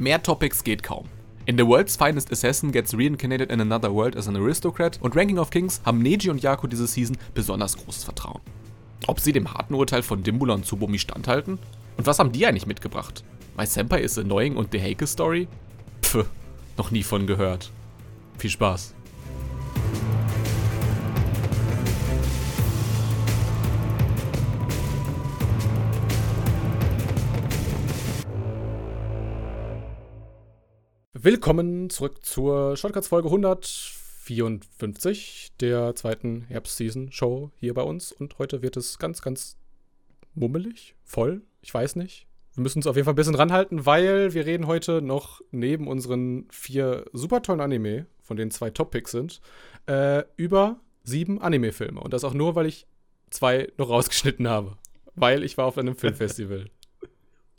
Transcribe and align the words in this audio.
Mehr 0.00 0.22
Topics 0.22 0.64
geht 0.64 0.82
kaum. 0.82 1.04
In 1.44 1.58
The 1.58 1.66
World's 1.66 1.94
Finest 1.94 2.32
Assassin 2.32 2.72
gets 2.72 2.96
reincarnated 2.96 3.50
in 3.50 3.60
another 3.60 3.92
world 3.92 4.16
as 4.16 4.28
an 4.28 4.34
aristocrat 4.34 4.98
und 5.02 5.14
Ranking 5.14 5.36
of 5.36 5.50
Kings 5.50 5.82
haben 5.84 6.00
Neji 6.00 6.30
und 6.30 6.42
Yaku 6.42 6.68
diese 6.68 6.86
Season 6.86 7.18
besonders 7.34 7.76
großes 7.76 8.04
Vertrauen. 8.04 8.40
Ob 9.08 9.20
sie 9.20 9.32
dem 9.32 9.52
harten 9.52 9.74
Urteil 9.74 10.02
von 10.02 10.22
Dimbula 10.22 10.54
und 10.54 10.64
Tsubomi 10.64 10.98
standhalten? 10.98 11.58
Und 11.98 12.06
was 12.06 12.18
haben 12.18 12.32
die 12.32 12.46
eigentlich 12.46 12.66
mitgebracht? 12.66 13.24
My 13.58 13.66
Senpai 13.66 14.00
is 14.00 14.16
annoying 14.16 14.56
und 14.56 14.72
The 14.72 14.80
Heike 14.80 15.06
Story? 15.06 15.48
Pff, 16.02 16.24
noch 16.78 16.90
nie 16.90 17.02
von 17.02 17.26
gehört. 17.26 17.70
Viel 18.38 18.48
Spaß. 18.48 18.94
Willkommen 31.22 31.90
zurück 31.90 32.24
zur 32.24 32.78
Shortcuts-Folge 32.78 33.28
154 33.28 35.52
der 35.60 35.94
zweiten 35.94 36.46
Herbst-Season-Show 36.48 37.50
hier 37.58 37.74
bei 37.74 37.82
uns. 37.82 38.10
Und 38.10 38.38
heute 38.38 38.62
wird 38.62 38.78
es 38.78 38.98
ganz, 38.98 39.20
ganz 39.20 39.58
mummelig, 40.34 40.94
voll, 41.04 41.42
ich 41.60 41.74
weiß 41.74 41.96
nicht. 41.96 42.26
Wir 42.54 42.62
müssen 42.62 42.78
uns 42.78 42.86
auf 42.86 42.96
jeden 42.96 43.04
Fall 43.04 43.12
ein 43.12 43.16
bisschen 43.16 43.34
ranhalten, 43.34 43.84
weil 43.84 44.32
wir 44.32 44.46
reden 44.46 44.66
heute 44.66 45.02
noch 45.02 45.42
neben 45.50 45.88
unseren 45.88 46.48
vier 46.50 47.04
super 47.12 47.42
tollen 47.42 47.60
Anime, 47.60 48.06
von 48.22 48.38
denen 48.38 48.50
zwei 48.50 48.70
Top-Picks 48.70 49.10
sind, 49.10 49.42
äh, 49.84 50.24
über 50.36 50.80
sieben 51.04 51.42
Anime-Filme. 51.42 52.00
Und 52.00 52.14
das 52.14 52.24
auch 52.24 52.32
nur, 52.32 52.54
weil 52.54 52.64
ich 52.64 52.86
zwei 53.28 53.70
noch 53.76 53.90
rausgeschnitten 53.90 54.48
habe. 54.48 54.78
Weil 55.16 55.44
ich 55.44 55.58
war 55.58 55.66
auf 55.66 55.76
einem 55.76 55.96
Filmfestival. 55.96 56.70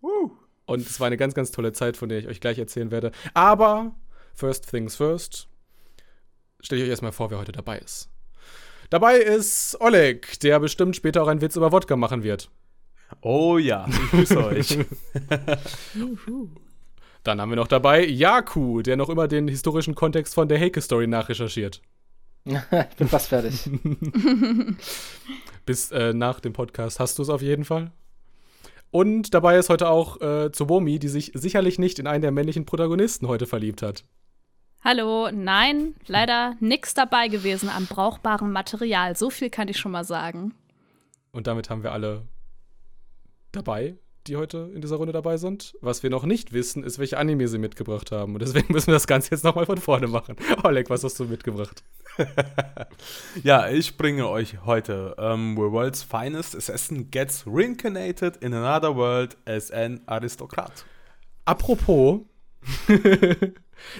uh. 0.02 0.31
Und 0.72 0.88
es 0.88 1.00
war 1.00 1.08
eine 1.08 1.17
ganz, 1.17 1.33
ganz 1.33 1.52
tolle 1.52 1.73
Zeit, 1.73 1.97
von 1.97 2.09
der 2.09 2.19
ich 2.19 2.27
euch 2.27 2.39
gleich 2.39 2.58
erzählen 2.58 2.91
werde. 2.91 3.11
Aber 3.33 3.94
first 4.33 4.69
things 4.69 4.95
first, 4.95 5.47
stelle 6.59 6.81
ich 6.81 6.86
euch 6.86 6.91
erstmal 6.91 7.11
vor, 7.11 7.30
wer 7.31 7.39
heute 7.39 7.52
dabei 7.52 7.80
ist. 7.80 8.09
Dabei 8.89 9.17
ist 9.17 9.80
Oleg, 9.80 10.39
der 10.42 10.59
bestimmt 10.59 10.95
später 10.95 11.23
auch 11.23 11.27
einen 11.27 11.42
Witz 11.42 11.55
über 11.55 11.72
Wodka 11.72 11.95
machen 11.95 12.23
wird. 12.23 12.49
Oh 13.22 13.58
ja, 13.58 13.88
ich 13.88 14.11
grüße 14.11 14.45
euch. 14.45 14.77
Dann 17.23 17.39
haben 17.39 17.49
wir 17.49 17.55
noch 17.55 17.67
dabei 17.67 18.05
Yaku, 18.05 18.81
der 18.81 18.97
noch 18.97 19.09
immer 19.09 19.27
den 19.27 19.47
historischen 19.47 19.95
Kontext 19.95 20.33
von 20.33 20.47
der 20.47 20.59
Heike-Story 20.59 21.08
nachrecherchiert. 21.08 21.81
ich 22.45 22.95
bin 22.97 23.08
fast 23.08 23.27
fertig. 23.27 23.69
Bis 25.66 25.92
äh, 25.92 26.14
nach 26.14 26.39
dem 26.39 26.53
Podcast 26.53 26.99
hast 26.99 27.19
du 27.19 27.23
es 27.23 27.30
auf 27.30 27.42
jeden 27.42 27.66
Fall. 27.66 27.92
Und 28.92 29.34
dabei 29.34 29.58
ist 29.58 29.70
heute 29.70 29.89
auch 29.89 30.20
äh, 30.20 30.52
Tsubomi, 30.52 31.00
die 31.00 31.08
sich 31.08 31.31
sicherlich 31.34 31.80
nicht 31.80 31.97
in 31.97 32.08
einen 32.08 32.22
der 32.22 32.31
männlichen 32.31 32.66
Protagonisten 32.66 33.28
heute 33.28 33.48
verliebt 33.48 33.81
hat. 33.81 34.03
Hallo, 34.83 35.30
nein, 35.31 35.95
leider 36.08 36.56
nichts 36.59 36.94
dabei 36.94 37.30
gewesen 37.30 37.70
an 37.70 37.86
brauchbarem 37.86 38.52
Material. 38.52 39.16
So 39.16 39.30
viel 39.30 39.50
kann 39.50 39.70
ich 39.70 39.78
schon 39.78 39.92
mal 39.92 40.03
sagen. 40.03 40.53
Und 41.31 41.48
damit 41.48 41.70
haben 41.70 41.83
wir 41.83 41.94
alle 41.94 42.28
dabei, 43.52 43.95
die 44.27 44.38
heute 44.38 44.69
in 44.73 44.81
dieser 44.81 44.97
Runde 44.97 45.14
dabei 45.14 45.38
sind. 45.38 45.75
Was 45.81 46.03
wir 46.03 46.09
noch 46.09 46.25
nicht 46.25 46.53
wissen, 46.53 46.83
ist, 46.83 47.00
welche 47.00 47.17
Anime 47.17 47.47
sie 47.47 47.58
mitgebracht 47.58 48.11
haben. 48.11 48.33
Und 48.33 48.41
deswegen 48.41 48.72
müssen 48.73 48.88
wir 48.88 48.94
das 48.94 49.08
Ganze 49.08 49.31
jetzt 49.31 49.44
nochmal 49.44 49.66
von 49.66 49.77
vorne 49.77 50.08
machen. 50.08 50.36
Oleg, 50.64 50.89
was 50.89 51.03
hast 51.03 51.19
du 51.19 51.25
mitgebracht? 51.25 51.83
ja, 53.44 53.69
ich 53.69 53.97
bringe 53.97 54.27
euch 54.27 54.66
heute 54.66 55.16
um, 55.16 55.55
The 55.55 55.72
World's 55.72 56.03
Finest 56.03 56.55
Assassin 56.55 57.09
Gets 57.09 57.45
Reincarnated 57.47 58.38
in 58.38 58.53
Another 58.53 58.95
World 58.95 59.38
as 59.45 59.72
an 59.72 60.02
Aristokrat. 60.05 60.86
Apropos, 61.45 62.22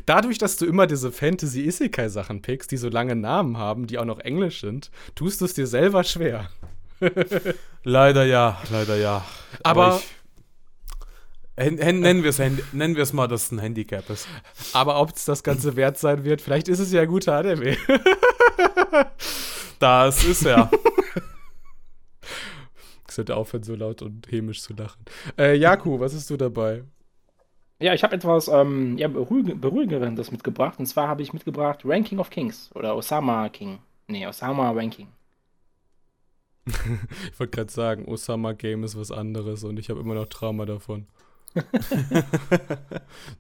dadurch, 0.06 0.38
dass 0.38 0.58
du 0.58 0.66
immer 0.66 0.88
diese 0.88 1.12
Fantasy-Isekai-Sachen 1.12 2.42
pickst, 2.42 2.72
die 2.72 2.78
so 2.78 2.90
lange 2.90 3.16
Namen 3.16 3.58
haben, 3.58 3.88
die 3.88 3.98
auch 3.98 4.06
noch 4.06 4.20
englisch 4.20 4.62
sind, 4.62 4.92
tust 5.16 5.42
du 5.42 5.46
es 5.46 5.54
dir 5.54 5.68
selber 5.68 6.04
schwer. 6.04 6.50
Leider 7.84 8.26
ja, 8.26 8.62
leider 8.72 8.96
ja. 8.98 9.26
Aber, 9.64 9.86
Aber 9.86 9.98
ich, 9.98 10.04
Nennen 11.58 12.24
wir 12.24 12.30
es 12.30 12.40
nennen 12.40 12.96
wir 12.96 13.04
es 13.04 13.14
mal, 13.14 13.28
dass 13.28 13.46
es 13.46 13.52
ein 13.52 13.60
Handicap 13.60 14.10
ist. 14.10 14.28
Aber 14.74 15.00
ob 15.00 15.16
es 15.16 15.26
das 15.26 15.44
Ganze 15.44 15.76
wert 15.76 15.98
sein 15.98 16.24
wird, 16.24 16.42
vielleicht 16.42 16.68
ist 16.68 16.80
es 16.80 16.92
ja 16.92 17.02
ein 17.02 17.08
guter 17.08 17.36
Anime. 17.38 17.78
das 19.80 20.24
ist 20.24 20.46
er. 20.46 20.72
Ich 23.08 23.14
sollte 23.14 23.36
aufhören, 23.36 23.64
so 23.64 23.76
laut 23.76 24.02
und 24.02 24.32
hämisch 24.32 24.62
zu 24.62 24.74
lachen. 24.74 25.04
Äh, 25.38 25.56
Jaku, 25.56 26.00
was 26.00 26.16
hast 26.16 26.30
du 26.30 26.38
dabei? 26.38 26.84
Ja, 27.80 27.94
ich 27.94 28.04
habe 28.04 28.16
etwas 28.16 28.48
ähm, 28.48 28.98
ja, 28.98 29.08
Beruhigendes 29.08 30.32
mitgebracht. 30.32 30.80
Und 30.80 30.86
zwar 30.86 31.08
habe 31.08 31.22
ich 31.22 31.34
mitgebracht 31.34 31.82
Ranking 31.84 32.20
of 32.20 32.30
Kings 32.30 32.70
oder 32.74 32.96
Osama 32.96 33.50
King. 33.50 33.80
Nee, 34.08 34.26
Osama 34.26 34.72
Ranking. 34.72 35.08
ich 36.66 37.40
wollte 37.40 37.56
gerade 37.56 37.72
sagen, 37.72 38.08
Osama 38.08 38.54
Game 38.54 38.84
ist 38.84 38.98
was 38.98 39.12
anderes 39.12 39.64
und 39.64 39.78
ich 39.80 39.90
habe 39.90 40.00
immer 40.00 40.16
noch 40.16 40.28
Trauma 40.28 40.66
davon. 40.66 41.08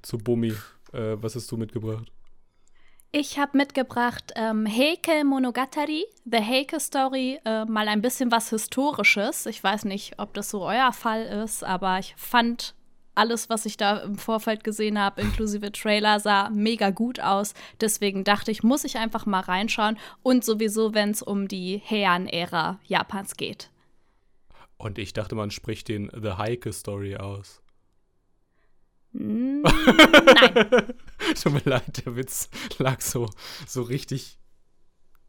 Zu 0.01 0.17
Bumi. 0.17 0.53
Äh, 0.91 1.15
was 1.21 1.35
hast 1.35 1.51
du 1.51 1.57
mitgebracht? 1.57 2.11
Ich 3.13 3.37
habe 3.37 3.57
mitgebracht 3.57 4.31
ähm, 4.35 4.65
Heike 4.65 5.25
Monogatari, 5.25 6.05
The 6.23 6.37
Heike 6.37 6.79
Story, 6.79 7.39
äh, 7.43 7.65
mal 7.65 7.89
ein 7.89 8.01
bisschen 8.01 8.31
was 8.31 8.49
Historisches. 8.49 9.45
Ich 9.47 9.61
weiß 9.61 9.83
nicht, 9.83 10.17
ob 10.17 10.33
das 10.33 10.49
so 10.49 10.63
euer 10.63 10.93
Fall 10.93 11.23
ist, 11.23 11.63
aber 11.63 11.99
ich 11.99 12.13
fand 12.15 12.73
alles, 13.15 13.49
was 13.49 13.65
ich 13.65 13.77
da 13.77 13.97
im 13.97 14.15
Vorfeld 14.15 14.63
gesehen 14.63 14.99
habe, 14.99 15.21
inklusive 15.21 15.71
Trailer, 15.71 16.19
sah 16.19 16.49
mega 16.49 16.89
gut 16.89 17.19
aus. 17.19 17.53
Deswegen 17.79 18.23
dachte 18.23 18.51
ich, 18.51 18.63
muss 18.63 18.83
ich 18.83 18.97
einfach 18.97 19.25
mal 19.25 19.41
reinschauen. 19.41 19.97
Und 20.23 20.45
sowieso, 20.45 20.93
wenn 20.93 21.11
es 21.11 21.21
um 21.21 21.47
die 21.47 21.81
Heian-Ära 21.89 22.79
Japans 22.85 23.35
geht. 23.37 23.69
Und 24.77 24.97
ich 24.97 25.13
dachte, 25.13 25.35
man 25.35 25.51
spricht 25.51 25.89
den 25.89 26.09
The 26.13 26.33
Heike 26.33 26.73
Story 26.73 27.15
aus. 27.15 27.61
Hm, 29.13 29.61
nein. 29.61 30.93
Tut 31.41 31.53
mir 31.53 31.69
leid, 31.69 32.05
der 32.05 32.15
Witz 32.15 32.49
lag 32.77 33.01
so, 33.01 33.29
so 33.67 33.81
richtig 33.83 34.39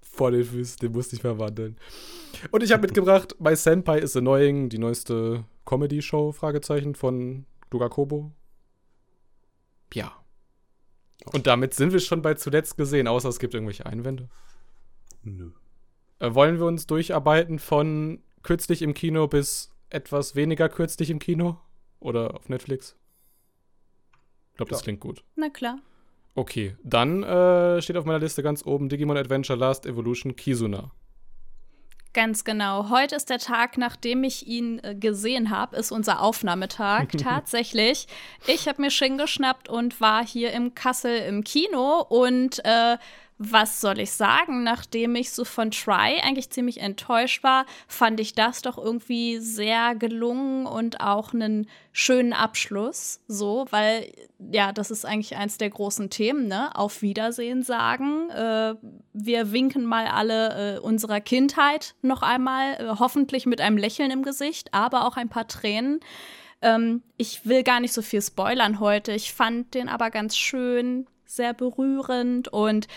vor 0.01 0.31
den 0.31 0.45
Füßen, 0.45 0.77
den 0.81 0.93
musste 0.93 1.17
ich 1.17 1.23
verwandeln. 1.23 1.77
Und 2.51 2.63
ich 2.63 2.73
habe 2.73 2.83
mitgebracht 2.83 3.35
My 3.41 3.57
Senpai 3.57 3.99
is 3.99 4.17
Annoying, 4.17 4.69
die 4.69 4.79
neueste 4.79 5.45
Comedy-Show, 5.65 6.33
Fragezeichen, 6.33 6.95
von 6.95 7.47
Dugakobo. 7.73 8.33
Ja. 9.95 10.13
Und 11.27 11.47
damit 11.47 11.75
sind 11.75 11.93
wir 11.93 12.01
schon 12.01 12.23
bei 12.23 12.35
zuletzt 12.35 12.77
gesehen, 12.77 13.07
außer 13.07 13.29
es 13.29 13.39
gibt 13.39 13.55
irgendwelche 13.55 13.87
Einwände. 13.87 14.29
Nö. 15.23 15.53
Äh, 16.19 16.35
wollen 16.35 16.59
wir 16.59 16.67
uns 16.67 16.87
durcharbeiten 16.87 17.59
von 17.59 18.23
kürzlich 18.43 18.83
im 18.83 18.95
Kino 18.95 19.29
bis 19.29 19.73
etwas 19.91 20.35
weniger 20.35 20.69
kürzlich 20.69 21.11
im 21.11 21.19
Kino? 21.19 21.61
Oder 22.01 22.35
auf 22.35 22.49
Netflix? 22.49 22.97
Ich 24.51 24.57
glaube, 24.57 24.71
das 24.71 24.83
klingt 24.83 25.01
gut. 25.01 25.23
Na 25.37 25.49
klar. 25.49 25.79
Okay, 26.35 26.77
dann 26.83 27.23
äh, 27.23 27.81
steht 27.83 27.97
auf 27.97 28.05
meiner 28.05 28.19
Liste 28.19 28.43
ganz 28.43 28.65
oben 28.65 28.89
Digimon 28.89 29.17
Adventure 29.17 29.59
Last 29.59 29.87
Evolution 29.87 30.35
Kizuna. 30.35 30.91
Ganz 32.15 32.45
genau. 32.45 32.91
Heute 32.91 33.17
ist 33.17 33.31
der 33.31 33.39
Tag, 33.39 33.79
nachdem 33.79 34.23
ich 34.23 34.47
ihn 34.47 34.81
äh, 34.83 34.95
gesehen 34.95 35.49
habe, 35.49 35.77
ist 35.77 35.91
unser 35.93 36.21
Aufnahmetag. 36.21 37.09
Tatsächlich. 37.19 38.07
Ich 38.47 38.69
habe 38.69 38.83
mir 38.83 38.91
Shin 38.91 39.17
geschnappt 39.17 39.71
und 39.71 39.99
war 40.01 40.27
hier 40.27 40.53
im 40.53 40.75
Kassel 40.75 41.17
im 41.21 41.43
Kino 41.43 42.05
und 42.07 42.63
äh, 42.65 42.99
was 43.39 43.81
soll 43.81 43.99
ich 43.99 44.13
sagen, 44.13 44.63
nachdem 44.63 45.17
ich 45.17 45.33
so 45.33 45.45
von 45.45 45.71
Try 45.71 46.21
eigentlich 46.23 46.51
ziemlich 46.51 46.81
enttäuscht 46.81 47.43
war, 47.43 47.67
fand 47.89 48.21
ich 48.21 48.35
das 48.35 48.63
doch 48.63 48.79
irgendwie 48.79 49.39
sehr 49.39 49.95
gelungen 49.95 50.67
und 50.67 51.01
auch 51.01 51.35
einen 51.35 51.67
schönen 51.93 52.33
Abschluss, 52.33 53.21
so, 53.27 53.67
weil 53.71 54.13
ja, 54.51 54.73
das 54.73 54.91
ist 54.91 55.05
eigentlich 55.05 55.37
eins 55.37 55.59
der 55.59 55.71
großen 55.71 56.11
Themen, 56.11 56.49
ne? 56.49 56.75
Auf 56.77 57.03
Wiedersehen 57.03 57.63
sagen. 57.63 58.31
Äh, 58.31 58.75
wir 59.13 59.53
winken 59.53 59.85
mal 59.85 60.07
alle 60.07 60.77
äh, 60.77 60.79
unserer 60.79 61.21
Kindheit 61.21 61.95
noch 62.03 62.23
einmal, 62.23 62.75
äh, 62.75 62.95
hoffentlich 62.99 63.47
mit 63.47 63.61
einem 63.61 63.77
Lächeln 63.77 64.11
im 64.11 64.23
Gesicht, 64.23 64.73
aber 64.73 65.07
auch 65.07 65.17
ein 65.17 65.29
paar 65.29 65.47
Tränen. 65.47 66.01
Ähm, 66.61 67.03
ich 67.17 67.45
will 67.45 67.63
gar 67.63 67.81
nicht 67.81 67.93
so 67.93 68.03
viel 68.03 68.23
spoilern 68.23 68.81
heute. 68.81 69.13
Ich 69.13 69.33
fand 69.33 69.75
den 69.75 69.89
aber 69.89 70.11
ganz 70.11 70.37
schön, 70.37 71.07
sehr 71.37 71.55
berührend 71.55 72.49
und 72.49 72.89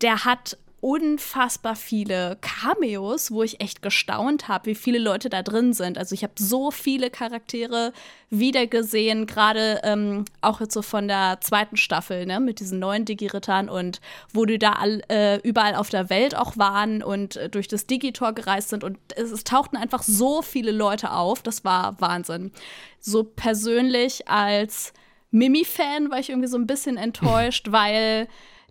der 0.00 0.24
hat 0.24 0.58
unfassbar 0.80 1.76
viele 1.76 2.36
Cameos, 2.42 3.30
wo 3.30 3.42
ich 3.42 3.62
echt 3.62 3.80
gestaunt 3.80 4.48
habe, 4.48 4.66
wie 4.66 4.74
viele 4.74 4.98
Leute 4.98 5.30
da 5.30 5.42
drin 5.42 5.72
sind. 5.72 5.96
Also 5.96 6.14
ich 6.14 6.22
habe 6.22 6.34
so 6.36 6.70
viele 6.70 7.08
Charaktere 7.08 7.94
wiedergesehen, 8.28 9.24
gerade 9.26 9.80
ähm, 9.82 10.26
auch 10.42 10.60
jetzt 10.60 10.74
so 10.74 10.82
von 10.82 11.08
der 11.08 11.38
zweiten 11.40 11.78
Staffel, 11.78 12.26
ne, 12.26 12.38
mit 12.38 12.60
diesen 12.60 12.80
neuen 12.80 13.06
Digi-Rittern 13.06 13.70
und 13.70 14.02
wo 14.34 14.44
die 14.44 14.58
da 14.58 14.72
all, 14.72 15.00
äh, 15.08 15.38
überall 15.38 15.74
auf 15.74 15.88
der 15.88 16.10
Welt 16.10 16.36
auch 16.36 16.58
waren 16.58 17.02
und 17.02 17.36
äh, 17.36 17.48
durch 17.48 17.66
das 17.66 17.86
Digitor 17.86 18.34
gereist 18.34 18.68
sind 18.68 18.84
und 18.84 18.98
es, 19.16 19.30
es 19.30 19.44
tauchten 19.44 19.78
einfach 19.78 20.02
so 20.02 20.42
viele 20.42 20.72
Leute 20.72 21.12
auf, 21.12 21.40
das 21.42 21.64
war 21.64 21.98
Wahnsinn. 21.98 22.52
So 23.00 23.24
persönlich 23.24 24.28
als 24.28 24.92
Mimi-Fan 25.34 26.10
war 26.10 26.20
ich 26.20 26.30
irgendwie 26.30 26.48
so 26.48 26.56
ein 26.56 26.66
bisschen 26.66 26.96
enttäuscht, 26.96 27.66
weil 27.70 28.28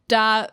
da, 0.07 0.48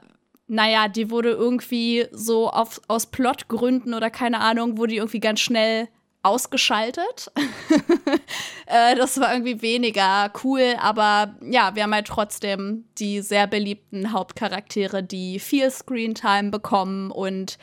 naja, 0.48 0.88
die 0.88 1.10
wurde 1.10 1.30
irgendwie 1.30 2.06
so 2.10 2.50
auf, 2.50 2.80
aus 2.88 3.06
Plotgründen 3.06 3.94
oder 3.94 4.10
keine 4.10 4.40
Ahnung, 4.40 4.76
wurde 4.76 4.92
die 4.92 4.98
irgendwie 4.98 5.20
ganz 5.20 5.40
schnell 5.40 5.88
ausgeschaltet. 6.22 7.30
äh, 8.66 8.96
das 8.96 9.20
war 9.20 9.32
irgendwie 9.32 9.62
weniger 9.62 10.32
cool, 10.42 10.74
aber 10.78 11.36
ja, 11.42 11.74
wir 11.74 11.84
haben 11.84 11.94
halt 11.94 12.08
trotzdem 12.08 12.84
die 12.98 13.20
sehr 13.22 13.46
beliebten 13.46 14.12
Hauptcharaktere, 14.12 15.02
die 15.02 15.38
viel 15.38 15.70
Screentime 15.70 16.50
bekommen 16.50 17.10
und 17.10 17.56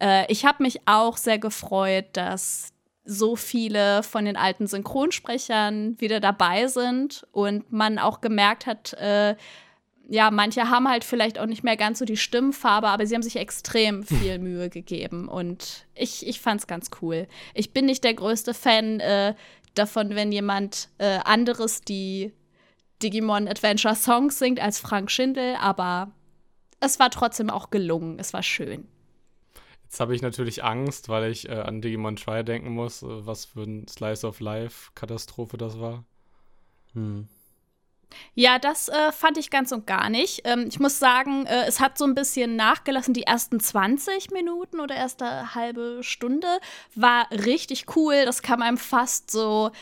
äh, 0.00 0.30
ich 0.32 0.44
habe 0.44 0.62
mich 0.62 0.80
auch 0.86 1.16
sehr 1.16 1.38
gefreut, 1.38 2.06
dass 2.12 2.72
so 3.10 3.34
viele 3.34 4.02
von 4.02 4.24
den 4.24 4.36
alten 4.36 4.66
Synchronsprechern 4.66 6.00
wieder 6.00 6.20
dabei 6.20 6.68
sind 6.68 7.26
und 7.32 7.72
man 7.72 7.98
auch 7.98 8.20
gemerkt 8.20 8.66
hat, 8.66 8.92
äh, 8.94 9.34
ja, 10.08 10.30
manche 10.30 10.70
haben 10.70 10.88
halt 10.88 11.04
vielleicht 11.04 11.38
auch 11.38 11.46
nicht 11.46 11.62
mehr 11.62 11.76
ganz 11.76 11.98
so 11.98 12.04
die 12.04 12.16
Stimmfarbe, 12.16 12.88
aber 12.88 13.06
sie 13.06 13.14
haben 13.14 13.22
sich 13.22 13.36
extrem 13.36 14.02
viel 14.04 14.38
Mühe 14.38 14.70
gegeben 14.70 15.28
und 15.28 15.86
ich, 15.94 16.26
ich 16.26 16.40
fand's 16.40 16.66
ganz 16.66 16.90
cool. 17.02 17.26
Ich 17.54 17.72
bin 17.72 17.86
nicht 17.86 18.04
der 18.04 18.14
größte 18.14 18.54
Fan 18.54 19.00
äh, 19.00 19.34
davon, 19.74 20.14
wenn 20.14 20.30
jemand 20.30 20.88
äh, 20.98 21.18
anderes 21.24 21.82
die 21.82 22.32
Digimon 23.02 23.48
Adventure 23.48 23.96
Songs 23.96 24.38
singt 24.38 24.60
als 24.60 24.78
Frank 24.78 25.10
Schindel, 25.10 25.56
aber 25.60 26.12
es 26.80 26.98
war 26.98 27.10
trotzdem 27.10 27.50
auch 27.50 27.70
gelungen. 27.70 28.18
Es 28.18 28.32
war 28.32 28.42
schön. 28.42 28.86
Jetzt 29.90 29.98
habe 29.98 30.14
ich 30.14 30.22
natürlich 30.22 30.62
Angst, 30.62 31.08
weil 31.08 31.32
ich 31.32 31.48
äh, 31.48 31.52
an 31.52 31.82
Digimon 31.82 32.14
Try 32.14 32.44
denken 32.44 32.70
muss, 32.70 33.02
äh, 33.02 33.26
was 33.26 33.44
für 33.44 33.62
ein 33.62 33.88
Slice 33.88 34.24
of 34.24 34.38
Life 34.38 34.92
Katastrophe 34.94 35.56
das 35.56 35.80
war. 35.80 36.04
Hm. 36.92 37.26
Ja, 38.34 38.60
das 38.60 38.88
äh, 38.88 39.10
fand 39.10 39.36
ich 39.36 39.50
ganz 39.50 39.72
und 39.72 39.88
gar 39.88 40.08
nicht. 40.08 40.42
Ähm, 40.44 40.66
ich 40.68 40.78
muss 40.78 41.00
sagen, 41.00 41.44
äh, 41.46 41.64
es 41.66 41.80
hat 41.80 41.98
so 41.98 42.04
ein 42.04 42.14
bisschen 42.14 42.54
nachgelassen. 42.54 43.14
Die 43.14 43.24
ersten 43.24 43.58
20 43.58 44.30
Minuten 44.30 44.78
oder 44.78 44.94
erste 44.94 45.56
halbe 45.56 46.04
Stunde 46.04 46.46
war 46.94 47.28
richtig 47.32 47.96
cool. 47.96 48.24
Das 48.24 48.42
kam 48.42 48.62
einem 48.62 48.78
fast 48.78 49.32
so 49.32 49.72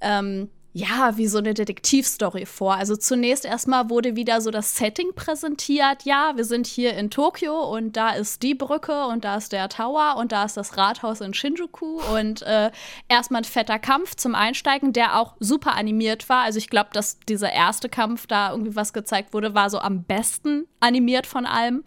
ähm, 0.00 0.48
ja, 0.72 1.16
wie 1.16 1.26
so 1.26 1.38
eine 1.38 1.52
Detektivstory 1.52 2.46
vor. 2.46 2.74
Also 2.74 2.94
zunächst 2.94 3.44
erstmal 3.44 3.90
wurde 3.90 4.14
wieder 4.14 4.40
so 4.40 4.52
das 4.52 4.76
Setting 4.76 5.14
präsentiert. 5.16 6.04
Ja, 6.04 6.32
wir 6.36 6.44
sind 6.44 6.68
hier 6.68 6.94
in 6.94 7.10
Tokio 7.10 7.60
und 7.74 7.96
da 7.96 8.10
ist 8.10 8.44
die 8.44 8.54
Brücke 8.54 9.06
und 9.06 9.24
da 9.24 9.36
ist 9.36 9.50
der 9.50 9.68
Tower 9.68 10.14
und 10.16 10.30
da 10.30 10.44
ist 10.44 10.56
das 10.56 10.76
Rathaus 10.76 11.20
in 11.20 11.34
Shinjuku 11.34 12.00
und 12.14 12.42
äh, 12.42 12.70
erstmal 13.08 13.40
ein 13.40 13.44
fetter 13.44 13.80
Kampf 13.80 14.14
zum 14.14 14.36
Einsteigen, 14.36 14.92
der 14.92 15.18
auch 15.18 15.34
super 15.40 15.74
animiert 15.74 16.28
war. 16.28 16.42
Also 16.42 16.58
ich 16.58 16.70
glaube, 16.70 16.90
dass 16.92 17.18
dieser 17.18 17.52
erste 17.52 17.88
Kampf 17.88 18.28
da 18.28 18.52
irgendwie 18.52 18.76
was 18.76 18.92
gezeigt 18.92 19.34
wurde, 19.34 19.54
war 19.54 19.70
so 19.70 19.80
am 19.80 20.04
besten 20.04 20.68
animiert 20.78 21.26
von 21.26 21.46
allem. 21.46 21.82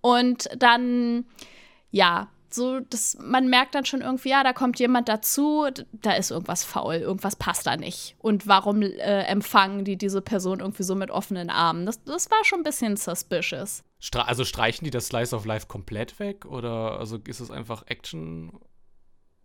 Und 0.00 0.48
dann, 0.58 1.26
ja, 1.92 2.28
so, 2.56 2.80
dass 2.80 3.16
man 3.20 3.48
merkt 3.48 3.74
dann 3.74 3.84
schon 3.84 4.00
irgendwie, 4.00 4.30
ja, 4.30 4.42
da 4.42 4.52
kommt 4.52 4.80
jemand 4.80 5.08
dazu, 5.08 5.66
da 5.92 6.12
ist 6.12 6.30
irgendwas 6.32 6.64
faul, 6.64 6.96
irgendwas 6.96 7.36
passt 7.36 7.66
da 7.66 7.76
nicht. 7.76 8.16
Und 8.18 8.46
warum 8.48 8.82
äh, 8.82 9.22
empfangen 9.22 9.84
die 9.84 9.96
diese 9.96 10.20
Person 10.20 10.60
irgendwie 10.60 10.82
so 10.82 10.96
mit 10.96 11.10
offenen 11.10 11.50
Armen? 11.50 11.86
Das, 11.86 12.02
das 12.02 12.30
war 12.30 12.44
schon 12.44 12.60
ein 12.60 12.64
bisschen 12.64 12.96
suspicious. 12.96 13.84
Stra 14.00 14.22
also 14.22 14.44
streichen 14.44 14.84
die 14.84 14.90
das 14.90 15.06
Slice 15.06 15.34
of 15.34 15.44
Life 15.44 15.66
komplett 15.66 16.18
weg 16.18 16.44
oder 16.44 16.98
also 16.98 17.18
ist 17.18 17.40
es 17.40 17.50
einfach 17.50 17.84
Action? 17.86 18.52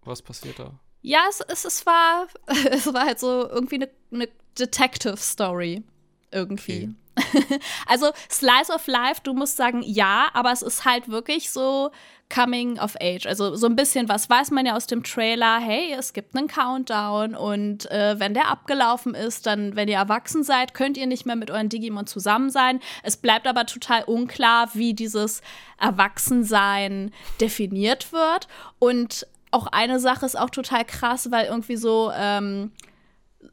Was 0.04 0.22
passiert 0.22 0.58
da? 0.58 0.80
Ja, 1.02 1.20
es, 1.30 1.42
es, 1.42 1.66
es 1.66 1.86
war 1.86 2.28
es 2.72 2.92
war 2.94 3.06
halt 3.06 3.20
so 3.20 3.48
irgendwie 3.48 3.76
eine, 3.76 3.90
eine 4.12 4.30
Detective 4.58 5.18
Story 5.18 5.84
irgendwie. 6.32 6.84
Okay. 6.84 6.96
also 7.88 8.12
Slice 8.30 8.72
of 8.74 8.88
Life, 8.88 9.22
du 9.24 9.34
musst 9.34 9.58
sagen, 9.58 9.82
ja, 9.84 10.30
aber 10.34 10.52
es 10.52 10.62
ist 10.62 10.86
halt 10.86 11.10
wirklich 11.10 11.52
so 11.52 11.92
Coming 12.34 12.80
of 12.80 12.96
Age. 13.02 13.26
Also 13.28 13.56
so 13.56 13.68
ein 13.68 13.76
bisschen 13.76 14.08
was 14.08 14.30
weiß 14.30 14.52
man 14.52 14.66
ja 14.66 14.76
aus 14.76 14.88
dem 14.88 15.04
Trailer. 15.04 15.60
Hey, 15.60 15.94
es 15.98 16.14
gibt 16.14 16.36
einen 16.36 16.48
Countdown 16.48 17.36
und 17.36 17.90
äh, 17.92 18.20
wenn 18.20 18.34
der 18.34 18.50
abgelaufen 18.50 19.14
ist, 19.14 19.46
dann, 19.46 19.76
wenn 19.76 19.88
ihr 19.88 19.98
erwachsen 19.98 20.44
seid, 20.44 20.74
könnt 20.74 20.98
ihr 20.98 21.08
nicht 21.08 21.26
mehr 21.26 21.36
mit 21.36 21.52
euren 21.52 21.70
Digimon 21.70 22.08
zusammen 22.08 22.50
sein. 22.50 22.80
Es 23.04 23.18
bleibt 23.18 23.48
aber 23.48 23.66
total 23.66 24.04
unklar, 24.06 24.70
wie 24.74 24.94
dieses 24.94 25.42
Erwachsensein 25.78 27.12
definiert 27.42 28.14
wird. 28.14 28.48
Und 28.80 29.28
auch 29.52 29.68
eine 29.68 30.00
Sache 30.00 30.26
ist 30.26 30.40
auch 30.40 30.50
total 30.50 30.86
krass, 30.86 31.32
weil 31.32 31.48
irgendwie 31.48 31.76
so 31.76 32.12
ähm, 32.16 32.72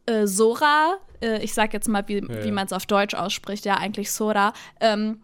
äh, 0.07 0.27
Sora, 0.27 0.99
äh, 1.23 1.43
ich 1.43 1.55
sag 1.55 1.73
jetzt 1.73 1.89
mal, 1.89 2.07
wie, 2.09 2.19
ja, 2.19 2.45
wie 2.45 2.51
man 2.51 2.67
es 2.67 2.73
auf 2.73 2.87
Deutsch 2.87 3.15
ausspricht, 3.15 3.65
ja, 3.65 3.77
eigentlich 3.77 4.11
Sora, 4.11 4.53
ähm, 4.81 5.21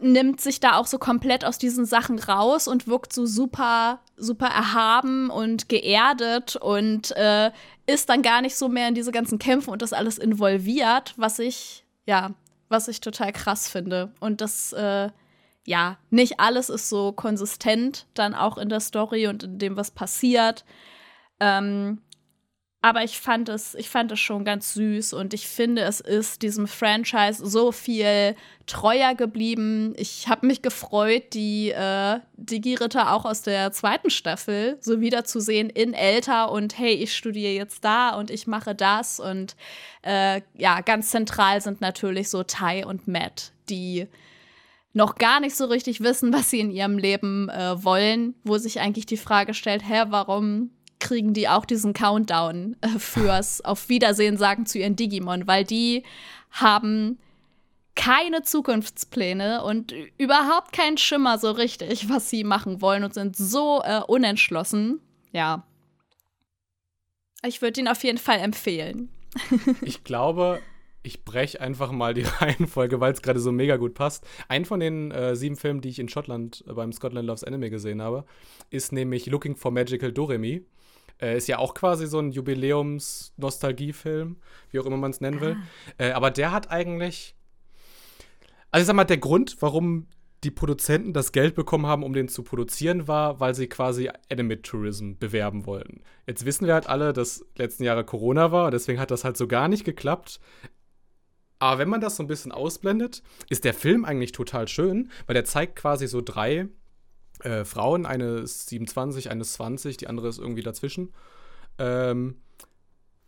nimmt 0.00 0.40
sich 0.40 0.60
da 0.60 0.76
auch 0.76 0.86
so 0.86 0.98
komplett 0.98 1.44
aus 1.44 1.58
diesen 1.58 1.86
Sachen 1.86 2.18
raus 2.18 2.68
und 2.68 2.88
wirkt 2.88 3.12
so 3.12 3.26
super, 3.26 4.00
super 4.16 4.46
erhaben 4.46 5.30
und 5.30 5.68
geerdet 5.68 6.56
und 6.56 7.16
äh, 7.16 7.50
ist 7.86 8.08
dann 8.08 8.22
gar 8.22 8.42
nicht 8.42 8.56
so 8.56 8.68
mehr 8.68 8.88
in 8.88 8.94
diese 8.94 9.12
ganzen 9.12 9.38
Kämpfe 9.38 9.70
und 9.70 9.82
das 9.82 9.92
alles 9.92 10.18
involviert, 10.18 11.14
was 11.16 11.38
ich, 11.38 11.84
ja, 12.06 12.32
was 12.68 12.88
ich 12.88 13.00
total 13.00 13.32
krass 13.32 13.68
finde. 13.68 14.12
Und 14.20 14.40
das, 14.40 14.72
äh, 14.72 15.10
ja, 15.66 15.98
nicht 16.10 16.40
alles 16.40 16.68
ist 16.68 16.88
so 16.88 17.12
konsistent 17.12 18.06
dann 18.14 18.34
auch 18.34 18.58
in 18.58 18.68
der 18.68 18.80
Story 18.80 19.26
und 19.26 19.44
in 19.44 19.58
dem, 19.58 19.76
was 19.76 19.90
passiert. 19.90 20.64
Ähm, 21.40 22.00
aber 22.84 23.02
ich 23.02 23.18
fand 23.18 23.48
es, 23.48 23.74
ich 23.76 23.88
fand 23.88 24.12
es 24.12 24.20
schon 24.20 24.44
ganz 24.44 24.74
süß 24.74 25.14
und 25.14 25.32
ich 25.32 25.48
finde, 25.48 25.80
es 25.80 26.00
ist 26.00 26.42
diesem 26.42 26.68
Franchise 26.68 27.40
so 27.42 27.72
viel 27.72 28.36
treuer 28.66 29.14
geblieben. 29.14 29.94
Ich 29.96 30.28
habe 30.28 30.46
mich 30.46 30.60
gefreut, 30.60 31.32
die 31.32 31.70
äh, 31.70 32.20
Digi-Ritter 32.36 33.14
auch 33.14 33.24
aus 33.24 33.40
der 33.40 33.72
zweiten 33.72 34.10
Staffel 34.10 34.76
so 34.82 35.00
wiederzusehen 35.00 35.70
in 35.70 35.94
älter 35.94 36.52
und 36.52 36.78
hey, 36.78 36.92
ich 36.92 37.16
studiere 37.16 37.52
jetzt 37.52 37.86
da 37.86 38.10
und 38.10 38.30
ich 38.30 38.46
mache 38.46 38.74
das 38.74 39.18
und 39.18 39.56
äh, 40.02 40.42
ja, 40.52 40.82
ganz 40.82 41.08
zentral 41.08 41.62
sind 41.62 41.80
natürlich 41.80 42.28
so 42.28 42.42
Tai 42.42 42.84
und 42.84 43.08
Matt, 43.08 43.52
die 43.70 44.08
noch 44.92 45.14
gar 45.14 45.40
nicht 45.40 45.56
so 45.56 45.64
richtig 45.64 46.02
wissen, 46.02 46.34
was 46.34 46.50
sie 46.50 46.60
in 46.60 46.70
ihrem 46.70 46.98
Leben 46.98 47.48
äh, 47.48 47.82
wollen, 47.82 48.34
wo 48.44 48.58
sich 48.58 48.80
eigentlich 48.80 49.06
die 49.06 49.16
Frage 49.16 49.54
stellt, 49.54 49.88
hä, 49.88 50.02
warum 50.08 50.68
kriegen 51.00 51.34
die 51.34 51.48
auch 51.48 51.64
diesen 51.64 51.92
Countdown 51.92 52.76
äh, 52.80 52.98
fürs 52.98 53.60
Auf 53.64 53.88
Wiedersehen 53.88 54.36
sagen 54.36 54.66
zu 54.66 54.78
ihren 54.78 54.96
Digimon, 54.96 55.46
weil 55.46 55.64
die 55.64 56.02
haben 56.50 57.18
keine 57.94 58.42
Zukunftspläne 58.42 59.62
und 59.62 59.94
überhaupt 60.18 60.72
keinen 60.72 60.98
Schimmer 60.98 61.38
so 61.38 61.50
richtig, 61.50 62.08
was 62.08 62.28
sie 62.28 62.44
machen 62.44 62.80
wollen 62.80 63.04
und 63.04 63.14
sind 63.14 63.36
so 63.36 63.82
äh, 63.84 64.00
unentschlossen. 64.06 65.00
Ja. 65.32 65.64
Ich 67.44 67.62
würde 67.62 67.80
ihn 67.80 67.88
auf 67.88 68.02
jeden 68.02 68.18
Fall 68.18 68.38
empfehlen. 68.38 69.10
ich 69.82 70.02
glaube, 70.04 70.60
ich 71.04 71.24
breche 71.24 71.60
einfach 71.60 71.92
mal 71.92 72.14
die 72.14 72.22
Reihenfolge, 72.40 72.98
weil 72.98 73.12
es 73.12 73.22
gerade 73.22 73.38
so 73.38 73.52
mega 73.52 73.76
gut 73.76 73.94
passt. 73.94 74.26
Ein 74.48 74.64
von 74.64 74.80
den 74.80 75.10
äh, 75.10 75.36
sieben 75.36 75.56
Filmen, 75.56 75.80
die 75.80 75.90
ich 75.90 75.98
in 75.98 76.08
Schottland 76.08 76.64
äh, 76.66 76.72
beim 76.72 76.92
Scotland 76.92 77.26
Loves 77.26 77.44
Anime 77.44 77.70
gesehen 77.70 78.02
habe, 78.02 78.24
ist 78.70 78.92
nämlich 78.92 79.26
Looking 79.26 79.56
for 79.56 79.70
Magical 79.70 80.12
Doremi. 80.12 80.64
Äh, 81.24 81.38
ist 81.38 81.48
ja 81.48 81.58
auch 81.58 81.72
quasi 81.72 82.06
so 82.06 82.18
ein 82.18 82.32
Jubiläums-Nostalgiefilm, 82.32 84.36
wie 84.70 84.78
auch 84.78 84.84
immer 84.84 84.98
man 84.98 85.10
es 85.10 85.22
nennen 85.22 85.40
will. 85.40 85.56
Ah. 85.98 86.04
Äh, 86.04 86.12
aber 86.12 86.30
der 86.30 86.52
hat 86.52 86.70
eigentlich. 86.70 87.34
Also, 88.70 88.82
ich 88.82 88.86
sag 88.86 88.94
mal, 88.94 89.04
der 89.04 89.18
Grund, 89.18 89.56
warum 89.60 90.06
die 90.42 90.50
Produzenten 90.50 91.12
das 91.14 91.32
Geld 91.32 91.54
bekommen 91.54 91.86
haben, 91.86 92.02
um 92.02 92.12
den 92.12 92.28
zu 92.28 92.42
produzieren, 92.42 93.08
war, 93.08 93.40
weil 93.40 93.54
sie 93.54 93.68
quasi 93.68 94.10
Anime 94.30 94.60
Tourism 94.60 95.14
bewerben 95.18 95.64
wollten. 95.64 96.02
Jetzt 96.26 96.44
wissen 96.44 96.66
wir 96.66 96.74
halt 96.74 96.86
alle, 96.86 97.14
dass 97.14 97.46
letzten 97.56 97.84
Jahre 97.84 98.04
Corona 98.04 98.52
war, 98.52 98.70
deswegen 98.70 99.00
hat 99.00 99.10
das 99.10 99.24
halt 99.24 99.38
so 99.38 99.48
gar 99.48 99.68
nicht 99.68 99.84
geklappt. 99.84 100.40
Aber 101.58 101.78
wenn 101.78 101.88
man 101.88 102.02
das 102.02 102.16
so 102.16 102.22
ein 102.22 102.26
bisschen 102.26 102.52
ausblendet, 102.52 103.22
ist 103.48 103.64
der 103.64 103.72
Film 103.72 104.04
eigentlich 104.04 104.32
total 104.32 104.68
schön, 104.68 105.10
weil 105.26 105.32
der 105.32 105.46
zeigt 105.46 105.76
quasi 105.76 106.06
so 106.06 106.20
drei 106.20 106.68
äh, 107.40 107.64
Frauen, 107.64 108.06
eine 108.06 108.38
ist 108.38 108.68
27, 108.68 109.30
eine 109.30 109.42
ist 109.42 109.54
20, 109.54 109.96
die 109.96 110.06
andere 110.06 110.28
ist 110.28 110.38
irgendwie 110.38 110.62
dazwischen, 110.62 111.12
ähm, 111.78 112.36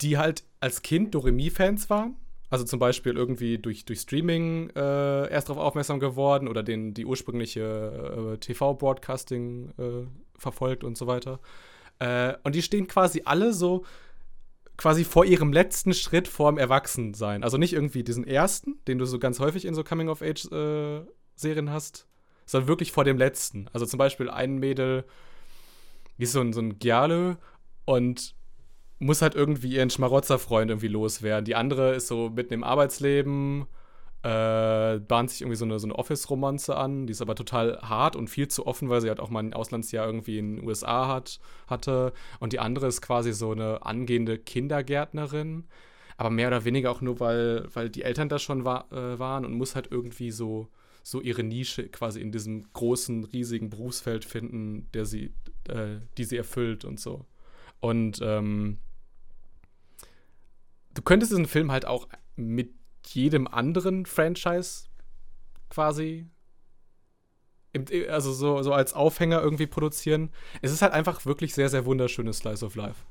die 0.00 0.18
halt 0.18 0.44
als 0.60 0.82
Kind 0.82 1.14
Doremi-Fans 1.14 1.90
waren. 1.90 2.16
Also 2.48 2.64
zum 2.64 2.78
Beispiel 2.78 3.16
irgendwie 3.16 3.58
durch, 3.58 3.84
durch 3.84 4.00
Streaming 4.00 4.70
äh, 4.70 5.30
erst 5.30 5.48
darauf 5.48 5.62
aufmerksam 5.62 5.98
geworden 5.98 6.46
oder 6.46 6.62
den, 6.62 6.94
die 6.94 7.04
ursprüngliche 7.04 8.34
äh, 8.34 8.38
TV-Broadcasting 8.38 9.72
äh, 9.78 10.06
verfolgt 10.38 10.84
und 10.84 10.96
so 10.96 11.08
weiter. 11.08 11.40
Äh, 11.98 12.34
und 12.44 12.54
die 12.54 12.62
stehen 12.62 12.86
quasi 12.86 13.22
alle 13.24 13.52
so 13.52 13.84
quasi 14.76 15.04
vor 15.04 15.24
ihrem 15.24 15.52
letzten 15.52 15.94
Schritt 15.94 16.28
vorm 16.28 16.58
Erwachsensein. 16.58 17.42
Also 17.42 17.56
nicht 17.56 17.72
irgendwie 17.72 18.04
diesen 18.04 18.26
ersten, 18.26 18.78
den 18.86 18.98
du 18.98 19.06
so 19.06 19.18
ganz 19.18 19.40
häufig 19.40 19.64
in 19.64 19.74
so 19.74 19.82
Coming-of-Age-Serien 19.82 21.68
äh, 21.68 21.70
hast, 21.70 22.06
sondern 22.46 22.68
wirklich 22.68 22.92
vor 22.92 23.04
dem 23.04 23.18
letzten. 23.18 23.68
Also 23.72 23.84
zum 23.84 23.98
Beispiel 23.98 24.30
ein 24.30 24.58
Mädel, 24.58 25.04
wie 26.16 26.26
so 26.26 26.40
ein, 26.40 26.52
so 26.52 26.60
ein 26.60 26.78
Giale 26.78 27.36
und 27.84 28.34
muss 28.98 29.20
halt 29.20 29.34
irgendwie 29.34 29.74
ihren 29.74 29.90
Schmarotzerfreund 29.90 30.70
irgendwie 30.70 30.88
loswerden. 30.88 31.44
Die 31.44 31.54
andere 31.54 31.94
ist 31.94 32.06
so 32.06 32.30
mitten 32.30 32.54
im 32.54 32.64
Arbeitsleben, 32.64 33.66
äh, 34.22 34.98
bahnt 35.00 35.30
sich 35.30 35.42
irgendwie 35.42 35.56
so 35.56 35.66
eine, 35.66 35.78
so 35.78 35.86
eine 35.86 35.94
Office-Romanze 35.96 36.76
an. 36.76 37.06
Die 37.06 37.10
ist 37.10 37.20
aber 37.20 37.34
total 37.34 37.78
hart 37.82 38.16
und 38.16 38.28
viel 38.28 38.48
zu 38.48 38.66
offen, 38.66 38.88
weil 38.88 39.00
sie 39.02 39.08
halt 39.08 39.20
auch 39.20 39.30
mal 39.30 39.42
ein 39.42 39.54
Auslandsjahr 39.54 40.06
irgendwie 40.06 40.38
in 40.38 40.56
den 40.56 40.66
USA 40.66 41.08
hat, 41.08 41.40
hatte. 41.66 42.12
Und 42.40 42.52
die 42.52 42.60
andere 42.60 42.86
ist 42.86 43.02
quasi 43.02 43.32
so 43.32 43.52
eine 43.52 43.84
angehende 43.84 44.38
Kindergärtnerin. 44.38 45.66
Aber 46.16 46.30
mehr 46.30 46.48
oder 46.48 46.64
weniger 46.64 46.90
auch 46.90 47.02
nur, 47.02 47.20
weil, 47.20 47.68
weil 47.74 47.90
die 47.90 48.02
Eltern 48.02 48.30
da 48.30 48.38
schon 48.38 48.64
war, 48.64 48.90
äh, 48.90 49.18
waren 49.18 49.44
und 49.44 49.52
muss 49.52 49.74
halt 49.74 49.88
irgendwie 49.90 50.30
so, 50.30 50.68
so 51.06 51.20
ihre 51.20 51.44
Nische 51.44 51.88
quasi 51.88 52.20
in 52.20 52.32
diesem 52.32 52.64
großen, 52.72 53.22
riesigen 53.26 53.70
Berufsfeld 53.70 54.24
finden, 54.24 54.90
der 54.92 55.06
sie, 55.06 55.32
äh, 55.68 56.00
die 56.18 56.24
sie 56.24 56.36
erfüllt 56.36 56.84
und 56.84 56.98
so. 56.98 57.24
Und 57.78 58.18
ähm, 58.22 58.78
du 60.94 61.02
könntest 61.02 61.30
diesen 61.30 61.46
Film 61.46 61.70
halt 61.70 61.84
auch 61.84 62.08
mit 62.34 62.74
jedem 63.06 63.46
anderen 63.46 64.04
Franchise 64.04 64.88
quasi 65.70 66.26
also 68.08 68.32
so, 68.32 68.62
so 68.64 68.72
als 68.72 68.92
Aufhänger 68.92 69.40
irgendwie 69.40 69.68
produzieren. 69.68 70.32
Es 70.60 70.72
ist 70.72 70.82
halt 70.82 70.92
einfach 70.92 71.24
wirklich 71.24 71.54
sehr, 71.54 71.68
sehr 71.68 71.84
wunderschönes 71.84 72.38
Slice 72.38 72.64
of 72.64 72.74
Life. 72.74 73.04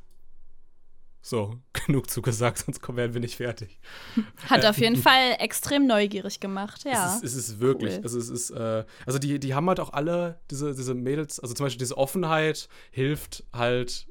So, 1.28 1.58
genug 1.88 2.08
zugesagt, 2.08 2.60
sonst 2.60 2.88
werden 2.88 3.16
wir 3.16 3.20
nicht 3.20 3.38
fertig. 3.38 3.80
Hat 4.48 4.64
auf 4.64 4.78
jeden 4.78 4.96
Fall 4.96 5.38
extrem 5.40 5.88
neugierig 5.88 6.40
gemacht, 6.40 6.84
ja. 6.86 7.08
Es 7.08 7.24
ist, 7.24 7.24
es 7.24 7.50
ist 7.50 7.60
wirklich, 7.60 7.96
Cool. 7.96 8.04
also 8.04 8.20
es 8.20 8.30
ist, 8.30 8.52
äh, 8.52 8.86
also 9.08 9.18
die, 9.18 9.40
die 9.40 9.56
haben 9.56 9.68
halt 9.68 9.80
auch 9.80 9.92
alle, 9.92 10.40
diese, 10.52 10.76
diese 10.76 10.94
Mädels, 10.94 11.40
also 11.40 11.56
zum 11.56 11.66
Beispiel 11.66 11.80
diese 11.80 11.98
Offenheit 11.98 12.70
hilft 12.92 13.44
halt, 13.52 14.08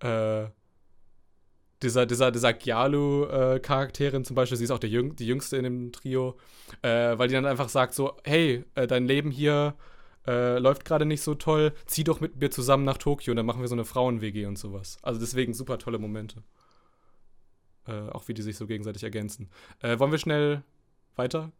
äh, 0.00 0.46
dieser, 1.82 2.06
dieser, 2.06 2.32
dieser 2.32 2.54
Gyalu-Charakterin 2.54 4.24
zum 4.24 4.36
Beispiel, 4.36 4.56
sie 4.56 4.64
ist 4.64 4.70
auch 4.70 4.78
der 4.78 4.88
Jüng 4.88 5.16
die 5.16 5.26
jüngste 5.26 5.58
in 5.58 5.64
dem 5.64 5.92
Trio, 5.92 6.38
äh, 6.80 7.18
weil 7.18 7.28
die 7.28 7.34
dann 7.34 7.44
einfach 7.44 7.68
sagt 7.68 7.92
so, 7.92 8.16
hey, 8.24 8.64
äh, 8.74 8.86
dein 8.86 9.04
Leben 9.04 9.30
hier 9.30 9.74
äh, 10.26 10.58
läuft 10.58 10.84
gerade 10.84 11.06
nicht 11.06 11.22
so 11.22 11.34
toll, 11.34 11.72
zieh 11.86 12.04
doch 12.04 12.20
mit 12.20 12.36
mir 12.36 12.50
zusammen 12.50 12.84
nach 12.84 12.98
Tokio 12.98 13.32
und 13.32 13.36
dann 13.36 13.46
machen 13.46 13.60
wir 13.60 13.68
so 13.68 13.74
eine 13.74 13.84
Frauen-WG 13.84 14.46
und 14.46 14.58
sowas. 14.58 14.98
Also 15.02 15.20
deswegen 15.20 15.54
super 15.54 15.78
tolle 15.78 15.98
Momente. 15.98 16.42
Äh, 17.86 18.08
auch 18.10 18.26
wie 18.26 18.34
die 18.34 18.42
sich 18.42 18.56
so 18.56 18.66
gegenseitig 18.66 19.04
ergänzen. 19.04 19.48
Äh, 19.80 19.98
wollen 19.98 20.10
wir 20.10 20.18
schnell 20.18 20.62
weiter? 21.14 21.52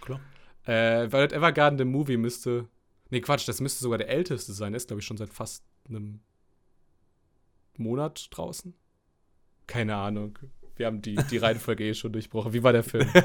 Klar. 0.00 0.20
Äh, 0.64 1.12
Violet 1.12 1.32
Evergarden, 1.32 1.76
der 1.76 1.86
Movie, 1.86 2.16
müsste. 2.16 2.68
Nee, 3.10 3.20
Quatsch, 3.20 3.46
das 3.46 3.60
müsste 3.60 3.80
sogar 3.80 3.98
der 3.98 4.08
älteste 4.08 4.52
sein. 4.52 4.72
Der 4.72 4.78
ist, 4.78 4.88
glaube 4.88 5.00
ich, 5.00 5.06
schon 5.06 5.16
seit 5.16 5.32
fast 5.32 5.64
einem 5.88 6.20
Monat 7.76 8.28
draußen. 8.30 8.74
Keine 9.68 9.96
Ahnung. 9.96 10.38
Wir 10.74 10.86
haben 10.86 11.02
die, 11.02 11.14
die 11.14 11.38
Reihenfolge 11.38 11.84
eh 11.84 11.94
schon 11.94 12.12
durchbrochen. 12.12 12.52
Wie 12.52 12.62
war 12.62 12.72
der 12.72 12.82
Film? 12.82 13.08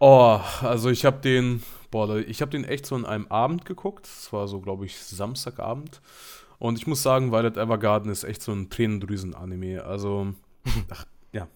Oh, 0.00 0.40
also 0.60 0.90
ich 0.90 1.04
habe 1.04 1.20
den, 1.20 1.62
boah, 1.94 2.16
ich 2.16 2.40
habe 2.40 2.50
den 2.50 2.64
echt 2.64 2.86
so 2.86 2.96
in 2.96 3.06
einem 3.06 3.28
Abend 3.28 3.64
geguckt. 3.64 4.06
Es 4.06 4.32
war 4.32 4.48
so, 4.48 4.60
glaube 4.60 4.84
ich, 4.84 4.98
Samstagabend. 4.98 6.00
Und 6.58 6.76
ich 6.76 6.88
muss 6.88 7.04
sagen, 7.04 7.30
Violet 7.30 7.56
Evergarden 7.56 8.10
ist 8.10 8.24
echt 8.24 8.42
so 8.42 8.50
ein 8.50 8.68
Tränendrüsen-Anime. 8.68 9.84
Also, 9.84 10.34
ach, 10.90 11.06
ja, 11.30 11.46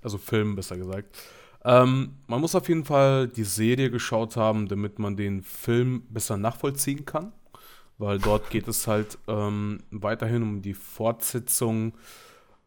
also 0.00 0.16
Film, 0.16 0.56
besser 0.56 0.78
gesagt. 0.78 1.18
Ähm, 1.66 2.14
man 2.28 2.40
muss 2.40 2.54
auf 2.54 2.66
jeden 2.70 2.86
Fall 2.86 3.28
die 3.28 3.44
Serie 3.44 3.90
geschaut 3.90 4.36
haben, 4.36 4.68
damit 4.68 4.98
man 4.98 5.16
den 5.16 5.42
Film 5.42 6.04
besser 6.08 6.38
nachvollziehen 6.38 7.04
kann. 7.04 7.34
Weil 7.98 8.18
dort 8.18 8.48
geht 8.48 8.68
es 8.68 8.86
halt 8.86 9.18
ähm, 9.28 9.82
weiterhin 9.90 10.42
um 10.42 10.62
die 10.62 10.72
Fortsetzung, 10.72 11.92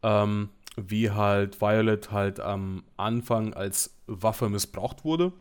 ähm, 0.04 0.50
wie 0.76 1.10
halt 1.10 1.62
Violet 1.62 2.12
halt 2.12 2.40
am 2.40 2.84
Anfang 2.96 3.56
als 3.56 3.98
Waffe 4.06 4.50
missbraucht 4.50 5.04
wurde. 5.04 5.34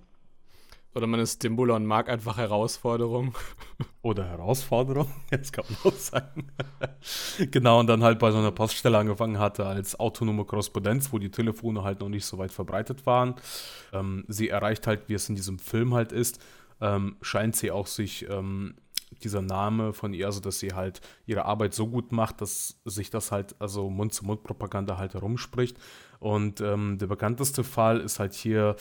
Oder 0.96 1.06
man 1.06 1.20
ist 1.20 1.42
Dimbula 1.42 1.78
mag 1.78 2.08
einfach 2.08 2.38
Herausforderung. 2.38 3.34
Oder 4.02 4.24
Herausforderung, 4.24 5.12
jetzt 5.30 5.52
kann 5.52 5.66
man 5.68 5.92
auch 5.92 5.98
sagen. 5.98 6.48
genau, 7.50 7.80
und 7.80 7.86
dann 7.86 8.02
halt 8.02 8.18
bei 8.18 8.30
so 8.30 8.38
einer 8.38 8.50
Poststelle 8.50 8.96
angefangen 8.96 9.38
hatte 9.38 9.66
als 9.66 10.00
autonome 10.00 10.46
Korrespondenz, 10.46 11.12
wo 11.12 11.18
die 11.18 11.30
Telefone 11.30 11.84
halt 11.84 12.00
noch 12.00 12.08
nicht 12.08 12.24
so 12.24 12.38
weit 12.38 12.50
verbreitet 12.50 13.04
waren. 13.04 13.34
Ähm, 13.92 14.24
sie 14.28 14.48
erreicht 14.48 14.86
halt, 14.86 15.10
wie 15.10 15.14
es 15.14 15.28
in 15.28 15.34
diesem 15.34 15.58
Film 15.58 15.92
halt 15.92 16.12
ist, 16.12 16.40
ähm, 16.80 17.16
scheint 17.20 17.56
sie 17.56 17.70
auch 17.70 17.88
sich 17.88 18.26
ähm, 18.30 18.76
dieser 19.22 19.42
Name 19.42 19.92
von 19.92 20.14
ihr, 20.14 20.26
also 20.26 20.40
dass 20.40 20.58
sie 20.60 20.72
halt 20.72 21.02
ihre 21.26 21.44
Arbeit 21.44 21.74
so 21.74 21.88
gut 21.88 22.10
macht, 22.10 22.40
dass 22.40 22.80
sich 22.86 23.10
das 23.10 23.32
halt, 23.32 23.54
also 23.58 23.90
Mund-zu-Mund-Propaganda 23.90 24.96
halt 24.96 25.12
herumspricht. 25.12 25.76
Und 26.18 26.60
ähm, 26.60 26.98
der 26.98 27.06
bekannteste 27.06 27.64
Fall 27.64 28.00
ist 28.00 28.18
halt 28.18 28.34
hier, 28.34 28.76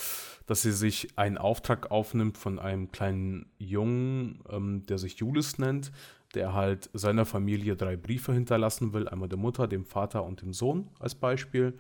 dass 0.46 0.62
sie 0.62 0.72
sich 0.72 1.18
einen 1.18 1.38
Auftrag 1.38 1.92
aufnimmt 1.92 2.38
von 2.38 2.60
einem 2.60 2.92
kleinen 2.92 3.48
Jungen, 3.58 4.40
ähm, 4.50 4.86
der 4.86 4.98
sich 4.98 5.16
Julius 5.18 5.58
nennt, 5.58 5.92
der 6.34 6.54
halt 6.54 6.90
seiner 6.94 7.26
Familie 7.26 7.76
drei 7.76 7.96
Briefe 7.96 8.34
hinterlassen 8.34 8.94
will, 8.94 9.08
einmal 9.08 9.30
der 9.30 9.38
Mutter, 9.38 9.68
dem 9.68 9.86
Vater 9.86 10.24
und 10.24 10.42
dem 10.42 10.54
Sohn 10.54 10.90
als 11.00 11.16
Beispiel. 11.16 11.78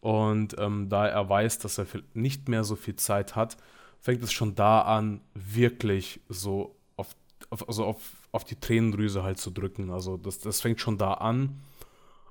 Und 0.00 0.54
ähm, 0.58 0.88
da 0.88 1.06
er 1.06 1.28
weiß, 1.28 1.58
dass 1.58 1.78
er 1.78 1.86
nicht 2.14 2.48
mehr 2.48 2.64
so 2.64 2.76
viel 2.76 2.96
Zeit 2.96 3.34
hat, 3.34 3.56
fängt 4.00 4.22
es 4.22 4.32
schon 4.32 4.54
da 4.54 4.82
an, 4.82 5.20
wirklich 5.34 6.20
so 6.28 6.76
auf, 6.96 7.16
auf, 7.50 7.68
also 7.68 7.84
auf, 7.84 8.28
auf 8.30 8.44
die 8.44 8.54
Tränendrüse 8.54 9.22
halt 9.22 9.38
zu 9.38 9.50
drücken. 9.50 9.90
Also 9.90 10.16
das, 10.16 10.38
das 10.38 10.60
fängt 10.60 10.80
schon 10.80 10.98
da 10.98 11.14
an. 11.14 11.60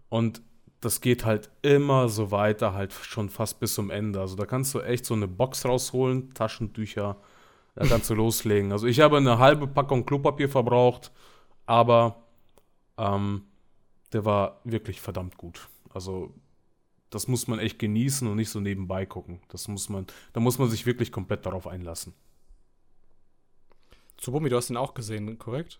Und 0.09 0.41
das 0.85 1.01
geht 1.01 1.25
halt 1.25 1.49
immer 1.63 2.09
so 2.09 2.29
weiter, 2.29 2.73
halt 2.73 2.93
schon 2.93 3.29
fast 3.29 3.59
bis 3.59 3.73
zum 3.73 3.89
Ende. 3.89 4.21
Also 4.21 4.35
da 4.35 4.45
kannst 4.45 4.73
du 4.75 4.81
echt 4.81 5.03
so 5.05 5.15
eine 5.15 5.27
Box 5.27 5.65
rausholen, 5.65 6.33
Taschentücher, 6.35 7.17
da 7.73 7.85
kannst 7.89 8.09
du 8.11 8.13
loslegen. 8.13 8.71
Also 8.71 8.85
ich 8.85 8.99
habe 8.99 9.17
eine 9.17 9.39
halbe 9.39 9.67
Packung 9.67 10.05
Klopapier 10.05 10.47
verbraucht, 10.47 11.11
aber 11.65 12.23
ähm, 12.97 13.45
der 14.13 14.25
war 14.25 14.61
wirklich 14.63 15.01
verdammt 15.01 15.37
gut. 15.37 15.69
Also 15.91 16.35
das 17.09 17.27
muss 17.27 17.47
man 17.47 17.57
echt 17.57 17.79
genießen 17.79 18.27
und 18.27 18.35
nicht 18.35 18.49
so 18.51 18.59
nebenbei 18.59 19.07
gucken. 19.07 19.41
Das 19.47 19.67
muss 19.67 19.89
man, 19.89 20.05
da 20.33 20.39
muss 20.39 20.59
man 20.59 20.69
sich 20.69 20.85
wirklich 20.85 21.11
komplett 21.11 21.47
darauf 21.47 21.65
einlassen. 21.65 22.13
Tsubumi, 24.17 24.49
du 24.49 24.55
hast 24.55 24.69
den 24.69 24.77
auch 24.77 24.93
gesehen, 24.93 25.39
korrekt? 25.39 25.79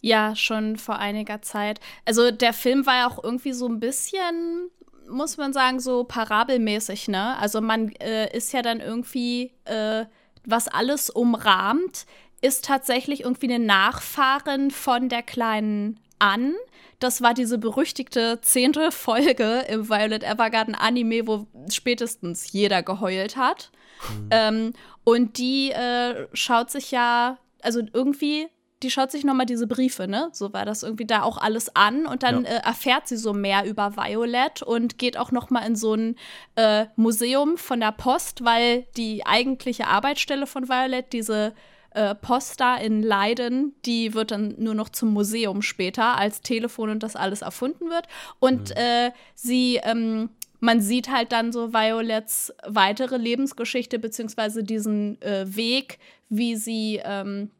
Ja, 0.00 0.34
schon 0.34 0.76
vor 0.76 0.98
einiger 0.98 1.42
Zeit. 1.42 1.80
Also 2.06 2.30
der 2.30 2.52
Film 2.52 2.86
war 2.86 2.96
ja 2.96 3.08
auch 3.08 3.22
irgendwie 3.22 3.52
so 3.52 3.66
ein 3.68 3.80
bisschen, 3.80 4.70
muss 5.10 5.36
man 5.36 5.52
sagen, 5.52 5.78
so 5.78 6.04
parabelmäßig, 6.04 7.08
ne? 7.08 7.36
Also 7.38 7.60
man 7.60 7.92
äh, 7.96 8.34
ist 8.34 8.52
ja 8.52 8.62
dann 8.62 8.80
irgendwie, 8.80 9.52
äh, 9.64 10.06
was 10.44 10.68
alles 10.68 11.10
umrahmt, 11.10 12.06
ist 12.40 12.64
tatsächlich 12.64 13.24
irgendwie 13.24 13.52
eine 13.52 13.64
Nachfahrin 13.64 14.70
von 14.70 15.10
der 15.10 15.22
kleinen 15.22 16.00
Ann. 16.18 16.54
Das 16.98 17.22
war 17.22 17.34
diese 17.34 17.58
berüchtigte 17.58 18.40
zehnte 18.40 18.92
Folge 18.92 19.64
im 19.68 19.88
Violet 19.88 20.22
Evergarden 20.22 20.74
Anime, 20.74 21.26
wo 21.26 21.46
spätestens 21.70 22.52
jeder 22.52 22.82
geheult 22.82 23.36
hat. 23.36 23.70
Mhm. 24.08 24.28
Ähm, 24.30 24.72
und 25.04 25.38
die 25.38 25.72
äh, 25.72 26.26
schaut 26.32 26.70
sich 26.70 26.90
ja, 26.90 27.38
also 27.62 27.80
irgendwie 27.92 28.48
die 28.82 28.90
schaut 28.90 29.10
sich 29.10 29.24
nochmal 29.24 29.46
diese 29.46 29.66
Briefe, 29.66 30.08
ne? 30.08 30.30
So 30.32 30.52
war 30.52 30.64
das 30.64 30.82
irgendwie 30.82 31.06
da 31.06 31.22
auch 31.22 31.38
alles 31.38 31.74
an 31.76 32.06
und 32.06 32.22
dann 32.22 32.44
ja. 32.44 32.50
äh, 32.50 32.62
erfährt 32.64 33.08
sie 33.08 33.16
so 33.16 33.32
mehr 33.32 33.64
über 33.66 33.96
Violet 33.96 34.62
und 34.62 34.98
geht 34.98 35.18
auch 35.18 35.32
nochmal 35.32 35.66
in 35.66 35.76
so 35.76 35.94
ein 35.94 36.16
äh, 36.56 36.86
Museum 36.96 37.58
von 37.58 37.80
der 37.80 37.92
Post, 37.92 38.44
weil 38.44 38.86
die 38.96 39.26
eigentliche 39.26 39.86
Arbeitsstelle 39.86 40.46
von 40.46 40.68
Violet, 40.68 41.12
diese 41.12 41.52
äh, 41.90 42.14
Post 42.14 42.60
da 42.60 42.76
in 42.76 43.02
Leiden, 43.02 43.74
die 43.84 44.14
wird 44.14 44.30
dann 44.30 44.54
nur 44.58 44.74
noch 44.74 44.88
zum 44.88 45.12
Museum 45.12 45.60
später, 45.60 46.16
als 46.16 46.40
Telefon 46.40 46.90
und 46.90 47.02
das 47.02 47.16
alles 47.16 47.42
erfunden 47.42 47.90
wird. 47.90 48.06
Und 48.38 48.70
mhm. 48.70 49.12
sie 49.34 49.80
ähm, 49.82 50.30
man 50.60 50.80
sieht 50.82 51.10
halt 51.10 51.32
dann 51.32 51.52
so 51.52 51.72
Violets 51.72 52.52
weitere 52.66 53.16
Lebensgeschichte, 53.16 53.98
beziehungsweise 53.98 54.62
diesen 54.62 55.20
äh, 55.22 55.44
Weg, 55.56 55.98
wie 56.28 56.54
sie 56.54 57.00
ähm, 57.02 57.50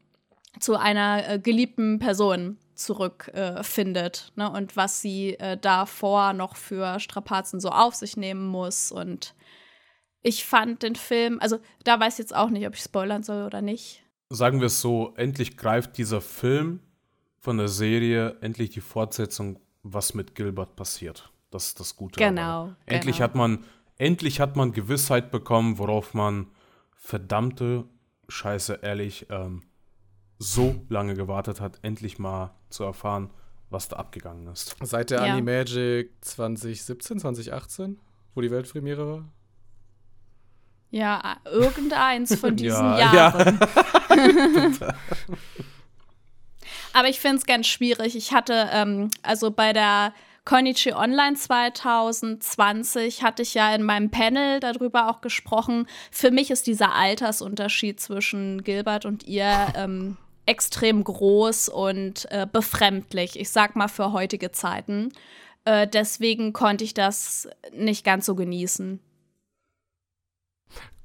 zu 0.59 0.75
einer 0.75 1.27
äh, 1.27 1.39
geliebten 1.39 1.99
Person 1.99 2.57
zurückfindet 2.75 4.33
äh, 4.35 4.39
ne? 4.39 4.51
und 4.51 4.75
was 4.75 5.01
sie 5.01 5.35
äh, 5.35 5.57
davor 5.57 6.33
noch 6.33 6.55
für 6.55 6.99
Strapazen 6.99 7.59
so 7.59 7.69
auf 7.69 7.95
sich 7.95 8.17
nehmen 8.17 8.47
muss. 8.47 8.91
Und 8.91 9.35
ich 10.21 10.45
fand 10.45 10.83
den 10.83 10.95
Film, 10.95 11.39
also 11.39 11.59
da 11.83 11.99
weiß 11.99 12.13
ich 12.13 12.19
jetzt 12.19 12.35
auch 12.35 12.49
nicht, 12.49 12.65
ob 12.67 12.75
ich 12.75 12.81
spoilern 12.81 13.23
soll 13.23 13.45
oder 13.45 13.61
nicht. 13.61 14.03
Sagen 14.29 14.59
wir 14.59 14.67
es 14.67 14.81
so, 14.81 15.13
endlich 15.15 15.57
greift 15.57 15.97
dieser 15.97 16.21
Film 16.21 16.79
von 17.37 17.57
der 17.57 17.67
Serie 17.67 18.37
endlich 18.41 18.69
die 18.69 18.81
Fortsetzung, 18.81 19.59
was 19.83 20.13
mit 20.13 20.35
Gilbert 20.35 20.75
passiert. 20.75 21.31
Das 21.49 21.67
ist 21.67 21.79
das 21.79 21.95
Gute. 21.95 22.17
Genau. 22.17 22.63
Aber 22.63 22.75
endlich 22.85 23.17
genau. 23.17 23.25
hat 23.25 23.35
man, 23.35 23.65
endlich 23.97 24.39
hat 24.39 24.55
man 24.55 24.71
Gewissheit 24.71 25.31
bekommen, 25.31 25.79
worauf 25.79 26.13
man 26.13 26.47
verdammte 26.95 27.85
Scheiße, 28.29 28.79
ehrlich, 28.81 29.25
ähm, 29.29 29.63
so 30.43 30.75
lange 30.89 31.13
gewartet 31.13 31.61
hat, 31.61 31.77
endlich 31.83 32.17
mal 32.17 32.51
zu 32.69 32.83
erfahren, 32.83 33.29
was 33.69 33.87
da 33.89 33.97
abgegangen 33.97 34.47
ist. 34.47 34.75
Seit 34.81 35.11
der 35.11 35.25
Ja. 35.25 35.33
Animagic 35.33 36.09
2017, 36.21 37.19
2018, 37.19 37.99
wo 38.33 38.41
die 38.41 38.49
Weltpremiere 38.49 39.07
war? 39.07 39.23
Ja, 40.89 41.37
irgendeins 41.45 42.35
von 42.39 42.55
diesen 42.57 42.83
Ja, 42.83 43.13
Jahren. 43.13 43.59
Aber 46.93 47.07
ich 47.07 47.19
finde 47.19 47.37
es 47.37 47.45
ganz 47.45 47.67
schwierig. 47.67 48.15
Ich 48.15 48.33
hatte, 48.33 48.67
ähm, 48.73 49.09
also 49.23 49.51
bei 49.51 49.71
der 49.73 50.13
Konichi 50.43 50.91
Online 50.93 51.35
2020 51.37 53.23
hatte 53.23 53.43
ich 53.43 53.53
ja 53.53 53.73
in 53.73 53.83
meinem 53.83 54.09
Panel 54.09 54.59
darüber 54.59 55.09
auch 55.09 55.21
gesprochen. 55.21 55.87
Für 56.09 56.31
mich 56.31 56.51
ist 56.51 56.67
dieser 56.67 56.93
Altersunterschied 56.95 57.99
zwischen 58.01 58.63
Gilbert 58.63 59.05
und 59.05 59.23
ihr 59.23 59.67
ähm, 59.75 60.17
extrem 60.45 61.03
groß 61.03 61.69
und 61.69 62.27
äh, 62.31 62.47
befremdlich. 62.51 63.39
Ich 63.39 63.49
sag 63.49 63.75
mal 63.75 63.87
für 63.87 64.11
heutige 64.11 64.51
Zeiten. 64.51 65.11
Äh, 65.65 65.87
deswegen 65.87 66.53
konnte 66.53 66.83
ich 66.83 66.93
das 66.93 67.47
nicht 67.73 68.03
ganz 68.03 68.25
so 68.25 68.35
genießen. 68.35 68.99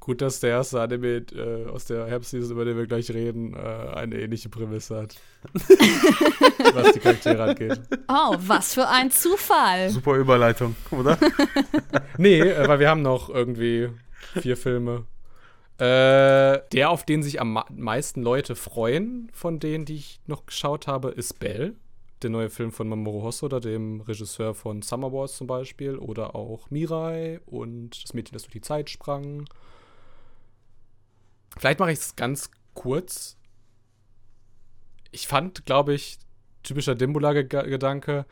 Gut, 0.07 0.23
dass 0.23 0.39
der 0.39 0.51
erste 0.51 0.81
Anime 0.81 1.25
äh, 1.35 1.69
aus 1.69 1.87
der 1.87 2.07
Herbstseason, 2.07 2.53
über 2.53 2.65
den 2.65 2.77
wir 2.77 2.87
gleich 2.87 3.11
reden, 3.11 3.55
äh, 3.55 3.59
eine 3.59 4.21
ähnliche 4.21 4.49
Prämisse 4.49 5.03
hat. 5.03 5.17
was 6.75 6.93
die 6.93 7.01
Charaktere 7.01 7.43
angeht. 7.43 7.81
Oh, 8.07 8.37
was 8.39 8.75
für 8.75 8.87
ein 8.87 9.11
Zufall. 9.11 9.91
Super 9.91 10.15
Überleitung, 10.15 10.77
oder? 10.93 11.19
Nee, 12.19 12.39
äh, 12.39 12.69
weil 12.69 12.79
wir 12.79 12.89
haben 12.89 13.03
noch 13.03 13.29
irgendwie 13.29 13.91
vier 14.41 14.57
Filme. 14.57 15.07
Äh, 15.79 16.61
der, 16.73 16.91
auf 16.91 17.05
den 17.05 17.23
sich 17.23 17.41
am 17.41 17.63
meisten 17.71 18.23
Leute 18.23 18.57
freuen, 18.57 19.29
von 19.33 19.61
denen, 19.61 19.85
die 19.85 19.97
ich 19.97 20.21
noch 20.27 20.47
geschaut 20.47 20.87
habe, 20.87 21.11
ist 21.11 21.39
Bell. 21.39 21.75
Der 22.23 22.31
neue 22.31 22.49
Film 22.49 22.73
von 22.73 22.89
Mamoru 22.89 23.23
Hosoda, 23.23 23.61
dem 23.61 24.01
Regisseur 24.01 24.55
von 24.55 24.81
Summer 24.81 25.13
Wars 25.13 25.37
zum 25.37 25.47
Beispiel. 25.47 25.99
Oder 25.99 26.35
auch 26.35 26.71
Mirai 26.71 27.41
und 27.45 28.03
das 28.03 28.15
Mädchen, 28.15 28.35
das 28.35 28.45
durch 28.45 28.53
die 28.53 28.63
Zeit 28.63 28.89
sprang. 28.89 29.45
Vielleicht 31.59 31.79
mache 31.79 31.93
ich 31.93 31.99
es 31.99 32.17
ganz 32.17 32.51
kurz. 32.75 33.37
Ich 35.11 35.29
fand, 35.29 35.67
glaube 35.67 35.93
ich, 35.95 36.19
typischer 36.63 36.95
Dimbula-Gedanke, 36.95 38.27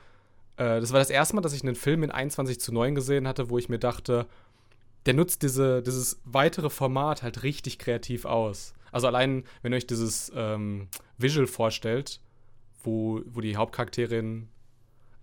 äh, 0.56 0.80
das 0.80 0.92
war 0.92 0.98
das 0.98 1.10
erste 1.10 1.34
Mal, 1.34 1.42
dass 1.42 1.52
ich 1.52 1.62
einen 1.62 1.74
Film 1.74 2.02
in 2.02 2.10
21 2.10 2.60
zu 2.60 2.72
9 2.72 2.94
gesehen 2.94 3.26
hatte, 3.26 3.50
wo 3.50 3.58
ich 3.58 3.68
mir 3.68 3.78
dachte, 3.78 4.26
der 5.06 5.14
nutzt 5.14 5.42
diese, 5.42 5.82
dieses 5.82 6.20
weitere 6.24 6.70
Format 6.70 7.22
halt 7.22 7.42
richtig 7.42 7.78
kreativ 7.78 8.24
aus. 8.24 8.74
Also 8.92 9.06
allein, 9.06 9.44
wenn 9.62 9.72
ihr 9.72 9.76
euch 9.76 9.86
dieses 9.86 10.32
ähm, 10.34 10.88
Visual 11.18 11.46
vorstellt, 11.46 12.20
wo, 12.82 13.20
wo 13.26 13.40
die 13.40 13.56
Hauptcharakterin 13.56 14.48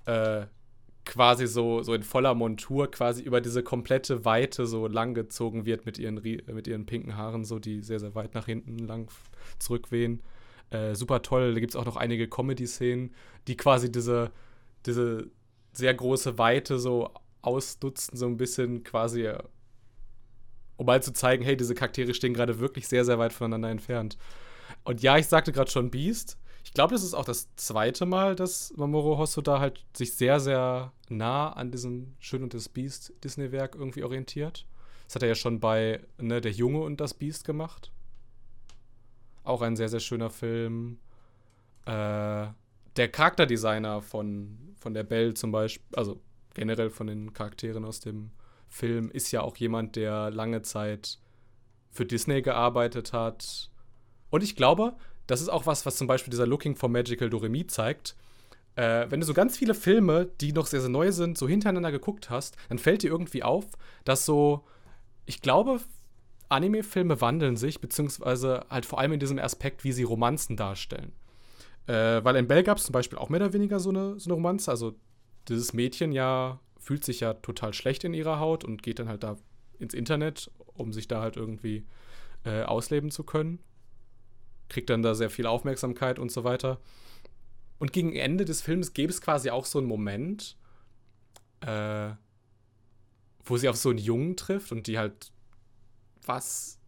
äh, 0.05 0.45
quasi 1.05 1.47
so, 1.47 1.81
so 1.81 1.93
in 1.93 2.03
voller 2.03 2.35
Montur 2.35 2.91
quasi 2.91 3.23
über 3.23 3.41
diese 3.41 3.63
komplette 3.63 4.25
Weite 4.25 4.67
so 4.67 4.87
langgezogen 4.87 5.65
wird 5.65 5.85
mit 5.85 5.97
ihren, 5.97 6.15
mit 6.15 6.67
ihren 6.67 6.85
pinken 6.85 7.17
Haaren, 7.17 7.43
so 7.43 7.59
die 7.59 7.81
sehr, 7.81 7.99
sehr 7.99 8.13
weit 8.15 8.33
nach 8.33 8.45
hinten 8.45 8.77
lang 8.79 9.09
zurückwehen. 9.59 10.21
Äh, 10.69 10.95
super 10.95 11.21
toll. 11.21 11.53
Da 11.53 11.59
gibt 11.59 11.71
es 11.71 11.75
auch 11.75 11.85
noch 11.85 11.97
einige 11.97 12.27
Comedy-Szenen, 12.27 13.13
die 13.47 13.57
quasi 13.57 13.91
diese, 13.91 14.31
diese 14.85 15.29
sehr 15.73 15.93
große 15.93 16.37
Weite 16.37 16.79
so 16.79 17.11
ausnutzen, 17.41 18.17
so 18.17 18.27
ein 18.27 18.37
bisschen 18.37 18.83
quasi, 18.83 19.25
äh, 19.25 19.41
um 20.81 20.87
mal 20.87 21.03
zu 21.03 21.13
zeigen, 21.13 21.43
hey, 21.43 21.55
diese 21.55 21.75
Charaktere 21.75 22.11
stehen 22.15 22.33
gerade 22.33 22.59
wirklich 22.59 22.87
sehr, 22.87 23.05
sehr 23.05 23.19
weit 23.19 23.33
voneinander 23.33 23.69
entfernt. 23.69 24.17
Und 24.83 25.03
ja, 25.03 25.15
ich 25.15 25.27
sagte 25.27 25.51
gerade 25.51 25.69
schon 25.69 25.91
Beast. 25.91 26.39
Ich 26.63 26.73
glaube, 26.73 26.95
das 26.95 27.03
ist 27.03 27.13
auch 27.13 27.23
das 27.23 27.55
zweite 27.55 28.07
Mal, 28.07 28.35
dass 28.35 28.73
Mamoru 28.75 29.19
Hosoda 29.19 29.59
halt 29.59 29.85
sich 29.95 30.15
sehr, 30.15 30.39
sehr 30.39 30.91
nah 31.07 31.53
an 31.53 31.69
diesem 31.69 32.15
Schön 32.17 32.41
und 32.41 32.55
das 32.55 32.67
Beast 32.67 33.13
Disney-Werk 33.23 33.75
irgendwie 33.75 34.01
orientiert. 34.03 34.65
Das 35.05 35.13
hat 35.13 35.21
er 35.21 35.29
ja 35.29 35.35
schon 35.35 35.59
bei 35.59 35.99
ne, 36.17 36.41
Der 36.41 36.51
Junge 36.51 36.79
und 36.79 36.99
das 36.99 37.13
Beast 37.13 37.45
gemacht. 37.45 37.91
Auch 39.43 39.61
ein 39.61 39.75
sehr, 39.75 39.89
sehr 39.89 39.99
schöner 39.99 40.31
Film. 40.31 40.97
Äh, 41.85 41.91
der 42.95 43.11
Charakterdesigner 43.11 44.01
von, 44.01 44.73
von 44.79 44.95
der 44.95 45.03
Belle 45.03 45.35
zum 45.35 45.51
Beispiel, 45.51 45.85
also 45.95 46.19
generell 46.55 46.89
von 46.89 47.05
den 47.05 47.33
Charakteren 47.33 47.85
aus 47.85 47.99
dem 47.99 48.31
Film, 48.71 49.11
ist 49.11 49.31
ja 49.31 49.41
auch 49.41 49.57
jemand, 49.57 49.97
der 49.97 50.31
lange 50.31 50.61
Zeit 50.61 51.19
für 51.91 52.05
Disney 52.05 52.41
gearbeitet 52.41 53.11
hat. 53.11 53.69
Und 54.29 54.43
ich 54.43 54.55
glaube, 54.55 54.95
das 55.27 55.41
ist 55.41 55.49
auch 55.49 55.65
was, 55.65 55.85
was 55.85 55.97
zum 55.97 56.07
Beispiel 56.07 56.31
dieser 56.31 56.47
Looking 56.47 56.75
for 56.75 56.89
Magical 56.89 57.29
Doremi 57.29 57.67
zeigt. 57.67 58.15
Äh, 58.75 59.07
wenn 59.09 59.19
du 59.19 59.25
so 59.25 59.33
ganz 59.33 59.57
viele 59.57 59.73
Filme, 59.73 60.29
die 60.39 60.53
noch 60.53 60.67
sehr, 60.67 60.79
sehr 60.79 60.89
neu 60.89 61.11
sind, 61.11 61.37
so 61.37 61.47
hintereinander 61.47 61.91
geguckt 61.91 62.29
hast, 62.29 62.55
dann 62.69 62.79
fällt 62.79 63.03
dir 63.03 63.11
irgendwie 63.11 63.43
auf, 63.43 63.65
dass 64.05 64.25
so, 64.25 64.63
ich 65.25 65.41
glaube, 65.41 65.81
Anime-Filme 66.47 67.19
wandeln 67.19 67.57
sich, 67.57 67.81
beziehungsweise 67.81 68.65
halt 68.69 68.85
vor 68.85 68.99
allem 68.99 69.11
in 69.11 69.19
diesem 69.19 69.37
Aspekt, 69.37 69.83
wie 69.83 69.91
sie 69.91 70.03
Romanzen 70.03 70.55
darstellen. 70.55 71.11
Äh, 71.87 72.23
weil 72.23 72.37
in 72.37 72.47
Bell 72.47 72.63
gab 72.63 72.77
es 72.77 72.85
zum 72.85 72.93
Beispiel 72.93 73.17
auch 73.17 73.27
mehr 73.27 73.41
oder 73.41 73.53
weniger 73.53 73.81
so 73.81 73.89
eine, 73.89 74.17
so 74.17 74.29
eine 74.29 74.35
Romanze. 74.35 74.71
Also 74.71 74.95
dieses 75.49 75.73
Mädchen 75.73 76.13
ja 76.13 76.59
fühlt 76.81 77.05
sich 77.05 77.21
ja 77.21 77.35
total 77.35 77.73
schlecht 77.73 78.03
in 78.03 78.13
ihrer 78.13 78.39
Haut 78.39 78.65
und 78.65 78.83
geht 78.83 78.99
dann 78.99 79.07
halt 79.07 79.23
da 79.23 79.37
ins 79.79 79.93
Internet, 79.93 80.51
um 80.73 80.91
sich 80.91 81.07
da 81.07 81.21
halt 81.21 81.37
irgendwie 81.37 81.85
äh, 82.43 82.63
ausleben 82.63 83.11
zu 83.11 83.23
können. 83.23 83.59
Kriegt 84.67 84.89
dann 84.89 85.03
da 85.03 85.13
sehr 85.13 85.29
viel 85.29 85.45
Aufmerksamkeit 85.45 86.17
und 86.17 86.31
so 86.31 86.43
weiter. 86.43 86.79
Und 87.77 87.93
gegen 87.93 88.15
Ende 88.15 88.45
des 88.45 88.61
Films 88.61 88.93
gäbe 88.93 89.11
es 89.11 89.21
quasi 89.21 89.49
auch 89.49 89.65
so 89.65 89.79
einen 89.79 89.87
Moment, 89.87 90.57
äh, 91.61 92.11
wo 93.43 93.57
sie 93.57 93.69
auf 93.69 93.75
so 93.75 93.89
einen 93.89 93.99
Jungen 93.99 94.35
trifft 94.35 94.71
und 94.71 94.87
die 94.87 94.97
halt 94.97 95.31
was 96.25 96.79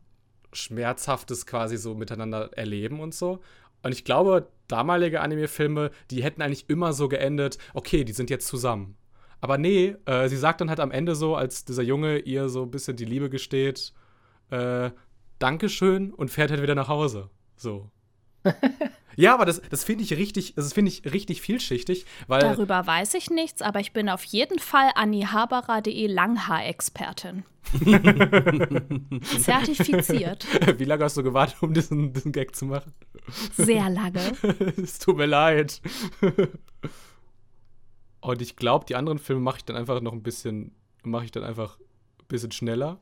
Schmerzhaftes 0.53 1.45
quasi 1.45 1.77
so 1.77 1.93
miteinander 1.95 2.51
erleben 2.53 2.99
und 2.99 3.13
so. 3.13 3.41
Und 3.83 3.91
ich 3.91 4.05
glaube, 4.05 4.49
damalige 4.67 5.21
Anime-Filme, 5.21 5.91
die 6.09 6.23
hätten 6.23 6.41
eigentlich 6.41 6.69
immer 6.69 6.93
so 6.93 7.09
geendet, 7.09 7.57
okay, 7.73 8.03
die 8.03 8.13
sind 8.13 8.29
jetzt 8.29 8.47
zusammen. 8.47 8.95
Aber 9.43 9.57
nee, 9.57 9.97
äh, 10.05 10.29
sie 10.29 10.37
sagt 10.37 10.61
dann 10.61 10.69
halt 10.69 10.79
am 10.79 10.89
Ende 10.89 11.15
so, 11.15 11.35
als 11.35 11.65
dieser 11.65 11.83
Junge 11.83 12.19
ihr 12.19 12.47
so 12.47 12.63
ein 12.63 12.71
bisschen 12.71 12.95
die 12.95 13.03
Liebe 13.03 13.29
gesteht, 13.29 13.91
äh, 14.51 14.89
Dankeschön 15.37 16.13
und 16.13 16.31
fährt 16.31 16.49
halt 16.49 16.61
wieder 16.61 16.75
nach 16.75 16.87
Hause. 16.87 17.29
So. 17.57 17.91
ja, 19.17 19.33
aber 19.33 19.43
das, 19.43 19.61
das 19.69 19.83
finde 19.83 20.05
ich 20.05 20.13
richtig, 20.15 20.55
das 20.55 20.71
finde 20.71 20.91
ich 20.91 21.11
richtig 21.11 21.41
vielschichtig, 21.41 22.05
weil. 22.27 22.39
Darüber 22.39 22.87
weiß 22.87 23.15
ich 23.15 23.29
nichts, 23.31 23.61
aber 23.61 23.81
ich 23.81 23.91
bin 23.91 24.07
auf 24.07 24.23
jeden 24.23 24.59
Fall 24.59 24.91
annihabara.de 24.95 26.07
Langhaar-Expertin. 26.07 27.43
Zertifiziert. 29.41 30.47
Wie 30.79 30.85
lange 30.85 31.03
hast 31.03 31.17
du 31.17 31.23
gewartet, 31.23 31.57
um 31.59 31.73
diesen, 31.73 32.13
diesen 32.13 32.31
Gag 32.31 32.55
zu 32.55 32.63
machen? 32.63 32.93
Sehr 33.57 33.89
lange. 33.89 34.21
es 34.81 34.99
tut 34.99 35.17
mir 35.17 35.25
leid. 35.25 35.81
Und 38.23 38.41
ich 38.41 38.55
glaube, 38.55 38.85
die 38.85 38.95
anderen 38.95 39.19
Filme 39.19 39.41
mache 39.41 39.57
ich 39.57 39.65
dann 39.65 39.75
einfach 39.75 39.99
noch 39.99 40.13
ein 40.13 40.23
bisschen, 40.23 40.71
mache 41.03 41.25
ich 41.25 41.31
dann 41.31 41.43
einfach 41.43 41.77
ein 41.77 42.27
bisschen 42.29 42.53
schneller. 42.53 43.01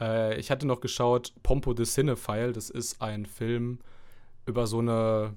Äh, 0.00 0.40
ich 0.40 0.50
hatte 0.50 0.66
noch 0.66 0.80
geschaut, 0.80 1.34
Pompo 1.42 1.74
the 1.76 1.84
Cinephile, 1.84 2.52
das 2.52 2.70
ist 2.70 3.02
ein 3.02 3.26
Film 3.26 3.80
über 4.46 4.66
so 4.66 4.78
eine 4.78 5.36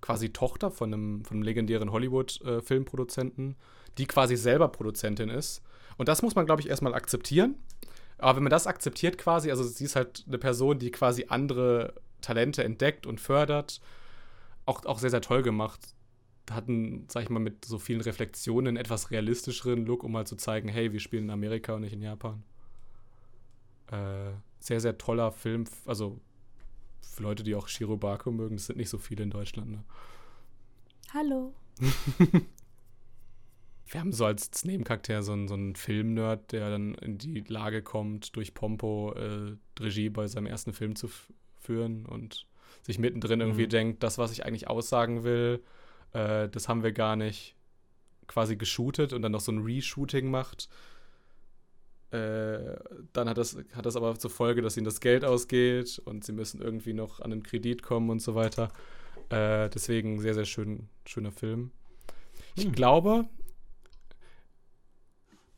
quasi 0.00 0.30
Tochter 0.30 0.70
von 0.70 0.94
einem, 0.94 1.22
von 1.22 1.36
einem 1.36 1.42
legendären 1.42 1.92
Hollywood-Filmproduzenten, 1.92 3.56
die 3.98 4.06
quasi 4.06 4.36
selber 4.36 4.68
Produzentin 4.68 5.28
ist. 5.28 5.60
Und 5.98 6.08
das 6.08 6.22
muss 6.22 6.34
man, 6.34 6.46
glaube 6.46 6.62
ich, 6.62 6.70
erstmal 6.70 6.94
akzeptieren. 6.94 7.56
Aber 8.16 8.36
wenn 8.36 8.44
man 8.44 8.50
das 8.50 8.66
akzeptiert 8.66 9.18
quasi, 9.18 9.50
also 9.50 9.64
sie 9.64 9.84
ist 9.84 9.96
halt 9.96 10.24
eine 10.26 10.38
Person, 10.38 10.78
die 10.78 10.90
quasi 10.90 11.26
andere 11.28 11.92
Talente 12.22 12.64
entdeckt 12.64 13.06
und 13.06 13.20
fördert, 13.20 13.82
auch, 14.64 14.86
auch 14.86 14.98
sehr, 14.98 15.10
sehr 15.10 15.20
toll 15.20 15.42
gemacht. 15.42 15.94
Hatten, 16.50 17.06
sag 17.08 17.22
ich 17.22 17.30
mal, 17.30 17.38
mit 17.38 17.64
so 17.64 17.78
vielen 17.78 18.00
Reflexionen 18.00 18.68
einen 18.68 18.76
etwas 18.76 19.10
realistischeren 19.10 19.86
Look, 19.86 20.02
um 20.04 20.12
mal 20.12 20.26
zu 20.26 20.36
zeigen, 20.36 20.68
hey, 20.68 20.92
wir 20.92 21.00
spielen 21.00 21.24
in 21.24 21.30
Amerika 21.30 21.74
und 21.74 21.82
nicht 21.82 21.92
in 21.92 22.02
Japan. 22.02 22.42
Äh, 23.90 24.32
sehr, 24.58 24.80
sehr 24.80 24.98
toller 24.98 25.32
Film, 25.32 25.64
also 25.86 26.20
für 27.00 27.22
Leute, 27.22 27.42
die 27.42 27.54
auch 27.54 27.68
Shirobako 27.68 28.30
mögen, 28.30 28.56
das 28.56 28.66
sind 28.66 28.76
nicht 28.76 28.88
so 28.90 28.98
viele 28.98 29.22
in 29.22 29.30
Deutschland. 29.30 29.70
Ne? 29.70 29.84
Hallo. 31.12 31.54
Wir 33.86 34.00
haben 34.00 34.12
so 34.12 34.24
als 34.24 34.64
Nebencharakter 34.64 35.22
so 35.22 35.32
einen, 35.32 35.48
so 35.48 35.54
einen 35.54 35.74
Film-Nerd, 35.74 36.52
der 36.52 36.70
dann 36.70 36.94
in 36.94 37.18
die 37.18 37.40
Lage 37.40 37.82
kommt, 37.82 38.36
durch 38.36 38.54
Pompo 38.54 39.12
äh, 39.14 39.56
Regie 39.80 40.10
bei 40.10 40.28
seinem 40.28 40.46
ersten 40.46 40.72
Film 40.72 40.94
zu 40.94 41.10
führen 41.58 42.06
und 42.06 42.46
sich 42.82 43.00
mittendrin 43.00 43.40
irgendwie 43.40 43.64
Mhm. 43.64 43.70
denkt, 43.70 44.02
das, 44.04 44.16
was 44.16 44.30
ich 44.30 44.44
eigentlich 44.44 44.68
aussagen 44.68 45.24
will, 45.24 45.60
äh, 46.12 46.48
das 46.48 46.68
haben 46.68 46.82
wir 46.82 46.92
gar 46.92 47.16
nicht 47.16 47.54
quasi 48.26 48.56
geshootet 48.56 49.12
und 49.12 49.22
dann 49.22 49.32
noch 49.32 49.40
so 49.40 49.52
ein 49.52 49.62
Reshooting 49.62 50.30
macht. 50.30 50.68
Äh, 52.10 52.76
dann 53.12 53.28
hat 53.28 53.38
das, 53.38 53.56
hat 53.72 53.86
das 53.86 53.96
aber 53.96 54.18
zur 54.18 54.30
Folge, 54.30 54.62
dass 54.62 54.76
ihnen 54.76 54.84
das 54.84 55.00
Geld 55.00 55.24
ausgeht 55.24 56.00
und 56.04 56.24
sie 56.24 56.32
müssen 56.32 56.60
irgendwie 56.60 56.92
noch 56.92 57.20
an 57.20 57.30
den 57.30 57.42
Kredit 57.42 57.82
kommen 57.82 58.10
und 58.10 58.20
so 58.20 58.34
weiter. 58.34 58.72
Äh, 59.28 59.68
deswegen 59.70 60.20
sehr, 60.20 60.34
sehr 60.34 60.44
schön, 60.44 60.88
schöner 61.06 61.32
Film. 61.32 61.70
Ich 62.56 62.64
Hm. 62.64 62.72
glaube, 62.72 63.28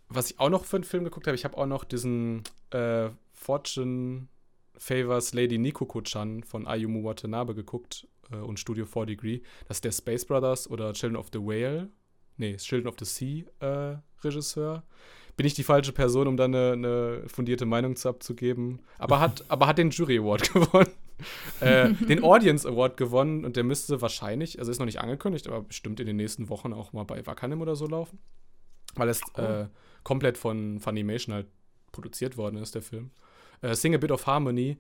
was 0.08 0.30
ich 0.30 0.40
auch 0.40 0.50
noch 0.50 0.64
für 0.64 0.76
einen 0.76 0.84
Film 0.84 1.04
geguckt 1.04 1.26
habe, 1.26 1.34
ich 1.34 1.44
habe 1.44 1.56
auch 1.56 1.66
noch 1.66 1.84
diesen 1.84 2.42
äh, 2.70 3.08
Fortune 3.32 4.28
Favors 4.76 5.32
Lady 5.32 5.58
Nikoko-chan 5.58 6.42
von 6.42 6.66
Ayumu 6.66 7.04
Watanabe 7.04 7.54
geguckt 7.54 8.06
äh, 8.30 8.37
und 8.37 8.58
Studio 8.58 8.85
4 8.85 9.06
Degree. 9.06 9.40
Das 9.68 9.78
ist 9.78 9.85
der 9.85 9.92
Space 9.92 10.24
Brothers 10.24 10.68
oder 10.70 10.92
Children 10.92 11.16
of 11.16 11.28
the 11.32 11.38
Whale, 11.38 11.90
nee, 12.37 12.56
Children 12.56 12.88
of 12.88 12.96
the 12.98 13.04
Sea 13.04 13.44
äh, 13.61 13.98
Regisseur. 14.22 14.85
Bin 15.37 15.46
ich 15.46 15.54
die 15.54 15.62
falsche 15.62 15.92
Person, 15.92 16.28
um 16.28 16.37
da 16.37 16.44
eine, 16.44 16.72
eine 16.72 17.22
fundierte 17.26 17.64
Meinung 17.64 17.96
zu 17.96 18.08
abzugeben? 18.08 18.80
Aber 18.98 19.20
hat, 19.20 19.44
aber 19.48 19.66
hat 19.66 19.78
den 19.78 19.90
Jury 19.90 20.18
Award 20.18 20.52
gewonnen. 20.52 20.90
äh, 21.61 21.92
den 21.92 22.22
Audience 22.22 22.68
Award 22.68 22.96
gewonnen 22.96 23.44
und 23.44 23.56
der 23.56 23.64
müsste 23.64 24.00
wahrscheinlich, 24.02 24.58
also 24.58 24.70
ist 24.70 24.78
noch 24.78 24.87
nicht 24.87 25.00
angekündigt, 25.00 25.46
aber 25.46 25.62
bestimmt 25.62 26.00
in 26.00 26.06
den 26.06 26.16
nächsten 26.16 26.48
Wochen 26.48 26.72
auch 26.72 26.92
mal 26.92 27.04
bei 27.04 27.24
Wakanim 27.26 27.61
oder 27.61 27.76
so 27.76 27.87
laufen. 27.87 28.18
Weil 28.94 29.08
es 29.08 29.22
äh, 29.37 29.66
komplett 30.02 30.37
von 30.37 30.80
Funimation 30.80 31.35
halt 31.35 31.46
produziert 31.92 32.37
worden 32.37 32.56
ist, 32.56 32.74
der 32.74 32.82
Film. 32.82 33.11
Äh, 33.62 33.74
Sing 33.74 33.94
a 33.94 33.98
Bit 33.98 34.11
of 34.11 34.26
Harmony. 34.26 34.78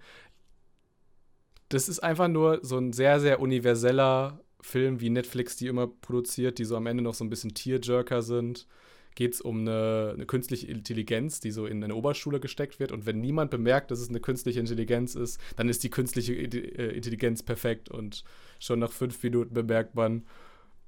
Das 1.72 1.88
ist 1.88 2.00
einfach 2.00 2.28
nur 2.28 2.60
so 2.62 2.76
ein 2.76 2.92
sehr, 2.92 3.18
sehr 3.18 3.40
universeller 3.40 4.38
Film, 4.60 5.00
wie 5.00 5.08
Netflix 5.08 5.56
die 5.56 5.68
immer 5.68 5.86
produziert, 5.86 6.58
die 6.58 6.66
so 6.66 6.76
am 6.76 6.86
Ende 6.86 7.02
noch 7.02 7.14
so 7.14 7.24
ein 7.24 7.30
bisschen 7.30 7.54
Tearjerker 7.54 8.20
sind. 8.20 8.66
Geht 9.14 9.32
es 9.34 9.40
um 9.40 9.60
eine, 9.60 10.10
eine 10.12 10.26
künstliche 10.26 10.66
Intelligenz, 10.66 11.40
die 11.40 11.50
so 11.50 11.64
in 11.64 11.82
eine 11.82 11.94
Oberschule 11.94 12.40
gesteckt 12.40 12.78
wird. 12.78 12.92
Und 12.92 13.06
wenn 13.06 13.22
niemand 13.22 13.50
bemerkt, 13.50 13.90
dass 13.90 14.00
es 14.00 14.10
eine 14.10 14.20
künstliche 14.20 14.60
Intelligenz 14.60 15.14
ist, 15.14 15.40
dann 15.56 15.70
ist 15.70 15.82
die 15.82 15.88
künstliche 15.88 16.34
äh, 16.34 16.94
Intelligenz 16.94 17.42
perfekt. 17.42 17.88
Und 17.88 18.22
schon 18.58 18.78
nach 18.78 18.92
fünf 18.92 19.22
Minuten 19.22 19.54
bemerkt 19.54 19.94
man, 19.94 20.26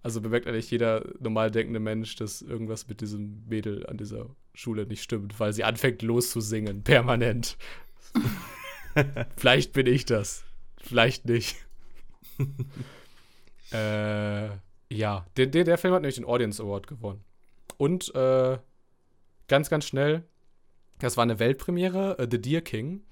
also 0.02 0.20
bemerkt 0.20 0.46
eigentlich 0.46 0.70
jeder 0.70 1.02
normal 1.18 1.50
denkende 1.50 1.80
Mensch, 1.80 2.14
dass 2.16 2.42
irgendwas 2.42 2.88
mit 2.88 3.00
diesem 3.00 3.42
Mädel 3.48 3.86
an 3.86 3.96
dieser 3.96 4.26
Schule 4.52 4.84
nicht 4.86 5.02
stimmt, 5.02 5.40
weil 5.40 5.54
sie 5.54 5.64
anfängt 5.64 6.02
loszusingen, 6.02 6.82
permanent. 6.82 7.56
Vielleicht 9.38 9.72
bin 9.72 9.86
ich 9.86 10.04
das. 10.04 10.44
Vielleicht 10.84 11.24
nicht. 11.24 11.56
äh, 13.72 14.48
ja, 14.90 15.26
der, 15.36 15.46
der, 15.46 15.64
der 15.64 15.78
Film 15.78 15.94
hat 15.94 16.02
nämlich 16.02 16.16
den 16.16 16.26
Audience 16.26 16.62
Award 16.62 16.86
gewonnen. 16.86 17.24
Und 17.78 18.14
äh, 18.14 18.58
ganz, 19.48 19.70
ganz 19.70 19.86
schnell, 19.86 20.24
das 20.98 21.16
war 21.16 21.22
eine 21.22 21.38
Weltpremiere, 21.38 22.18
äh, 22.18 22.28
The 22.30 22.40
Deer 22.40 22.62
King. 22.62 23.02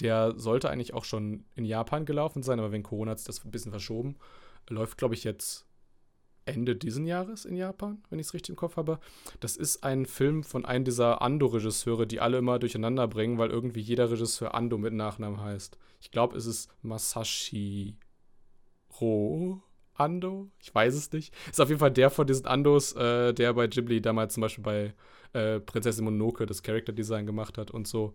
Der 0.00 0.38
sollte 0.38 0.70
eigentlich 0.70 0.94
auch 0.94 1.04
schon 1.04 1.44
in 1.56 1.64
Japan 1.64 2.06
gelaufen 2.06 2.42
sein, 2.42 2.60
aber 2.60 2.72
wegen 2.72 2.84
Corona 2.84 3.10
hat 3.10 3.18
es 3.18 3.24
das 3.24 3.44
ein 3.44 3.50
bisschen 3.50 3.72
verschoben. 3.72 4.16
Läuft, 4.68 4.96
glaube 4.96 5.14
ich, 5.14 5.24
jetzt 5.24 5.67
Ende 6.48 6.74
diesen 6.76 7.06
Jahres 7.06 7.44
in 7.44 7.56
Japan, 7.56 8.02
wenn 8.10 8.18
ich 8.18 8.26
es 8.26 8.34
richtig 8.34 8.50
im 8.50 8.56
Kopf 8.56 8.76
habe. 8.76 8.98
Das 9.40 9.56
ist 9.56 9.84
ein 9.84 10.06
Film 10.06 10.42
von 10.42 10.64
einem 10.64 10.84
dieser 10.84 11.22
Ando-Regisseure, 11.22 12.06
die 12.06 12.20
alle 12.20 12.38
immer 12.38 12.58
durcheinander 12.58 13.06
bringen, 13.06 13.38
weil 13.38 13.50
irgendwie 13.50 13.80
jeder 13.80 14.10
Regisseur 14.10 14.54
Ando 14.54 14.78
mit 14.78 14.92
Nachnamen 14.92 15.40
heißt. 15.40 15.78
Ich 16.00 16.10
glaube, 16.10 16.36
es 16.36 16.46
ist 16.46 16.70
Masashi 16.82 17.96
Ro 19.00 19.62
Ando. 19.94 20.50
Ich 20.60 20.74
weiß 20.74 20.94
es 20.94 21.12
nicht. 21.12 21.34
Ist 21.50 21.60
auf 21.60 21.68
jeden 21.68 21.80
Fall 21.80 21.90
der 21.90 22.10
von 22.10 22.26
diesen 22.26 22.46
Andos, 22.46 22.94
äh, 22.94 23.34
der 23.34 23.52
bei 23.54 23.66
Ghibli 23.66 24.00
damals 24.00 24.34
zum 24.34 24.42
Beispiel 24.42 24.64
bei 24.64 24.94
äh, 25.38 25.60
Prinzessin 25.60 26.04
Mononoke 26.04 26.46
das 26.46 26.62
Character 26.62 26.92
Design 26.92 27.26
gemacht 27.26 27.58
hat 27.58 27.70
und 27.70 27.86
so. 27.86 28.14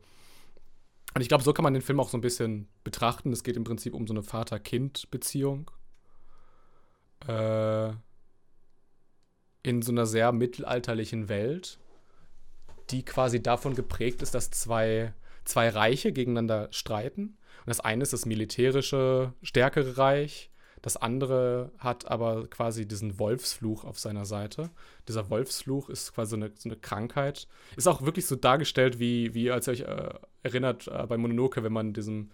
Und 1.13 1.21
ich 1.21 1.27
glaube, 1.27 1.43
so 1.43 1.53
kann 1.53 1.63
man 1.63 1.73
den 1.73 1.83
Film 1.83 1.99
auch 1.99 2.09
so 2.09 2.17
ein 2.17 2.21
bisschen 2.21 2.67
betrachten. 2.83 3.31
Es 3.31 3.43
geht 3.43 3.57
im 3.57 3.63
Prinzip 3.63 3.93
um 3.93 4.07
so 4.07 4.13
eine 4.13 4.23
Vater-Kind-Beziehung. 4.23 5.69
Äh, 7.27 7.93
in 9.63 9.81
so 9.81 9.91
einer 9.91 10.05
sehr 10.05 10.31
mittelalterlichen 10.31 11.29
Welt, 11.29 11.79
die 12.89 13.03
quasi 13.03 13.41
davon 13.41 13.75
geprägt 13.75 14.21
ist, 14.21 14.35
dass 14.35 14.51
zwei, 14.51 15.13
zwei 15.45 15.69
Reiche 15.69 16.11
gegeneinander 16.11 16.67
streiten. 16.71 17.37
Und 17.61 17.67
das 17.67 17.79
eine 17.79 18.03
ist 18.03 18.13
das 18.13 18.25
militärische, 18.25 19.33
stärkere 19.41 19.97
Reich. 19.97 20.51
Das 20.81 20.97
andere 20.97 21.71
hat 21.77 22.11
aber 22.11 22.47
quasi 22.47 22.85
diesen 22.85 23.17
Wolfsfluch 23.17 23.85
auf 23.85 23.99
seiner 23.99 24.25
Seite. 24.25 24.69
Dieser 25.07 25.29
Wolfsfluch 25.29 25.89
ist 25.89 26.13
quasi 26.13 26.31
so 26.31 26.35
eine, 26.35 26.51
so 26.57 26.67
eine 26.67 26.75
Krankheit. 26.77 27.47
Ist 27.77 27.87
auch 27.87 28.01
wirklich 28.01 28.27
so 28.27 28.35
dargestellt, 28.35 28.99
wie, 28.99 29.33
wie 29.33 29.49
als 29.49 29.67
ihr 29.67 29.73
euch 29.73 29.81
äh, 29.81 30.13
erinnert 30.43 30.89
äh, 30.89 31.05
bei 31.07 31.17
Mononoke, 31.17 31.63
wenn 31.63 31.71
man 31.71 31.93
diesem 31.93 32.31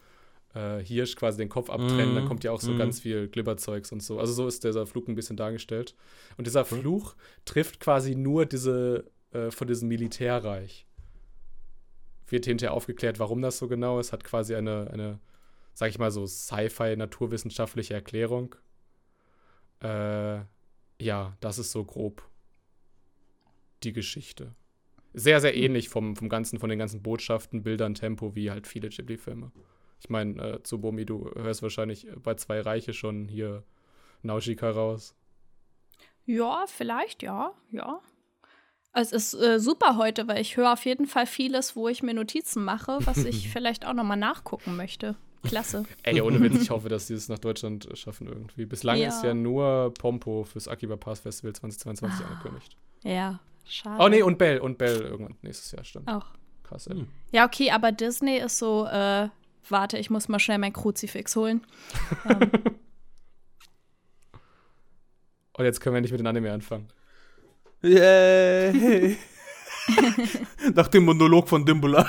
äh, 0.56 0.80
Hirsch 0.84 1.16
quasi 1.16 1.38
den 1.38 1.50
Kopf 1.50 1.70
abtrennt, 1.70 2.12
Mhm. 2.12 2.16
dann 2.16 2.26
kommt 2.26 2.44
ja 2.44 2.52
auch 2.52 2.62
so 2.62 2.72
Mhm. 2.72 2.78
ganz 2.78 3.00
viel 3.00 3.28
Glibberzeugs 3.28 3.92
und 3.92 4.02
so. 4.02 4.20
Also 4.20 4.34
so 4.34 4.48
ist 4.48 4.64
dieser 4.64 4.86
Fluch 4.88 5.08
ein 5.08 5.16
bisschen 5.16 5.38
dargestellt. 5.38 5.96
Und 6.38 6.48
dieser 6.48 6.66
Fluch 6.66 7.16
trifft 7.46 7.80
quasi 7.80 8.16
nur 8.16 8.46
diese 8.46 9.06
äh, 9.32 9.52
von 9.52 9.68
diesem 9.68 9.88
Militärreich. 9.90 10.88
Wird 12.28 12.46
hinterher 12.46 12.74
aufgeklärt, 12.74 13.20
warum 13.20 13.42
das 13.44 13.60
so 13.60 13.68
genau 13.68 14.00
ist, 14.00 14.12
hat 14.12 14.24
quasi 14.24 14.56
eine, 14.56 14.90
eine 14.92 15.20
sag 15.76 15.90
ich 15.90 16.00
mal 16.00 16.10
so, 16.12 16.26
Sci-Fi-naturwissenschaftliche 16.26 17.94
Erklärung. 17.94 18.56
Äh, 19.82 20.40
ja, 21.02 21.38
das 21.40 21.60
ist 21.60 21.72
so 21.72 21.86
grob 21.86 22.24
die 23.84 23.94
Geschichte. 23.94 24.54
Sehr, 25.14 25.40
sehr 25.42 25.56
ähnlich 25.56 25.90
vom, 25.90 26.16
vom 26.16 26.28
ganzen, 26.30 26.60
von 26.60 26.70
den 26.70 26.80
ganzen 26.80 27.02
Botschaften, 27.02 27.64
Bildern, 27.64 27.96
Tempo, 27.96 28.36
wie 28.36 28.52
halt 28.52 28.68
viele 28.68 28.90
Ghibli-Filme. 28.90 29.52
Ich 30.00 30.10
meine, 30.10 30.42
äh, 30.42 30.64
Tsubomi, 30.64 31.06
du 31.06 31.30
hörst 31.36 31.62
wahrscheinlich 31.62 32.08
bei 32.24 32.36
zwei 32.36 32.62
Reiche 32.62 32.94
schon 32.94 33.28
hier 33.28 33.64
Nausicaa 34.24 34.72
raus. 34.72 35.16
Ja, 36.26 36.66
vielleicht, 36.68 37.24
ja, 37.24 37.52
ja. 37.72 38.00
Es 38.94 39.12
ist 39.12 39.34
äh, 39.36 39.60
super 39.60 39.98
heute, 39.98 40.28
weil 40.28 40.42
ich 40.42 40.58
höre 40.58 40.74
auf 40.74 40.86
jeden 40.86 41.06
Fall 41.06 41.26
vieles, 41.26 41.76
wo 41.76 41.88
ich 41.88 42.02
mir 42.02 42.14
Notizen 42.14 42.64
mache, 42.64 43.00
was 43.06 43.18
ich 43.26 43.50
vielleicht 43.54 43.86
auch 43.86 43.94
noch 43.94 44.04
mal 44.04 44.16
nachgucken 44.16 44.76
möchte. 44.76 45.16
Klasse. 45.44 45.86
Ey, 46.04 46.22
ohne 46.22 46.40
Witz, 46.42 46.62
ich 46.62 46.70
hoffe, 46.70 46.90
dass 46.90 47.08
sie 47.08 47.14
es 47.14 47.30
nach 47.30 47.40
Deutschland 47.40 47.86
äh, 47.90 47.96
schaffen 47.96 48.28
irgendwie. 48.28 48.66
Bislang 48.66 48.98
Ja. 48.98 49.08
ist 49.10 49.24
ja 49.24 49.34
nur 49.34 49.94
Pompo 49.94 50.44
fürs 50.44 50.68
Akiba 50.68 50.98
Pass 50.98 51.22
Festival 51.22 51.54
2022 51.54 52.26
angekündigt. 52.26 52.76
Ja, 53.04 53.40
schade. 53.66 54.04
Oh 54.04 54.10
nee, 54.10 54.22
und 54.22 54.38
Bell, 54.38 54.60
und 54.60 54.78
Bell 54.78 55.00
irgendwann 55.02 55.38
nächstes 55.42 55.72
Jahr 55.72 55.84
stimmt. 55.86 56.08
Auch. 56.10 56.26
Krass, 56.64 56.88
ey. 56.88 56.98
Hm. 56.98 57.08
Ja, 57.32 57.46
okay, 57.46 57.72
aber 57.72 57.92
Disney 57.92 58.38
ist 58.38 58.58
so, 58.58 58.86
äh, 58.86 59.30
warte, 59.68 59.98
ich 59.98 60.10
muss 60.10 60.28
mal 60.30 60.40
schnell 60.40 60.58
mein 60.58 60.74
Kruzifix 60.74 61.36
holen. 61.36 61.66
ähm, 62.30 62.50
Und 65.54 65.66
jetzt 65.66 65.82
können 65.82 65.96
wir 65.96 66.02
nicht 66.02 66.12
mit 66.12 66.20
den 66.20 66.28
Anime 66.28 66.52
anfangen. 66.52 66.88
Yay! 67.82 69.18
Nach 70.76 70.88
dem 70.88 71.04
Monolog 71.06 71.50
von 71.50 71.66
Dimbula. 71.66 72.08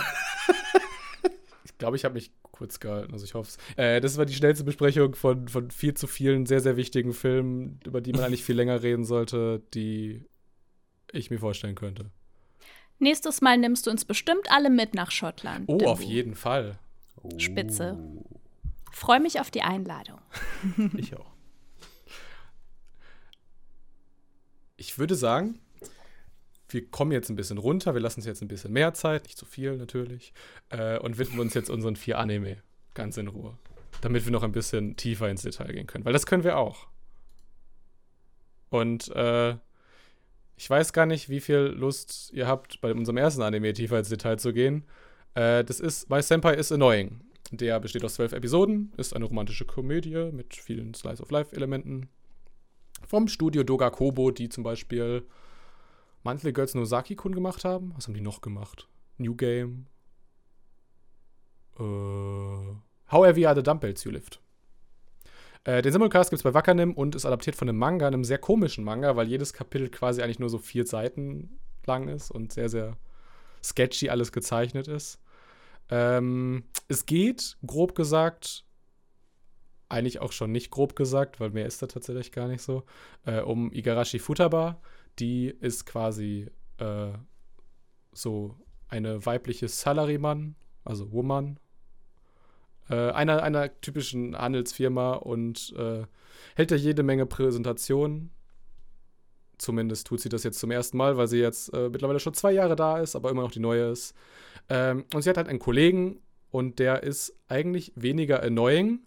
Ich 1.64 1.78
glaube, 1.78 1.96
ich 1.96 2.04
habe 2.04 2.14
mich 2.14 2.30
kurz 2.42 2.78
gehalten, 2.78 3.12
also 3.14 3.24
ich 3.24 3.32
hoffe 3.32 3.48
es. 3.48 3.76
Äh, 3.78 4.00
das 4.02 4.18
war 4.18 4.26
die 4.26 4.34
schnellste 4.34 4.64
Besprechung 4.64 5.14
von, 5.14 5.48
von 5.48 5.70
viel 5.70 5.94
zu 5.94 6.06
vielen 6.06 6.44
sehr, 6.44 6.60
sehr 6.60 6.76
wichtigen 6.76 7.14
Filmen, 7.14 7.80
über 7.86 8.02
die 8.02 8.12
man 8.12 8.22
eigentlich 8.24 8.44
viel 8.44 8.56
länger 8.56 8.82
reden 8.82 9.04
sollte, 9.04 9.62
die 9.72 10.26
ich 11.10 11.30
mir 11.30 11.38
vorstellen 11.38 11.74
könnte. 11.74 12.10
nächstes 12.98 13.40
Mal 13.40 13.56
nimmst 13.56 13.86
du 13.86 13.90
uns 13.90 14.04
bestimmt 14.04 14.50
alle 14.50 14.68
mit 14.68 14.92
nach 14.94 15.10
Schottland. 15.10 15.64
Oh, 15.68 15.78
Dimbu. 15.78 15.90
auf 15.90 16.02
jeden 16.02 16.34
Fall. 16.34 16.78
Spitze. 17.38 17.98
Freue 18.90 19.20
mich 19.20 19.40
auf 19.40 19.50
die 19.50 19.62
Einladung. 19.62 20.20
Ich 20.96 21.16
auch. 21.16 21.30
Ich 24.76 24.98
würde 24.98 25.14
sagen, 25.14 25.58
wir 26.68 26.86
kommen 26.90 27.12
jetzt 27.12 27.28
ein 27.28 27.36
bisschen 27.36 27.58
runter, 27.58 27.94
wir 27.94 28.00
lassen 28.00 28.20
uns 28.20 28.26
jetzt 28.26 28.42
ein 28.42 28.48
bisschen 28.48 28.72
mehr 28.72 28.94
Zeit, 28.94 29.24
nicht 29.24 29.38
zu 29.38 29.44
viel 29.44 29.76
natürlich, 29.76 30.32
äh, 30.70 30.98
und 30.98 31.18
widmen 31.18 31.40
uns 31.40 31.54
jetzt 31.54 31.70
unseren 31.70 31.96
vier 31.96 32.18
Anime 32.18 32.62
ganz 32.94 33.16
in 33.16 33.28
Ruhe, 33.28 33.58
damit 34.00 34.24
wir 34.24 34.32
noch 34.32 34.42
ein 34.42 34.52
bisschen 34.52 34.96
tiefer 34.96 35.28
ins 35.28 35.42
Detail 35.42 35.72
gehen 35.72 35.86
können, 35.86 36.04
weil 36.04 36.12
das 36.12 36.26
können 36.26 36.44
wir 36.44 36.56
auch. 36.56 36.86
Und 38.70 39.08
äh, 39.14 39.56
ich 40.56 40.68
weiß 40.68 40.92
gar 40.92 41.06
nicht, 41.06 41.28
wie 41.28 41.40
viel 41.40 41.74
Lust 41.76 42.30
ihr 42.32 42.46
habt, 42.46 42.80
bei 42.80 42.92
unserem 42.92 43.16
ersten 43.16 43.42
Anime 43.42 43.72
tiefer 43.72 43.98
ins 43.98 44.08
Detail 44.08 44.38
zu 44.38 44.52
gehen. 44.52 44.84
Äh, 45.34 45.64
das 45.64 45.80
ist 45.80 46.10
My 46.10 46.22
Senpai 46.22 46.54
is 46.54 46.72
Annoying. 46.72 47.20
Der 47.52 47.80
besteht 47.80 48.04
aus 48.04 48.14
zwölf 48.14 48.32
Episoden, 48.32 48.92
ist 48.96 49.14
eine 49.14 49.24
romantische 49.24 49.64
Komödie 49.64 50.30
mit 50.32 50.54
vielen 50.54 50.94
Slice-of-Life-Elementen. 50.94 52.08
Vom 53.06 53.26
Studio 53.28 53.64
Doga 53.64 53.90
Kobo, 53.90 54.30
die 54.30 54.48
zum 54.48 54.62
Beispiel 54.62 55.26
Monthly 56.22 56.52
Girls 56.52 56.74
Nozaki-kun 56.74 57.34
gemacht 57.34 57.64
haben. 57.64 57.92
Was 57.96 58.06
haben 58.06 58.14
die 58.14 58.20
noch 58.20 58.40
gemacht? 58.40 58.88
New 59.18 59.34
Game. 59.34 59.86
Äh, 61.78 61.82
How 61.82 63.26
Heavy 63.26 63.46
Are 63.46 63.56
the 63.56 63.62
Dumbbells 63.62 64.04
You 64.04 64.12
Lift. 64.12 64.40
Äh, 65.64 65.82
den 65.82 65.92
Simulcast 65.92 66.30
gibt 66.30 66.38
es 66.38 66.44
bei 66.44 66.54
Wakanim 66.54 66.94
und 66.94 67.14
ist 67.14 67.26
adaptiert 67.26 67.56
von 67.56 67.68
einem 67.68 67.78
Manga, 67.78 68.06
einem 68.06 68.24
sehr 68.24 68.38
komischen 68.38 68.84
Manga, 68.84 69.16
weil 69.16 69.28
jedes 69.28 69.52
Kapitel 69.52 69.90
quasi 69.90 70.22
eigentlich 70.22 70.38
nur 70.38 70.48
so 70.48 70.58
vier 70.58 70.86
Seiten 70.86 71.58
lang 71.86 72.08
ist 72.08 72.30
und 72.30 72.52
sehr, 72.52 72.68
sehr 72.68 72.96
sketchy 73.62 74.08
alles 74.08 74.32
gezeichnet 74.32 74.88
ist. 74.88 75.20
Ähm, 75.88 76.64
es 76.88 77.06
geht, 77.06 77.56
grob 77.66 77.94
gesagt, 77.94 78.64
eigentlich 79.88 80.20
auch 80.20 80.32
schon 80.32 80.52
nicht 80.52 80.70
grob 80.70 80.94
gesagt, 80.94 81.40
weil 81.40 81.50
mehr 81.50 81.66
ist 81.66 81.82
da 81.82 81.86
tatsächlich 81.86 82.32
gar 82.32 82.48
nicht 82.48 82.62
so, 82.62 82.84
äh, 83.26 83.40
um 83.40 83.72
Igarashi 83.72 84.20
Futaba, 84.20 84.80
die 85.18 85.48
ist 85.48 85.84
quasi 85.84 86.48
äh, 86.78 87.12
so 88.12 88.56
eine 88.88 89.24
weibliche 89.26 89.68
Salaryman, 89.68 90.54
also 90.84 91.12
Woman, 91.12 91.58
äh, 92.88 93.10
einer, 93.10 93.42
einer 93.42 93.80
typischen 93.80 94.36
Handelsfirma 94.36 95.14
und 95.14 95.74
äh, 95.76 96.04
hält 96.54 96.70
da 96.70 96.76
jede 96.76 97.02
Menge 97.02 97.26
Präsentationen. 97.26 98.30
Zumindest 99.60 100.06
tut 100.06 100.20
sie 100.20 100.30
das 100.30 100.42
jetzt 100.42 100.58
zum 100.58 100.70
ersten 100.70 100.96
Mal, 100.96 101.18
weil 101.18 101.26
sie 101.26 101.38
jetzt 101.38 101.74
äh, 101.74 101.90
mittlerweile 101.90 102.18
schon 102.18 102.32
zwei 102.32 102.50
Jahre 102.50 102.76
da 102.76 102.98
ist, 102.98 103.14
aber 103.14 103.30
immer 103.30 103.42
noch 103.42 103.50
die 103.50 103.60
neue 103.60 103.90
ist. 103.90 104.14
Ähm, 104.70 105.04
und 105.12 105.20
sie 105.20 105.28
hat 105.28 105.36
halt 105.36 105.48
einen 105.48 105.58
Kollegen 105.58 106.22
und 106.50 106.78
der 106.78 107.02
ist 107.02 107.34
eigentlich 107.46 107.92
weniger 107.94 108.42
annoying 108.42 109.00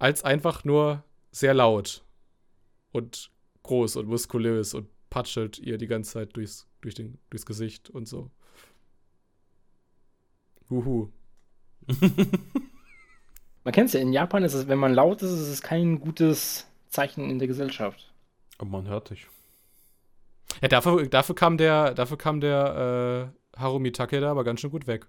als 0.00 0.24
einfach 0.24 0.64
nur 0.64 1.04
sehr 1.30 1.54
laut 1.54 2.04
und 2.90 3.30
groß 3.62 3.94
und 3.94 4.08
muskulös 4.08 4.74
und 4.74 4.88
patschelt 5.10 5.60
ihr 5.60 5.78
die 5.78 5.86
ganze 5.86 6.14
Zeit 6.14 6.36
durchs, 6.36 6.66
durch 6.80 6.96
den, 6.96 7.18
durchs 7.30 7.46
Gesicht 7.46 7.88
und 7.88 8.08
so. 8.08 8.32
Huhu. 10.70 11.12
Man 13.62 13.72
kennt 13.72 13.86
es 13.86 13.92
ja, 13.92 14.00
in 14.00 14.12
Japan 14.12 14.42
ist 14.42 14.54
es, 14.54 14.66
wenn 14.66 14.78
man 14.78 14.92
laut 14.92 15.22
ist, 15.22 15.30
ist 15.30 15.48
es 15.48 15.62
kein 15.62 16.00
gutes 16.00 16.66
Zeichen 16.88 17.30
in 17.30 17.38
der 17.38 17.48
Gesellschaft. 17.48 18.12
Aber 18.58 18.68
man 18.68 18.88
hört 18.88 19.08
dich. 19.08 19.26
Ja, 20.62 20.68
dafür, 20.68 21.06
dafür 21.06 21.34
kam 21.34 21.56
der, 21.56 21.94
dafür 21.94 22.18
kam 22.18 22.40
der 22.40 23.32
äh, 23.54 23.60
Harumi 23.60 23.92
Takeda 23.92 24.30
aber 24.30 24.44
ganz 24.44 24.60
schön 24.60 24.70
gut 24.70 24.86
weg. 24.86 25.06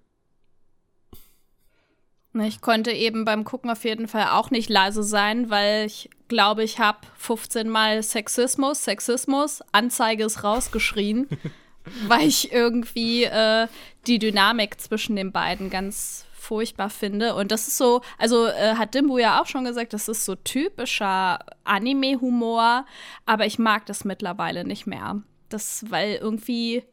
Ich 2.43 2.59
konnte 2.59 2.91
eben 2.91 3.23
beim 3.23 3.45
Gucken 3.45 3.69
auf 3.69 3.85
jeden 3.85 4.09
Fall 4.09 4.27
auch 4.31 4.51
nicht 4.51 4.69
leise 4.69 5.03
sein, 5.03 5.49
weil 5.49 5.85
ich 5.85 6.09
glaube, 6.27 6.63
ich 6.63 6.79
habe 6.79 6.99
15 7.15 7.69
Mal 7.69 8.03
Sexismus, 8.03 8.83
Sexismus, 8.83 9.61
Anzeige 9.71 10.25
ist 10.25 10.43
rausgeschrien, 10.43 11.29
weil 12.07 12.27
ich 12.27 12.51
irgendwie 12.51 13.23
äh, 13.23 13.67
die 14.05 14.19
Dynamik 14.19 14.81
zwischen 14.81 15.15
den 15.15 15.31
beiden 15.31 15.69
ganz 15.69 16.25
furchtbar 16.33 16.89
finde. 16.89 17.35
Und 17.35 17.51
das 17.51 17.69
ist 17.69 17.77
so, 17.77 18.01
also 18.17 18.47
äh, 18.47 18.75
hat 18.75 18.93
Dimbu 18.93 19.17
ja 19.17 19.41
auch 19.41 19.47
schon 19.47 19.63
gesagt, 19.63 19.93
das 19.93 20.09
ist 20.09 20.25
so 20.25 20.35
typischer 20.35 21.39
Anime-Humor, 21.63 22.85
aber 23.25 23.45
ich 23.45 23.59
mag 23.59 23.85
das 23.85 24.03
mittlerweile 24.03 24.65
nicht 24.65 24.85
mehr. 24.87 25.21
Das, 25.55 25.85
weil 25.89 26.15
irgendwie 26.15 26.83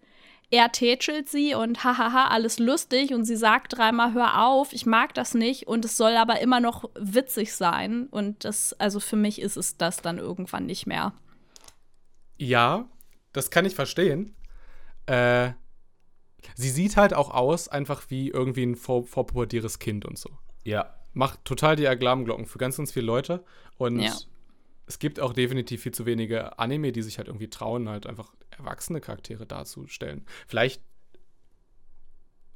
er 0.50 0.70
tätschelt 0.70 1.28
sie 1.28 1.54
und 1.54 1.82
hahaha, 1.82 2.28
alles 2.28 2.58
lustig 2.58 3.12
und 3.12 3.24
sie 3.24 3.36
sagt 3.36 3.76
dreimal, 3.76 4.12
hör 4.12 4.44
auf, 4.46 4.72
ich 4.72 4.86
mag 4.86 5.14
das 5.14 5.34
nicht 5.34 5.66
und 5.66 5.84
es 5.84 5.96
soll 5.96 6.14
aber 6.16 6.40
immer 6.40 6.60
noch 6.60 6.90
witzig 6.94 7.54
sein 7.54 8.06
und 8.10 8.44
das, 8.44 8.72
also 8.74 9.00
für 9.00 9.16
mich 9.16 9.40
ist 9.40 9.56
es 9.56 9.78
das 9.78 10.02
dann 10.02 10.18
irgendwann 10.18 10.66
nicht 10.66 10.86
mehr. 10.86 11.14
Ja, 12.36 12.88
das 13.32 13.50
kann 13.50 13.64
ich 13.64 13.74
verstehen. 13.74 14.36
Äh, 15.06 15.52
sie 16.54 16.70
sieht 16.70 16.96
halt 16.96 17.14
auch 17.14 17.30
aus, 17.30 17.68
einfach 17.68 18.10
wie 18.10 18.28
irgendwie 18.28 18.64
ein 18.64 18.76
vor, 18.76 19.04
vorpubertieres 19.04 19.78
Kind 19.78 20.04
und 20.04 20.18
so. 20.18 20.30
Ja. 20.64 20.94
Macht 21.14 21.44
total 21.44 21.76
die 21.76 21.88
Alarmglocken 21.88 22.46
für 22.46 22.58
ganz, 22.58 22.76
ganz 22.76 22.92
viele 22.92 23.06
Leute. 23.06 23.44
Und 23.76 24.00
Ja. 24.00 24.14
Es 24.92 24.98
gibt 24.98 25.20
auch 25.20 25.32
definitiv 25.32 25.82
viel 25.82 25.92
zu 25.92 26.04
wenige 26.04 26.58
Anime, 26.58 26.92
die 26.92 27.00
sich 27.00 27.16
halt 27.16 27.28
irgendwie 27.28 27.48
trauen, 27.48 27.88
halt 27.88 28.06
einfach 28.06 28.34
erwachsene 28.50 29.00
Charaktere 29.00 29.46
darzustellen. 29.46 30.26
Vielleicht 30.46 30.82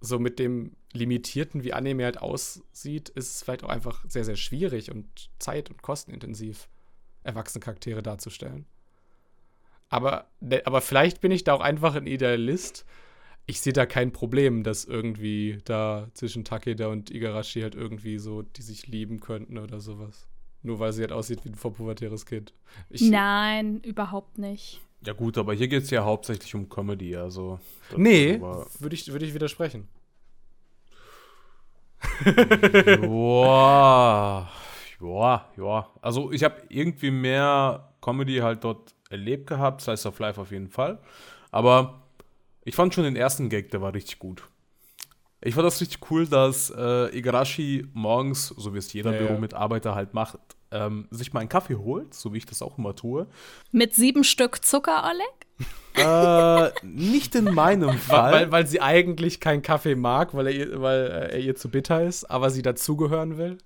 so 0.02 0.18
mit 0.18 0.38
dem 0.38 0.76
Limitierten, 0.92 1.64
wie 1.64 1.72
Anime 1.72 2.04
halt 2.04 2.18
aussieht, 2.18 3.08
ist 3.08 3.34
es 3.34 3.42
vielleicht 3.42 3.64
auch 3.64 3.70
einfach 3.70 4.04
sehr, 4.06 4.26
sehr 4.26 4.36
schwierig 4.36 4.90
und 4.90 5.30
zeit- 5.38 5.70
und 5.70 5.80
kostenintensiv, 5.80 6.68
erwachsene 7.22 7.64
Charaktere 7.64 8.02
darzustellen. 8.02 8.66
Aber, 9.88 10.30
ne, 10.40 10.60
aber 10.66 10.82
vielleicht 10.82 11.22
bin 11.22 11.30
ich 11.30 11.42
da 11.42 11.54
auch 11.54 11.60
einfach 11.60 11.94
ein 11.94 12.06
Idealist. 12.06 12.84
Ich 13.46 13.62
sehe 13.62 13.72
da 13.72 13.86
kein 13.86 14.12
Problem, 14.12 14.62
dass 14.62 14.84
irgendwie 14.84 15.60
da 15.64 16.08
zwischen 16.12 16.44
Takeda 16.44 16.88
und 16.88 17.10
Igarashi 17.10 17.62
halt 17.62 17.74
irgendwie 17.74 18.18
so, 18.18 18.42
die 18.42 18.62
sich 18.62 18.88
lieben 18.88 19.20
könnten 19.20 19.56
oder 19.56 19.80
sowas. 19.80 20.28
Nur 20.62 20.78
weil 20.80 20.92
sie 20.92 21.02
halt 21.02 21.12
aussieht 21.12 21.44
wie 21.44 21.50
ein 21.50 21.54
vorpubertäres 21.54 22.26
Kind. 22.26 22.52
Ich, 22.90 23.02
Nein, 23.02 23.80
überhaupt 23.84 24.38
nicht. 24.38 24.80
Ja 25.04 25.12
gut, 25.12 25.38
aber 25.38 25.54
hier 25.54 25.68
geht 25.68 25.84
es 25.84 25.90
ja 25.90 26.04
hauptsächlich 26.04 26.54
um 26.54 26.68
Comedy, 26.68 27.14
also. 27.16 27.60
das- 27.90 27.98
Nee, 27.98 28.40
würde 28.40 28.94
ich, 28.94 29.06
würd 29.12 29.22
ich 29.22 29.34
widersprechen. 29.34 29.86
Joa, 33.02 34.48
ja, 35.00 35.46
ja. 35.56 35.90
Also 36.00 36.32
ich 36.32 36.42
habe 36.44 36.56
irgendwie 36.68 37.10
mehr 37.10 37.92
Comedy 38.00 38.36
halt 38.38 38.64
dort 38.64 38.94
erlebt 39.10 39.46
gehabt, 39.48 39.80
Slice 39.82 40.08
of 40.08 40.18
Life 40.18 40.40
auf 40.40 40.50
jeden 40.50 40.68
Fall. 40.68 40.98
Aber 41.50 42.02
ich 42.64 42.74
fand 42.74 42.94
schon 42.94 43.04
den 43.04 43.16
ersten 43.16 43.48
Gag, 43.48 43.70
der 43.70 43.80
war 43.82 43.94
richtig 43.94 44.18
gut. 44.18 44.48
Ich 45.42 45.54
fand 45.54 45.66
das 45.66 45.80
richtig 45.80 46.10
cool, 46.10 46.26
dass 46.26 46.70
äh, 46.76 47.16
Igarashi 47.16 47.86
morgens, 47.92 48.48
so 48.48 48.72
wie 48.74 48.78
es 48.78 48.92
jeder 48.92 49.12
Ja. 49.12 49.18
Büromitarbeiter 49.26 49.94
halt 49.94 50.14
macht, 50.14 50.38
ähm, 50.72 51.06
sich 51.10 51.32
mal 51.32 51.40
einen 51.40 51.48
Kaffee 51.48 51.76
holt, 51.76 52.14
so 52.14 52.32
wie 52.32 52.38
ich 52.38 52.46
das 52.46 52.62
auch 52.62 52.78
immer 52.78 52.94
tue. 52.96 53.26
Mit 53.70 53.94
sieben 53.94 54.24
Stück 54.24 54.64
Zucker, 54.64 55.04
Oleg? 55.04 55.46
äh, 55.98 56.70
nicht 56.86 57.34
in 57.34 57.44
meinem 57.54 57.88
Weil, 57.88 57.98
Fall. 57.98 58.32
weil, 58.32 58.52
weil 58.52 58.66
sie 58.66 58.80
eigentlich 58.80 59.40
keinen 59.40 59.62
Kaffee 59.62 59.94
mag, 59.94 60.34
weil 60.34 60.46
er, 60.48 60.52
ihr- 60.52 60.82
weil 60.82 61.06
äh, 61.06 61.32
er 61.34 61.38
ihr 61.38 61.54
zu 61.54 61.70
bitter 61.70 62.02
ist, 62.02 62.24
aber 62.24 62.50
sie 62.50 62.62
dazugehören 62.62 63.38
will. 63.38 63.58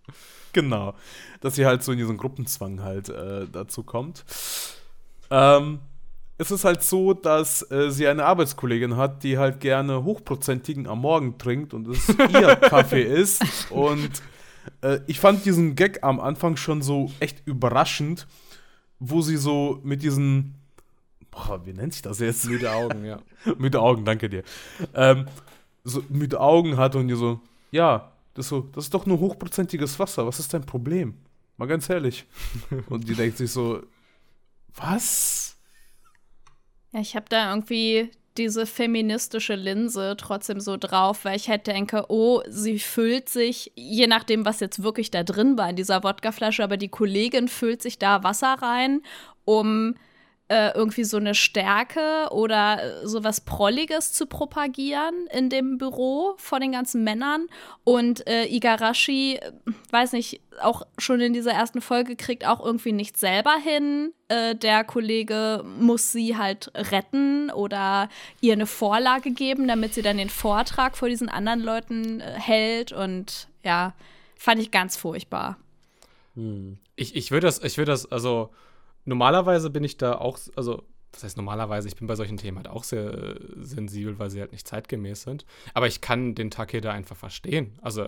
Genau. 0.52 0.94
Dass 1.40 1.54
sie 1.54 1.66
halt 1.66 1.83
so 1.83 1.92
in 1.92 1.98
diesen 1.98 2.16
Gruppenzwang 2.16 2.83
halt 2.83 3.09
äh, 3.09 3.46
dazu 3.50 3.83
kommt. 3.85 4.24
Ähm, 5.30 5.78
es 6.40 6.50
ist 6.50 6.64
halt 6.64 6.83
so, 6.83 7.12
dass 7.12 7.70
äh, 7.70 7.90
sie 7.90 8.09
eine 8.09 8.24
Arbeitskollegin 8.24 8.96
hat, 8.96 9.22
die 9.24 9.37
halt 9.37 9.61
gerne 9.61 10.05
hochprozentigen 10.05 10.87
am 10.87 11.03
Morgen 11.03 11.37
trinkt 11.37 11.74
und 11.74 11.87
es 11.87 12.09
ihr 12.33 12.57
Kaffee 12.57 13.03
ist. 13.03 13.42
Und 13.70 14.11
äh, 14.81 15.00
ich 15.07 15.20
fand 15.20 15.44
diesen 15.44 15.74
Gag 15.74 16.03
am 16.03 16.18
Anfang 16.18 16.57
schon 16.57 16.81
so 16.81 17.12
echt 17.20 17.46
überraschend, 17.46 18.26
wo 18.98 19.20
sie 19.20 19.37
so 19.37 19.81
mit 19.83 20.03
diesen. 20.03 20.55
Boah, 21.31 21.61
wie 21.66 21.74
nennt 21.74 21.92
sich 21.92 22.00
das 22.00 22.20
jetzt? 22.20 22.46
Müde 22.46 22.72
Augen, 22.72 23.05
ja. 23.05 23.20
Müde 23.59 23.79
Augen, 23.79 24.07
danke 24.07 24.31
dir. 24.31 24.42
Ähm, 24.94 25.26
so 25.85 26.03
müde 26.09 26.40
Augen 26.40 26.79
hat 26.79 26.96
und 26.96 27.09
die 27.09 27.16
so, 27.16 27.40
ja, 27.70 28.12
das, 28.33 28.48
so, 28.48 28.62
das 28.72 28.85
ist 28.85 28.94
doch 28.94 29.05
nur 29.05 29.20
hochprozentiges 29.20 29.98
Wasser, 29.98 30.26
was 30.26 30.40
ist 30.40 30.55
dein 30.55 30.64
Problem? 30.64 31.14
Mal 31.59 31.66
ganz 31.66 31.88
ehrlich. 31.90 32.24
Und 32.88 33.07
die 33.07 33.14
denkt 33.14 33.37
sich 33.37 33.50
so, 33.53 33.83
was? 34.74 35.39
Ja, 36.92 37.00
ich 37.00 37.14
habe 37.14 37.26
da 37.29 37.50
irgendwie 37.50 38.11
diese 38.37 38.64
feministische 38.66 39.55
Linse 39.55 40.16
trotzdem 40.16 40.61
so 40.61 40.76
drauf, 40.76 41.24
weil 41.24 41.37
ich 41.37 41.48
halt 41.48 41.66
denke, 41.66 42.07
oh, 42.09 42.42
sie 42.48 42.79
füllt 42.79 43.29
sich, 43.29 43.72
je 43.76 44.07
nachdem, 44.07 44.44
was 44.44 44.61
jetzt 44.61 44.83
wirklich 44.83 45.11
da 45.11 45.22
drin 45.22 45.59
war 45.59 45.70
in 45.70 45.76
dieser 45.76 46.03
Wodkaflasche, 46.03 46.62
aber 46.64 46.76
die 46.76 46.88
Kollegin 46.88 47.48
füllt 47.48 47.83
sich 47.83 47.98
da 47.98 48.22
Wasser 48.22 48.55
rein, 48.61 49.03
um 49.44 49.94
äh, 50.51 50.73
irgendwie 50.75 51.05
so 51.05 51.17
eine 51.17 51.37
Stärke 51.37 52.27
oder 52.33 52.83
äh, 52.83 53.07
sowas 53.07 53.41
Prolliges 53.41 54.13
zu 54.13 54.27
propagieren 54.27 55.29
in 55.33 55.49
dem 55.49 55.79
Büro 55.79 56.35
vor 56.39 56.59
den 56.59 56.73
ganzen 56.73 57.05
Männern. 57.05 57.47
Und 57.85 58.27
äh, 58.27 58.47
Igarashi, 58.47 59.37
äh, 59.37 59.53
weiß 59.93 60.13
nicht, 60.13 60.41
auch 60.61 60.83
schon 60.99 61.21
in 61.21 61.33
dieser 61.33 61.53
ersten 61.53 61.81
Folge 61.81 62.17
kriegt 62.17 62.45
auch 62.45 62.65
irgendwie 62.65 62.91
nicht 62.91 63.17
selber 63.17 63.55
hin. 63.63 64.13
Äh, 64.27 64.57
der 64.57 64.83
Kollege 64.83 65.65
muss 65.79 66.11
sie 66.11 66.37
halt 66.37 66.73
retten 66.75 67.53
oder 67.53 68.09
ihr 68.41 68.55
eine 68.55 68.67
Vorlage 68.67 69.31
geben, 69.31 69.69
damit 69.69 69.95
sie 69.95 70.03
dann 70.03 70.19
den 70.19 70.31
Vortrag 70.31 70.97
vor 70.97 71.09
diesen 71.09 71.29
anderen 71.29 71.61
Leuten 71.61 72.21
hält. 72.21 72.91
Und 72.91 73.47
ja, 73.63 73.95
fand 74.37 74.61
ich 74.61 74.73
ganz 74.73 74.97
furchtbar. 74.97 75.59
Ich, 76.97 77.15
ich 77.15 77.31
würde 77.31 77.47
das, 77.47 77.63
ich 77.63 77.79
würde 77.79 77.93
das, 77.93 78.11
also 78.11 78.51
normalerweise 79.11 79.68
bin 79.68 79.85
ich 79.85 79.99
da 79.99 80.14
auch, 80.14 80.38
also 80.57 80.85
das 81.12 81.25
heißt 81.25 81.37
normalerweise, 81.37 81.88
ich 81.88 81.96
bin 81.96 82.07
bei 82.07 82.14
solchen 82.14 82.37
Themen 82.37 82.57
halt 82.57 82.68
auch 82.68 82.85
sehr 82.85 83.12
äh, 83.12 83.40
sensibel, 83.61 84.18
weil 84.18 84.31
sie 84.31 84.40
halt 84.40 84.53
nicht 84.53 84.66
zeitgemäß 84.66 85.23
sind. 85.23 85.44
Aber 85.75 85.87
ich 85.87 86.01
kann 86.01 86.35
den 86.35 86.51
Takeda 86.51 86.92
einfach 86.92 87.16
verstehen. 87.16 87.79
Also 87.83 88.07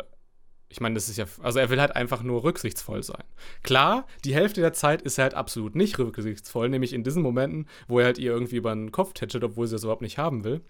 ich 0.68 0.80
meine, 0.80 0.94
das 0.94 1.10
ist 1.10 1.18
ja, 1.18 1.26
also 1.42 1.58
er 1.58 1.68
will 1.68 1.80
halt 1.80 1.96
einfach 1.96 2.22
nur 2.22 2.44
rücksichtsvoll 2.44 3.02
sein. 3.02 3.24
Klar, 3.62 4.06
die 4.24 4.34
Hälfte 4.34 4.62
der 4.62 4.72
Zeit 4.72 5.02
ist 5.02 5.18
er 5.18 5.24
halt 5.24 5.34
absolut 5.34 5.74
nicht 5.74 5.98
rücksichtsvoll, 5.98 6.70
nämlich 6.70 6.94
in 6.94 7.04
diesen 7.04 7.22
Momenten, 7.22 7.66
wo 7.88 7.98
er 7.98 8.06
halt 8.06 8.18
ihr 8.18 8.32
irgendwie 8.32 8.56
über 8.56 8.72
den 8.74 8.90
Kopf 8.90 9.12
tätschelt, 9.12 9.44
obwohl 9.44 9.66
sie 9.66 9.74
das 9.74 9.82
überhaupt 9.82 10.00
nicht 10.00 10.16
haben 10.16 10.44
will. 10.44 10.62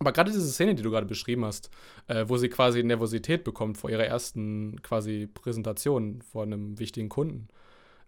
Aber 0.00 0.12
gerade 0.12 0.30
diese 0.30 0.46
Szene, 0.46 0.74
die 0.74 0.82
du 0.82 0.90
gerade 0.90 1.06
beschrieben 1.06 1.44
hast, 1.44 1.70
äh, 2.08 2.24
wo 2.28 2.36
sie 2.36 2.48
quasi 2.48 2.82
Nervosität 2.82 3.42
bekommt 3.44 3.78
vor 3.78 3.88
ihrer 3.88 4.04
ersten 4.04 4.82
quasi 4.82 5.28
Präsentation 5.32 6.20
vor 6.20 6.42
einem 6.42 6.78
wichtigen 6.78 7.08
Kunden, 7.08 7.48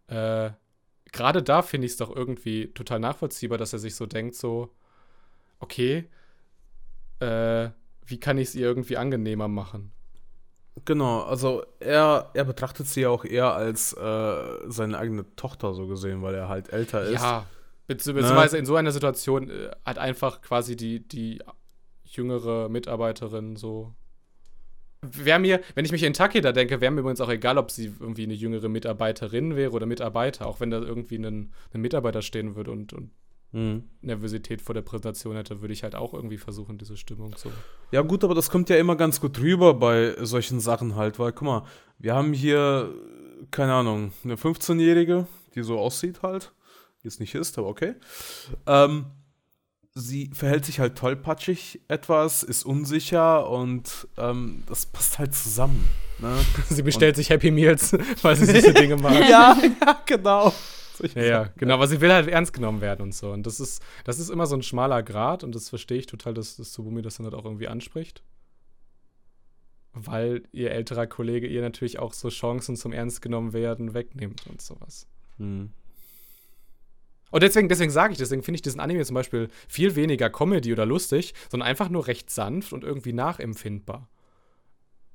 äh, 0.08 0.50
gerade 1.12 1.42
da 1.42 1.62
finde 1.62 1.86
ich 1.86 1.92
es 1.92 1.98
doch 1.98 2.14
irgendwie 2.14 2.72
total 2.72 3.00
nachvollziehbar, 3.00 3.58
dass 3.58 3.72
er 3.72 3.78
sich 3.78 3.94
so 3.94 4.06
denkt, 4.06 4.34
so, 4.34 4.70
okay, 5.58 6.08
äh, 7.20 7.70
wie 8.06 8.18
kann 8.18 8.38
ich 8.38 8.48
es 8.48 8.54
ihr 8.54 8.66
irgendwie 8.66 8.96
angenehmer 8.96 9.48
machen? 9.48 9.92
Genau, 10.84 11.22
also 11.22 11.62
er, 11.78 12.30
er 12.34 12.44
betrachtet 12.44 12.86
sie 12.86 13.02
ja 13.02 13.10
auch 13.10 13.24
eher 13.24 13.54
als 13.54 13.92
äh, 13.92 14.44
seine 14.68 14.98
eigene 14.98 15.24
Tochter 15.36 15.74
so 15.74 15.86
gesehen, 15.86 16.22
weil 16.22 16.34
er 16.34 16.48
halt 16.48 16.72
älter 16.72 17.02
ist. 17.02 17.20
Ja, 17.20 17.46
Bezieh 17.86 18.12
beziehungsweise 18.12 18.56
in 18.56 18.66
so 18.66 18.76
einer 18.76 18.92
Situation 18.92 19.50
äh, 19.50 19.70
hat 19.84 19.98
einfach 19.98 20.42
quasi 20.42 20.76
die, 20.76 21.06
die 21.06 21.42
jüngere 22.04 22.68
Mitarbeiterin 22.68 23.56
so. 23.56 23.94
Wäre 25.02 25.38
mir, 25.38 25.60
wenn 25.74 25.84
ich 25.84 25.92
mich 25.92 26.02
in 26.02 26.12
Takeda 26.12 26.52
denke, 26.52 26.80
wäre 26.80 26.92
mir 26.92 27.00
übrigens 27.00 27.20
auch 27.20 27.30
egal, 27.30 27.56
ob 27.56 27.70
sie 27.70 27.92
irgendwie 28.00 28.24
eine 28.24 28.34
jüngere 28.34 28.68
Mitarbeiterin 28.68 29.56
wäre 29.56 29.72
oder 29.72 29.86
Mitarbeiter, 29.86 30.46
auch 30.46 30.60
wenn 30.60 30.70
da 30.70 30.78
irgendwie 30.78 31.16
ein, 31.16 31.52
ein 31.72 31.80
Mitarbeiter 31.80 32.20
stehen 32.20 32.54
würde 32.54 32.70
und, 32.70 32.92
und 32.92 33.10
Mhm. 33.52 33.84
Nervosität 34.00 34.62
vor 34.62 34.74
der 34.74 34.82
Präsentation 34.82 35.34
hätte, 35.34 35.60
würde 35.60 35.72
ich 35.72 35.82
halt 35.82 35.96
auch 35.96 36.14
irgendwie 36.14 36.38
versuchen, 36.38 36.78
diese 36.78 36.96
Stimmung 36.96 37.34
zu. 37.36 37.50
Ja, 37.90 38.02
gut, 38.02 38.22
aber 38.22 38.34
das 38.34 38.50
kommt 38.50 38.70
ja 38.70 38.76
immer 38.76 38.94
ganz 38.94 39.20
gut 39.20 39.40
rüber 39.40 39.74
bei 39.74 40.14
solchen 40.24 40.60
Sachen 40.60 40.94
halt, 40.94 41.18
weil, 41.18 41.32
guck 41.32 41.46
mal, 41.46 41.64
wir 41.98 42.14
haben 42.14 42.32
hier, 42.32 42.94
keine 43.50 43.74
Ahnung, 43.74 44.12
eine 44.22 44.36
15-Jährige, 44.36 45.26
die 45.54 45.62
so 45.62 45.78
aussieht 45.78 46.22
halt, 46.22 46.52
die 47.02 47.08
es 47.08 47.18
nicht 47.18 47.34
ist, 47.34 47.58
aber 47.58 47.68
okay. 47.68 47.94
Ähm, 48.66 49.06
sie 49.94 50.30
verhält 50.32 50.64
sich 50.64 50.80
halt 50.80 50.96
tollpatschig 50.96 51.80
etwas, 51.88 52.42
ist 52.42 52.64
unsicher 52.64 53.48
und 53.48 54.08
ähm, 54.18 54.62
das 54.66 54.86
passt 54.86 55.18
halt 55.18 55.34
zusammen. 55.34 55.88
Ne? 56.18 56.36
Sie 56.68 56.82
bestellt 56.82 57.16
sich 57.16 57.30
Happy 57.30 57.50
Meals, 57.50 57.92
weil 58.22 58.36
sie 58.36 58.44
süße 58.44 58.74
Dinge 58.74 58.96
macht. 58.96 59.14
ja, 59.28 59.56
ja, 59.56 60.02
genau. 60.06 60.52
Ja, 61.14 61.22
ja, 61.22 61.48
genau, 61.56 61.74
aber 61.74 61.86
sie 61.86 62.02
will 62.02 62.12
halt 62.12 62.28
ernst 62.28 62.52
genommen 62.52 62.82
werden 62.82 63.00
und 63.00 63.14
so. 63.14 63.32
Und 63.32 63.46
das 63.46 63.58
ist, 63.58 63.82
das 64.04 64.18
ist 64.18 64.28
immer 64.28 64.46
so 64.46 64.54
ein 64.54 64.62
schmaler 64.62 65.02
Grad 65.02 65.42
und 65.44 65.54
das 65.54 65.70
verstehe 65.70 65.96
ich 65.96 66.06
total, 66.06 66.34
dass, 66.34 66.56
dass 66.56 66.72
Tsubumi 66.72 67.00
das 67.00 67.16
dann 67.16 67.24
halt 67.24 67.34
auch 67.34 67.46
irgendwie 67.46 67.68
anspricht. 67.68 68.22
Weil 69.94 70.42
ihr 70.52 70.72
älterer 70.72 71.06
Kollege 71.06 71.46
ihr 71.46 71.62
natürlich 71.62 71.98
auch 71.98 72.12
so 72.12 72.28
Chancen 72.28 72.76
zum 72.76 72.92
Ernst 72.92 73.22
genommen 73.22 73.54
werden 73.54 73.94
wegnimmt 73.94 74.46
und 74.46 74.60
sowas. 74.60 75.06
Mhm. 75.38 75.72
Und 77.30 77.42
deswegen, 77.42 77.68
deswegen 77.68 77.90
sage 77.90 78.12
ich, 78.12 78.18
deswegen 78.18 78.42
finde 78.42 78.56
ich 78.56 78.62
diesen 78.62 78.80
Anime 78.80 79.04
zum 79.04 79.14
Beispiel 79.14 79.48
viel 79.68 79.94
weniger 79.96 80.30
Comedy 80.30 80.72
oder 80.72 80.86
lustig, 80.86 81.34
sondern 81.48 81.68
einfach 81.68 81.88
nur 81.88 82.06
recht 82.06 82.30
sanft 82.30 82.72
und 82.72 82.82
irgendwie 82.84 83.12
nachempfindbar. 83.12 84.08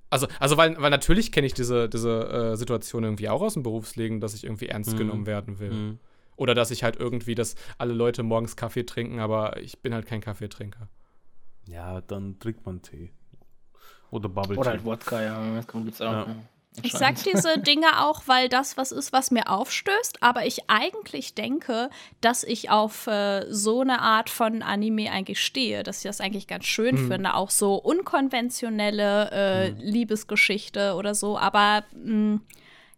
Also, 0.10 0.28
also 0.40 0.56
weil, 0.56 0.80
weil 0.82 0.92
natürlich 0.92 1.32
kenne 1.32 1.48
ich 1.48 1.54
diese, 1.54 1.90
diese 1.90 2.30
äh, 2.30 2.56
Situation 2.56 3.04
irgendwie 3.04 3.28
auch 3.28 3.42
aus 3.42 3.56
dem 3.56 3.64
Berufsleben, 3.64 4.22
dass 4.22 4.34
ich 4.34 4.44
irgendwie 4.46 4.68
ernst 4.68 4.94
Mhm. 4.94 4.98
genommen 4.98 5.26
werden 5.26 5.60
will. 5.60 5.72
Mhm. 5.72 6.00
Oder 6.38 6.54
dass 6.54 6.72
ich 6.72 6.84
halt 6.84 6.98
irgendwie, 6.98 7.36
dass 7.36 7.56
alle 7.78 7.94
Leute 7.94 8.24
morgens 8.24 8.56
Kaffee 8.56 8.86
trinken, 8.86 9.20
aber 9.20 9.58
ich 9.58 9.80
bin 9.80 9.94
halt 9.94 10.06
kein 10.06 10.22
Kaffeetrinker. 10.22 10.88
Ja, 11.68 12.02
dann 12.02 12.40
trinkt 12.40 12.66
man 12.66 12.82
Tee. 12.82 13.12
Oder 14.12 14.30
Bubble 14.30 14.58
Oder 14.58 14.72
halt 14.72 14.86
Wodka, 14.86 15.22
ja. 15.22 15.56
Das 15.56 15.68
gibt's 15.68 16.02
auch. 16.02 16.12
Ja. 16.12 16.28
Ja. 16.28 16.36
Ich 16.82 16.94
sag 16.94 17.16
diese 17.24 17.60
Dinge 17.60 18.04
auch, 18.06 18.24
weil 18.26 18.50
das 18.50 18.78
was 18.78 18.92
ist, 18.92 19.14
was 19.14 19.32
mir 19.32 19.50
aufstößt, 19.50 20.22
aber 20.22 20.46
ich 20.46 20.70
eigentlich 20.70 21.34
denke, 21.36 21.90
dass 22.22 22.44
ich 22.44 22.70
auf 22.70 23.08
äh, 23.08 23.46
so 23.50 23.82
eine 23.82 24.02
Art 24.02 24.30
von 24.30 24.62
Anime 24.62 25.12
eigentlich 25.12 25.44
stehe, 25.44 25.84
dass 25.84 25.98
ich 25.98 26.04
das 26.04 26.22
eigentlich 26.22 26.48
ganz 26.48 26.66
schön 26.66 26.96
Mhm. 26.96 27.08
finde, 27.08 27.34
auch 27.34 27.50
so 27.50 27.76
unkonventionelle 27.76 29.32
äh, 29.32 29.70
Liebesgeschichte 29.82 30.96
oder 30.96 31.16
so, 31.16 31.38
aber 31.38 31.84
mh, 31.94 32.40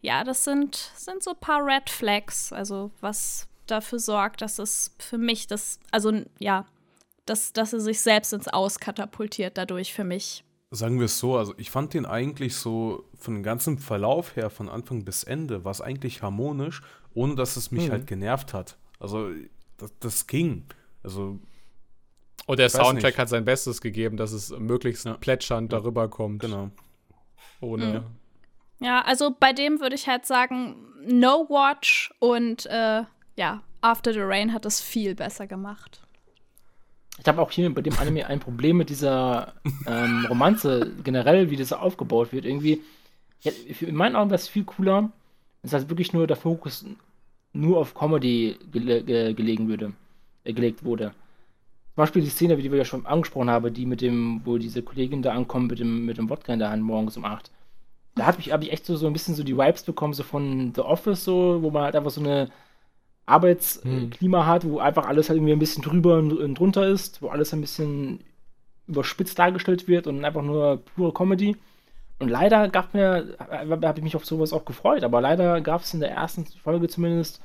ja, 0.02 0.24
das 0.24 0.44
sind, 0.44 0.76
sind 0.96 1.24
so 1.24 1.32
ein 1.32 1.40
paar 1.40 1.66
Red 1.66 1.90
Flags, 1.90 2.54
also 2.54 2.92
was 3.02 3.48
dafür 3.66 4.00
sorgt, 4.00 4.42
dass 4.42 4.60
es 4.60 4.96
für 5.00 5.18
mich 5.18 5.48
das, 5.48 5.80
also 5.92 6.12
ja, 6.40 6.66
dass, 7.26 7.52
dass 7.52 7.74
er 7.74 7.82
sich 7.82 8.00
selbst 8.00 8.32
ins 8.34 8.48
Aus 8.48 8.80
katapultiert 8.80 9.58
dadurch 9.58 9.94
für 9.94 10.04
mich. 10.06 10.44
Sagen 10.70 11.00
wir 11.00 11.06
es 11.06 11.18
so, 11.20 11.38
also 11.38 11.54
ich 11.58 11.72
fand 11.72 11.94
den 11.94 12.06
eigentlich 12.06 12.56
so 12.56 13.06
von 13.18 13.36
dem 13.36 13.44
ganzen 13.44 13.78
Verlauf 13.80 14.36
her, 14.36 14.50
von 14.50 14.68
Anfang 14.68 15.06
bis 15.06 15.24
Ende, 15.24 15.64
war 15.64 15.72
es 15.72 15.80
eigentlich 15.80 16.22
harmonisch, 16.22 16.82
ohne 17.14 17.36
dass 17.36 17.56
es 17.56 17.72
mich 17.72 17.88
Mhm. 17.88 17.92
halt 17.92 18.08
genervt 18.08 18.54
hat. 18.54 18.78
Also 19.00 19.30
das, 19.78 19.94
das 20.00 20.28
ging. 20.28 20.66
Also 21.04 21.40
Und 22.48 22.60
der 22.60 22.70
Soundtrack 22.70 23.14
nicht. 23.14 23.18
hat 23.18 23.30
sein 23.30 23.46
Bestes 23.46 23.80
gegeben, 23.80 24.18
dass 24.18 24.34
es 24.34 24.50
möglichst 24.52 25.06
Ja. 25.06 25.14
plätschernd 25.14 25.72
darüber 25.72 26.10
kommt. 26.10 26.42
genau. 26.42 26.70
Ohne. 27.62 28.04
Ja, 28.80 29.02
also 29.04 29.36
bei 29.40 29.54
dem 29.54 29.80
würde 29.80 29.96
ich 29.96 30.08
halt 30.08 30.26
sagen, 30.26 30.76
No 31.06 31.48
Watch 31.50 32.14
und 32.20 32.66
äh, 32.68 33.04
ja, 33.38 33.64
After 33.82 34.12
the 34.14 34.20
Rain 34.22 34.52
hat 34.54 34.66
es 34.66 34.82
viel 34.82 35.16
besser 35.16 35.48
gemacht. 35.48 36.02
Ich 37.20 37.28
habe 37.28 37.42
auch 37.42 37.52
hier 37.52 37.74
bei 37.74 37.82
dem 37.82 37.98
Anime 37.98 38.28
ein 38.28 38.40
Problem 38.40 38.78
mit 38.78 38.90
dieser 38.90 39.54
ähm, 39.88 40.26
Romanze 40.30 40.92
generell, 41.04 41.50
wie 41.50 41.56
das 41.56 41.74
aufgebaut 41.74 42.32
wird. 42.32 42.46
Irgendwie, 42.46 42.82
ja, 43.42 43.52
in 43.82 43.96
meinen 43.96 44.16
Augen 44.16 44.30
wäre 44.30 44.40
es 44.40 44.48
viel 44.48 44.64
cooler, 44.64 45.02
wenn 45.02 45.12
es 45.64 45.74
halt 45.74 45.90
wirklich 45.90 46.14
nur 46.14 46.28
der 46.28 46.38
Fokus 46.38 46.86
nur 47.54 47.80
auf 47.80 47.96
Comedy 47.96 48.58
gele 48.72 49.04
ge 49.04 49.34
gelegen 49.34 49.68
würde, 49.68 49.94
äh, 50.44 50.54
gelegt 50.54 50.84
wurde. 50.84 51.12
Zum 51.96 52.04
Beispiel 52.04 52.22
die 52.22 52.30
Szene, 52.30 52.58
die 52.58 52.72
wir 52.72 52.78
ja 52.78 52.86
schon 52.86 53.08
angesprochen 53.08 53.50
haben, 53.50 53.74
die 53.74 53.88
mit 53.88 54.02
dem, 54.02 54.42
wo 54.46 54.60
diese 54.60 54.84
Kollegin 54.84 55.24
da 55.24 55.34
ankommt 55.34 55.72
mit 55.72 55.80
dem, 55.80 56.06
mit 56.06 56.20
dem 56.20 56.30
Wodka 56.30 56.54
in 56.54 56.60
der 56.60 56.70
Hand 56.70 56.84
morgens 56.84 57.18
um 57.18 57.26
8. 57.26 57.50
Da 58.14 58.28
habe 58.28 58.40
ich, 58.40 58.52
hab 58.52 58.62
ich 58.62 58.72
echt 58.72 58.86
so, 58.86 58.96
so 58.96 59.08
ein 59.08 59.14
bisschen 59.14 59.34
so 59.34 59.44
die 59.44 59.58
Vibes 59.58 59.84
bekommen, 59.84 60.14
so 60.14 60.22
von 60.22 60.74
The 60.76 60.82
Office, 60.82 61.24
so, 61.24 61.64
wo 61.64 61.72
man 61.72 61.84
halt 61.84 61.96
einfach 61.96 62.12
so 62.12 62.22
eine 62.22 62.50
Arbeitsklima 63.28 64.46
hat, 64.46 64.66
wo 64.66 64.80
einfach 64.80 65.06
alles 65.06 65.30
halt 65.30 65.38
irgendwie 65.38 65.54
ein 65.54 65.60
bisschen 65.60 65.84
drüber 65.84 66.18
und, 66.18 66.56
drunter 66.56 66.88
ist, 66.88 67.22
wo 67.22 67.28
alles 67.28 67.54
ein 67.54 67.62
bisschen 67.62 68.22
überspitzt 68.88 69.38
dargestellt 69.38 69.88
wird 69.88 70.08
und 70.08 70.24
einfach 70.24 70.42
nur 70.42 70.78
pure 70.96 71.14
Comedy. 71.14 71.58
Und 72.20 72.30
leider 72.30 72.70
gab 72.70 72.94
mir, 72.94 73.36
habe 73.38 73.94
ich 73.98 74.04
mich 74.04 74.16
auf 74.16 74.26
sowas 74.26 74.54
auch 74.54 74.66
gefreut, 74.66 75.04
aber 75.04 75.22
leider 75.22 75.62
gab 75.62 75.82
es 75.82 75.94
in 75.94 76.00
der 76.00 76.12
ersten 76.12 76.46
Folge 76.46 76.88
zumindest 76.88 77.42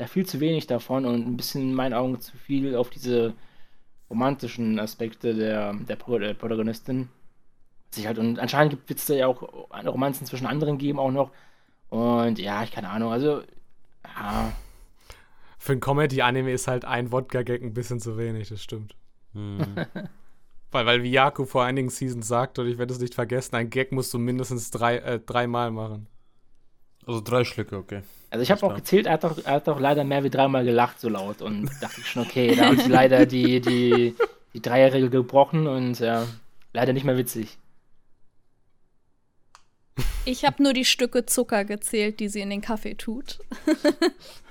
ja 0.00 0.06
viel 0.06 0.26
zu 0.26 0.40
wenig 0.40 0.66
davon 0.66 1.04
und 1.04 1.26
ein 1.26 1.36
bisschen 1.36 1.62
in 1.62 1.74
meinen 1.74 1.94
Augen 1.94 2.18
zu 2.20 2.36
viel 2.38 2.74
auf 2.74 2.90
diese 2.90 3.34
romantischen 4.08 4.80
Aspekte 4.80 5.34
der, 5.34 5.74
der, 5.74 5.96
Pro 5.96 6.18
der 6.18 6.34
Protagonistin. 6.34 7.08
Sich 7.90 8.06
halt, 8.06 8.18
und 8.18 8.38
anscheinend 8.38 8.78
wird 8.88 8.98
es 8.98 9.06
da 9.06 9.14
ja 9.14 9.26
auch 9.26 9.42
Romanzen 9.84 10.26
zwischen 10.26 10.46
anderen 10.46 10.78
geben 10.78 10.98
auch 10.98 11.10
noch. 11.10 11.30
Und 11.90 12.38
ja, 12.38 12.62
ich 12.64 12.72
keine 12.72 12.88
Ahnung, 12.88 13.12
also 13.12 13.42
ja, 14.04 14.52
Für 15.66 15.72
ein 15.72 15.80
Comedy-Anime 15.80 16.52
ist 16.52 16.68
halt 16.68 16.84
ein 16.84 17.10
Wodka-Gag 17.10 17.60
ein 17.60 17.74
bisschen 17.74 17.98
zu 17.98 18.16
wenig, 18.16 18.50
das 18.50 18.62
stimmt. 18.62 18.94
Mhm. 19.32 19.58
Weil, 20.72 20.84
weil 20.84 21.02
wie 21.04 21.10
Jaku 21.10 21.44
vor 21.44 21.64
einigen 21.64 21.88
Seasons 21.90 22.28
sagt, 22.28 22.58
und 22.58 22.66
ich 22.68 22.76
werde 22.76 22.92
es 22.92 23.00
nicht 23.00 23.14
vergessen, 23.14 23.54
ein 23.54 23.70
Gag 23.70 23.92
musst 23.92 24.12
du 24.12 24.18
mindestens 24.18 24.70
drei, 24.70 24.98
äh, 24.98 25.20
dreimal 25.20 25.70
machen. 25.70 26.06
Also 27.06 27.20
drei 27.20 27.44
Schlücke, 27.44 27.76
okay. 27.76 28.02
Also 28.30 28.42
ich 28.42 28.50
habe 28.50 28.66
auch 28.66 28.74
gezählt, 28.74 29.06
er 29.06 29.14
hat, 29.14 29.24
doch, 29.24 29.38
er 29.42 29.52
hat 29.54 29.68
doch 29.68 29.80
leider 29.80 30.04
mehr 30.04 30.22
wie 30.24 30.28
dreimal 30.28 30.64
gelacht 30.64 31.00
so 31.00 31.08
laut 31.08 31.40
und 31.40 31.70
dachte 31.80 32.00
ich 32.00 32.06
schon, 32.06 32.24
okay, 32.24 32.54
da 32.54 32.66
haben 32.66 32.78
sie 32.78 32.90
leider 32.90 33.26
die, 33.26 33.60
die, 33.60 34.14
die 34.54 34.60
Dreierregel 34.60 35.08
gebrochen 35.08 35.66
und 35.66 35.98
ja, 36.00 36.26
leider 36.74 36.92
nicht 36.92 37.04
mehr 37.04 37.16
witzig. 37.16 37.56
Ich 40.24 40.44
habe 40.44 40.62
nur 40.62 40.74
die 40.74 40.84
Stücke 40.84 41.26
Zucker 41.26 41.64
gezählt, 41.64 42.20
die 42.20 42.28
sie 42.28 42.40
in 42.40 42.50
den 42.50 42.60
Kaffee 42.60 42.96
tut. 42.96 43.38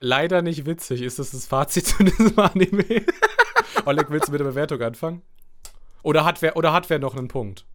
Leider 0.00 0.42
nicht 0.42 0.66
witzig, 0.66 1.02
ist 1.02 1.18
das 1.18 1.32
das 1.32 1.46
Fazit 1.46 1.86
zu 1.86 2.04
diesem 2.04 2.38
Anime? 2.38 3.04
Oleg, 3.84 4.10
willst 4.10 4.28
du 4.28 4.32
mit 4.32 4.40
der 4.40 4.46
Bewertung 4.46 4.80
anfangen? 4.82 5.22
Oder 6.02 6.24
hat 6.24 6.40
wer, 6.42 6.56
oder 6.56 6.72
hat 6.72 6.88
wer 6.88 6.98
noch 6.98 7.16
einen 7.16 7.28
Punkt? 7.28 7.66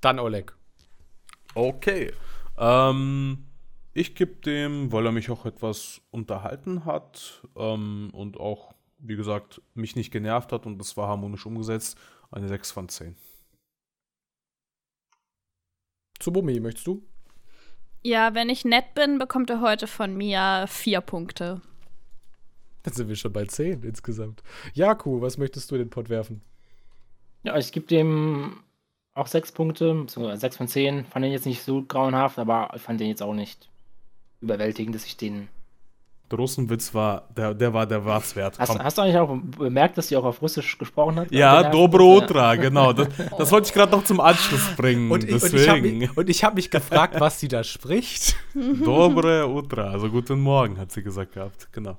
Dann 0.00 0.18
Oleg. 0.18 0.54
Okay. 1.54 2.12
Ähm, 2.58 3.46
ich 3.94 4.14
gebe 4.14 4.36
dem, 4.36 4.92
weil 4.92 5.06
er 5.06 5.12
mich 5.12 5.30
auch 5.30 5.46
etwas 5.46 6.02
unterhalten 6.10 6.84
hat 6.84 7.42
ähm, 7.56 8.10
und 8.12 8.38
auch, 8.38 8.74
wie 8.98 9.16
gesagt, 9.16 9.62
mich 9.74 9.96
nicht 9.96 10.10
genervt 10.10 10.52
hat 10.52 10.66
und 10.66 10.78
das 10.78 10.96
war 10.96 11.08
harmonisch 11.08 11.46
umgesetzt, 11.46 11.98
eine 12.30 12.48
6 12.48 12.70
von 12.70 12.88
10. 12.88 13.16
Tsubumi, 16.18 16.60
möchtest 16.60 16.86
du? 16.86 17.02
Ja, 18.02 18.34
wenn 18.34 18.48
ich 18.48 18.64
nett 18.64 18.94
bin, 18.94 19.18
bekommt 19.18 19.50
er 19.50 19.60
heute 19.60 19.86
von 19.86 20.16
mir 20.16 20.66
vier 20.68 21.00
Punkte. 21.00 21.60
Dann 22.82 22.94
sind 22.94 23.08
wir 23.08 23.16
schon 23.16 23.32
bei 23.32 23.44
10 23.44 23.82
insgesamt. 23.82 24.42
Jaku, 24.72 25.20
was 25.20 25.36
möchtest 25.36 25.70
du 25.70 25.74
in 25.74 25.82
den 25.82 25.90
Pott 25.90 26.08
werfen? 26.08 26.42
Ja, 27.42 27.56
ich 27.56 27.72
gebe 27.72 27.86
dem 27.86 28.62
auch 29.14 29.26
sechs 29.26 29.52
Punkte, 29.52 29.92
beziehungsweise 29.94 30.40
sechs 30.40 30.56
von 30.56 30.68
zehn. 30.68 31.04
Fand 31.06 31.24
den 31.24 31.32
jetzt 31.32 31.46
nicht 31.46 31.62
so 31.62 31.82
grauenhaft, 31.82 32.38
aber 32.38 32.70
ich 32.74 32.82
fand 32.82 33.00
den 33.00 33.08
jetzt 33.08 33.22
auch 33.22 33.34
nicht 33.34 33.68
überwältigend, 34.40 34.94
dass 34.94 35.04
ich 35.04 35.16
den. 35.16 35.48
Der 36.30 36.38
Russenwitz 36.38 36.92
war, 36.92 37.26
der, 37.34 37.54
der 37.54 37.72
war 37.72 37.86
der 37.86 38.04
war's 38.04 38.36
wert. 38.36 38.58
Hast, 38.58 38.68
Komm. 38.68 38.82
hast 38.82 38.98
du 38.98 39.02
eigentlich 39.02 39.16
auch 39.16 39.34
bemerkt, 39.58 39.96
dass 39.96 40.08
sie 40.08 40.16
auch 40.16 40.24
auf 40.24 40.42
Russisch 40.42 40.76
gesprochen 40.76 41.16
hat? 41.20 41.32
Ja, 41.32 41.62
Ja, 41.62 41.70
Dobro 41.70 42.18
ja. 42.18 42.24
Utra, 42.24 42.54
genau. 42.56 42.92
Das, 42.92 43.08
das 43.38 43.50
wollte 43.50 43.68
ich 43.68 43.72
gerade 43.72 43.92
noch 43.92 44.04
zum 44.04 44.20
Anschluss 44.20 44.68
bringen. 44.76 45.10
Und 45.10 45.24
ich, 45.24 45.32
und 45.32 45.54
ich 45.54 45.68
habe 45.68 45.80
deswegen. 45.80 45.98
mich, 46.26 46.44
hab 46.44 46.54
mich 46.54 46.70
gefragt, 46.70 47.18
was 47.18 47.40
sie 47.40 47.48
da 47.48 47.64
spricht. 47.64 48.36
Dobre 48.84 49.48
Utra, 49.48 49.90
also 49.90 50.10
guten 50.10 50.40
Morgen, 50.40 50.78
hat 50.78 50.92
sie 50.92 51.02
gesagt 51.02 51.32
gehabt. 51.32 51.68
Genau. 51.72 51.96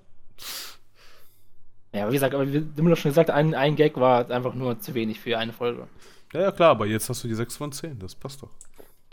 Ja, 1.92 2.04
aber 2.04 2.12
wie 2.12 2.16
gesagt, 2.16 2.36
aber 2.36 2.52
wie 2.52 2.62
Dimmler 2.62 2.96
schon 2.96 3.10
gesagt, 3.10 3.32
ein, 3.32 3.56
ein 3.56 3.76
Gag 3.76 3.98
war 4.00 4.30
einfach 4.30 4.54
nur 4.54 4.80
zu 4.80 4.94
wenig 4.94 5.20
für 5.20 5.40
eine 5.40 5.54
Folge. 5.54 5.88
Ja, 6.34 6.42
ja, 6.42 6.52
klar, 6.52 6.70
aber 6.70 6.86
jetzt 6.86 7.10
hast 7.10 7.24
du 7.24 7.28
die 7.28 7.34
6 7.34 7.58
von 7.58 7.72
10, 7.72 7.98
das 7.98 8.14
passt 8.14 8.44
doch. 8.44 8.52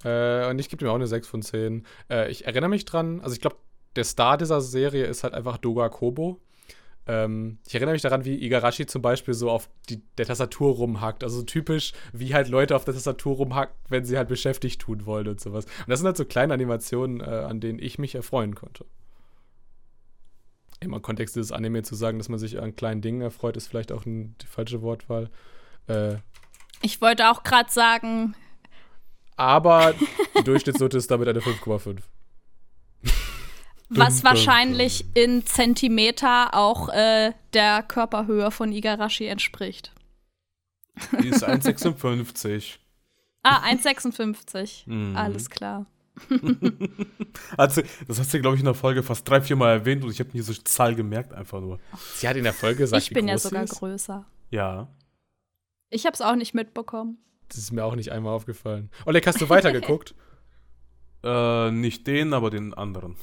Äh, 0.05 0.51
und 0.51 0.59
ich 0.59 0.69
gebe 0.69 0.85
ihm 0.85 0.91
auch 0.91 0.95
eine 0.95 1.07
6 1.07 1.27
von 1.27 1.41
10. 1.41 1.87
Äh, 2.11 2.31
ich 2.31 2.45
erinnere 2.47 2.69
mich 2.69 2.85
dran, 2.85 3.21
also 3.23 3.35
ich 3.35 3.41
glaube, 3.41 3.57
der 3.97 4.05
Star 4.05 4.37
dieser 4.37 4.61
Serie 4.61 5.07
ist 5.07 5.25
halt 5.25 5.35
einfach 5.35 5.59
Doga 5.59 5.89
Kobo. 5.89 6.41
Ähm, 7.07 7.59
ich 7.67 7.75
erinnere 7.75 7.93
mich 7.93 8.03
daran, 8.03 8.25
wie 8.25 8.43
Igarashi 8.43 8.87
zum 8.87 9.01
Beispiel 9.01 9.35
so 9.35 9.51
auf 9.51 9.69
die, 9.89 10.03
der 10.19 10.27
Tastatur 10.27 10.75
rumhackt. 10.75 11.23
Also 11.23 11.43
typisch, 11.43 11.93
wie 12.13 12.35
halt 12.35 12.49
Leute 12.49 12.75
auf 12.75 12.85
der 12.85 12.95
Tastatur 12.95 13.37
rumhacken, 13.37 13.75
wenn 13.89 14.05
sie 14.05 14.17
halt 14.17 14.29
beschäftigt 14.29 14.81
tun 14.81 15.07
wollen 15.07 15.29
und 15.29 15.41
sowas. 15.41 15.65
Und 15.65 15.89
das 15.89 16.01
sind 16.01 16.07
halt 16.07 16.17
so 16.17 16.25
kleine 16.25 16.55
Animationen, 16.55 17.21
äh, 17.21 17.25
an 17.25 17.61
denen 17.61 17.79
ich 17.79 17.99
mich 17.99 18.15
erfreuen 18.15 18.55
konnte. 18.55 18.85
Im 20.81 21.01
Kontext 21.01 21.37
dieses 21.37 21.53
Anime 21.53 21.83
zu 21.83 21.95
sagen, 21.95 22.19
dass 22.19 22.29
man 22.29 22.39
sich 22.39 22.61
an 22.61 22.77
kleinen 22.77 23.01
Dingen 23.01 23.23
erfreut, 23.23 23.57
ist 23.57 23.69
vielleicht 23.69 23.93
auch 23.93 24.05
ein, 24.05 24.37
die 24.43 24.47
falsche 24.47 24.83
Wortwahl. 24.83 25.31
Äh, 25.87 26.17
ich 26.83 27.01
wollte 27.01 27.31
auch 27.31 27.45
gerade 27.45 27.71
sagen. 27.71 28.35
Aber 29.37 29.95
die 30.39 30.45
Durchschnittsnote 30.45 30.99
ist 30.99 31.11
damit 31.11 31.29
eine 31.29 31.41
5,5. 31.41 31.99
Was 33.89 34.25
wahrscheinlich 34.25 35.05
in 35.15 35.47
Zentimeter 35.47 36.55
auch 36.55 36.89
äh, 36.89 37.33
der 37.53 37.83
Körperhöhe 37.83 38.51
von 38.51 38.73
Igarashi 38.73 39.27
entspricht. 39.27 39.93
Die 41.23 41.29
ist 41.29 41.47
1,56. 41.47 42.79
ah, 43.43 43.63
1,56. 43.65 44.89
Mhm. 44.91 45.17
Alles 45.17 45.51
klar. 45.51 45.87
also, 47.57 47.83
das 48.09 48.19
hast 48.19 48.33
du, 48.33 48.41
glaube 48.41 48.57
ich, 48.57 48.61
in 48.61 48.65
der 48.65 48.75
Folge 48.75 49.03
fast 49.03 49.29
drei, 49.29 49.41
vier 49.41 49.57
Mal 49.57 49.73
erwähnt 49.73 50.03
und 50.03 50.11
ich 50.11 50.19
habe 50.19 50.31
mir 50.31 50.43
diese 50.43 50.65
Zahl 50.65 50.95
gemerkt, 50.95 51.33
einfach 51.33 51.61
nur. 51.61 51.79
Sie 52.15 52.27
hat 52.27 52.37
in 52.37 52.45
der 52.45 52.55
Folge 52.55 52.79
gesagt, 52.79 53.03
Ich 53.03 53.11
bin 53.11 53.29
ja 53.29 53.39
sogar 53.39 53.65
ist. 53.65 53.79
größer. 53.79 54.25
Ja. 54.51 54.89
Ich 55.91 56.07
habe 56.07 56.15
es 56.15 56.23
auch 56.23 56.35
nicht 56.35 56.55
mitbekommen. 56.55 57.19
Das 57.49 57.59
ist 57.59 57.71
mir 57.71 57.85
auch 57.85 57.95
nicht 57.95 58.11
einmal 58.11 58.33
aufgefallen. 58.33 58.91
Oleg, 59.05 59.27
hast 59.27 59.41
du 59.41 59.49
weitergeguckt? 59.49 60.15
äh, 61.23 61.71
nicht 61.71 62.07
den, 62.07 62.33
aber 62.33 62.51
den 62.51 62.75
anderen. 62.75 63.17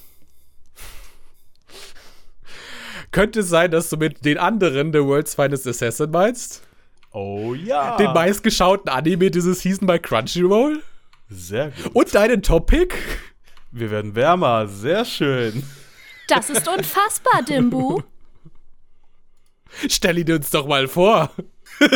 Könnte 3.13 3.41
es 3.41 3.49
sein, 3.49 3.69
dass 3.69 3.89
du 3.89 3.97
mit 3.97 4.25
den 4.25 4.39
anderen 4.39 4.91
The 4.91 4.99
World's 4.99 5.35
Finest 5.35 5.67
Assassin 5.67 6.09
meinst? 6.09 6.63
Oh 7.11 7.53
ja. 7.53 7.95
Den 7.95 8.11
meistgeschauten 8.11 8.89
Anime 8.89 9.29
dieses 9.29 9.61
Season 9.61 9.85
bei 9.85 9.99
Crunchyroll? 9.99 10.81
Sehr 11.29 11.69
gut. 11.69 11.95
Und 11.95 12.15
deinen 12.15 12.41
Topic? 12.41 12.95
Wir 13.71 13.91
werden 13.91 14.15
wärmer. 14.15 14.67
Sehr 14.67 15.05
schön. 15.05 15.63
Das 16.27 16.49
ist 16.49 16.67
unfassbar, 16.67 17.43
Dimbu. 17.43 18.01
Stell 19.87 20.17
ihn 20.17 20.31
uns 20.31 20.49
doch 20.49 20.65
mal 20.65 20.87
vor. 20.87 21.31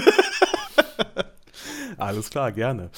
Alles 1.97 2.29
klar, 2.29 2.51
gerne. 2.51 2.91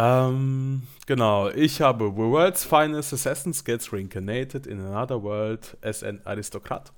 Ähm, 0.00 0.82
genau, 1.06 1.48
ich 1.48 1.80
habe 1.80 2.04
The 2.04 2.16
World's 2.16 2.64
Finest 2.64 3.12
Assassins 3.12 3.64
Gets 3.64 3.92
Reincarnated 3.92 4.64
in 4.64 4.80
Another 4.80 5.20
World 5.24 5.76
as 5.82 6.04
an 6.04 6.20
Aristokrat. 6.24 6.92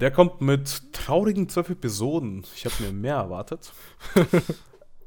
Der 0.00 0.10
kommt 0.10 0.40
mit 0.40 0.92
traurigen 0.92 1.48
zwölf 1.48 1.70
Episoden. 1.70 2.44
Ich 2.56 2.64
habe 2.64 2.74
mir 2.82 2.92
mehr 2.92 3.14
erwartet. 3.14 3.72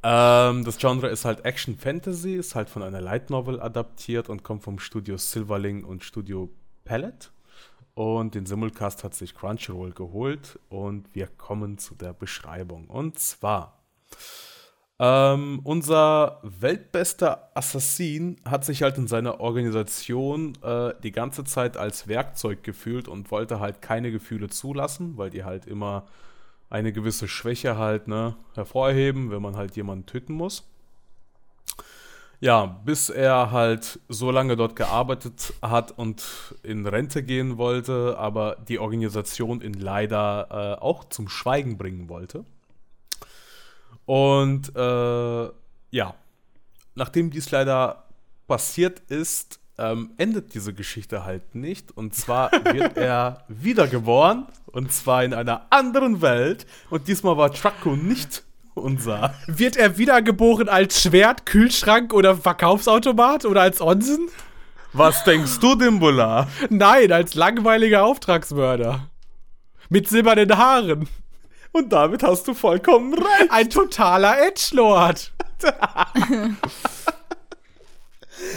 ähm, 0.04 0.64
das 0.64 0.78
Genre 0.78 1.10
ist 1.10 1.26
halt 1.26 1.44
Action 1.44 1.78
Fantasy, 1.78 2.36
ist 2.36 2.56
halt 2.56 2.70
von 2.70 2.82
einer 2.82 3.02
Light 3.02 3.30
Novel 3.30 3.60
adaptiert 3.60 4.30
und 4.30 4.44
kommt 4.44 4.64
vom 4.64 4.80
Studio 4.80 5.18
Silverling 5.18 5.84
und 5.84 6.06
Studio 6.06 6.50
Palette. 6.86 7.28
Und 7.94 8.36
den 8.36 8.46
Simulcast 8.46 9.04
hat 9.04 9.16
sich 9.16 9.36
Crunchyroll 9.36 9.92
geholt 9.92 10.60
und 10.70 11.14
wir 11.14 11.28
kommen 11.28 11.78
zu 11.78 11.94
der 11.94 12.14
Beschreibung. 12.14 12.88
Und 12.88 13.20
zwar 13.20 13.82
ähm, 15.00 15.60
unser 15.64 16.40
weltbester 16.42 17.52
Assassin 17.54 18.38
hat 18.46 18.66
sich 18.66 18.82
halt 18.82 18.98
in 18.98 19.08
seiner 19.08 19.40
Organisation 19.40 20.54
äh, 20.64 20.94
die 21.04 21.12
ganze 21.12 21.44
Zeit 21.44 21.78
als 21.78 22.08
Werkzeug 22.08 22.64
gefühlt 22.64 23.08
und 23.08 23.30
wollte 23.30 23.60
halt 23.60 23.82
keine 23.84 24.12
Gefühle 24.12 24.50
zulassen, 24.50 25.16
weil 25.18 25.30
die 25.30 25.44
halt 25.44 25.68
immer 25.68 26.08
eine 26.72 26.92
gewisse 26.92 27.28
Schwäche 27.28 27.78
halt 27.78 28.08
ne, 28.08 28.36
hervorheben, 28.56 29.30
wenn 29.30 29.42
man 29.42 29.56
halt 29.56 29.76
jemanden 29.76 30.08
töten 30.08 30.34
muss. 30.34 30.68
Ja, 32.40 32.66
bis 32.66 33.10
er 33.10 33.52
halt 33.52 34.00
so 34.10 34.30
lange 34.32 34.56
dort 34.56 34.76
gearbeitet 34.76 35.54
hat 35.62 35.92
und 35.98 36.56
in 36.64 36.86
Rente 36.86 37.24
gehen 37.24 37.58
wollte, 37.58 38.16
aber 38.18 38.58
die 38.68 38.80
Organisation 38.80 39.62
ihn 39.62 39.74
leider 39.74 40.48
äh, 40.80 40.82
auch 40.82 41.06
zum 41.06 41.30
Schweigen 41.30 41.78
bringen 41.78 42.10
wollte. 42.10 42.46
Und 44.08 44.74
äh, 44.74 45.50
ja, 45.92 46.16
nachdem 46.96 47.30
dies 47.30 47.52
leider 47.52 48.06
passiert 48.48 49.02
ist, 49.10 49.60
ähm, 49.78 50.12
endet 50.18 50.54
diese 50.54 50.74
Geschichte 50.74 51.26
halt 51.26 51.54
nicht. 51.54 51.96
Und 51.96 52.16
zwar 52.16 52.50
wird 52.52 52.96
er 52.98 53.44
wiedergeboren. 53.50 54.48
Und 54.68 54.94
zwar 54.94 55.26
in 55.26 55.34
einer 55.34 55.68
anderen 55.70 56.22
Welt. 56.22 56.66
Und 56.90 57.10
diesmal 57.10 57.36
war 57.36 57.52
Trucko 57.52 57.98
nicht 57.98 58.44
unser. 58.76 59.34
Wird 59.46 59.76
er 59.76 59.98
wiedergeboren 59.98 60.70
als 60.70 61.02
Schwert, 61.02 61.46
Kühlschrank 61.46 62.14
oder 62.14 62.38
Verkaufsautomat 62.38 63.44
oder 63.44 63.62
als 63.62 63.82
Onsen? 63.82 64.30
Was 64.94 65.26
denkst 65.26 65.60
du, 65.60 65.76
Dimbula? 65.76 66.48
Nein, 66.70 67.12
als 67.12 67.36
langweiliger 67.36 68.06
Auftragsmörder. 68.06 69.10
Mit 69.90 70.08
silbernen 70.08 70.58
Haaren. 70.58 71.10
Und 71.72 71.90
damit 71.92 72.24
hast 72.24 72.48
du 72.48 72.54
vollkommen 72.54 73.14
recht. 73.14 73.50
Ein 73.52 73.70
totaler 73.70 74.48
Edgelord. 74.48 75.32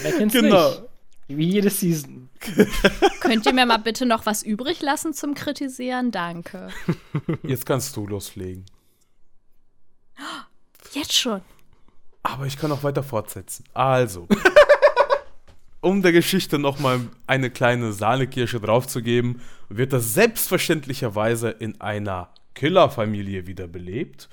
Wer 0.03 0.13
kennt's 0.13 0.35
genau. 0.35 0.69
nicht? 0.71 0.83
Wie 1.29 1.49
jede 1.51 1.71
Season. 1.71 2.29
Könnt 3.21 3.47
ihr 3.47 3.53
mir 3.53 3.67
mal 3.67 3.79
bitte 3.79 4.07
noch 4.07 4.27
was 4.27 4.43
übrig 4.43 4.81
lassen 4.83 5.13
zum 5.13 5.35
Kritisieren? 5.35 6.11
Danke. 6.11 6.69
Jetzt 7.43 7.67
kannst 7.67 7.97
du 7.97 8.07
loslegen. 8.07 8.67
Jetzt 10.93 11.13
schon. 11.13 11.43
Aber 12.23 12.47
ich 12.47 12.57
kann 12.57 12.73
auch 12.73 12.83
weiter 12.83 13.03
fortsetzen. 13.03 13.65
Also. 13.75 14.27
um 15.81 16.03
der 16.03 16.13
Geschichte 16.13 16.59
nochmal 16.59 17.01
eine 17.27 17.51
kleine 17.51 17.93
Sahnekirsche 17.93 18.61
draufzugeben, 18.61 19.41
wird 19.69 19.93
das 19.93 20.15
selbstverständlicherweise 20.15 21.51
in 21.51 21.81
einer 21.81 22.31
Killerfamilie 22.55 23.46
wiederbelebt, 23.46 24.28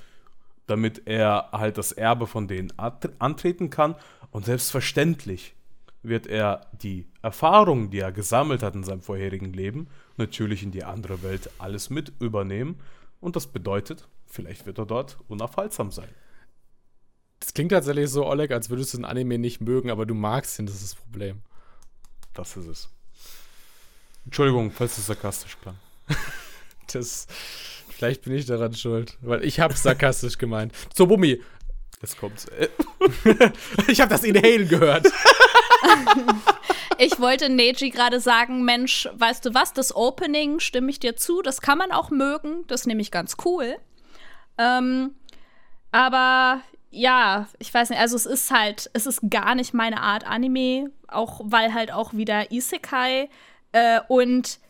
damit 0.66 1.02
er 1.06 1.48
halt 1.52 1.78
das 1.78 1.92
Erbe 1.92 2.26
von 2.26 2.48
denen 2.48 2.72
antreten 2.78 3.70
kann. 3.70 3.94
Und 4.30 4.44
selbstverständlich 4.44 5.54
wird 6.02 6.26
er 6.26 6.66
die 6.72 7.06
Erfahrungen, 7.22 7.90
die 7.90 8.00
er 8.00 8.12
gesammelt 8.12 8.62
hat 8.62 8.74
in 8.74 8.84
seinem 8.84 9.02
vorherigen 9.02 9.52
Leben, 9.52 9.88
natürlich 10.16 10.62
in 10.62 10.70
die 10.70 10.84
andere 10.84 11.22
Welt 11.22 11.50
alles 11.58 11.90
mit 11.90 12.12
übernehmen. 12.20 12.80
Und 13.20 13.36
das 13.36 13.46
bedeutet, 13.46 14.08
vielleicht 14.26 14.66
wird 14.66 14.78
er 14.78 14.86
dort 14.86 15.18
unaufhaltsam 15.28 15.90
sein. 15.90 16.08
Das 17.40 17.54
klingt 17.54 17.72
tatsächlich 17.72 18.10
so, 18.10 18.26
Oleg, 18.26 18.50
als 18.50 18.68
würdest 18.68 18.94
du 18.94 18.98
ein 18.98 19.04
Anime 19.04 19.38
nicht 19.38 19.60
mögen, 19.60 19.90
aber 19.90 20.06
du 20.06 20.14
magst 20.14 20.58
ihn, 20.58 20.66
das 20.66 20.76
ist 20.76 20.92
das 20.92 20.94
Problem. 20.96 21.42
Das 22.34 22.56
ist 22.56 22.66
es. 22.66 22.88
Entschuldigung, 24.24 24.70
falls 24.70 24.98
es 24.98 25.06
sarkastisch 25.06 25.56
klang. 25.60 25.76
das 26.92 27.26
Vielleicht 27.98 28.22
bin 28.22 28.34
ich 28.34 28.46
daran 28.46 28.74
schuld, 28.74 29.18
weil 29.22 29.42
ich 29.44 29.58
hab's 29.58 29.82
sarkastisch 29.82 30.38
gemeint. 30.38 30.72
So, 30.94 31.08
Bummi. 31.08 31.42
Jetzt 32.00 32.16
kommt's. 32.16 32.46
ich 33.88 34.00
habe 34.00 34.08
das 34.08 34.22
Inhalen 34.22 34.68
gehört. 34.68 35.08
ich 36.98 37.18
wollte 37.18 37.48
Neji 37.48 37.90
gerade 37.90 38.20
sagen, 38.20 38.64
Mensch, 38.64 39.08
weißt 39.14 39.44
du 39.44 39.52
was, 39.52 39.72
das 39.72 39.96
Opening 39.96 40.60
stimme 40.60 40.90
ich 40.90 41.00
dir 41.00 41.16
zu, 41.16 41.42
das 41.42 41.60
kann 41.60 41.76
man 41.76 41.90
auch 41.90 42.10
mögen, 42.10 42.64
das 42.68 42.82
ist 42.82 42.86
nämlich 42.86 43.10
ganz 43.10 43.36
cool. 43.44 43.74
Ähm, 44.58 45.16
aber 45.90 46.60
ja, 46.90 47.48
ich 47.58 47.74
weiß 47.74 47.90
nicht, 47.90 47.98
also 47.98 48.14
es 48.14 48.26
ist 48.26 48.52
halt, 48.52 48.90
es 48.92 49.06
ist 49.06 49.22
gar 49.28 49.56
nicht 49.56 49.74
meine 49.74 50.02
Art 50.02 50.24
Anime, 50.24 50.92
auch 51.08 51.40
weil 51.42 51.74
halt 51.74 51.90
auch 51.90 52.14
wieder 52.14 52.52
Isekai 52.52 53.28
äh, 53.72 54.00
und 54.06 54.60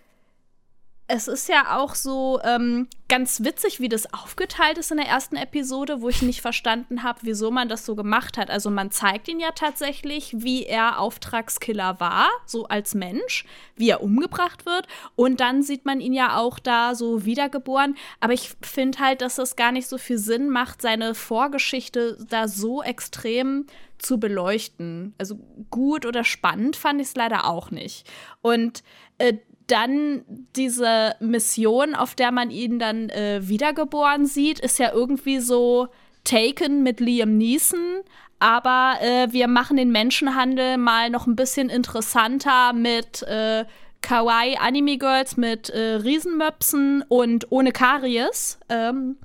es 1.10 1.26
ist 1.26 1.48
ja 1.48 1.78
auch 1.78 1.94
so 1.94 2.38
ähm, 2.44 2.86
ganz 3.08 3.42
witzig, 3.42 3.80
wie 3.80 3.88
das 3.88 4.12
aufgeteilt 4.12 4.76
ist 4.76 4.90
in 4.90 4.98
der 4.98 5.06
ersten 5.06 5.36
Episode, 5.36 6.02
wo 6.02 6.10
ich 6.10 6.20
nicht 6.20 6.42
verstanden 6.42 7.02
habe, 7.02 7.20
wieso 7.22 7.50
man 7.50 7.70
das 7.70 7.86
so 7.86 7.96
gemacht 7.96 8.36
hat. 8.36 8.50
Also 8.50 8.68
man 8.68 8.90
zeigt 8.90 9.26
ihn 9.26 9.40
ja 9.40 9.52
tatsächlich, 9.52 10.34
wie 10.36 10.66
er 10.66 11.00
Auftragskiller 11.00 11.98
war, 11.98 12.28
so 12.44 12.66
als 12.66 12.94
Mensch, 12.94 13.46
wie 13.74 13.88
er 13.88 14.02
umgebracht 14.02 14.66
wird. 14.66 14.86
Und 15.16 15.40
dann 15.40 15.62
sieht 15.62 15.86
man 15.86 16.00
ihn 16.00 16.12
ja 16.12 16.36
auch 16.36 16.58
da 16.58 16.94
so 16.94 17.24
wiedergeboren. 17.24 17.96
Aber 18.20 18.34
ich 18.34 18.52
finde 18.60 18.98
halt, 18.98 19.22
dass 19.22 19.38
es 19.38 19.56
gar 19.56 19.72
nicht 19.72 19.88
so 19.88 19.96
viel 19.96 20.18
Sinn 20.18 20.50
macht, 20.50 20.82
seine 20.82 21.14
Vorgeschichte 21.14 22.18
da 22.28 22.48
so 22.48 22.82
extrem 22.82 23.64
zu 23.96 24.20
beleuchten. 24.20 25.14
Also 25.16 25.38
gut 25.70 26.04
oder 26.04 26.22
spannend 26.22 26.76
fand 26.76 27.00
ich 27.00 27.08
es 27.08 27.16
leider 27.16 27.46
auch 27.46 27.70
nicht. 27.70 28.06
Und 28.42 28.82
äh, 29.16 29.38
dann 29.68 30.24
diese 30.56 31.14
Mission, 31.20 31.94
auf 31.94 32.14
der 32.14 32.32
man 32.32 32.50
ihn 32.50 32.78
dann 32.78 33.08
äh, 33.10 33.40
wiedergeboren 33.42 34.26
sieht, 34.26 34.58
ist 34.58 34.78
ja 34.78 34.92
irgendwie 34.92 35.38
so 35.38 35.88
Taken 36.24 36.82
mit 36.82 37.00
Liam 37.00 37.36
Neeson, 37.36 38.00
aber 38.38 38.94
äh, 39.00 39.32
wir 39.32 39.48
machen 39.48 39.76
den 39.76 39.90
Menschenhandel 39.90 40.78
mal 40.78 41.10
noch 41.10 41.26
ein 41.26 41.36
bisschen 41.36 41.68
interessanter 41.68 42.72
mit 42.72 43.22
äh, 43.22 43.64
Kawaii 44.00 44.56
Anime 44.56 44.98
Girls 44.98 45.36
mit 45.36 45.70
äh, 45.70 45.96
Riesenmöpsen 45.96 47.04
und 47.08 47.50
ohne 47.50 47.72
Karies. 47.72 48.58
Ähm, 48.68 49.16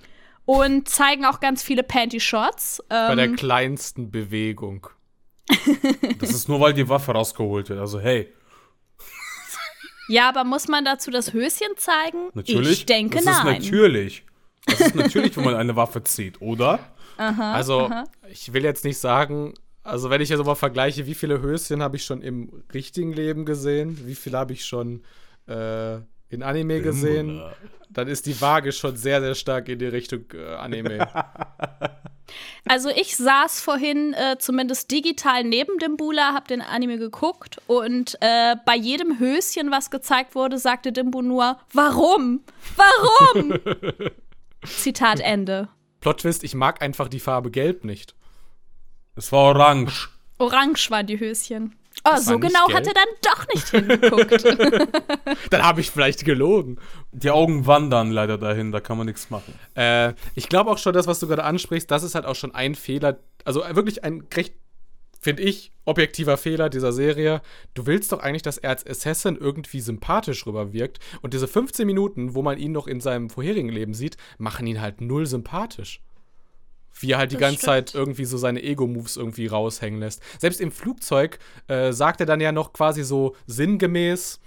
und 0.46 0.90
zeigen 0.90 1.26
auch 1.26 1.40
ganz 1.40 1.64
viele 1.64 1.84
Panty-Shots. 1.84 2.84
Ähm, 2.90 3.08
Bei 3.08 3.16
der 3.16 3.32
kleinsten 3.32 4.12
Bewegung. 4.12 4.88
Das 6.20 6.32
ist 6.32 6.50
nur, 6.50 6.60
weil 6.60 6.74
die 6.74 6.90
Waffe 6.90 7.12
rausgeholt 7.12 7.70
wird. 7.70 7.80
Also, 7.80 8.00
hey, 8.00 8.32
ja, 10.08 10.30
aber 10.30 10.44
muss 10.44 10.68
man 10.68 10.86
dazu 10.86 11.12
das 11.12 11.34
Höschen 11.34 11.76
zeigen? 11.78 12.30
natürlich. 12.34 12.72
Ich 12.72 12.86
denke 12.86 13.18
das 13.18 13.26
nein. 13.26 13.58
ist 13.58 13.64
natürlich. 13.64 14.24
Das 14.66 14.80
ist 14.80 14.96
natürlich, 14.96 15.36
wenn 15.36 15.44
man 15.44 15.56
eine 15.56 15.76
Waffe 15.76 16.04
zieht, 16.04 16.42
oder? 16.42 16.80
Also, 17.18 17.92
ich 18.32 18.54
will 18.54 18.64
jetzt 18.64 18.86
nicht 18.86 18.98
sagen, 18.98 19.54
also 19.84 20.10
wenn 20.10 20.22
ich 20.22 20.30
jetzt 20.30 20.44
mal 20.44 20.56
vergleiche, 20.56 21.06
wie 21.06 21.14
viele 21.14 21.42
Höschen 21.42 21.84
habe 21.84 21.98
ich 21.98 22.06
schon 22.06 22.22
im 22.22 22.64
richtigen 22.74 23.12
Leben 23.12 23.46
gesehen, 23.46 24.00
wie 24.06 24.16
viele 24.16 24.38
habe 24.38 24.54
ich 24.54 24.66
schon 24.66 25.04
äh, 25.48 25.96
in 26.30 26.42
Anime 26.42 26.82
gesehen, 26.82 27.42
dann 27.90 28.08
ist 28.08 28.26
die 28.26 28.40
Waage 28.42 28.72
schon 28.72 28.96
sehr, 28.96 29.22
sehr 29.22 29.36
stark 29.36 29.70
in 29.70 29.80
die 29.80 29.86
Richtung 29.86 30.24
äh, 30.34 30.56
Anime. 30.56 31.08
Also 32.66 32.90
ich 32.90 33.16
saß 33.18 33.62
vorhin 33.62 34.14
äh, 34.14 34.38
zumindest 34.40 34.92
digital 34.92 35.44
neben 35.44 35.78
dem 35.80 35.98
Bula, 35.98 36.34
hab 36.34 36.48
den 36.48 36.62
Anime 36.62 36.98
geguckt 36.98 37.58
und 37.68 38.18
äh, 38.22 38.56
bei 38.66 38.76
jedem 38.76 39.20
Höschen, 39.20 39.72
was 39.72 39.92
gezeigt 39.92 40.36
wurde, 40.36 40.58
sagte 40.58 40.92
Dimbu 40.92 41.22
nur, 41.22 41.60
warum? 41.74 42.42
Warum? 42.76 43.54
Zitat 44.66 45.20
Ende. 45.20 45.68
Plot 46.00 46.22
Twist, 46.22 46.44
ich 46.44 46.56
mag 46.56 46.82
einfach 46.82 47.08
die 47.08 47.20
Farbe 47.20 47.52
Gelb 47.52 47.84
nicht. 47.84 48.16
Es 49.16 49.32
war 49.32 49.56
orange. 49.56 50.10
Orange 50.38 50.90
waren 50.90 51.06
die 51.06 51.20
Höschen. 51.20 51.76
Oh, 52.06 52.18
so 52.18 52.38
genau 52.38 52.66
gelb? 52.68 52.78
hat 52.78 52.88
er 52.88 52.94
dann 52.94 53.08
doch 53.22 53.48
nicht 53.54 53.70
hingeguckt. 53.70 54.44
Dann 55.52 55.64
habe 55.64 55.80
ich 55.80 55.90
vielleicht 55.90 56.26
gelogen. 56.26 56.78
Die 57.12 57.32
Augen 57.32 57.66
wandern 57.66 58.12
leider 58.12 58.38
dahin, 58.38 58.72
da 58.74 58.82
kann 58.82 58.98
man 58.98 59.08
nichts 59.08 59.30
machen. 59.30 59.54
Äh, 59.76 60.14
ich 60.36 60.50
glaube 60.50 60.70
auch 60.72 60.78
schon, 60.78 60.94
das, 60.94 61.08
was 61.08 61.20
du 61.20 61.28
gerade 61.28 61.44
ansprichst, 61.44 61.90
das 61.90 62.04
ist 62.04 62.16
halt 62.16 62.26
auch 62.26 62.36
schon 62.36 62.54
ein 62.54 62.76
Fehler, 62.76 63.20
also 63.46 63.64
wirklich 63.72 64.04
ein 64.04 64.28
recht, 64.34 64.56
finde 65.22 65.44
ich, 65.44 65.72
objektiver 65.86 66.36
Fehler 66.36 66.70
dieser 66.70 66.92
Serie. 66.92 67.42
Du 67.74 67.86
willst 67.86 68.12
doch 68.12 68.20
eigentlich, 68.20 68.42
dass 68.42 68.58
er 68.58 68.72
als 68.72 68.86
Assassin 68.86 69.38
irgendwie 69.38 69.80
sympathisch 69.80 70.46
rüberwirkt. 70.46 71.00
Und 71.22 71.34
diese 71.34 71.48
15 71.48 71.88
Minuten, 71.88 72.36
wo 72.36 72.42
man 72.42 72.58
ihn 72.58 72.74
noch 72.74 72.88
in 72.88 73.00
seinem 73.00 73.30
vorherigen 73.30 73.70
Leben 73.70 73.94
sieht, 73.94 74.18
machen 74.38 74.68
ihn 74.68 74.82
halt 74.82 75.00
null 75.00 75.26
sympathisch. 75.26 76.02
Wie 77.00 77.12
er 77.12 77.18
halt 77.18 77.32
die 77.32 77.36
Das 77.36 77.42
ganze 77.42 77.58
stimmt. 77.58 77.66
Zeit 77.66 77.96
irgendwie 77.96 78.26
so 78.26 78.38
seine 78.38 78.62
Ego-Moves 78.64 79.18
irgendwie 79.18 79.48
raushängen 79.48 80.00
lässt. 80.00 80.22
Selbst 80.40 80.62
im 80.62 80.72
Flugzeug 80.72 81.40
äh, 81.68 81.92
sagt 81.92 82.20
er 82.20 82.26
dann 82.26 82.40
ja 82.40 82.52
noch 82.52 82.72
quasi 82.74 83.04
so 83.04 83.36
sinngemäß, 83.48 84.40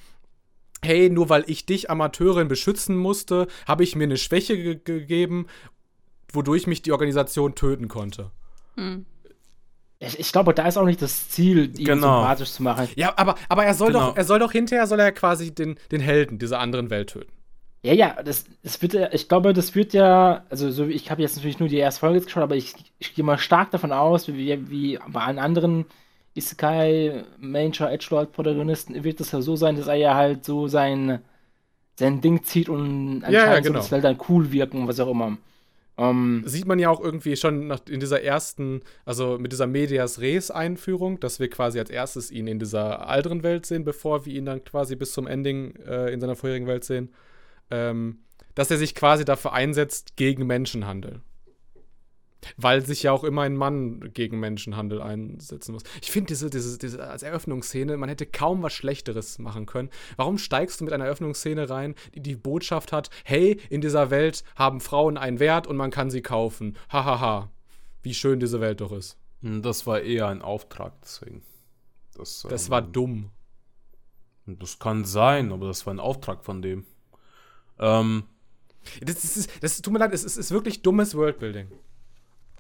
hey, 0.82 1.11
nur 1.11 1.28
weil 1.28 1.44
ich 1.49 1.66
dich, 1.66 1.90
Amateurin, 1.90 2.49
beschützen 2.49 2.97
musste, 2.97 3.47
habe 3.66 3.82
ich 3.82 3.97
mir 3.97 4.05
eine 4.05 4.16
Schwäche 4.16 4.57
ge 4.57 4.80
gegeben, 4.84 5.47
wodurch 6.32 6.66
mich 6.66 6.82
die 6.82 6.92
Organisation 6.92 7.55
töten 7.55 7.88
konnte. 7.88 8.30
Ich, 9.99 10.18
ich 10.20 10.30
glaube, 10.32 10.53
da 10.55 10.66
ist 10.68 10.76
auch 10.76 10.84
nicht 10.84 11.01
das 11.01 11.28
Ziel, 11.30 11.70
ihn 11.78 11.84
Genau. 11.86 12.20
sympathisch 12.20 12.51
zu 12.53 12.62
machen. 12.62 12.88
Ja, 12.97 13.14
aber, 13.16 13.36
aber 13.49 13.64
er 13.64 13.74
soll 13.74 13.88
Genau. 13.92 14.09
doch, 14.11 14.16
er 14.16 14.24
soll 14.24 14.38
doch 14.38 14.53
hinterher 14.53 14.86
soll 14.86 15.01
er 15.01 15.12
quasi 15.12 15.55
den, 15.55 15.78
den 15.90 16.01
Helden 16.01 16.38
dieser 16.38 16.61
anderen 16.61 16.90
Welt 16.90 17.11
töten. 17.11 17.32
Ja, 17.82 17.92
ja, 17.92 18.22
das, 18.22 18.46
das 18.62 18.82
wird 18.82 18.94
ja, 18.94 19.12
ich 19.12 19.28
glaube, 19.28 19.52
das 19.52 19.74
wird 19.74 19.92
ja, 19.92 20.44
also 20.50 20.70
so 20.70 20.86
ich 20.86 21.10
habe 21.10 21.22
jetzt 21.22 21.36
natürlich 21.36 21.60
nur 21.60 21.68
die 21.68 21.76
erste 21.76 22.00
Folge 22.00 22.20
geschaut, 22.20 22.42
aber 22.42 22.56
ich, 22.56 22.74
ich 22.98 23.14
gehe 23.14 23.24
mal 23.24 23.38
stark 23.38 23.70
davon 23.70 23.92
aus, 23.92 24.28
wie, 24.28 24.70
wie 24.70 24.98
bei 25.08 25.20
allen 25.20 25.38
anderen 25.38 25.86
Isekai 26.34 27.24
Major 27.38 27.90
Edgelord 27.90 28.32
Protagonisten 28.32 29.04
wird 29.04 29.20
es 29.20 29.32
ja 29.32 29.40
so 29.40 29.56
sein, 29.56 29.76
dass 29.76 29.86
er 29.86 29.94
ja 29.94 30.14
halt 30.14 30.44
so 30.44 30.68
sein 30.68 31.20
sein 31.98 32.20
Ding 32.20 32.42
zieht 32.42 32.68
und 32.68 33.22
Ja, 33.22 33.30
ja, 33.30 33.40
anscheinend 33.42 33.66
genau. 33.66 33.80
so 33.80 33.88
das 33.88 34.02
dann 34.02 34.18
cool 34.28 34.52
wirken 34.52 34.82
und 34.82 34.88
was 34.88 35.00
auch 35.00 35.10
immer. 35.10 35.38
Ähm, 35.98 36.42
Sieht 36.44 36.66
man 36.66 36.78
ja 36.78 36.90
auch 36.90 37.00
irgendwie 37.00 37.36
schon 37.36 37.68
nach, 37.68 37.80
in 37.88 38.00
dieser 38.00 38.22
ersten, 38.22 38.82
also 39.06 39.38
mit 39.38 39.52
dieser 39.52 39.66
Medias 39.66 40.20
Res 40.20 40.50
Einführung, 40.50 41.18
dass 41.20 41.40
wir 41.40 41.48
quasi 41.48 41.78
als 41.78 41.88
erstes 41.88 42.30
ihn 42.30 42.48
in 42.48 42.58
dieser 42.58 43.06
älteren 43.08 43.42
Welt 43.42 43.64
sehen, 43.64 43.84
bevor 43.84 44.26
wir 44.26 44.34
ihn 44.34 44.44
dann 44.44 44.62
quasi 44.62 44.94
bis 44.94 45.12
zum 45.12 45.26
Ending 45.26 45.74
äh, 45.86 46.12
in 46.12 46.20
seiner 46.20 46.36
vorherigen 46.36 46.66
Welt 46.66 46.84
sehen, 46.84 47.08
ähm, 47.70 48.20
dass 48.54 48.70
er 48.70 48.78
sich 48.78 48.94
quasi 48.94 49.24
dafür 49.24 49.52
einsetzt 49.52 50.16
gegen 50.16 50.46
Menschenhandel. 50.46 51.20
Weil 52.56 52.84
sich 52.84 53.02
ja 53.02 53.12
auch 53.12 53.24
immer 53.24 53.42
ein 53.42 53.56
Mann 53.56 54.12
gegen 54.12 54.38
Menschenhandel 54.38 55.02
einsetzen 55.02 55.72
muss. 55.72 55.82
Ich 56.00 56.12
finde 56.12 56.28
diese, 56.28 56.48
diese, 56.48 56.78
diese 56.78 57.04
als 57.08 57.22
Eröffnungsszene, 57.24 57.96
man 57.96 58.08
hätte 58.08 58.24
kaum 58.24 58.62
was 58.62 58.72
Schlechteres 58.72 59.38
machen 59.38 59.66
können. 59.66 59.90
Warum 60.16 60.38
steigst 60.38 60.80
du 60.80 60.84
mit 60.84 60.92
einer 60.92 61.06
Eröffnungsszene 61.06 61.68
rein, 61.68 61.96
die 62.14 62.20
die 62.20 62.36
Botschaft 62.36 62.92
hat, 62.92 63.10
hey, 63.24 63.60
in 63.68 63.80
dieser 63.80 64.10
Welt 64.10 64.44
haben 64.54 64.80
Frauen 64.80 65.18
einen 65.18 65.40
Wert 65.40 65.66
und 65.66 65.76
man 65.76 65.90
kann 65.90 66.10
sie 66.10 66.22
kaufen. 66.22 66.76
Hahaha. 66.88 67.20
Ha, 67.20 67.20
ha. 67.20 67.50
Wie 68.02 68.14
schön 68.14 68.38
diese 68.38 68.60
Welt 68.60 68.80
doch 68.80 68.92
ist. 68.92 69.18
Hm, 69.42 69.62
Das 69.62 69.86
war 69.86 70.00
eher 70.00 70.28
ein 70.28 70.40
Auftrag, 70.40 70.92
deswegen. 71.02 71.42
Das, 72.14 72.46
Das 72.48 72.66
ähm, 72.66 72.70
war 72.70 72.82
dumm. 72.82 73.30
Das 74.46 74.78
kann 74.78 75.04
sein, 75.04 75.50
aber 75.52 75.66
das 75.66 75.86
war 75.86 75.94
ein 75.94 75.98
Auftrag 76.00 76.44
von 76.44 76.62
dem. 76.62 76.86
Ähm, 77.78 78.24
Das, 79.00 79.16
ist- 79.16 79.24
das, 79.24 79.36
ist, 79.36 79.50
das 79.62 79.82
tut 79.82 79.92
mir 79.92 79.98
leid, 79.98 80.12
es 80.14 80.24
ist, 80.24 80.36
ist 80.36 80.50
wirklich 80.52 80.82
dummes 80.82 81.14
Worldbuilding. 81.16 81.68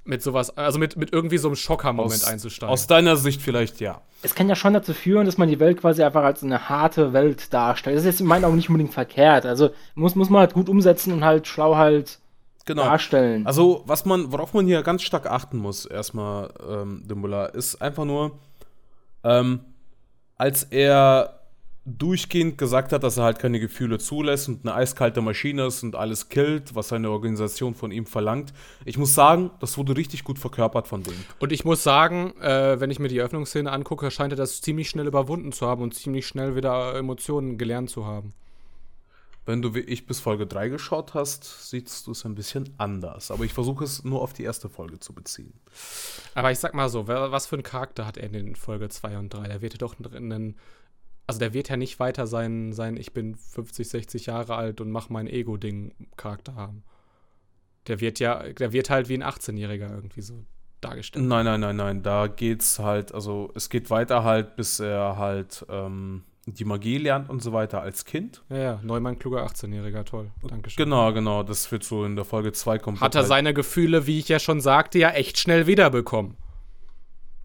Mit 0.04 0.22
sowas, 0.22 0.56
also 0.56 0.78
mit, 0.78 0.96
mit 0.96 1.12
irgendwie 1.12 1.36
so 1.38 1.48
einem 1.48 1.56
Schocker-Moment 1.56 2.24
einzusteigen. 2.28 2.72
aus 2.72 2.86
deiner 2.86 3.16
Sicht 3.16 3.42
vielleicht 3.42 3.80
ja. 3.80 4.02
es 4.22 4.36
kann 4.36 4.48
ja 4.48 4.54
schon 4.54 4.72
dazu 4.72 4.94
führen, 4.94 5.26
dass 5.26 5.36
man 5.36 5.48
die 5.48 5.58
Welt 5.58 5.80
quasi 5.80 6.02
einfach 6.04 6.22
als 6.22 6.44
eine 6.44 6.68
harte 6.68 7.12
Welt 7.12 7.52
darstellt. 7.52 7.96
Das 7.96 8.04
ist 8.04 8.10
jetzt 8.12 8.20
in 8.20 8.26
meinen 8.28 8.44
Augen 8.44 8.54
nicht 8.54 8.68
unbedingt 8.68 8.94
verkehrt. 8.94 9.44
Also 9.46 9.70
muss, 9.96 10.14
muss 10.14 10.30
man 10.30 10.40
halt 10.40 10.54
gut 10.54 10.68
umsetzen 10.68 11.12
und 11.12 11.24
halt 11.24 11.48
schlau 11.48 11.74
halt 11.76 12.20
Genau. 12.66 12.82
darstellen. 12.84 13.46
Also, 13.46 13.82
was 13.86 14.04
man, 14.04 14.30
worauf 14.32 14.52
man 14.54 14.66
hier 14.66 14.82
ganz 14.82 15.02
stark 15.02 15.26
achten 15.26 15.56
muss, 15.58 15.86
erstmal, 15.86 16.52
ähm, 16.68 17.02
Dimbula, 17.06 17.46
ist 17.46 17.80
einfach 17.82 18.04
nur, 18.04 18.38
ähm, 19.24 19.60
als 20.36 20.64
er 20.64 21.35
durchgehend 21.86 22.58
gesagt 22.58 22.92
hat, 22.92 23.04
dass 23.04 23.16
er 23.16 23.24
halt 23.24 23.38
keine 23.38 23.60
Gefühle 23.60 23.98
zulässt 23.98 24.48
und 24.48 24.66
eine 24.66 24.74
eiskalte 24.74 25.22
Maschine 25.22 25.66
ist 25.66 25.84
und 25.84 25.94
alles 25.94 26.28
killt, 26.28 26.74
was 26.74 26.88
seine 26.88 27.10
Organisation 27.10 27.74
von 27.74 27.92
ihm 27.92 28.06
verlangt. 28.06 28.52
Ich 28.84 28.98
muss 28.98 29.14
sagen, 29.14 29.52
das 29.60 29.78
wurde 29.78 29.96
richtig 29.96 30.24
gut 30.24 30.38
verkörpert 30.38 30.88
von 30.88 31.04
dem. 31.04 31.14
Und 31.38 31.52
ich 31.52 31.64
muss 31.64 31.84
sagen, 31.84 32.34
äh, 32.40 32.80
wenn 32.80 32.90
ich 32.90 32.98
mir 32.98 33.08
die 33.08 33.18
Eröffnungsszene 33.18 33.70
angucke, 33.70 34.10
scheint 34.10 34.32
er 34.32 34.36
das 34.36 34.60
ziemlich 34.60 34.90
schnell 34.90 35.06
überwunden 35.06 35.52
zu 35.52 35.66
haben 35.66 35.82
und 35.82 35.94
ziemlich 35.94 36.26
schnell 36.26 36.56
wieder 36.56 36.96
Emotionen 36.96 37.56
gelernt 37.56 37.88
zu 37.88 38.04
haben. 38.04 38.34
Wenn 39.46 39.62
du 39.62 39.76
wie 39.76 39.80
ich 39.80 40.06
bis 40.06 40.18
Folge 40.18 40.44
3 40.44 40.70
geschaut 40.70 41.14
hast, 41.14 41.70
siehst 41.70 42.08
du 42.08 42.10
es 42.10 42.26
ein 42.26 42.34
bisschen 42.34 42.74
anders. 42.78 43.30
Aber 43.30 43.44
ich 43.44 43.52
versuche 43.52 43.84
es 43.84 44.02
nur 44.02 44.20
auf 44.20 44.32
die 44.32 44.42
erste 44.42 44.68
Folge 44.68 44.98
zu 44.98 45.12
beziehen. 45.12 45.52
Aber 46.34 46.50
ich 46.50 46.58
sag 46.58 46.74
mal 46.74 46.88
so, 46.88 47.06
was 47.06 47.46
für 47.46 47.54
einen 47.54 47.62
Charakter 47.62 48.04
hat 48.06 48.16
er 48.16 48.24
in 48.24 48.32
den 48.32 48.56
Folge 48.56 48.88
2 48.88 49.18
und 49.18 49.32
3? 49.32 49.46
Der 49.46 49.62
wird 49.62 49.74
ja 49.74 49.78
doch 49.78 49.94
einen. 50.00 50.56
Also 51.26 51.40
der 51.40 51.52
wird 51.54 51.68
ja 51.68 51.76
nicht 51.76 51.98
weiter 51.98 52.26
sein, 52.26 52.72
sein 52.72 52.96
ich 52.96 53.12
bin 53.12 53.34
50, 53.34 53.88
60 53.88 54.26
Jahre 54.26 54.54
alt 54.54 54.80
und 54.80 54.90
mach 54.90 55.08
mein 55.08 55.26
Ego-Ding-Charakter 55.26 56.54
haben. 56.54 56.82
Der 57.88 58.00
wird 58.00 58.18
ja, 58.20 58.42
der 58.52 58.72
wird 58.72 58.90
halt 58.90 59.08
wie 59.08 59.14
ein 59.14 59.24
18-Jähriger 59.24 59.92
irgendwie 59.94 60.20
so 60.20 60.44
dargestellt. 60.80 61.24
Nein, 61.24 61.44
nein, 61.44 61.60
nein, 61.60 61.76
nein. 61.76 62.02
Da 62.02 62.26
geht's 62.28 62.78
halt, 62.78 63.12
also 63.14 63.50
es 63.54 63.70
geht 63.70 63.90
weiter 63.90 64.24
halt, 64.24 64.56
bis 64.56 64.78
er 64.80 65.16
halt 65.16 65.64
ähm, 65.68 66.22
die 66.46 66.64
Magie 66.64 66.98
lernt 66.98 67.28
und 67.28 67.42
so 67.42 67.52
weiter 67.52 67.80
als 67.80 68.04
Kind. 68.04 68.42
Ja, 68.48 68.56
ja, 68.56 68.80
Neumann, 68.84 69.18
kluger 69.18 69.44
18-Jähriger, 69.46 70.04
toll. 70.04 70.30
Dankeschön. 70.48 70.84
Genau, 70.84 71.12
genau. 71.12 71.42
Das 71.42 71.70
wird 71.72 71.82
so 71.82 72.04
in 72.04 72.14
der 72.14 72.24
Folge 72.24 72.52
2 72.52 72.78
komplett. 72.78 73.02
Hat 73.02 73.14
er 73.16 73.20
halt- 73.22 73.28
seine 73.28 73.52
Gefühle, 73.54 74.06
wie 74.06 74.18
ich 74.20 74.28
ja 74.28 74.38
schon 74.38 74.60
sagte, 74.60 74.98
ja 74.98 75.10
echt 75.10 75.38
schnell 75.38 75.66
wiederbekommen. 75.66 76.36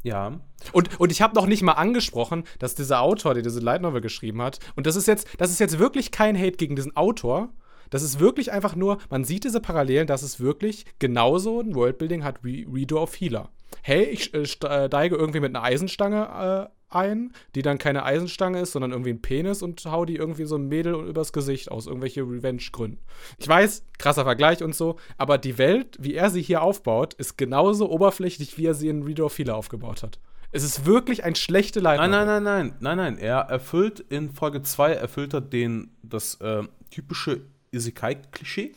Ja. 0.03 0.39
Und, 0.73 0.99
und 0.99 1.11
ich 1.11 1.21
habe 1.21 1.35
noch 1.35 1.45
nicht 1.45 1.61
mal 1.63 1.73
angesprochen, 1.73 2.43
dass 2.59 2.75
dieser 2.75 3.01
Autor, 3.01 3.33
der 3.33 3.43
diese 3.43 3.59
Light 3.59 3.81
Novel 3.81 4.01
geschrieben 4.01 4.41
hat, 4.41 4.59
und 4.75 4.87
das 4.87 4.95
ist 4.95 5.07
jetzt, 5.07 5.27
das 5.37 5.51
ist 5.51 5.59
jetzt 5.59 5.79
wirklich 5.79 6.11
kein 6.11 6.37
Hate 6.37 6.57
gegen 6.57 6.75
diesen 6.75 6.95
Autor. 6.95 7.49
Das 7.89 8.03
ist 8.03 8.19
wirklich 8.19 8.51
einfach 8.51 8.75
nur, 8.75 8.99
man 9.09 9.25
sieht 9.25 9.43
diese 9.43 9.59
Parallelen, 9.59 10.07
dass 10.07 10.23
es 10.23 10.39
wirklich 10.39 10.85
genauso 10.99 11.59
ein 11.59 11.75
Worldbuilding 11.75 12.23
hat 12.23 12.43
wie 12.43 12.65
Redo 12.71 13.01
of 13.01 13.19
Healer. 13.19 13.49
Hey, 13.83 14.03
ich 14.05 14.33
äh, 14.33 14.45
steige 14.45 15.15
irgendwie 15.15 15.39
mit 15.39 15.55
einer 15.55 15.63
Eisenstange 15.63 16.69
äh, 16.69 16.80
ein, 16.91 17.33
die 17.55 17.61
dann 17.61 17.77
keine 17.77 18.03
Eisenstange 18.03 18.59
ist, 18.59 18.71
sondern 18.71 18.91
irgendwie 18.91 19.11
ein 19.11 19.21
Penis 19.21 19.61
und 19.61 19.83
hau 19.85 20.05
die 20.05 20.15
irgendwie 20.15 20.45
so 20.45 20.55
ein 20.55 20.67
Mädel 20.67 20.93
übers 20.93 21.33
Gesicht 21.33 21.71
aus, 21.71 21.87
irgendwelche 21.87 22.21
Revenge-Gründen. 22.21 22.99
Ich 23.37 23.47
weiß, 23.47 23.83
krasser 23.97 24.23
Vergleich 24.23 24.63
und 24.63 24.75
so, 24.75 24.97
aber 25.17 25.37
die 25.37 25.57
Welt, 25.57 25.97
wie 25.99 26.15
er 26.15 26.29
sie 26.29 26.41
hier 26.41 26.61
aufbaut, 26.61 27.13
ist 27.13 27.37
genauso 27.37 27.89
oberflächlich, 27.89 28.57
wie 28.57 28.65
er 28.65 28.73
sie 28.73 28.89
in 28.89 29.19
of 29.21 29.37
Healer 29.37 29.55
aufgebaut 29.55 30.03
hat. 30.03 30.19
Es 30.53 30.63
ist 30.63 30.85
wirklich 30.85 31.23
ein 31.23 31.35
schlechte 31.35 31.79
Light 31.79 31.99
Nein, 31.99 32.11
nein, 32.11 32.25
nein, 32.27 32.43
nein, 32.43 32.73
nein, 32.81 32.97
nein. 32.97 33.17
Er 33.17 33.39
erfüllt 33.39 34.01
in 34.01 34.31
Folge 34.31 34.61
2 34.61 34.93
erfüllt 34.93 35.33
er 35.33 35.41
den, 35.41 35.91
das 36.03 36.35
äh, 36.41 36.63
typische 36.89 37.41
Isekai-Klischee. 37.71 38.73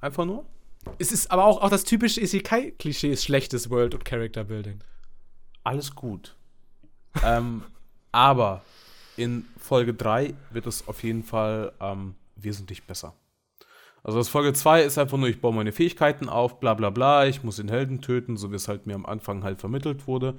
Einfach 0.00 0.24
nur. 0.24 0.46
Es 0.98 1.12
ist 1.12 1.30
aber 1.30 1.44
auch, 1.44 1.60
auch 1.60 1.68
das 1.68 1.84
typische 1.84 2.22
Isekai-Klischee 2.22 3.12
ist 3.12 3.24
schlechtes 3.24 3.68
World- 3.68 3.94
und 3.94 4.06
Character-Building. 4.06 4.78
Alles 5.64 5.94
gut. 5.94 6.34
Ähm, 7.24 7.62
aber 8.12 8.62
in 9.16 9.44
Folge 9.58 9.94
3 9.94 10.34
wird 10.50 10.66
es 10.66 10.86
auf 10.86 11.02
jeden 11.02 11.24
Fall 11.24 11.72
ähm, 11.80 12.14
wesentlich 12.36 12.86
besser. 12.86 13.14
Also 14.02 14.18
das 14.18 14.28
Folge 14.28 14.52
2 14.52 14.82
ist 14.82 14.96
einfach 14.96 15.18
nur, 15.18 15.28
ich 15.28 15.40
baue 15.40 15.54
meine 15.54 15.72
Fähigkeiten 15.72 16.28
auf, 16.28 16.60
bla 16.60 16.74
bla 16.74 16.90
bla, 16.90 17.26
ich 17.26 17.42
muss 17.42 17.56
den 17.56 17.68
Helden 17.68 18.00
töten, 18.00 18.36
so 18.36 18.50
wie 18.50 18.56
es 18.56 18.68
halt 18.68 18.86
mir 18.86 18.94
am 18.94 19.06
Anfang 19.06 19.42
halt 19.42 19.60
vermittelt 19.60 20.06
wurde. 20.06 20.38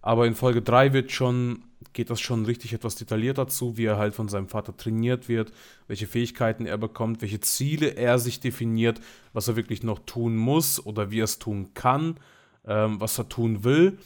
Aber 0.00 0.26
in 0.26 0.34
Folge 0.34 0.62
3 0.62 0.92
wird 0.92 1.12
schon, 1.12 1.64
geht 1.92 2.10
das 2.10 2.20
schon 2.20 2.44
richtig 2.44 2.72
etwas 2.72 2.96
detaillierter 2.96 3.48
zu, 3.48 3.76
wie 3.76 3.86
er 3.86 3.98
halt 3.98 4.14
von 4.14 4.28
seinem 4.28 4.48
Vater 4.48 4.76
trainiert 4.76 5.28
wird, 5.28 5.52
welche 5.86 6.06
Fähigkeiten 6.06 6.66
er 6.66 6.76
bekommt, 6.76 7.22
welche 7.22 7.40
Ziele 7.40 7.88
er 7.88 8.18
sich 8.18 8.40
definiert, 8.40 9.00
was 9.32 9.48
er 9.48 9.56
wirklich 9.56 9.82
noch 9.82 10.00
tun 10.00 10.36
muss 10.36 10.84
oder 10.84 11.10
wie 11.10 11.20
er 11.20 11.24
es 11.24 11.38
tun 11.38 11.72
kann, 11.74 12.18
ähm, 12.66 13.00
was 13.00 13.18
er 13.18 13.28
tun 13.28 13.64
will. 13.64 13.98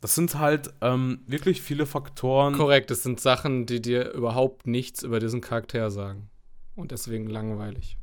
Das 0.00 0.14
sind 0.14 0.38
halt 0.38 0.72
ähm, 0.80 1.20
wirklich 1.26 1.62
viele 1.62 1.86
Faktoren. 1.86 2.54
Korrekt, 2.54 2.90
es 2.90 3.02
sind 3.02 3.20
Sachen, 3.20 3.66
die 3.66 3.80
dir 3.80 4.12
überhaupt 4.12 4.66
nichts 4.66 5.02
über 5.02 5.20
diesen 5.20 5.40
Charakter 5.40 5.90
sagen. 5.90 6.30
Und 6.74 6.92
deswegen 6.92 7.28
langweilig. 7.28 7.96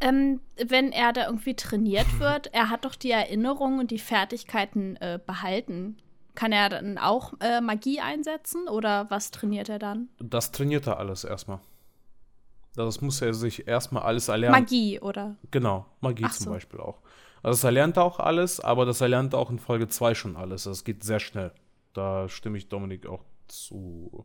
Ähm, 0.00 0.40
wenn 0.56 0.92
er 0.92 1.12
da 1.12 1.26
irgendwie 1.26 1.54
trainiert 1.54 2.06
wird, 2.18 2.48
er 2.54 2.70
hat 2.70 2.84
doch 2.84 2.94
die 2.94 3.10
Erinnerungen 3.10 3.80
und 3.80 3.90
die 3.90 3.98
Fertigkeiten 3.98 4.96
äh, 4.96 5.18
behalten. 5.24 5.98
Kann 6.34 6.52
er 6.52 6.68
dann 6.68 6.98
auch 6.98 7.34
äh, 7.40 7.60
Magie 7.60 8.00
einsetzen 8.00 8.68
oder 8.68 9.10
was 9.10 9.32
trainiert 9.32 9.68
er 9.68 9.80
dann? 9.80 10.08
Das 10.20 10.52
trainiert 10.52 10.86
er 10.86 10.98
alles 10.98 11.24
erstmal. 11.24 11.58
Das 12.76 13.00
muss 13.00 13.20
er 13.20 13.34
sich 13.34 13.66
erstmal 13.66 14.04
alles 14.04 14.28
erlernen. 14.28 14.60
Magie, 14.60 15.00
oder? 15.00 15.36
Genau, 15.50 15.86
Magie 16.00 16.24
Ach 16.26 16.32
zum 16.32 16.44
so. 16.44 16.50
Beispiel 16.52 16.78
auch. 16.78 17.00
Also 17.42 17.56
das 17.56 17.64
erlernt 17.64 17.96
er 17.96 18.04
auch 18.04 18.18
alles, 18.20 18.60
aber 18.60 18.84
das 18.86 19.00
erlernt 19.00 19.34
er 19.34 19.38
auch 19.38 19.50
in 19.50 19.58
Folge 19.58 19.88
2 19.88 20.14
schon 20.14 20.36
alles. 20.36 20.64
Das 20.64 20.84
geht 20.84 21.04
sehr 21.04 21.20
schnell. 21.20 21.52
Da 21.94 22.28
stimme 22.28 22.58
ich 22.58 22.68
Dominik 22.68 23.06
auch 23.06 23.24
zu. 23.48 24.24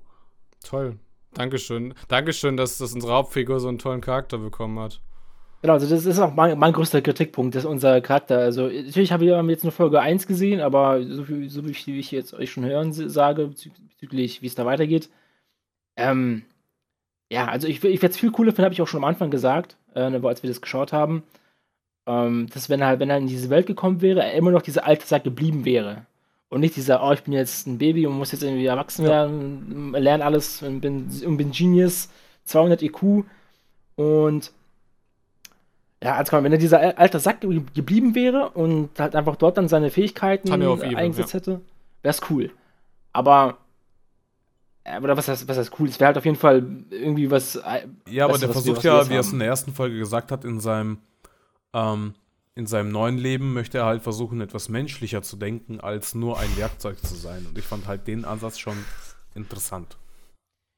Toll. 0.63 0.97
Dankeschön. 1.33 1.93
Dankeschön, 2.07 2.57
dass, 2.57 2.77
dass 2.77 2.93
unsere 2.93 3.13
Hauptfigur 3.13 3.59
so 3.59 3.67
einen 3.67 3.79
tollen 3.79 4.01
Charakter 4.01 4.37
bekommen 4.37 4.79
hat. 4.79 5.01
Genau, 5.61 5.73
also 5.73 5.87
das 5.89 6.05
ist 6.05 6.19
auch 6.19 6.33
mein, 6.33 6.59
mein 6.59 6.73
größter 6.73 7.01
Kritikpunkt, 7.01 7.55
das 7.55 7.63
ist 7.63 7.69
unser 7.69 8.01
Charakter. 8.01 8.37
Also 8.39 8.67
natürlich 8.67 9.13
habe 9.13 9.23
ich 9.25 9.31
jetzt 9.49 9.63
nur 9.63 9.71
Folge 9.71 10.01
1 10.01 10.27
gesehen, 10.27 10.59
aber 10.59 11.01
so, 11.07 11.23
viel, 11.23 11.49
so 11.49 11.65
wie 11.65 11.71
ich- 11.71 11.87
wie 11.87 11.99
ich 11.99 12.11
jetzt 12.11 12.33
euch 12.33 12.51
schon 12.51 12.65
hören 12.65 12.91
sage, 12.91 13.43
bezü- 13.43 13.71
bezüglich 13.89 14.41
wie 14.41 14.47
es 14.47 14.55
da 14.55 14.65
weitergeht. 14.65 15.09
Ähm, 15.95 16.43
ja, 17.31 17.47
also 17.47 17.67
ich, 17.67 17.77
ich 17.83 18.01
werde 18.01 18.13
es 18.13 18.19
viel 18.19 18.31
cooler 18.31 18.51
finden, 18.51 18.65
habe 18.65 18.73
ich 18.73 18.81
auch 18.81 18.87
schon 18.87 18.99
am 18.99 19.09
Anfang 19.09 19.31
gesagt, 19.31 19.77
äh, 19.95 20.01
als 20.01 20.43
wir 20.43 20.49
das 20.49 20.61
geschaut 20.61 20.91
haben. 20.91 21.23
Ähm, 22.05 22.47
dass 22.53 22.69
wenn 22.69 22.81
er, 22.81 22.87
halt, 22.87 22.99
wenn 22.99 23.09
er 23.09 23.17
in 23.17 23.27
diese 23.27 23.49
Welt 23.49 23.65
gekommen 23.65 24.01
wäre, 24.01 24.21
er 24.23 24.33
immer 24.33 24.51
noch 24.51 24.61
dieser 24.61 24.85
alte 24.85 25.05
Sack 25.07 25.23
geblieben 25.23 25.63
wäre. 25.65 26.05
Und 26.49 26.59
nicht 26.59 26.75
dieser, 26.75 27.01
oh, 27.03 27.11
ich 27.13 27.23
bin 27.23 27.33
jetzt 27.33 27.65
ein 27.65 27.77
Baby 27.77 28.05
und 28.05 28.13
muss 28.17 28.31
jetzt 28.31 28.43
irgendwie 28.43 28.65
erwachsen 28.65 29.05
werden, 29.05 29.93
lerne 29.93 30.23
alles 30.25 30.61
und 30.61 30.81
bin, 30.81 31.09
und 31.25 31.37
bin 31.37 31.51
Genius, 31.51 32.09
200 32.45 32.81
IQ 32.83 33.23
und 33.95 34.51
ja, 36.03 36.15
also 36.15 36.43
wenn 36.43 36.51
er 36.51 36.57
dieser 36.57 36.79
al- 36.79 36.93
alte 36.95 37.19
Sack 37.19 37.41
ge- 37.41 37.61
geblieben 37.73 38.13
wäre 38.13 38.49
und 38.49 38.89
halt 38.99 39.15
einfach 39.15 39.37
dort 39.37 39.57
dann 39.57 39.69
seine 39.69 39.89
Fähigkeiten 39.89 40.49
Evil, 40.83 40.97
eingesetzt 40.97 41.33
hätte, 41.33 41.61
wäre 42.01 42.13
es 42.13 42.21
cool. 42.29 42.51
Aber, 43.13 43.57
oder 45.01 45.15
was 45.15 45.29
heißt, 45.29 45.47
was 45.47 45.57
heißt 45.57 45.71
cool? 45.79 45.87
Es 45.87 45.99
wäre 45.99 46.07
halt 46.07 46.17
auf 46.17 46.25
jeden 46.25 46.37
Fall 46.37 46.61
irgendwie 46.91 47.31
was. 47.31 47.55
äh, 47.55 47.87
Ja, 48.09 48.25
aber 48.25 48.33
der 48.37 48.49
versucht 48.49 48.83
ja, 48.83 49.09
wie 49.09 49.13
er 49.15 49.21
es 49.21 49.31
in 49.33 49.39
der 49.39 49.47
ersten 49.47 49.71
Folge 49.71 49.97
gesagt 49.97 50.31
hat, 50.31 50.43
in 50.43 50.59
seinem, 50.59 50.97
ähm, 51.73 52.13
in 52.55 52.67
seinem 52.67 52.91
neuen 52.91 53.17
Leben 53.17 53.53
möchte 53.53 53.79
er 53.79 53.85
halt 53.85 54.03
versuchen, 54.03 54.39
etwas 54.41 54.69
menschlicher 54.69 55.23
zu 55.23 55.37
denken, 55.37 55.79
als 55.79 56.13
nur 56.13 56.39
ein 56.39 56.55
Werkzeug 56.55 56.99
zu 56.99 57.15
sein. 57.15 57.45
Und 57.47 57.57
ich 57.57 57.65
fand 57.65 57.87
halt 57.87 58.07
den 58.07 58.25
Ansatz 58.25 58.59
schon 58.59 58.77
interessant. 59.33 59.97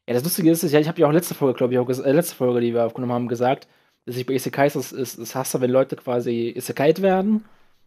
Ja, 0.08 0.14
das 0.14 0.24
Lustige 0.24 0.52
ist, 0.52 0.64
ich 0.64 0.88
habe 0.88 1.02
ja 1.02 1.08
auch 1.08 1.12
letzte 1.12 1.34
Folge, 1.34 1.58
glaube 1.58 1.74
ich, 1.74 1.80
auch 1.80 1.89
äh, 1.89 2.12
letzte 2.12 2.36
Folge, 2.36 2.62
die 2.62 2.74
wir 2.74 2.86
aufgenommen 2.86 3.14
haben, 3.14 3.28
gesagt, 3.28 3.68
dass 4.06 4.16
ich 4.16 4.26
bei 4.26 4.36
Isekais 4.36 4.76
ist, 4.76 4.91
ist 4.91 5.36
hasse, 5.36 5.62
wenn 5.62 5.72
Leute 5.72 5.96
quasi 5.96 6.54
Isekait 6.56 7.02
werden 7.02 7.43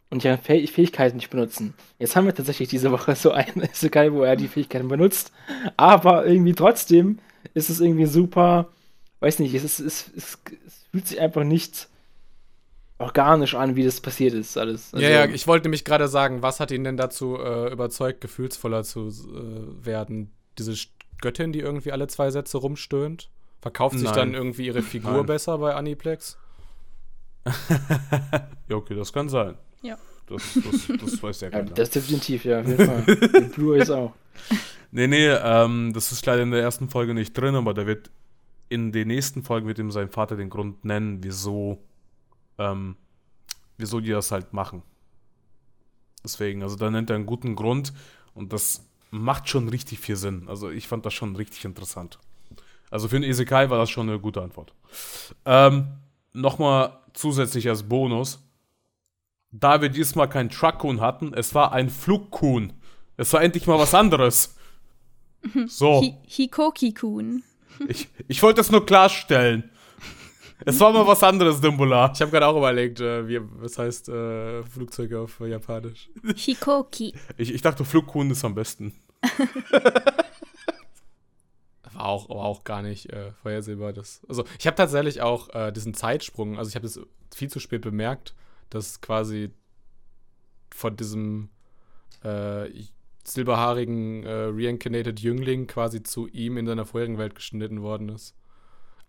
und 0.09 0.23
ihre 0.25 0.37
Fäh 0.37 0.67
Fähigkeiten 0.67 1.15
nicht 1.15 1.29
benutzen. 1.29 1.73
Jetzt 1.97 2.15
haben 2.15 2.25
wir 2.25 2.35
tatsächlich 2.35 2.69
diese 2.69 2.91
Woche 2.91 3.15
so 3.15 3.31
einen 3.31 3.63
Isekai, 3.73 4.11
wo 4.11 4.23
er 4.23 4.35
die 4.35 4.49
Fähigkeiten 4.49 4.87
benutzt, 4.87 5.31
aber 5.77 6.25
irgendwie 6.27 6.53
trotzdem 6.53 7.19
ist 7.53 7.69
es 7.69 7.79
irgendwie 7.79 8.05
super, 8.05 8.67
weiß 9.21 9.39
nicht, 9.39 9.53
es, 9.53 9.63
es, 9.63 9.79
es, 9.79 10.11
es 10.15 10.39
fühlt 10.91 11.07
sich 11.07 11.19
einfach 11.21 11.43
nicht 11.43 11.88
organisch 12.99 13.55
an, 13.55 13.75
wie 13.75 13.83
das 13.83 14.01
passiert 14.01 14.33
ist, 14.33 14.57
alles. 14.57 14.93
Also, 14.93 15.03
ja, 15.03 15.11
ja, 15.11 15.25
ich 15.25 15.47
wollte 15.47 15.65
nämlich 15.65 15.85
gerade 15.85 16.07
sagen, 16.07 16.41
was 16.41 16.59
hat 16.59 16.71
ihn 16.71 16.83
denn 16.83 16.97
dazu 16.97 17.37
äh, 17.37 17.71
überzeugt, 17.71 18.21
gefühlsvoller 18.21 18.83
zu 18.83 19.07
äh, 19.07 19.85
werden? 19.85 20.31
Diese 20.57 20.75
Göttin, 21.21 21.51
die 21.51 21.59
irgendwie 21.59 21.91
alle 21.91 22.07
zwei 22.07 22.29
Sätze 22.29 22.57
rumstöhnt? 22.57 23.29
Verkauft 23.61 23.97
sich 23.97 24.07
Nein. 24.07 24.15
dann 24.15 24.33
irgendwie 24.35 24.67
ihre 24.67 24.81
Figur 24.81 25.17
Nein. 25.17 25.25
besser 25.25 25.57
bei 25.57 25.73
Aniplex? 25.73 26.37
Ja, 28.69 28.75
okay, 28.75 28.93
das 28.93 29.11
kann 29.11 29.29
sein. 29.29 29.55
Ja. 29.81 29.97
Das, 30.27 30.43
das, 30.53 30.99
das 31.01 31.23
weiß 31.23 31.41
ja 31.41 31.47
ja, 31.47 31.51
keiner. 31.57 31.71
das 31.71 31.89
definitiv, 31.89 32.45
ja, 32.45 32.59
auf 32.59 32.67
jeden 32.67 32.85
Fall. 32.85 33.03
Die 33.03 33.49
Blue 33.55 33.75
ist 33.81 33.89
auch. 33.89 34.13
Nee, 34.91 35.07
nee, 35.07 35.27
ähm, 35.27 35.91
das 35.91 36.11
ist 36.11 36.23
leider 36.27 36.43
in 36.43 36.51
der 36.51 36.61
ersten 36.61 36.87
Folge 36.87 37.15
nicht 37.15 37.33
drin, 37.33 37.55
aber 37.55 37.73
da 37.73 37.87
wird 37.87 38.11
in 38.69 38.91
den 38.91 39.07
nächsten 39.07 39.41
Folgen 39.41 39.67
wird 39.67 39.79
ihm 39.79 39.89
sein 39.89 40.09
Vater 40.09 40.35
den 40.35 40.51
Grund 40.51 40.85
nennen, 40.85 41.23
wieso, 41.23 41.79
ähm, 42.59 42.95
wieso 43.77 43.99
die 43.99 44.11
das 44.11 44.31
halt 44.31 44.53
machen. 44.53 44.83
Deswegen, 46.23 46.61
also 46.61 46.75
da 46.75 46.91
nennt 46.91 47.09
er 47.09 47.15
einen 47.15 47.25
guten 47.25 47.55
Grund 47.55 47.93
und 48.35 48.53
das 48.53 48.85
macht 49.09 49.49
schon 49.49 49.69
richtig 49.69 49.99
viel 49.99 50.17
Sinn. 50.17 50.47
Also 50.47 50.69
ich 50.69 50.87
fand 50.87 51.05
das 51.05 51.13
schon 51.13 51.35
richtig 51.35 51.65
interessant. 51.65 52.19
Also 52.91 53.07
für 53.07 53.15
einen 53.15 53.25
Isekai 53.25 53.69
war 53.69 53.77
das 53.77 53.89
schon 53.89 54.09
eine 54.09 54.19
gute 54.19 54.41
Antwort. 54.41 54.73
Ähm, 55.45 55.87
Nochmal 56.33 56.99
zusätzlich 57.13 57.67
als 57.69 57.83
Bonus. 57.83 58.43
Da 59.51 59.81
wir 59.81 59.89
diesmal 59.89 60.29
kein 60.29 60.49
Truck-Kuhn 60.49 61.01
hatten, 61.01 61.33
es 61.33 61.55
war 61.55 61.71
ein 61.71 61.89
Flugkuhn. 61.89 62.73
Es 63.17 63.33
war 63.33 63.41
endlich 63.41 63.65
mal 63.65 63.79
was 63.79 63.93
anderes. 63.93 64.55
So, 65.67 66.01
Hi 66.01 66.15
Hikoki-kun. 66.27 67.43
ich, 67.87 68.09
ich 68.27 68.43
wollte 68.43 68.57
das 68.57 68.71
nur 68.71 68.85
klarstellen. 68.85 69.71
Es 70.65 70.79
war 70.79 70.91
mal 70.91 71.07
was 71.07 71.23
anderes, 71.23 71.61
Dimbula. 71.61 72.11
Ich 72.13 72.21
habe 72.21 72.31
gerade 72.31 72.47
auch 72.47 72.57
überlegt, 72.57 72.99
äh, 72.99 73.27
wie, 73.27 73.39
was 73.61 73.77
heißt 73.77 74.09
äh, 74.09 74.63
Flugzeug 74.63 75.13
auf 75.13 75.39
Japanisch. 75.39 76.09
Hikoki. 76.35 77.13
Ich, 77.37 77.53
ich 77.53 77.61
dachte, 77.61 77.85
Flugkuhn 77.85 78.29
ist 78.31 78.43
am 78.43 78.55
besten. 78.55 78.93
War 81.93 82.05
auch, 82.05 82.29
war 82.29 82.45
auch 82.45 82.63
gar 82.63 82.81
nicht 82.81 83.11
äh, 83.11 83.33
vorhersehbar. 83.41 83.91
Das, 83.91 84.21
also 84.29 84.45
ich 84.57 84.67
habe 84.67 84.75
tatsächlich 84.77 85.21
auch 85.21 85.49
äh, 85.53 85.71
diesen 85.71 85.93
Zeitsprung, 85.93 86.57
also 86.57 86.69
ich 86.69 86.75
habe 86.75 86.83
das 86.83 86.99
viel 87.35 87.49
zu 87.49 87.59
spät 87.59 87.81
bemerkt, 87.81 88.35
dass 88.69 89.01
quasi 89.01 89.51
von 90.71 90.95
diesem 90.95 91.49
äh, 92.23 92.69
silberhaarigen 93.25 94.23
äh, 94.23 94.31
reincarnated 94.49 95.19
Jüngling 95.19 95.67
quasi 95.67 96.01
zu 96.01 96.27
ihm 96.27 96.57
in 96.57 96.67
seiner 96.67 96.85
vorherigen 96.85 97.17
Welt 97.17 97.35
geschnitten 97.35 97.81
worden 97.81 98.09
ist. 98.09 98.35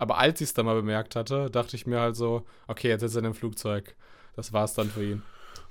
Aber 0.01 0.17
als 0.17 0.41
ich 0.41 0.49
es 0.49 0.55
dann 0.55 0.65
mal 0.65 0.75
bemerkt 0.75 1.15
hatte, 1.15 1.51
dachte 1.51 1.77
ich 1.77 1.87
mir 1.87 2.01
halt 2.01 2.17
so, 2.17 2.47
okay, 2.67 2.89
jetzt 2.89 3.03
ist 3.03 3.15
er 3.15 3.19
in 3.19 3.27
einem 3.27 3.35
Flugzeug. 3.35 3.95
Das 4.35 4.53
war's 4.53 4.73
dann 4.73 4.89
für 4.89 5.05
ihn. 5.05 5.23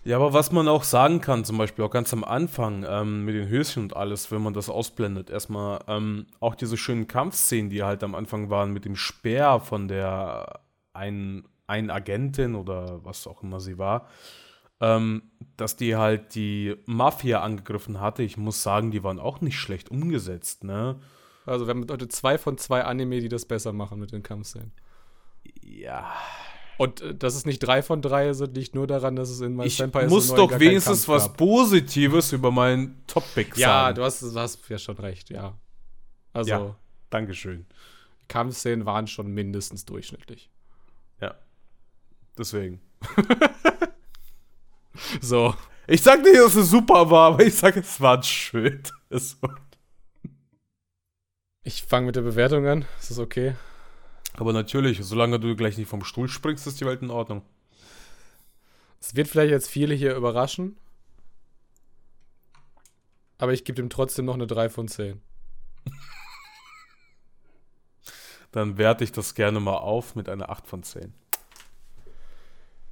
Ja, 0.03 0.17
aber 0.17 0.33
was 0.33 0.51
man 0.51 0.67
auch 0.67 0.83
sagen 0.83 1.19
kann, 1.19 1.43
zum 1.43 1.57
Beispiel 1.57 1.83
auch 1.83 1.89
ganz 1.89 2.13
am 2.13 2.23
Anfang 2.23 2.85
ähm, 2.87 3.25
mit 3.25 3.33
den 3.33 3.49
Höschen 3.49 3.83
und 3.83 3.95
alles, 3.95 4.31
wenn 4.31 4.43
man 4.43 4.53
das 4.53 4.69
ausblendet, 4.69 5.31
erstmal 5.31 5.79
ähm, 5.87 6.27
auch 6.39 6.53
diese 6.53 6.77
schönen 6.77 7.07
Kampfszenen, 7.07 7.71
die 7.71 7.81
halt 7.81 8.03
am 8.03 8.13
Anfang 8.13 8.51
waren 8.51 8.71
mit 8.71 8.85
dem 8.85 8.95
Speer 8.95 9.59
von 9.59 9.87
der 9.87 10.59
einen, 10.93 11.47
einen 11.65 11.89
Agentin 11.89 12.53
oder 12.53 13.03
was 13.03 13.25
auch 13.25 13.41
immer 13.41 13.59
sie 13.59 13.79
war, 13.79 14.07
ähm, 14.79 15.23
dass 15.57 15.75
die 15.75 15.95
halt 15.95 16.35
die 16.35 16.75
Mafia 16.85 17.41
angegriffen 17.41 17.99
hatte. 17.99 18.21
Ich 18.21 18.37
muss 18.37 18.61
sagen, 18.61 18.91
die 18.91 19.03
waren 19.03 19.19
auch 19.19 19.41
nicht 19.41 19.57
schlecht 19.57 19.89
umgesetzt, 19.89 20.63
ne? 20.63 20.99
Also 21.45 21.65
wir 21.67 21.71
haben 21.73 21.87
heute 21.89 22.07
zwei 22.07 22.37
von 22.37 22.57
zwei 22.57 22.83
Anime, 22.83 23.19
die 23.21 23.29
das 23.29 23.45
besser 23.45 23.73
machen 23.73 23.99
mit 23.99 24.11
den 24.11 24.23
Kampfszenen. 24.23 24.71
Ja. 25.61 26.11
Und 26.77 27.01
äh, 27.01 27.15
dass 27.15 27.35
es 27.35 27.45
nicht 27.45 27.59
drei 27.59 27.81
von 27.83 28.01
drei 28.01 28.31
sind, 28.33 28.55
liegt 28.55 28.75
nur 28.75 28.87
daran, 28.87 29.15
dass 29.15 29.29
es 29.29 29.41
in 29.41 29.55
My 29.55 29.65
Ich 29.65 29.77
Senpai 29.77 30.07
muss 30.07 30.31
SO9 30.31 30.35
doch 30.35 30.59
wenigstens 30.59 31.07
was 31.07 31.23
gab. 31.27 31.37
Positives 31.37 32.31
über 32.31 32.51
meinen 32.51 33.03
Topic 33.07 33.51
Ja, 33.59 33.67
sagen. 33.85 33.95
du 33.95 34.03
hast, 34.03 34.21
du 34.21 34.33
hast 34.39 34.69
ja 34.69 34.77
schon 34.77 34.97
recht, 34.97 35.29
ja. 35.29 35.57
Also, 36.33 36.49
Ja. 36.51 36.75
Dankeschön. 37.09 37.65
Kampfszenen 38.27 38.85
waren 38.85 39.07
schon 39.07 39.27
mindestens 39.33 39.85
durchschnittlich. 39.85 40.49
Ja. 41.21 41.35
Deswegen. 42.37 42.79
So. 45.21 45.55
Ich 45.87 46.01
sag 46.01 46.21
nicht, 46.23 46.35
dass 46.35 46.55
es 46.55 46.69
super 46.69 47.09
war, 47.09 47.33
aber 47.33 47.43
ich 47.45 47.55
sag, 47.55 47.75
es 47.77 47.99
war 48.01 48.21
schön. 48.23 48.83
Es 49.09 49.41
war- 49.41 49.55
Ich 51.69 51.83
fange 51.83 52.07
mit 52.07 52.15
der 52.15 52.23
Bewertung 52.23 52.65
an. 52.65 52.85
Ist 52.99 53.11
das 53.11 53.19
okay? 53.19 53.53
Aber 54.33 54.53
natürlich, 54.53 55.05
solange 55.05 55.39
du 55.39 55.55
gleich 55.55 55.77
nicht 55.77 55.87
vom 55.87 56.03
Stuhl 56.03 56.27
springst, 56.27 56.65
ist 56.65 56.81
die 56.81 56.85
Welt 56.87 57.03
in 57.03 57.11
Ordnung. 57.11 57.43
Es 58.99 59.15
wird 59.15 59.27
vielleicht 59.27 59.51
jetzt 59.51 59.69
viele 59.69 59.93
hier 59.93 60.15
überraschen. 60.15 60.77
Aber 63.37 63.53
ich 63.53 63.65
gebe 63.65 63.75
dem 63.75 63.91
trotzdem 63.91 64.25
noch 64.25 64.33
eine 64.33 64.47
3 64.47 64.69
von 64.69 64.87
10. 64.87 65.21
dann 68.51 68.79
werte 68.79 69.03
ich 69.03 69.11
das 69.11 69.35
gerne 69.35 69.59
mal 69.59 69.77
auf 69.77 70.15
mit 70.15 70.27
einer 70.27 70.49
8 70.49 70.65
von 70.65 70.81
10. 70.81 71.13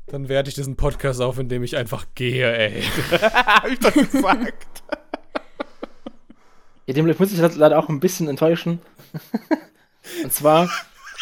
Dann 0.05 0.29
werte 0.29 0.49
ich 0.49 0.55
diesen 0.55 0.75
Podcast 0.75 1.19
auf, 1.19 1.39
indem 1.39 1.63
ich 1.63 1.77
einfach 1.77 2.05
gehe, 2.13 2.55
ey. 2.55 2.83
Hab 3.11 3.67
ich 3.69 3.79
das 3.79 3.93
gesagt? 3.95 4.76
Ja, 6.87 6.93
dem 6.93 7.05
muss 7.05 7.33
ich 7.33 7.55
leider 7.55 7.77
auch 7.77 7.89
ein 7.89 7.99
bisschen 7.99 8.27
enttäuschen. 8.29 8.79
Und 10.23 10.31
zwar, 10.31 10.69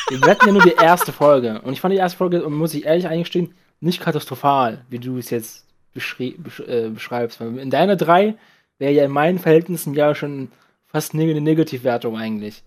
wir 0.10 0.22
werten 0.22 0.46
ja 0.46 0.54
nur 0.54 0.62
die 0.62 0.76
erste 0.80 1.12
Folge. 1.12 1.60
Und 1.62 1.74
ich 1.74 1.82
fand 1.82 1.92
die 1.92 1.98
erste 1.98 2.20
Folge, 2.20 2.48
muss 2.50 2.76
ich 2.76 2.86
ehrlich 2.86 3.08
eingestehen, 3.08 3.54
nicht 3.80 4.00
katastrophal, 4.00 4.86
wie 4.90 5.00
du 5.00 5.18
es 5.18 5.32
jetzt 5.32 5.66
beschri 5.94 6.36
besch 6.38 6.60
äh, 6.60 6.90
beschreibst. 6.90 7.42
In 7.42 7.72
deiner 7.72 7.96
3 7.96 8.36
wäre 8.78 8.94
ja 8.94 9.06
in 9.06 9.12
meinen 9.12 9.40
Verhältnissen 9.40 9.96
ja 9.96 10.14
schon 10.14 10.50
fast 10.86 11.14
eine 11.14 11.42
Negativwertung 11.42 12.16
eigentlich. 12.16 12.64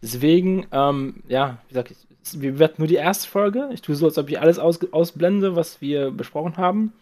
Deswegen, 0.00 0.66
ähm, 0.70 1.22
ja, 1.28 1.58
wie 1.66 1.74
gesagt, 1.74 1.94
wir 2.34 2.52
bewerten 2.52 2.76
nur 2.78 2.88
die 2.88 2.94
erste 2.94 3.28
Folge. 3.28 3.68
Ich 3.72 3.82
tue 3.82 3.96
so, 3.96 4.06
als 4.06 4.18
ob 4.18 4.28
ich 4.30 4.38
alles 4.38 4.58
aus 4.58 4.80
ausblende, 4.92 5.56
was 5.56 5.80
wir 5.80 6.10
besprochen 6.10 6.56
haben. 6.56 6.92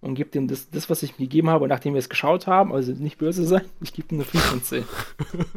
Und 0.00 0.14
gebe 0.14 0.30
dem 0.30 0.46
das, 0.46 0.70
das, 0.70 0.88
was 0.88 1.02
ich 1.02 1.18
mir 1.18 1.26
gegeben 1.26 1.50
habe, 1.50 1.66
nachdem 1.66 1.94
wir 1.94 1.98
es 1.98 2.08
geschaut 2.08 2.46
haben. 2.46 2.72
Also 2.72 2.92
nicht 2.92 3.18
böse 3.18 3.44
sein. 3.44 3.64
Ich 3.80 3.92
gebe 3.92 4.14
ihm 4.14 4.20
eine 4.20 4.24
5 4.24 4.44
von 4.44 4.62
10. 4.62 4.84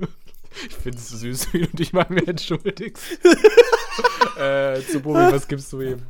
ich 0.68 0.76
finde 0.76 0.98
es 0.98 1.10
süß, 1.10 1.54
wie 1.54 1.60
du 1.60 1.68
dich 1.68 1.94
mal 1.94 2.08
mehr 2.10 2.28
entschuldigst. 2.28 3.20
äh, 4.38 4.82
zu 4.82 5.00
Bobi, 5.02 5.32
was 5.32 5.48
gibst 5.48 5.72
du 5.74 5.82
ihm? 5.82 6.02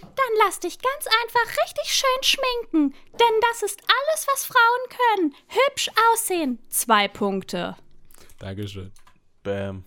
Dann 0.00 0.36
lass 0.44 0.60
dich 0.60 0.78
ganz 0.78 1.06
einfach 1.06 1.56
richtig 1.64 1.84
schön 1.86 2.22
schminken. 2.22 2.94
Denn 3.12 3.40
das 3.50 3.62
ist 3.62 3.80
alles, 3.82 4.26
was 4.32 4.44
Frauen 4.44 5.16
können. 5.16 5.34
Hübsch 5.48 5.90
aussehen. 6.12 6.58
Zwei 6.68 7.08
Punkte. 7.08 7.76
Dankeschön. 8.38 8.92
Bam. 9.42 9.84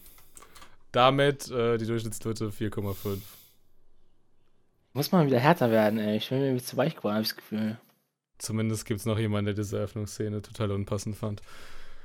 Damit 0.92 1.50
äh, 1.52 1.78
die 1.78 1.86
Durchschnittsnote 1.86 2.48
4,5. 2.50 3.20
Muss 4.94 5.12
mal 5.12 5.26
wieder 5.26 5.40
härter 5.40 5.72
werden, 5.72 6.00
ey. 6.00 6.18
Ich 6.18 6.30
bin 6.30 6.40
mir 6.40 6.48
irgendwie 6.48 6.64
zu 6.64 6.76
weich 6.76 6.96
geworden, 6.96 7.14
habe 7.14 7.24
ich 7.24 7.30
das 7.30 7.38
Gefühl. 7.38 7.78
Zumindest 8.38 8.86
gibt 8.86 9.00
es 9.00 9.06
noch 9.06 9.18
jemanden, 9.18 9.46
der 9.46 9.54
diese 9.54 9.78
Eröffnungsszene 9.78 10.42
total 10.42 10.72
unpassend 10.72 11.16
fand. 11.16 11.42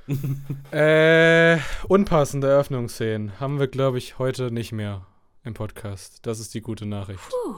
äh, 0.71 1.57
unpassende 1.89 2.47
Eröffnungsszenen 2.47 3.41
haben 3.41 3.59
wir, 3.59 3.67
glaube 3.67 3.97
ich, 3.97 4.19
heute 4.19 4.51
nicht 4.51 4.71
mehr 4.71 5.05
im 5.43 5.53
Podcast. 5.53 6.25
Das 6.25 6.39
ist 6.39 6.53
die 6.53 6.61
gute 6.61 6.85
Nachricht. 6.85 7.19
Puh. 7.29 7.55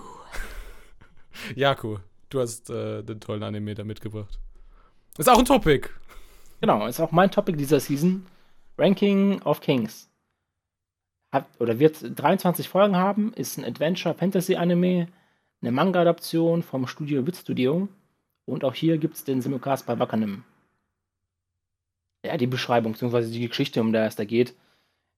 Jaku, 1.55 1.97
du 2.29 2.39
hast 2.39 2.71
äh, 2.71 3.03
den 3.03 3.19
tollen 3.19 3.43
Anime 3.43 3.75
da 3.75 3.83
mitgebracht. 3.83 4.39
Ist 5.19 5.29
auch 5.29 5.37
ein 5.37 5.45
Topic. 5.45 5.89
Genau, 6.61 6.87
ist 6.87 6.99
auch 6.99 7.11
mein 7.11 7.29
Topic 7.29 7.55
dieser 7.55 7.79
Season. 7.79 8.25
Ranking 8.79 9.41
of 9.43 9.61
Kings. 9.61 10.09
Hat, 11.31 11.45
oder 11.59 11.77
wird 11.77 11.97
23 12.01 12.67
Folgen 12.67 12.95
haben, 12.95 13.33
ist 13.33 13.57
ein 13.57 13.65
Adventure-Fantasy-Anime, 13.65 15.07
eine 15.61 15.71
Manga-Adaption 15.71 16.63
vom 16.63 16.87
Studio 16.87 17.25
Wit 17.25 17.35
Studio. 17.35 17.87
Und 18.45 18.63
auch 18.63 18.73
hier 18.73 18.97
gibt 18.97 19.15
es 19.15 19.23
den 19.23 19.41
Simulcast 19.41 19.85
bei 19.85 19.99
Wakanim. 19.99 20.43
Ja, 22.25 22.37
die 22.37 22.47
Beschreibung, 22.47 22.93
beziehungsweise 22.93 23.31
die 23.31 23.47
Geschichte, 23.47 23.81
um 23.81 23.93
der 23.93 24.05
es 24.05 24.15
da 24.15 24.25
geht. 24.25 24.55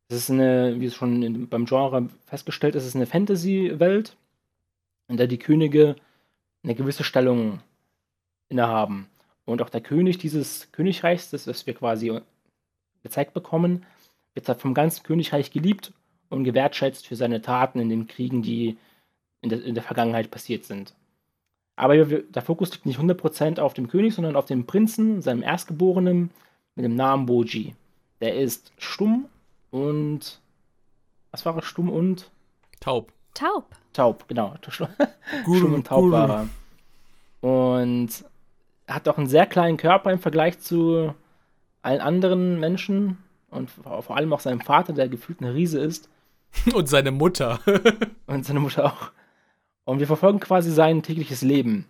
Es 0.10 0.18
ist 0.18 0.30
eine, 0.30 0.80
wie 0.80 0.86
es 0.86 0.96
schon 0.96 1.48
beim 1.50 1.66
Genre 1.66 2.10
festgestellt 2.26 2.76
ist, 2.76 2.84
es 2.84 2.90
ist 2.90 2.96
eine 2.96 3.06
Fantasy-Welt, 3.06 4.18
in 5.08 5.18
der 5.18 5.28
die 5.28 5.40
Könige 5.40 5.96
eine 6.64 6.76
gewisse 6.76 7.04
Stellung 7.04 7.62
innehaben. 8.50 9.08
Und 9.46 9.62
auch 9.62 9.70
der 9.70 9.82
König 9.82 10.18
dieses 10.18 10.72
Königreichs, 10.72 11.30
das, 11.30 11.48
was 11.48 11.66
wir 11.66 11.74
quasi 11.74 12.20
gezeigt 13.04 13.34
bekommen, 13.34 13.86
wird 14.34 14.46
vom 14.60 14.74
ganzen 14.74 15.04
Königreich 15.04 15.52
geliebt 15.52 15.94
und 16.30 16.44
gewertschätzt 16.44 17.08
für 17.08 17.16
seine 17.16 17.42
Taten 17.42 17.80
in 17.80 17.90
den 17.90 18.08
Kriegen, 18.08 18.42
die 18.42 18.78
in 19.42 19.50
der, 19.50 19.64
in 19.64 19.76
der 19.76 19.84
Vergangenheit 19.84 20.32
passiert 20.32 20.66
sind. 20.66 20.94
Aber 21.76 21.96
der 21.96 22.42
Fokus 22.42 22.72
liegt 22.74 22.86
nicht 22.86 23.00
100% 23.00 23.60
auf 23.60 23.74
dem 23.74 23.88
König, 23.88 24.14
sondern 24.14 24.36
auf 24.36 24.46
dem 24.46 24.66
Prinzen, 24.66 25.22
seinem 25.22 25.42
Erstgeborenen, 25.42 26.30
mit 26.76 26.86
dem 26.86 26.96
Namen 26.96 27.26
Boji. 27.26 27.76
Der 28.20 28.36
ist 28.36 28.72
stumm 28.78 29.26
und. 29.72 30.40
Was 31.32 31.46
war 31.46 31.56
er? 31.56 31.64
Stumm 31.64 31.90
und? 31.90 32.30
Taub. 32.80 33.12
Taub. 33.34 33.66
Taub, 33.94 34.28
genau. 34.28 34.56
stumm 34.70 34.90
Guru, 35.46 35.74
und 35.74 35.88
taub 35.88 36.02
Guru. 36.02 36.12
war 36.12 36.48
er. 37.42 37.50
Und 37.50 38.26
hat 38.88 39.08
auch 39.08 39.18
einen 39.18 39.28
sehr 39.28 39.46
kleinen 39.46 39.78
Körper 39.78 40.12
im 40.12 40.20
Vergleich 40.20 40.60
zu 40.60 41.14
allen 41.82 42.02
anderen 42.02 42.60
Menschen 42.60 43.18
und 43.50 43.72
vor 43.72 44.04
vor 44.04 44.18
allem 44.18 44.32
auch 44.34 44.40
seinem 44.40 44.62
Vater, 44.62 44.94
der 44.94 45.10
gefühlt 45.10 45.42
ein 45.42 45.48
Riese 45.48 45.80
ist. 45.80 46.10
Und 46.74 46.90
seine 46.90 47.12
Mutter. 47.12 47.60
Und 48.28 48.46
seine 48.46 48.60
Mutter 48.60 48.86
auch. 48.86 49.12
Und 49.86 50.00
wir 50.00 50.08
verfolgen 50.08 50.40
quasi 50.40 50.72
sein 50.72 51.04
tägliches 51.04 51.42
Leben 51.42 51.86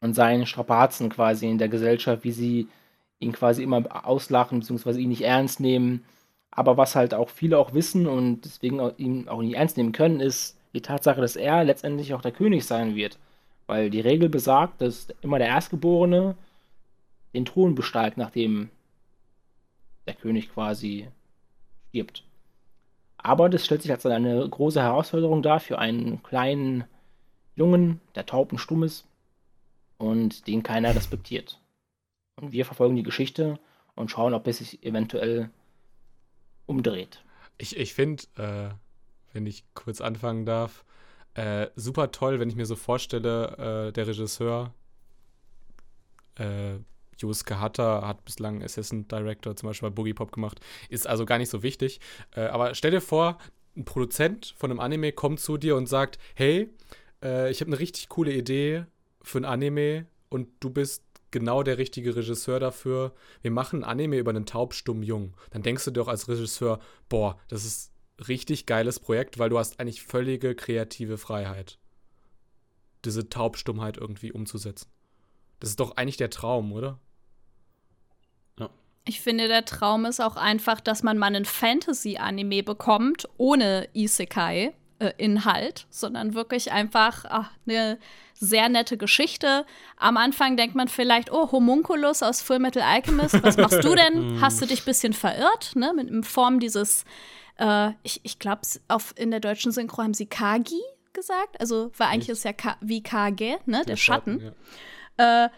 und 0.00 0.14
seine 0.14 0.46
Strapazen 0.46 1.08
quasi 1.08 1.48
in 1.48 1.58
der 1.58 1.68
Gesellschaft, 1.68 2.24
wie 2.24 2.32
sie 2.32 2.68
ihn 3.18 3.32
quasi 3.32 3.62
immer 3.62 4.06
auslachen, 4.06 4.60
beziehungsweise 4.60 5.00
ihn 5.00 5.08
nicht 5.08 5.22
ernst 5.22 5.60
nehmen. 5.60 6.04
Aber 6.50 6.76
was 6.76 6.94
halt 6.94 7.14
auch 7.14 7.30
viele 7.30 7.58
auch 7.58 7.74
wissen 7.74 8.06
und 8.06 8.42
deswegen 8.44 8.80
auch, 8.80 8.92
ihn 8.98 9.28
auch 9.28 9.40
nicht 9.42 9.56
ernst 9.56 9.76
nehmen 9.76 9.92
können, 9.92 10.20
ist 10.20 10.58
die 10.74 10.82
Tatsache, 10.82 11.20
dass 11.20 11.36
er 11.36 11.64
letztendlich 11.64 12.14
auch 12.14 12.22
der 12.22 12.32
König 12.32 12.64
sein 12.66 12.94
wird. 12.94 13.18
Weil 13.66 13.90
die 13.90 14.00
Regel 14.00 14.28
besagt, 14.28 14.80
dass 14.80 15.08
immer 15.22 15.38
der 15.38 15.48
Erstgeborene 15.48 16.36
den 17.34 17.44
Thron 17.44 17.74
besteigt, 17.74 18.16
nachdem 18.16 18.70
der 20.06 20.14
König 20.14 20.52
quasi 20.52 21.08
stirbt. 21.88 22.22
Aber 23.16 23.48
das 23.48 23.64
stellt 23.64 23.82
sich 23.82 23.90
als 23.90 24.06
eine 24.06 24.48
große 24.48 24.80
Herausforderung 24.80 25.42
dar 25.42 25.58
für 25.58 25.78
einen 25.78 26.22
kleinen 26.22 26.84
Jungen, 27.56 28.00
der 28.14 28.26
taub 28.26 28.52
und 28.52 28.58
stumm 28.58 28.84
ist 28.84 29.06
und 29.98 30.46
den 30.46 30.62
keiner 30.62 30.94
respektiert. 30.94 31.58
Und 32.36 32.52
wir 32.52 32.64
verfolgen 32.64 32.96
die 32.96 33.02
Geschichte 33.02 33.58
und 33.94 34.10
schauen, 34.10 34.34
ob 34.34 34.46
es 34.46 34.58
sich 34.58 34.84
eventuell 34.84 35.50
umdreht. 36.66 37.24
Ich, 37.58 37.76
ich 37.76 37.94
finde, 37.94 38.24
äh, 38.36 38.68
wenn 39.32 39.46
ich 39.46 39.64
kurz 39.74 40.00
anfangen 40.00 40.44
darf, 40.44 40.84
äh, 41.34 41.68
super 41.76 42.12
toll, 42.12 42.38
wenn 42.38 42.48
ich 42.48 42.56
mir 42.56 42.66
so 42.66 42.76
vorstelle, 42.76 43.88
äh, 43.88 43.92
der 43.92 44.06
Regisseur 44.06 44.72
äh, 46.38 46.76
Yusuke 47.18 47.60
Hatta 47.60 48.06
hat 48.06 48.24
bislang 48.24 48.62
Assistant 48.62 49.10
Director 49.10 49.56
zum 49.56 49.68
Beispiel 49.68 49.88
bei 49.88 49.94
Boogie 49.94 50.14
Pop 50.14 50.32
gemacht, 50.32 50.60
ist 50.90 51.06
also 51.06 51.24
gar 51.24 51.38
nicht 51.38 51.48
so 51.48 51.62
wichtig. 51.62 52.00
Äh, 52.34 52.46
aber 52.46 52.74
stell 52.74 52.90
dir 52.90 53.00
vor, 53.00 53.38
ein 53.76 53.84
Produzent 53.84 54.54
von 54.56 54.70
einem 54.70 54.80
Anime 54.80 55.12
kommt 55.12 55.40
zu 55.40 55.56
dir 55.56 55.76
und 55.76 55.86
sagt, 55.86 56.18
hey, 56.34 56.68
äh, 57.26 57.50
ich 57.50 57.60
habe 57.60 57.70
eine 57.70 57.80
richtig 57.80 58.08
coole 58.08 58.32
Idee 58.32 58.86
für 59.22 59.38
ein 59.38 59.44
Anime 59.44 60.06
und 60.28 60.48
du 60.60 60.70
bist 60.70 61.02
genau 61.30 61.62
der 61.62 61.78
richtige 61.78 62.14
Regisseur 62.14 62.60
dafür. 62.60 63.12
Wir 63.42 63.50
machen 63.50 63.80
ein 63.80 63.90
Anime 63.90 64.18
über 64.18 64.30
einen 64.30 64.46
taubstummen 64.46 65.02
Jungen. 65.02 65.34
Dann 65.50 65.62
denkst 65.62 65.84
du 65.84 65.90
dir 65.90 66.00
doch 66.00 66.08
als 66.08 66.28
Regisseur, 66.28 66.78
boah, 67.08 67.38
das 67.48 67.64
ist 67.64 67.92
richtig 68.28 68.66
geiles 68.66 69.00
Projekt, 69.00 69.38
weil 69.38 69.50
du 69.50 69.58
hast 69.58 69.80
eigentlich 69.80 70.02
völlige 70.02 70.54
kreative 70.54 71.18
Freiheit, 71.18 71.78
diese 73.04 73.28
Taubstummheit 73.28 73.98
irgendwie 73.98 74.32
umzusetzen. 74.32 74.88
Das 75.60 75.70
ist 75.70 75.80
doch 75.80 75.96
eigentlich 75.96 76.16
der 76.16 76.30
Traum, 76.30 76.72
oder? 76.72 77.00
Ich 79.08 79.20
finde, 79.20 79.46
der 79.46 79.64
Traum 79.64 80.04
ist 80.04 80.20
auch 80.20 80.36
einfach, 80.36 80.80
dass 80.80 81.04
man 81.04 81.16
mal 81.16 81.26
einen 81.26 81.44
Fantasy-Anime 81.44 82.64
bekommt, 82.64 83.28
ohne 83.36 83.88
Isekai-Inhalt, 85.00 85.86
sondern 85.90 86.34
wirklich 86.34 86.72
einfach 86.72 87.24
ach, 87.28 87.50
eine 87.66 87.98
sehr 88.34 88.68
nette 88.68 88.96
Geschichte. 88.96 89.64
Am 89.96 90.16
Anfang 90.16 90.56
denkt 90.56 90.74
man 90.74 90.88
vielleicht, 90.88 91.32
oh, 91.32 91.50
Homunculus 91.52 92.22
aus 92.22 92.42
Full 92.42 92.58
Metal 92.58 92.82
Alchemist, 92.82 93.42
was 93.42 93.56
machst 93.56 93.82
du 93.82 93.94
denn? 93.94 94.38
Hast 94.40 94.60
du 94.60 94.66
dich 94.66 94.82
ein 94.82 94.84
bisschen 94.84 95.12
verirrt, 95.12 95.72
ne? 95.74 95.92
Mit 95.94 96.10
in 96.10 96.22
Form 96.22 96.60
dieses, 96.60 97.04
äh, 97.58 97.90
ich, 98.02 98.20
ich 98.24 98.38
glaube, 98.38 98.62
in 99.16 99.30
der 99.30 99.40
deutschen 99.40 99.72
Synchro 99.72 100.02
haben 100.02 100.14
sie 100.14 100.26
Kagi 100.26 100.82
gesagt. 101.12 101.60
Also, 101.60 101.90
weil 101.96 102.08
eigentlich 102.08 102.28
ist 102.28 102.44
ja 102.44 102.52
Ka 102.52 102.76
wie 102.80 103.02
Kage, 103.02 103.58
ne? 103.64 103.84
Der, 103.86 103.96
Schatten. 103.96 104.52
ja. 105.18 105.46
Äh, 105.46 105.48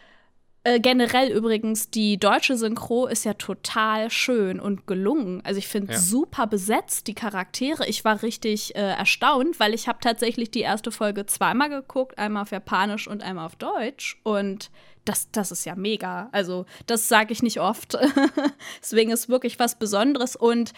äh, 0.64 0.80
generell 0.80 1.30
übrigens, 1.30 1.90
die 1.90 2.18
deutsche 2.18 2.56
Synchro 2.56 3.06
ist 3.06 3.24
ja 3.24 3.34
total 3.34 4.10
schön 4.10 4.60
und 4.60 4.86
gelungen. 4.86 5.40
Also 5.44 5.58
ich 5.58 5.68
finde 5.68 5.92
Ja. 5.92 5.98
super 5.98 6.46
besetzt, 6.46 7.06
die 7.06 7.14
Charaktere. 7.14 7.86
Ich 7.86 8.04
war 8.04 8.22
richtig 8.22 8.74
äh, 8.74 8.80
erstaunt, 8.80 9.60
weil 9.60 9.72
ich 9.74 9.88
habe 9.88 9.98
tatsächlich 10.00 10.50
die 10.50 10.60
erste 10.60 10.90
Folge 10.90 11.26
zweimal 11.26 11.68
geguckt, 11.70 12.18
einmal 12.18 12.42
auf 12.42 12.50
Japanisch 12.50 13.06
und 13.08 13.22
einmal 13.22 13.46
auf 13.46 13.56
Deutsch. 13.56 14.20
Und 14.24 14.70
das, 15.04 15.30
das 15.30 15.52
ist 15.52 15.64
ja 15.64 15.74
mega. 15.74 16.28
Also 16.32 16.66
das 16.86 17.08
sage 17.08 17.32
ich 17.32 17.42
nicht 17.42 17.60
oft. 17.60 17.96
Deswegen 18.82 19.10
ist 19.10 19.28
wirklich 19.28 19.58
was 19.58 19.78
Besonderes 19.78 20.36
und 20.36 20.72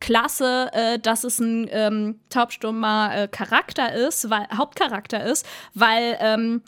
klasse, 0.00 0.70
äh, 0.72 0.98
dass 0.98 1.24
es 1.24 1.38
ein 1.40 1.68
ähm, 1.70 2.20
taubstummer 2.30 3.10
äh, 3.14 3.28
Charakter 3.28 3.92
ist, 3.92 4.30
weil, 4.30 4.46
Hauptcharakter 4.56 5.24
ist, 5.24 5.44
weil 5.74 6.16
ähm, 6.20 6.62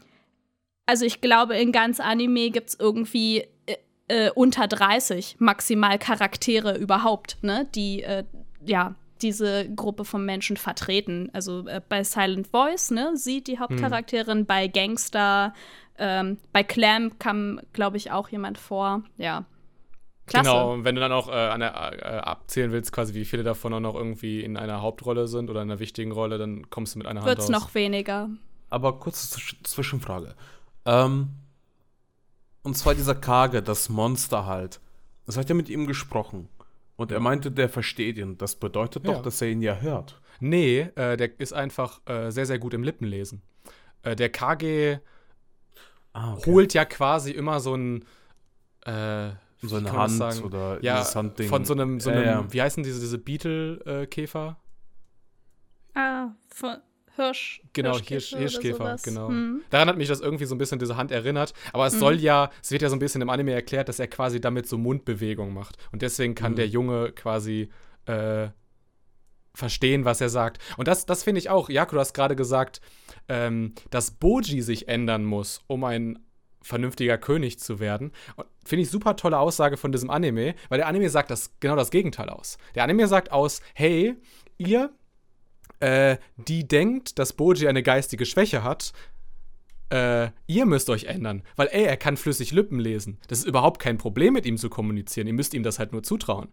also 0.90 1.04
ich 1.04 1.20
glaube, 1.20 1.56
in 1.56 1.72
ganz 1.72 2.00
Anime 2.00 2.50
gibt 2.50 2.70
es 2.70 2.76
irgendwie 2.78 3.44
äh, 3.66 3.76
äh, 4.08 4.30
unter 4.34 4.66
30 4.66 5.36
maximal 5.38 5.98
Charaktere 5.98 6.76
überhaupt, 6.76 7.38
ne? 7.42 7.68
Die, 7.74 8.02
äh, 8.02 8.24
ja, 8.66 8.94
diese 9.22 9.68
Gruppe 9.74 10.04
von 10.04 10.24
Menschen 10.24 10.56
vertreten. 10.56 11.30
Also 11.32 11.66
äh, 11.66 11.80
bei 11.88 12.02
Silent 12.04 12.46
Voice, 12.48 12.90
ne, 12.90 13.12
sie 13.16 13.42
die 13.44 13.58
Hauptcharakterin, 13.58 14.46
bei 14.46 14.66
Gangster, 14.66 15.54
ähm, 15.98 16.38
bei 16.52 16.62
Clam 16.64 17.18
kam, 17.18 17.60
glaube 17.72 17.96
ich, 17.98 18.10
auch 18.10 18.28
jemand 18.30 18.58
vor. 18.58 19.02
Ja. 19.18 19.44
Klasse. 20.26 20.48
Genau, 20.48 20.72
und 20.72 20.84
wenn 20.84 20.94
du 20.94 21.00
dann 21.00 21.12
auch 21.12 21.28
äh, 21.28 21.32
an 21.32 21.60
der, 21.60 21.74
äh, 21.74 22.18
abzählen 22.20 22.72
willst, 22.72 22.92
quasi 22.92 23.14
wie 23.14 23.24
viele 23.24 23.42
davon 23.42 23.74
auch 23.74 23.80
noch 23.80 23.94
irgendwie 23.94 24.42
in 24.42 24.56
einer 24.56 24.80
Hauptrolle 24.80 25.26
sind 25.28 25.50
oder 25.50 25.60
in 25.62 25.70
einer 25.70 25.80
wichtigen 25.80 26.12
Rolle, 26.12 26.38
dann 26.38 26.70
kommst 26.70 26.94
du 26.94 26.98
mit 26.98 27.06
einer 27.06 27.20
Hand 27.20 27.28
Wird's 27.28 27.48
noch 27.48 27.74
weniger. 27.74 28.30
Aber 28.70 28.98
kurze 29.00 29.26
Zwisch- 29.36 29.56
Zwischenfrage. 29.64 30.34
Ähm, 30.90 31.28
und 32.62 32.76
zwar 32.76 32.94
dieser 32.94 33.14
Kage, 33.14 33.62
das 33.62 33.88
Monster 33.88 34.46
halt. 34.46 34.80
Das 35.26 35.36
hat 35.36 35.48
ja 35.48 35.54
mit 35.54 35.68
ihm 35.68 35.86
gesprochen. 35.86 36.48
Und 36.96 37.12
er 37.12 37.20
meinte, 37.20 37.50
der 37.50 37.68
versteht 37.68 38.18
ihn. 38.18 38.36
Das 38.36 38.56
bedeutet 38.56 39.06
doch, 39.06 39.16
Ja. 39.16 39.22
dass 39.22 39.40
er 39.40 39.48
ihn 39.48 39.62
ja 39.62 39.76
hört. 39.76 40.20
Nee, 40.40 40.80
äh, 40.96 41.16
der 41.16 41.38
ist 41.40 41.52
einfach 41.52 42.00
äh, 42.06 42.30
sehr, 42.30 42.44
sehr 42.46 42.58
gut 42.58 42.74
im 42.74 42.82
Lippenlesen. 42.82 43.40
Äh, 44.02 44.16
der 44.16 44.30
KG 44.30 44.98
Ah, 46.12 46.36
holt 46.44 46.74
ja 46.74 46.84
quasi 46.84 47.30
immer 47.30 47.60
so 47.60 47.74
ein 47.76 48.04
äh, 48.84 49.30
so 49.62 49.76
eine 49.76 49.92
Hand 49.92 50.12
sagen? 50.14 50.42
oder 50.42 50.82
ja, 50.82 50.98
dieses 50.98 51.14
Handding. 51.14 51.48
von 51.48 51.64
so 51.64 51.72
einem, 51.74 52.00
so 52.00 52.10
Ja, 52.10 52.16
einem 52.16 52.26
ja. 52.46 52.52
wie 52.52 52.62
heißen 52.62 52.82
diese, 52.82 52.98
diese 52.98 53.18
Beetle-Käfer? 53.18 54.56
Ah, 55.94 56.28
von 56.48 56.78
Hirsch. 57.20 57.62
Genau, 57.72 57.92
Hirsch, 57.98 58.08
Hirschkäfer 58.08 58.36
oder 58.36 58.40
Hirschkäfer, 58.40 58.76
sowas. 58.76 59.02
genau. 59.02 59.28
Hm. 59.28 59.62
Daran 59.70 59.88
hat 59.88 59.96
mich 59.96 60.08
das 60.08 60.20
irgendwie 60.20 60.44
so 60.46 60.54
ein 60.54 60.58
bisschen 60.58 60.78
diese 60.78 60.96
Hand 60.96 61.10
erinnert. 61.12 61.52
Aber 61.72 61.86
es 61.86 61.94
Mhm. 61.94 61.98
soll 61.98 62.20
ja, 62.20 62.50
es 62.62 62.70
wird 62.70 62.82
ja 62.82 62.88
so 62.88 62.96
ein 62.96 63.00
bisschen 63.00 63.22
im 63.22 63.30
Anime 63.30 63.52
erklärt, 63.52 63.88
dass 63.88 63.98
er 63.98 64.08
quasi 64.08 64.40
damit 64.40 64.66
so 64.66 64.78
Mundbewegungen 64.78 65.52
macht. 65.54 65.76
Und 65.92 66.02
deswegen 66.02 66.34
kann 66.34 66.52
Mhm. 66.52 66.56
der 66.56 66.68
Junge 66.68 67.12
quasi 67.12 67.68
äh, 68.06 68.48
verstehen, 69.54 70.04
was 70.04 70.20
er 70.20 70.28
sagt. 70.28 70.58
Und 70.76 70.88
das, 70.88 71.06
das 71.06 71.22
finde 71.24 71.38
ich 71.40 71.50
auch. 71.50 71.68
Jakob, 71.68 71.94
du 71.94 72.00
hast 72.00 72.14
gerade 72.14 72.36
gesagt, 72.36 72.80
ähm, 73.28 73.74
dass 73.90 74.12
Boji 74.12 74.62
sich 74.62 74.88
ändern 74.88 75.24
muss, 75.24 75.62
um 75.66 75.84
ein 75.84 76.18
vernünftiger 76.62 77.18
König 77.18 77.58
zu 77.58 77.80
werden. 77.80 78.12
Und 78.36 78.46
Finde 78.64 78.82
ich 78.82 78.90
super 78.90 79.16
tolle 79.16 79.38
Aussage 79.38 79.76
von 79.78 79.90
diesem 79.92 80.10
Anime, 80.10 80.54
weil 80.68 80.78
der 80.78 80.86
Anime 80.86 81.08
sagt 81.08 81.30
das 81.30 81.54
genau 81.60 81.74
das 81.76 81.90
Gegenteil 81.90 82.28
aus. 82.28 82.58
Der 82.74 82.84
Anime 82.84 83.08
sagt 83.08 83.32
aus, 83.32 83.62
hey, 83.74 84.14
ihr, 84.58 84.90
äh, 85.80 86.16
die 86.36 86.66
denkt, 86.66 87.18
dass 87.18 87.32
Boji 87.32 87.68
eine 87.68 87.82
geistige 87.82 88.26
Schwäche 88.26 88.62
hat, 88.62 88.92
äh, 89.90 90.30
ihr 90.46 90.66
müsst 90.66 90.88
euch 90.88 91.04
ändern. 91.04 91.42
Weil, 91.56 91.68
ey, 91.72 91.84
er 91.84 91.96
kann 91.96 92.16
flüssig 92.16 92.52
Lippen 92.52 92.78
lesen. 92.78 93.18
Das 93.28 93.40
ist 93.40 93.46
überhaupt 93.46 93.80
kein 93.80 93.98
Problem, 93.98 94.34
mit 94.34 94.46
ihm 94.46 94.56
zu 94.56 94.70
kommunizieren. 94.70 95.26
Ihr 95.26 95.34
müsst 95.34 95.54
ihm 95.54 95.62
das 95.62 95.78
halt 95.78 95.92
nur 95.92 96.02
zutrauen. 96.02 96.48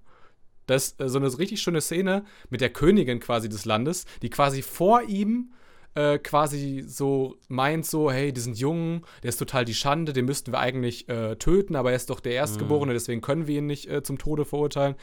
Das 0.66 0.88
ist 0.88 1.02
äh, 1.02 1.10
so 1.10 1.20
eine 1.20 1.38
richtig 1.38 1.62
schöne 1.62 1.82
Szene 1.82 2.26
mit 2.50 2.62
der 2.62 2.70
Königin 2.70 3.20
quasi 3.20 3.50
des 3.50 3.66
Landes, 3.66 4.06
die 4.22 4.30
quasi 4.30 4.62
vor 4.62 5.04
ihm 5.04 5.52
äh, 5.98 6.20
quasi 6.20 6.84
so 6.86 7.38
meint 7.48 7.86
so, 7.86 8.12
hey, 8.12 8.32
diesen 8.32 8.54
Jungen, 8.54 9.04
der 9.24 9.30
ist 9.30 9.38
total 9.38 9.66
die 9.66 9.74
Schande, 9.74 10.14
den 10.14 10.26
müssten 10.26 10.52
wir 10.52 10.60
eigentlich 10.60 11.10
äh, 11.10 11.36
töten, 11.38 11.76
aber 11.76 11.90
er 11.90 11.96
ist 11.96 12.10
doch 12.10 12.20
der 12.20 12.34
Erstgeborene, 12.34 12.94
deswegen 12.94 13.22
können 13.22 13.48
wir 13.48 13.58
ihn 13.58 13.66
nicht 13.66 13.90
äh, 13.90 14.04
zum 14.04 14.20
Tode 14.20 14.46
verurteilen. 14.46 14.96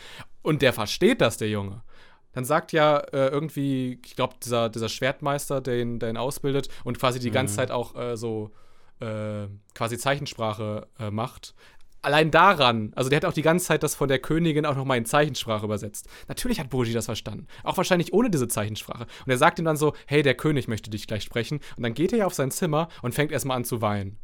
Und 0.43 0.62
der 0.62 0.72
versteht 0.72 1.20
das, 1.20 1.37
der 1.37 1.49
Junge. 1.49 1.83
Dann 2.35 2.45
sagt 2.45 2.72
ja 2.72 2.99
äh, 2.99 3.28
irgendwie, 3.28 4.01
ich 4.05 4.16
glaube, 4.16 4.35
dieser, 4.43 4.68
dieser 4.68 4.89
Schwertmeister, 4.89 5.61
der 5.61 5.80
ihn, 5.80 5.99
der 5.99 6.11
ihn 6.11 6.16
ausbildet 6.16 6.68
und 6.85 6.99
quasi 6.99 7.18
die 7.18 7.30
ganze 7.30 7.57
Zeit 7.57 7.70
auch 7.70 7.97
äh, 7.97 8.16
so 8.16 8.51
äh, 9.01 9.47
quasi 9.74 9.99
Zeichensprache 9.99 10.87
äh, 10.99 11.11
macht. 11.11 11.55
Allein 12.03 12.30
daran, 12.30 12.93
also 12.97 13.09
der 13.09 13.16
hat 13.16 13.24
auch 13.24 13.32
die 13.32 13.41
ganze 13.41 13.64
Zeit 13.64 13.82
das 13.82 13.95
von 13.95 14.09
der 14.09 14.18
Königin 14.18 14.66
auch 14.66 14.76
nochmal 14.76 14.99
in 14.99 15.07
Zeichensprache 15.07 15.64
übersetzt. 15.64 16.07
Natürlich 16.28 16.61
hat 16.61 16.68
Boji 16.68 16.93
das 16.93 17.07
verstanden. 17.07 17.47
Auch 17.62 17.78
wahrscheinlich 17.78 18.12
ohne 18.12 18.28
diese 18.28 18.47
Zeichensprache. 18.47 19.07
Und 19.24 19.30
er 19.30 19.39
sagt 19.39 19.59
ihm 19.59 19.64
dann 19.64 19.78
so, 19.78 19.95
hey, 20.07 20.22
der 20.22 20.35
König 20.35 20.68
möchte 20.68 20.91
dich 20.91 21.07
gleich 21.07 21.22
sprechen. 21.22 21.61
Und 21.76 21.82
dann 21.82 21.95
geht 21.95 22.12
er 22.12 22.18
ja 22.18 22.26
auf 22.26 22.35
sein 22.35 22.51
Zimmer 22.51 22.89
und 23.01 23.14
fängt 23.14 23.32
erstmal 23.32 23.57
an 23.57 23.64
zu 23.64 23.80
weinen. 23.80 24.18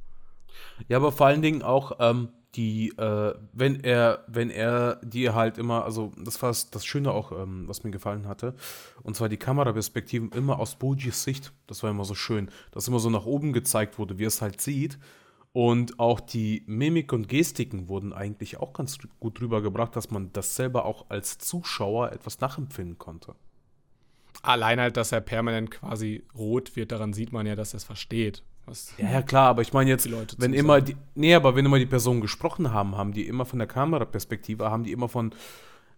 Ja, 0.88 0.98
aber 0.98 1.11
vor 1.11 1.26
allen 1.26 1.40
Dingen 1.40 1.62
auch 1.62 1.92
ähm, 2.00 2.28
die, 2.57 2.88
äh, 2.98 3.34
wenn 3.53 3.80
er, 3.80 4.24
wenn 4.26 4.51
er 4.51 4.96
dir 5.05 5.34
halt 5.34 5.59
immer, 5.59 5.84
also 5.84 6.12
das 6.16 6.42
war 6.42 6.51
das 6.51 6.84
Schöne 6.84 7.12
auch, 7.12 7.32
ähm, 7.32 7.68
was 7.68 7.84
mir 7.84 7.90
gefallen 7.90 8.26
hatte, 8.26 8.55
und 9.03 9.16
zwar 9.16 9.28
die 9.28 9.36
Kameraperspektiven 9.36 10.32
immer 10.32 10.59
aus 10.59 10.76
Bojis 10.76 11.22
Sicht. 11.22 11.53
Das 11.66 11.82
war 11.82 11.90
immer 11.90 12.05
so 12.05 12.14
schön, 12.14 12.51
dass 12.72 12.88
immer 12.88 12.98
so 12.98 13.11
nach 13.11 13.26
oben 13.26 13.53
gezeigt 13.53 13.98
wurde, 13.98 14.18
wie 14.18 14.24
er 14.24 14.28
es 14.28 14.42
halt 14.42 14.61
sieht. 14.61 14.98
Und 15.53 15.98
auch 15.98 16.20
die 16.20 16.62
Mimik 16.66 17.12
und 17.12 17.28
Gestiken 17.28 17.88
wurden 17.88 18.12
eigentlich 18.12 18.59
auch 18.59 18.72
ganz 18.72 18.98
gut 19.18 19.40
rübergebracht, 19.40 19.96
dass 19.96 20.11
man 20.11 20.32
das 20.32 20.55
selber 20.55 20.84
auch 20.84 21.07
als 21.09 21.38
Zuschauer 21.38 22.12
etwas 22.12 22.40
nachempfinden 22.40 22.98
konnte. 22.98 23.34
Allein 24.42 24.80
halt, 24.80 24.96
dass 24.96 25.12
er 25.12 25.20
permanent 25.20 25.70
quasi 25.70 26.24
rot 26.36 26.76
wird, 26.76 26.92
daran 26.92 27.12
sieht 27.12 27.32
man 27.32 27.46
ja, 27.46 27.57
dass 27.57 27.74
er 27.74 27.78
es 27.78 27.84
versteht. 27.84 28.44
Was 28.71 28.95
Ja, 28.99 29.11
ja, 29.11 29.23
klar, 29.23 29.49
aber 29.49 29.62
ich 29.62 29.73
meine 29.73 29.91
jetzt, 29.91 30.05
Die 30.05 30.11
Leute 30.11 30.37
wenn 30.39 30.55
immer 30.55 30.81
die, 30.81 30.97
nee, 31.16 31.35
aber 31.35 31.57
wenn 31.57 31.66
immer 31.66 31.79
die 31.79 31.87
Personen 31.87 32.21
gesprochen 32.21 32.73
haben, 32.73 32.97
haben 32.97 33.12
die 33.12 33.27
immer 33.27 33.45
von 33.45 33.59
der 33.59 33.66
Kameraperspektive, 33.66 34.71
haben 34.71 34.85
die 34.85 34.93
immer 34.93 35.09
von, 35.09 35.35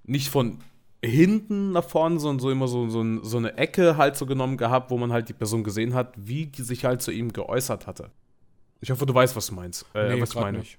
nicht 0.04 0.30
von 0.30 0.58
hinten 1.04 1.72
nach 1.72 1.84
vorne, 1.84 2.18
sondern 2.18 2.40
so 2.40 2.50
immer 2.50 2.68
so, 2.68 2.88
so, 2.88 3.22
so 3.22 3.36
eine 3.36 3.58
Ecke 3.58 3.96
halt 3.96 4.16
so 4.16 4.24
genommen 4.24 4.56
gehabt, 4.56 4.90
wo 4.90 4.96
man 4.96 5.12
halt 5.12 5.28
die 5.28 5.34
Person 5.34 5.64
gesehen 5.64 5.94
hat, 5.94 6.14
wie 6.16 6.46
die 6.46 6.62
sich 6.62 6.84
halt 6.84 7.02
zu 7.02 7.10
ihm 7.10 7.32
geäußert 7.32 7.86
hatte. 7.86 8.10
Ich 8.80 8.90
hoffe, 8.90 9.04
du 9.04 9.14
weißt, 9.14 9.36
was 9.36 9.48
du 9.48 9.54
meinst. 9.54 9.84
Äh, 9.94 10.20
was 10.20 10.30
ich 10.30 10.36
meine. 10.36 10.58
nicht. 10.58 10.78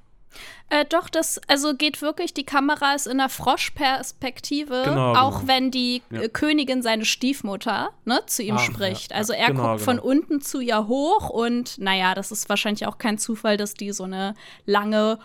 Äh, 0.69 0.85
doch, 0.85 1.09
das 1.09 1.39
also 1.47 1.75
geht 1.75 2.01
wirklich, 2.01 2.33
die 2.33 2.45
Kamera 2.45 2.93
ist 2.95 3.05
in 3.07 3.17
der 3.19 3.29
Froschperspektive, 3.29 4.83
Genau, 4.85 5.13
auch 5.13 5.39
genau. 5.41 5.47
wenn 5.47 5.71
die 5.71 6.01
Ja. 6.09 6.21
äh, 6.21 6.29
Königin 6.29 6.81
seine 6.81 7.05
Stiefmutter 7.05 7.91
ne, 8.05 8.21
zu 8.25 8.43
ihm 8.43 8.55
Ah, 8.55 8.59
spricht. 8.59 9.11
ja, 9.11 9.17
also 9.17 9.33
er 9.33 9.47
genau, 9.47 9.71
guckt 9.73 9.81
von 9.81 9.97
genau. 9.97 10.07
unten 10.09 10.41
zu 10.41 10.59
ihr 10.59 10.87
hoch 10.87 11.29
und 11.29 11.77
naja, 11.79 12.15
das 12.15 12.31
ist 12.31 12.49
wahrscheinlich 12.49 12.87
auch 12.87 12.97
kein 12.97 13.17
Zufall, 13.17 13.57
dass 13.57 13.73
die 13.73 13.91
so 13.91 14.03
eine 14.05 14.33
lange 14.65 15.19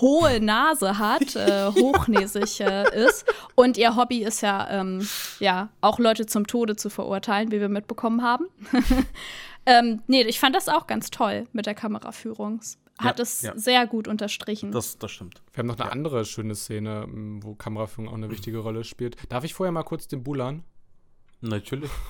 hohe 0.00 0.40
Nase 0.40 0.98
hat, 0.98 1.36
äh, 1.36 1.66
hochnäsig 1.70 2.60
äh, 2.60 3.06
ist. 3.06 3.24
Und 3.54 3.76
ihr 3.76 3.94
Hobby 3.96 4.24
ist 4.24 4.40
ja, 4.42 4.68
ähm, 4.70 5.08
ja, 5.38 5.68
auch 5.80 5.98
Leute 6.00 6.26
zum 6.26 6.46
Tode 6.48 6.74
zu 6.76 6.90
verurteilen, 6.90 7.52
wie 7.52 7.60
wir 7.60 7.68
mitbekommen 7.68 8.22
haben. 8.22 8.46
ähm, 9.66 10.02
nee, 10.06 10.22
ich 10.22 10.40
fand 10.40 10.56
das 10.56 10.68
auch 10.68 10.86
ganz 10.86 11.10
toll 11.10 11.46
mit 11.52 11.66
der 11.66 11.74
Kameraführung. 11.74 12.60
Hat 12.98 13.18
Ja, 13.18 13.22
es 13.22 13.42
ja. 13.42 13.56
sehr 13.56 13.86
gut 13.86 14.06
unterstrichen. 14.06 14.70
Das, 14.70 14.98
das 14.98 15.10
stimmt. 15.10 15.42
Wir 15.52 15.60
haben 15.60 15.66
noch 15.66 15.78
eine 15.78 15.90
andere 15.90 16.24
schöne 16.24 16.54
Szene, 16.54 17.06
wo 17.40 17.54
Kameraführung 17.54 18.08
auch 18.08 18.14
eine 18.14 18.30
wichtige 18.30 18.58
Rolle 18.58 18.84
spielt. 18.84 19.16
Darf 19.30 19.44
ich 19.44 19.54
vorher 19.54 19.72
mal 19.72 19.82
kurz 19.82 20.06
den 20.08 20.22
Bulan? 20.22 20.64
Natürlich. 21.40 21.90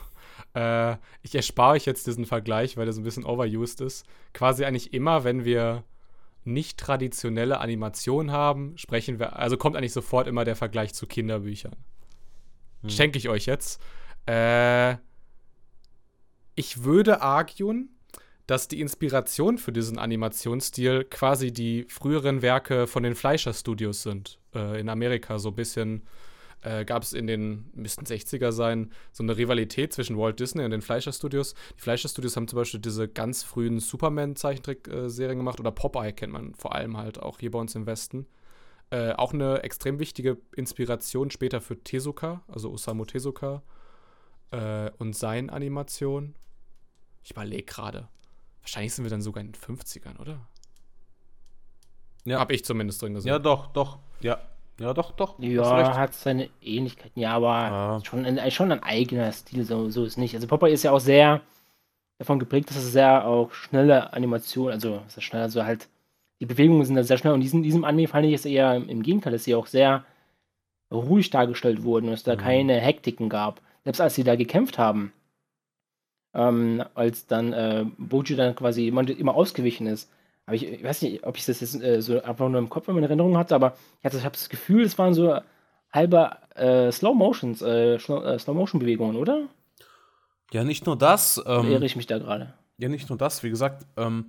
Äh, 0.53 0.97
ich 1.23 1.35
erspare 1.35 1.73
euch 1.73 1.85
jetzt 1.85 2.07
diesen 2.07 2.27
Vergleich, 2.27 2.77
weil 2.77 2.85
der 2.85 2.93
so 2.93 3.01
ein 3.01 3.05
bisschen 3.05 3.25
overused 3.25 3.81
ist. 3.81 4.05
Quasi 4.33 4.65
eigentlich 4.65 4.93
immer, 4.95 5.25
wenn 5.25 5.45
wir 5.45 5.83
nicht 6.45 6.79
traditionelle 6.79 7.59
Animationen 7.59 8.31
haben, 8.31 8.77
sprechen 8.79 9.19
wir, 9.19 9.37
also 9.37 9.57
kommt 9.57 9.77
eigentlich 9.77 9.93
sofort 9.93 10.29
immer 10.29 10.45
der 10.45 10.55
Vergleich 10.55 10.95
zu 10.95 11.07
Kinderbüchern. 11.07 11.75
Schenke 12.87 13.19
ich 13.19 13.29
euch 13.29 13.47
jetzt. 13.47 13.81
Äh, 14.27 14.97
ich 16.55 16.85
würde 16.85 17.21
arguen, 17.23 17.94
dass 18.47 18.69
die 18.69 18.81
Inspiration 18.81 19.59
für 19.59 19.73
diesen 19.73 19.99
Animationsstil 19.99 21.05
quasi 21.05 21.53
die 21.53 21.87
früheren 21.89 22.43
Werke 22.43 22.87
von 22.87 23.03
den 23.03 23.15
Fleischer 23.15 23.55
Studios 23.55 24.03
sind. 24.03 24.39
Äh, 24.55 24.81
in 24.81 24.89
Amerika 24.89 25.39
so 25.39 25.51
ein 25.51 25.55
bisschen 25.55 26.03
äh, 26.65 26.85
gab 26.85 27.03
es 27.03 27.13
in 27.13 27.27
den, 27.27 27.71
müssten 27.75 28.05
60er 28.05 28.53
sein, 28.53 28.91
so 29.13 29.23
eine 29.23 29.37
Rivalität 29.37 29.93
zwischen 29.93 30.19
Walt 30.19 30.41
Disney 30.41 30.65
und 30.65 30.71
den 30.71 30.83
Fleischer 30.83 31.13
Studios. 31.13 31.55
Die 31.77 31.81
Fleischer 31.81 32.09
Studios 32.09 32.37
haben 32.37 32.49
zum 32.49 32.59
Beispiel 32.59 32.81
diese 32.81 33.09
ganz 33.09 33.43
frühen 33.43 33.81
Superman-Zeichentrick-Serien 33.81 35.39
gemacht 35.39 35.61
oder 35.61 35.71
Popeye 35.71 36.13
kennt 36.13 36.33
man 36.33 36.55
vor 36.55 36.75
allem 36.75 36.97
halt 36.97 37.21
auch 37.21 37.39
hier 37.39 37.51
bei 37.51 37.59
uns 37.59 37.75
im 37.75 37.87
Westen. 37.87 38.27
Äh, 38.91 39.13
auch 39.13 39.33
eine 39.33 39.63
extrem 39.63 39.99
wichtige 39.99 40.39
Inspiration 40.57 41.31
später 41.31 41.61
für 41.61 41.83
Tezuka, 41.83 42.43
also 42.49 42.71
Osamu 42.71 43.05
Tezuka 43.05 43.63
äh, 44.51 44.91
und 44.99 45.17
sein 45.17 45.51
Animation. 45.51 46.35
Ich 47.23 47.31
überlege 47.31 47.65
gerade. 47.65 48.09
Wahrscheinlich 48.65 48.95
sind 48.95 49.05
wir 49.05 49.11
dann 49.11 49.23
sogar 49.23 49.43
in 49.43 49.53
den 49.53 49.61
50ern, 49.61 50.19
oder? 50.19 50.41
Ja. 52.25 52.41
Hab 52.41 52.51
ich 52.51 52.65
zumindest 52.65 53.03
drin 53.03 53.15
gesehen. 53.15 53.29
Ja, 53.29 53.39
doch, 53.39 53.67
doch. 53.69 53.99
Ja. 54.21 54.39
Ja, 54.81 54.93
doch, 54.93 55.13
doch. 55.13 55.39
Ja, 55.39 55.97
hat 55.97 56.15
seine 56.15 56.49
Ähnlichkeiten, 56.61 57.21
ja, 57.21 57.33
aber 57.35 57.53
Ja. 57.53 58.01
Schon, 58.05 58.25
ein, 58.25 58.51
schon 58.51 58.73
ein 58.73 58.83
eigener 58.83 59.31
Stil, 59.31 59.65
so, 59.65 59.89
so 59.91 60.05
ist 60.05 60.17
nicht. 60.19 60.35
Also 60.35 60.49
Popeye 60.49 60.73
ist 60.73 60.83
ja 60.83 60.91
auch 60.91 60.99
sehr 61.01 61.43
davon 62.19 62.41
geprägt, 62.41 62.71
dass 62.71 62.79
es 62.79 62.91
sehr 62.93 63.25
auch 63.25 63.53
schnelle 63.53 64.13
Animation, 64.13 64.73
also 64.73 65.01
sehr 65.07 65.23
schnell, 65.23 65.43
also 65.43 65.65
halt, 65.65 65.89
die 66.41 66.47
Bewegungen 66.47 66.85
sind 66.85 66.97
da 66.97 67.05
sehr 67.05 67.19
schnell 67.19 67.35
und 67.35 67.41
diesem, 67.41 67.63
diesem 67.63 67.85
Anime 67.85 68.09
fand 68.09 68.27
ich 68.27 68.35
es 68.35 68.45
eher 68.47 68.75
im 68.75 69.03
Gegenteil, 69.05 69.33
dass 69.33 69.45
sie 69.45 69.55
auch 69.55 69.67
sehr 69.69 70.05
ruhig 70.91 71.31
dargestellt 71.31 71.85
wurden, 71.85 72.11
dass 72.11 72.25
da 72.25 72.35
Mhm. 72.35 72.41
keine 72.41 72.81
Hektiken 72.81 73.29
gab. 73.29 73.61
Selbst 73.85 74.01
als 74.01 74.15
sie 74.17 74.25
da 74.25 74.35
gekämpft 74.35 74.77
haben, 74.79 75.13
ähm, 76.35 76.85
als 76.95 77.27
dann 77.27 77.53
äh, 77.53 77.85
Boji 77.99 78.37
dann 78.37 78.55
quasi 78.55 78.89
immer, 78.89 79.09
immer 79.09 79.35
ausgewichen 79.35 79.87
ist. 79.87 80.11
Aber 80.47 80.57
ich, 80.57 80.67
ich 80.67 80.83
weiß 80.85 81.03
nicht, 81.03 81.25
ob 81.25 81.37
ich 81.37 81.47
das 81.47 81.61
jetzt 81.61 81.81
äh, 81.83 82.03
so 82.03 82.23
einfach 82.23 82.49
nur 82.49 82.59
im 82.59 82.69
Kopf 82.69 82.89
in 82.89 82.95
meiner 82.95 83.07
Erinnerung 83.07 83.37
hatte, 83.39 83.55
aber 83.55 83.77
ich 84.01 84.05
hatte, 84.05 84.19
ich 84.19 84.25
habe 84.25 84.35
das 84.35 84.49
Gefühl, 84.49 84.83
es 84.83 84.99
waren 84.99 85.15
so 85.15 85.39
halber 85.91 86.39
äh, 86.55 86.93
Slow 86.93 87.15
Motions, 87.15 87.63
äh, 87.63 87.99
Slow, 87.99 88.25
äh, 88.25 88.39
Slow 88.39 88.55
Motion 88.55 88.81
Bewegungen, 88.81 89.17
oder? 89.17 89.49
Ja, 90.53 90.65
nicht 90.65 90.87
nur 90.87 90.97
das. 90.97 91.43
Ähm, 91.47 91.71
irre 91.71 91.87
ich 91.87 91.97
mich 91.97 92.07
da 92.07 92.19
gerade? 92.19 92.53
Ja, 92.79 92.89
nicht 92.89 93.09
nur 93.09 93.17
das, 93.17 93.43
wie 93.43 93.51
gesagt, 93.51 93.87
ähm, 93.97 94.27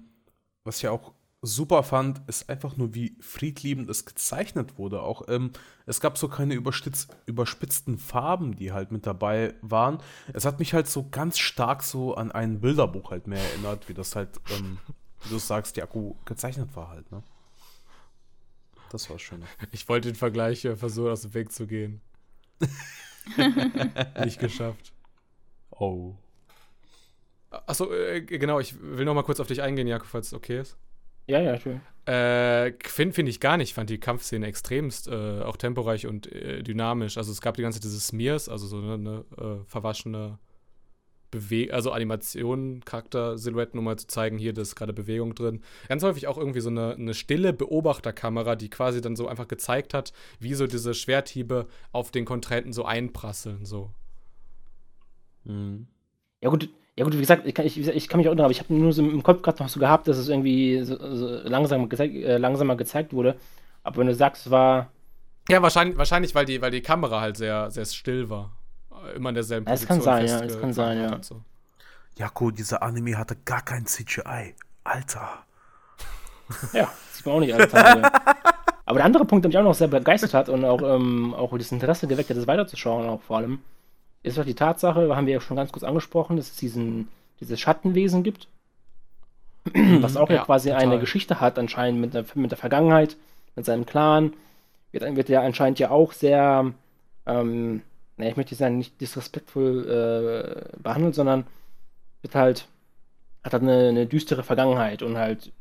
was 0.63 0.77
ich 0.77 0.87
auch 0.87 1.11
super 1.45 1.83
fand, 1.83 2.21
ist 2.27 2.49
einfach 2.49 2.77
nur, 2.77 2.93
wie 2.93 3.15
friedliebend 3.19 3.89
es 3.89 4.05
gezeichnet 4.05 4.77
wurde. 4.77 5.01
Auch 5.01 5.27
ähm, 5.27 5.51
es 5.85 5.99
gab 5.99 6.17
so 6.17 6.27
keine 6.27 6.53
überspitz 6.53 7.07
überspitzten 7.25 7.97
Farben, 7.97 8.55
die 8.55 8.71
halt 8.71 8.91
mit 8.91 9.05
dabei 9.05 9.53
waren. 9.61 9.99
Es 10.33 10.45
hat 10.45 10.59
mich 10.59 10.73
halt 10.73 10.87
so 10.87 11.07
ganz 11.09 11.37
stark 11.37 11.83
so 11.83 12.15
an 12.15 12.31
ein 12.31 12.59
Bilderbuch 12.59 13.11
halt 13.11 13.27
mehr 13.27 13.41
erinnert, 13.41 13.87
wie 13.89 13.93
das 13.93 14.15
halt, 14.15 14.29
ähm, 14.51 14.79
wie 15.23 15.29
du 15.29 15.37
sagst, 15.37 15.75
die 15.75 15.83
Akku 15.83 16.15
gezeichnet 16.25 16.75
war 16.75 16.89
halt, 16.89 17.11
ne? 17.11 17.23
Das 18.91 19.09
war 19.09 19.19
schön. 19.19 19.43
Ich 19.71 19.89
wollte 19.89 20.09
den 20.09 20.15
Vergleich 20.15 20.63
äh, 20.65 20.75
versuchen, 20.75 21.11
aus 21.11 21.21
dem 21.21 21.33
Weg 21.33 21.51
zu 21.51 21.67
gehen. 21.67 22.01
Nicht 24.23 24.39
geschafft. 24.39 24.93
Oh. 25.71 26.15
Achso, 27.49 27.91
äh, 27.91 28.21
genau, 28.21 28.59
ich 28.59 28.75
will 28.81 29.05
noch 29.05 29.13
mal 29.13 29.23
kurz 29.23 29.39
auf 29.39 29.47
dich 29.47 29.61
eingehen, 29.61 29.87
Jakob, 29.87 30.07
falls 30.07 30.27
es 30.27 30.33
okay 30.33 30.59
ist. 30.59 30.77
Ja, 31.27 31.41
ja, 31.41 31.59
schön. 31.59 31.81
Äh, 32.05 32.73
finde 32.83 33.15
find 33.15 33.29
ich 33.29 33.39
gar 33.39 33.57
nicht. 33.57 33.69
Ich 33.69 33.73
fand 33.73 33.89
die 33.89 33.99
Kampfszene 33.99 34.45
extremst 34.45 35.07
äh, 35.07 35.41
auch 35.41 35.57
temporeich 35.57 36.05
und 36.05 36.31
äh, 36.31 36.61
dynamisch. 36.61 37.17
Also 37.17 37.31
es 37.31 37.41
gab 37.41 37.55
die 37.55 37.63
ganze 37.63 37.79
Zeit 37.79 37.85
diese 37.85 37.99
Smears, 37.99 38.47
also 38.47 38.67
so 38.67 38.77
eine, 38.77 38.93
eine 38.93 39.25
äh, 39.37 39.65
verwaschene 39.65 40.37
Bewe 41.31 41.73
also 41.73 41.91
Animationen, 41.91 42.83
Charakter, 42.85 43.37
Silhouetten, 43.37 43.77
um 43.77 43.85
mal 43.85 43.97
zu 43.97 44.07
zeigen, 44.07 44.37
hier, 44.37 44.53
da 44.53 44.61
ist 44.61 44.75
gerade 44.75 44.93
Bewegung 44.93 45.35
drin. 45.35 45.61
Ganz 45.87 46.03
häufig 46.03 46.27
auch 46.27 46.37
irgendwie 46.37 46.61
so 46.61 46.69
eine, 46.69 46.93
eine 46.93 47.13
stille 47.13 47.53
Beobachterkamera, 47.53 48.55
die 48.55 48.69
quasi 48.69 49.01
dann 49.01 49.15
so 49.15 49.27
einfach 49.27 49.47
gezeigt 49.47 49.93
hat, 49.93 50.13
wie 50.39 50.53
so 50.53 50.67
diese 50.67 50.93
Schwerthiebe 50.93 51.67
auf 51.91 52.11
den 52.11 52.25
Kontrahenten 52.25 52.73
so 52.73 52.85
einprasseln. 52.85 53.65
So. 53.65 53.91
Mhm. 55.43 55.87
Ja 56.41 56.49
gut, 56.49 56.69
ja 56.97 57.03
gut, 57.03 57.13
wie 57.13 57.19
gesagt, 57.19 57.45
ich 57.45 57.53
kann, 57.53 57.65
ich, 57.65 57.77
ich 57.77 58.07
kann 58.07 58.19
mich 58.19 58.27
auch 58.27 58.31
erinnern, 58.31 58.45
aber 58.45 58.51
ich 58.51 58.61
habe 58.61 58.73
nur 58.73 58.93
so 58.93 59.01
im 59.01 59.21
Kopf 59.21 59.41
gerade 59.41 59.61
noch 59.61 59.69
so 59.69 59.79
gehabt, 59.79 60.07
dass 60.07 60.17
es 60.17 60.29
irgendwie 60.29 60.81
so, 60.83 60.97
so 61.15 61.27
langsam 61.43 61.89
gezeigt, 61.89 62.15
äh, 62.15 62.37
langsamer 62.37 62.75
gezeigt 62.77 63.11
wurde. 63.11 63.35
Aber 63.83 63.97
wenn 63.97 64.07
du 64.07 64.15
sagst, 64.15 64.45
es 64.45 64.51
war. 64.51 64.91
Ja, 65.49 65.61
wahrscheinlich, 65.61 65.97
wahrscheinlich 65.97 66.33
weil, 66.33 66.45
die, 66.45 66.61
weil 66.61 66.71
die 66.71 66.81
Kamera 66.81 67.21
halt 67.21 67.37
sehr, 67.37 67.69
sehr 67.69 67.85
still 67.85 68.29
war. 68.29 68.51
Immer 69.15 69.29
in 69.29 69.35
derselben 69.35 69.67
Ja, 69.67 69.73
es 69.73 69.85
kann 69.85 70.01
sein, 70.01 70.25
ja, 70.25 70.39
es 70.39 70.59
kann 70.59 70.73
sein, 70.73 70.97
ja. 70.99 71.21
So. 71.21 71.41
Jako, 72.17 72.49
dieser 72.51 72.81
Anime 72.81 73.17
hatte 73.17 73.35
gar 73.43 73.61
kein 73.61 73.85
CGI. 73.85 74.55
Alter. 74.85 75.43
Ja, 76.73 76.91
sieht 77.11 77.25
man 77.25 77.35
auch 77.35 77.39
nicht 77.39 77.53
alle 77.53 77.67
Tage. 77.67 78.09
Aber 78.85 78.99
der 78.99 79.05
andere 79.05 79.25
Punkt, 79.25 79.43
der 79.43 79.49
mich 79.49 79.57
auch 79.57 79.63
noch 79.63 79.73
sehr 79.73 79.87
begeistert 79.87 80.33
hat 80.33 80.47
und 80.47 80.63
auch, 80.63 80.81
ähm, 80.81 81.33
auch 81.33 81.57
das 81.57 81.71
Interesse 81.71 82.07
geweckt 82.07 82.29
hat, 82.29 82.37
das 82.37 82.47
weiterzuschauen, 82.47 83.09
auch 83.09 83.21
vor 83.21 83.37
allem, 83.37 83.59
ist 84.25 84.37
doch 84.37 84.45
die 84.45 84.55
Tatsache, 84.55 85.15
haben 85.15 85.27
wir 85.27 85.33
ja 85.35 85.41
schon 85.41 85.57
ganz 85.57 85.71
kurz 85.71 85.83
angesprochen, 85.83 86.37
dass 86.37 86.51
es 86.51 86.55
diesen, 86.57 87.09
dieses 87.39 87.59
Schattenwesen 87.59 88.23
gibt. 88.23 88.47
was 89.73 90.17
auch 90.17 90.29
ja, 90.29 90.37
Ja, 90.37 90.39
quasi 90.39 90.69
total. 90.69 90.81
eine 90.81 90.99
Geschichte 90.99 91.39
hat, 91.41 91.57
anscheinend 91.59 91.99
mit 92.01 92.13
der, 92.13 92.25
mit 92.35 92.51
der 92.51 92.57
Vergangenheit, 92.57 93.17
mit 93.55 93.65
seinem 93.65 93.85
Clan. 93.85 94.33
Wird, 94.91 95.15
wird 95.15 95.29
ja 95.29 95.41
anscheinend 95.41 95.79
ja 95.79 95.89
auch 95.91 96.11
sehr, 96.13 96.73
ähm, 97.25 97.81
naja, 98.17 98.31
ich 98.31 98.37
möchte 98.37 98.55
sagen, 98.55 98.77
nicht 98.77 98.99
disrespektvoll 99.01 100.65
äh, 100.75 100.77
behandelt, 100.81 101.15
sondern 101.15 101.45
wird 102.21 102.35
halt, 102.35 102.67
hat 103.43 103.53
halt 103.53 103.63
eine, 103.63 103.89
eine 103.89 104.07
düstere 104.07 104.43
Vergangenheit 104.43 105.03
und 105.03 105.17
halt 105.17 105.53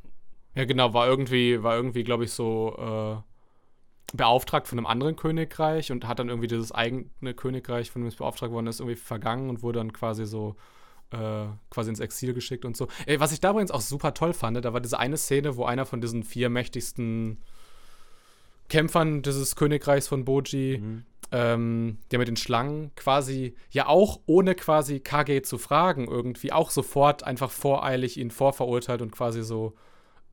Ja, 0.55 0.65
genau, 0.65 0.95
war 0.95 1.07
irgendwie, 1.09 1.63
war 1.63 1.77
irgendwie, 1.77 2.05
glaube 2.05 2.25
ich, 2.25 2.33
so 2.33 2.75
äh, 2.79 3.34
beauftragt 4.13 4.69
von 4.69 4.79
einem 4.79 4.87
anderen 4.87 5.17
Königreich 5.17 5.91
und 5.91 6.07
hat 6.07 6.19
dann 6.19 6.29
irgendwie 6.29 6.49
dieses 6.49 6.73
eigene 6.73 7.35
Königreich, 7.35 7.91
von 7.91 8.03
dem 8.03 8.09
es 8.09 8.17
beauftragt 8.17 8.53
worden 8.53 8.67
ist, 8.67 8.81
irgendwie 8.81 8.97
vergangen 8.97 9.49
und 9.49 9.63
wurde 9.63 9.79
dann 9.79 9.93
quasi 9.93 10.27
so 10.27 10.57
äh, 11.11 11.47
quasi 11.71 11.91
ins 11.91 12.01
Exil 12.01 12.35
geschickt 12.35 12.65
und 12.65 12.77
so. 12.77 12.89
Ey, 13.07 13.21
was 13.21 13.33
ich 13.33 13.41
da 13.41 13.51
übrigens 13.51 13.71
auch 13.71 13.81
super 13.81 14.15
toll 14.15 14.33
fand, 14.33 14.63
da 14.65 14.73
war 14.73 14.81
diese 14.81 14.99
eine 14.99 15.17
Szene, 15.17 15.57
wo 15.57 15.65
einer 15.65 15.87
von 15.87 16.01
diesen 16.01 16.23
vier 16.23 16.49
mächtigsten 16.49 17.39
Kämpfern 18.69 19.23
dieses 19.23 19.57
Königreichs 19.57 20.09
von 20.09 20.25
Boji, 20.25 20.83
ähm, 21.33 21.99
der 22.11 22.19
mit 22.19 22.29
den 22.29 22.37
Schlangen 22.37 22.95
quasi 22.95 23.55
ja 23.71 23.87
auch 23.87 24.21
ohne 24.27 24.55
quasi 24.55 25.01
Kage 25.01 25.43
zu 25.43 25.59
fragen 25.59 26.07
irgendwie 26.07 26.53
auch 26.53 26.71
sofort 26.71 27.25
einfach 27.25 27.51
voreilig 27.51 28.19
ihn 28.19 28.31
vorverurteilt 28.31 29.03
und 29.03 29.11
quasi 29.11 29.43
so 29.43 29.75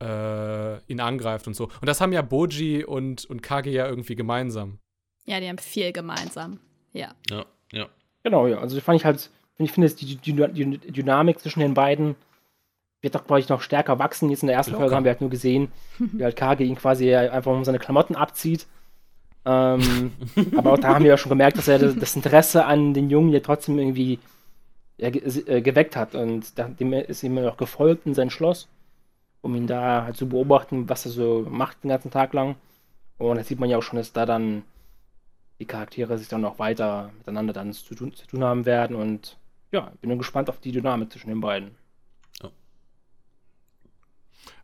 äh, 0.02 0.78
ihn 0.86 1.00
angreift 1.00 1.46
und 1.46 1.54
so. 1.54 1.64
Und 1.64 1.86
das 1.86 2.00
haben 2.00 2.12
ja 2.12 2.22
Boji 2.22 2.84
und, 2.84 3.24
und 3.26 3.42
Kage 3.42 3.70
ja 3.70 3.86
irgendwie 3.86 4.16
gemeinsam. 4.16 4.78
Ja, 5.24 5.38
die 5.40 5.48
haben 5.48 5.58
viel 5.58 5.92
gemeinsam. 5.92 6.58
Ja. 6.92 7.14
Ja, 7.30 7.46
ja. 7.72 7.86
Genau, 8.24 8.46
ja. 8.46 8.58
Also 8.58 8.80
fand 8.80 8.98
ich 8.98 9.04
halt, 9.04 9.30
ich 9.58 9.72
finde, 9.72 9.88
die, 9.90 10.16
die, 10.16 10.32
die 10.32 10.92
Dynamik 10.92 11.38
zwischen 11.38 11.60
den 11.60 11.74
beiden 11.74 12.16
wird 13.00 13.14
doch, 13.14 13.26
glaube 13.26 13.40
ich, 13.40 13.48
noch 13.48 13.60
stärker 13.60 13.98
wachsen. 13.98 14.30
Jetzt 14.30 14.42
in 14.42 14.48
der 14.48 14.56
ersten 14.56 14.72
Locker. 14.72 14.84
Folge 14.84 14.96
haben 14.96 15.04
wir 15.04 15.12
halt 15.12 15.20
nur 15.20 15.30
gesehen, 15.30 15.70
wie 15.98 16.24
halt 16.24 16.36
Kage 16.36 16.64
ihn 16.64 16.76
quasi 16.76 17.14
einfach 17.14 17.52
um 17.52 17.64
seine 17.64 17.78
Klamotten 17.78 18.16
abzieht. 18.16 18.66
Ähm, 19.44 20.12
aber 20.56 20.72
auch 20.72 20.78
da 20.78 20.94
haben 20.94 21.04
wir 21.04 21.10
ja 21.10 21.18
schon 21.18 21.30
gemerkt, 21.30 21.58
dass 21.58 21.68
er 21.68 21.78
das, 21.78 21.96
das 21.96 22.16
Interesse 22.16 22.64
an 22.64 22.94
den 22.94 23.10
Jungen 23.10 23.32
ja 23.32 23.40
trotzdem 23.40 23.78
irgendwie 23.78 24.18
ja, 24.98 25.10
ge 25.10 25.22
äh, 25.46 25.62
geweckt 25.62 25.96
hat. 25.96 26.14
Und 26.14 26.58
da, 26.58 26.68
dem 26.68 26.92
ist 26.92 27.22
ihm 27.22 27.38
auch 27.38 27.56
gefolgt 27.56 28.06
in 28.06 28.14
sein 28.14 28.30
Schloss, 28.30 28.68
um 29.42 29.54
ihn 29.54 29.66
da 29.66 30.04
halt 30.04 30.16
zu 30.16 30.28
beobachten, 30.28 30.88
was 30.88 31.04
er 31.04 31.12
so 31.12 31.46
macht 31.48 31.84
den 31.84 31.90
ganzen 31.90 32.10
Tag 32.10 32.32
lang. 32.32 32.56
Und 33.18 33.36
da 33.36 33.44
sieht 33.44 33.60
man 33.60 33.68
ja 33.68 33.78
auch 33.78 33.82
schon, 33.82 33.98
dass 33.98 34.12
da 34.12 34.26
dann 34.26 34.64
die 35.58 35.66
Charaktere 35.66 36.18
sich 36.18 36.28
dann 36.28 36.44
auch 36.44 36.58
weiter 36.58 37.12
miteinander 37.18 37.52
dann 37.52 37.72
zu 37.72 37.94
tun, 37.94 38.12
zu 38.14 38.26
tun 38.26 38.42
haben 38.42 38.64
werden. 38.64 38.96
Und 38.96 39.36
ja, 39.70 39.92
bin 40.00 40.08
nur 40.08 40.18
gespannt 40.18 40.48
auf 40.48 40.58
die 40.58 40.72
Dynamik 40.72 41.12
zwischen 41.12 41.28
den 41.28 41.40
beiden. 41.40 41.76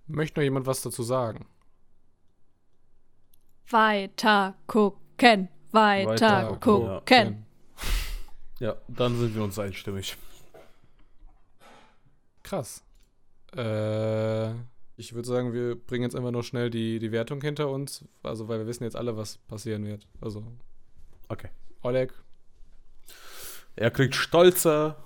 Möchte 0.08 0.40
noch 0.40 0.44
jemand 0.44 0.66
was 0.66 0.80
dazu 0.80 1.02
sagen? 1.02 1.44
Weiter 3.68 4.54
gucken. 4.66 5.48
Weiter, 5.70 6.10
Weiter 6.10 6.56
gucken. 6.56 7.44
Ja, 8.58 8.76
dann 8.88 9.18
sind 9.18 9.34
wir 9.34 9.44
uns 9.44 9.58
einstimmig. 9.58 10.16
Krass. 12.42 12.82
Äh, 13.52 13.60
ich 14.98 15.14
würde 15.14 15.26
sagen, 15.28 15.52
wir 15.52 15.74
bringen 15.76 16.02
jetzt 16.02 16.14
einfach 16.16 16.30
nur 16.32 16.42
schnell 16.42 16.68
die, 16.70 16.98
die 16.98 17.12
Wertung 17.12 17.40
hinter 17.40 17.68
uns. 17.70 18.04
Also, 18.22 18.48
weil 18.48 18.58
wir 18.58 18.66
wissen 18.66 18.84
jetzt 18.84 18.96
alle, 18.96 19.16
was 19.16 19.38
passieren 19.38 19.86
wird. 19.86 20.06
Also, 20.20 20.44
Okay. 21.28 21.48
Oleg, 21.82 22.12
Er 23.76 23.90
kriegt 23.90 24.14
stolze 24.14 24.96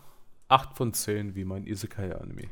8 0.49 0.77
von 0.77 0.95
10 0.95 1.35
wie 1.35 1.45
mein 1.45 1.67
Isekai-Anime. 1.67 2.49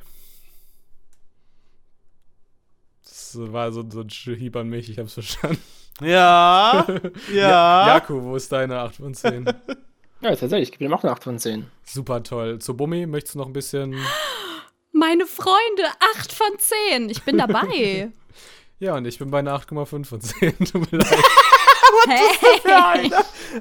das 3.03 3.38
war 3.53 3.72
so, 3.72 3.88
so 3.88 4.01
ein 4.01 4.09
Hieb 4.09 4.57
an 4.57 4.68
mich, 4.68 4.91
ich 4.91 4.99
hab's 4.99 5.14
verstanden. 5.14 5.59
Ja, 6.01 6.86
Ja. 7.32 7.86
Jaku, 7.88 8.22
wo 8.22 8.36
ist 8.36 8.51
deine 8.53 8.78
8 8.80 8.97
von 8.97 9.14
10? 9.14 9.47
Ja, 10.22 10.36
tatsächlich, 10.36 10.68
ich 10.68 10.72
gebe 10.72 10.84
ihm 10.84 10.93
auch 10.93 11.03
eine 11.03 11.12
8 11.12 11.24
von 11.24 11.38
10. 11.38 11.64
Super 11.82 12.22
toll. 12.22 12.59
Zu 12.59 12.76
Bummi, 12.76 13.07
möchtest 13.07 13.36
du 13.36 13.38
noch 13.38 13.47
ein 13.47 13.55
bisschen. 13.55 13.95
Meine 15.01 15.26
Freunde, 15.26 15.84
8 16.18 16.30
von 16.30 16.59
10. 16.59 17.09
Ich 17.09 17.22
bin 17.22 17.38
dabei. 17.38 18.12
Ja, 18.82 18.96
und 18.96 19.05
ich 19.05 19.18
bin 19.18 19.30
bei 19.30 19.40
einer 19.40 19.55
8,5 19.55 20.05
von 20.07 20.22
10. 20.22 20.57
Tut 20.64 20.90
mir 20.90 20.98
leid. 21.01 21.22
hey. 22.09 23.12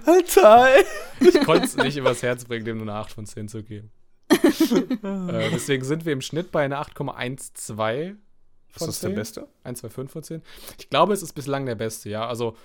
Alter, 0.05 0.73
ey. 0.73 0.85
Ich 1.19 1.41
konnte 1.41 1.65
es 1.65 1.75
nicht 1.75 1.97
übers 1.97 2.23
Herz 2.23 2.45
bringen, 2.45 2.63
dem 2.63 2.77
nur 2.77 2.87
eine 2.87 2.93
8 2.93 3.11
von 3.11 3.25
10 3.25 3.49
zu 3.49 3.61
geben. 3.61 3.91
äh, 4.29 5.49
deswegen 5.51 5.83
sind 5.83 6.05
wir 6.05 6.13
im 6.13 6.21
Schnitt 6.21 6.53
bei 6.53 6.63
einer 6.63 6.81
8,12 6.81 8.15
Ist 8.73 8.81
das 8.81 9.01
der 9.01 9.09
10? 9.09 9.15
Beste? 9.15 9.47
1, 9.65 9.79
2, 9.79 9.89
5 9.89 10.09
von 10.09 10.23
10. 10.23 10.41
Ich 10.77 10.89
glaube, 10.89 11.11
es 11.11 11.21
ist 11.21 11.33
bislang 11.33 11.65
der 11.65 11.75
beste, 11.75 12.09
ja. 12.09 12.25
Also, 12.25 12.55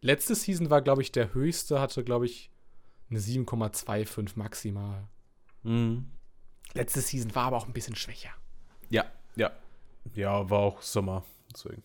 letzte 0.00 0.36
Season 0.36 0.70
war, 0.70 0.82
glaube 0.82 1.02
ich, 1.02 1.10
der 1.10 1.34
höchste, 1.34 1.80
hatte, 1.80 2.04
glaube 2.04 2.26
ich, 2.26 2.52
eine 3.10 3.18
7,25 3.18 4.34
maximal. 4.36 5.08
Mhm. 5.64 6.12
Letzte 6.74 7.00
Season 7.00 7.34
war 7.34 7.46
aber 7.46 7.56
auch 7.56 7.66
ein 7.66 7.72
bisschen 7.72 7.96
schwächer. 7.96 8.30
Ja, 8.90 9.04
ja. 9.36 9.50
Ja, 10.14 10.48
war 10.48 10.60
auch 10.60 10.82
Sommer. 10.82 11.24
Deswegen. 11.52 11.82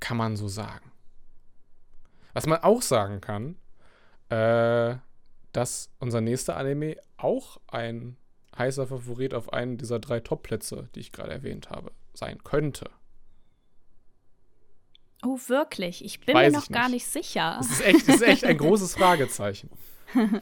Kann 0.00 0.16
man 0.16 0.36
so 0.36 0.48
sagen. 0.48 0.90
Was 2.32 2.46
man 2.46 2.62
auch 2.62 2.82
sagen 2.82 3.20
kann, 3.20 3.56
äh, 4.28 4.96
dass 5.52 5.90
unser 5.98 6.20
nächster 6.20 6.56
Anime 6.56 6.96
auch 7.16 7.60
ein 7.68 8.16
heißer 8.56 8.86
Favorit 8.86 9.34
auf 9.34 9.52
einen 9.52 9.78
dieser 9.78 9.98
drei 9.98 10.20
Top-Plätze, 10.20 10.88
die 10.94 11.00
ich 11.00 11.12
gerade 11.12 11.32
erwähnt 11.32 11.70
habe, 11.70 11.92
sein 12.14 12.42
könnte. 12.44 12.90
Oh, 15.22 15.38
wirklich? 15.48 16.04
Ich 16.04 16.20
bin 16.20 16.34
Weiß 16.34 16.52
mir 16.52 16.58
noch 16.58 16.68
gar 16.68 16.84
nicht. 16.88 16.92
nicht 16.92 17.06
sicher. 17.06 17.56
Das 17.58 17.70
ist 17.70 17.84
echt, 17.84 18.08
das 18.08 18.16
ist 18.16 18.22
echt 18.22 18.44
ein 18.44 18.56
großes 18.58 18.94
Fragezeichen. 18.94 19.70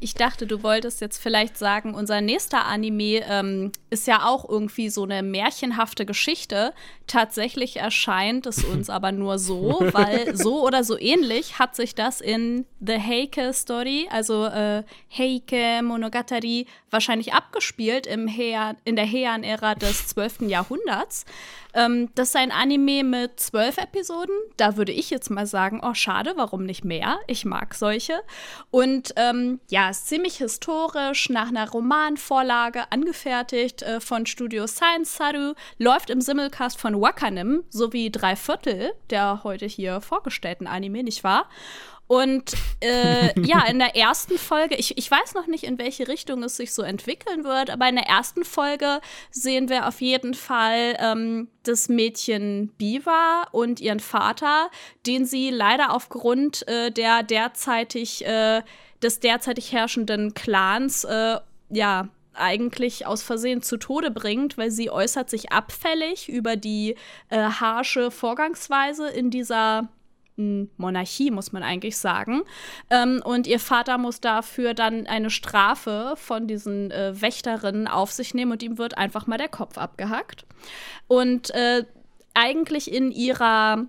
Ich 0.00 0.12
dachte, 0.12 0.46
du 0.46 0.62
wolltest 0.62 1.00
jetzt 1.00 1.16
vielleicht 1.16 1.56
sagen, 1.56 1.94
unser 1.94 2.20
nächster 2.20 2.66
Anime 2.66 3.22
ähm, 3.26 3.72
ist 3.88 4.06
ja 4.06 4.26
auch 4.26 4.46
irgendwie 4.46 4.90
so 4.90 5.04
eine 5.04 5.22
märchenhafte 5.22 6.04
Geschichte. 6.04 6.74
Tatsächlich 7.06 7.78
erscheint 7.78 8.44
es 8.46 8.62
uns 8.62 8.90
aber 8.90 9.10
nur 9.10 9.38
so, 9.38 9.78
weil 9.92 10.36
so 10.36 10.66
oder 10.66 10.84
so 10.84 10.98
ähnlich 10.98 11.58
hat 11.58 11.76
sich 11.76 11.94
das 11.94 12.20
in 12.20 12.66
The 12.80 12.98
Heike 13.00 13.54
Story, 13.54 14.06
also 14.10 14.44
äh, 14.44 14.82
Heike 15.16 15.82
Monogatari, 15.82 16.66
wahrscheinlich 16.90 17.32
abgespielt 17.32 18.06
im 18.06 18.28
Heian, 18.28 18.76
in 18.84 18.96
der 18.96 19.10
Heian-Ära 19.10 19.76
des 19.76 20.08
12. 20.08 20.42
Jahrhunderts. 20.42 21.24
Ähm, 21.74 22.10
das 22.14 22.28
ist 22.28 22.36
ein 22.36 22.52
Anime 22.52 23.04
mit 23.04 23.40
zwölf 23.40 23.78
Episoden. 23.78 24.34
Da 24.56 24.76
würde 24.76 24.92
ich 24.92 25.10
jetzt 25.10 25.30
mal 25.30 25.46
sagen, 25.46 25.80
oh 25.82 25.94
schade, 25.94 26.32
warum 26.36 26.64
nicht 26.64 26.84
mehr? 26.84 27.18
Ich 27.26 27.44
mag 27.44 27.74
solche. 27.74 28.20
Und 28.70 29.12
ähm, 29.16 29.60
ja, 29.68 29.90
ist 29.90 30.08
ziemlich 30.08 30.36
historisch, 30.36 31.28
nach 31.28 31.48
einer 31.48 31.68
Romanvorlage 31.70 32.90
angefertigt 32.90 33.82
äh, 33.82 34.00
von 34.00 34.26
Studio 34.26 34.66
Science 34.66 35.16
Saru, 35.16 35.54
läuft 35.78 36.10
im 36.10 36.20
Simulcast 36.20 36.80
von 36.80 37.00
Wakanim 37.00 37.64
sowie 37.70 38.10
drei 38.10 38.36
Viertel 38.36 38.92
der 39.10 39.42
heute 39.44 39.66
hier 39.66 40.00
vorgestellten 40.00 40.66
Anime, 40.66 41.02
nicht 41.02 41.24
wahr? 41.24 41.48
Und 42.10 42.54
äh, 42.80 43.40
ja, 43.46 43.66
in 43.66 43.78
der 43.78 43.94
ersten 43.94 44.36
Folge, 44.36 44.74
ich, 44.74 44.98
ich 44.98 45.08
weiß 45.08 45.34
noch 45.34 45.46
nicht, 45.46 45.62
in 45.62 45.78
welche 45.78 46.08
Richtung 46.08 46.42
es 46.42 46.56
sich 46.56 46.74
so 46.74 46.82
entwickeln 46.82 47.44
wird, 47.44 47.70
aber 47.70 47.88
in 47.88 47.94
der 47.94 48.08
ersten 48.08 48.44
Folge 48.44 49.00
sehen 49.30 49.68
wir 49.68 49.86
auf 49.86 50.00
jeden 50.00 50.34
Fall 50.34 50.96
ähm, 50.98 51.46
das 51.62 51.88
Mädchen 51.88 52.72
Biva 52.76 53.44
und 53.52 53.78
ihren 53.78 54.00
Vater, 54.00 54.72
den 55.06 55.24
sie 55.24 55.50
leider 55.50 55.94
aufgrund 55.94 56.66
äh, 56.66 56.90
der 56.90 57.22
derzeitig, 57.22 58.26
äh, 58.26 58.62
des 59.00 59.20
derzeitig 59.20 59.70
herrschenden 59.70 60.34
Clans, 60.34 61.04
äh, 61.04 61.38
ja, 61.68 62.08
eigentlich 62.34 63.06
aus 63.06 63.22
Versehen 63.22 63.62
zu 63.62 63.76
Tode 63.76 64.10
bringt, 64.10 64.58
weil 64.58 64.72
sie 64.72 64.90
äußert 64.90 65.30
sich 65.30 65.52
abfällig 65.52 66.28
über 66.28 66.56
die 66.56 66.96
äh, 67.28 67.38
harsche 67.38 68.10
Vorgangsweise 68.10 69.08
in 69.08 69.30
dieser 69.30 69.88
Monarchie, 70.76 71.30
muss 71.30 71.52
man 71.52 71.62
eigentlich 71.62 71.96
sagen. 71.96 72.42
Ähm, 72.90 73.20
und 73.24 73.46
ihr 73.46 73.60
Vater 73.60 73.98
muss 73.98 74.20
dafür 74.20 74.74
dann 74.74 75.06
eine 75.06 75.30
Strafe 75.30 76.14
von 76.16 76.46
diesen 76.46 76.90
äh, 76.90 77.20
Wächterinnen 77.20 77.88
auf 77.88 78.12
sich 78.12 78.34
nehmen 78.34 78.52
und 78.52 78.62
ihm 78.62 78.78
wird 78.78 78.98
einfach 78.98 79.26
mal 79.26 79.38
der 79.38 79.48
Kopf 79.48 79.78
abgehackt. 79.78 80.46
Und 81.08 81.50
äh, 81.50 81.84
eigentlich 82.34 82.92
in 82.92 83.10
ihrer, 83.10 83.86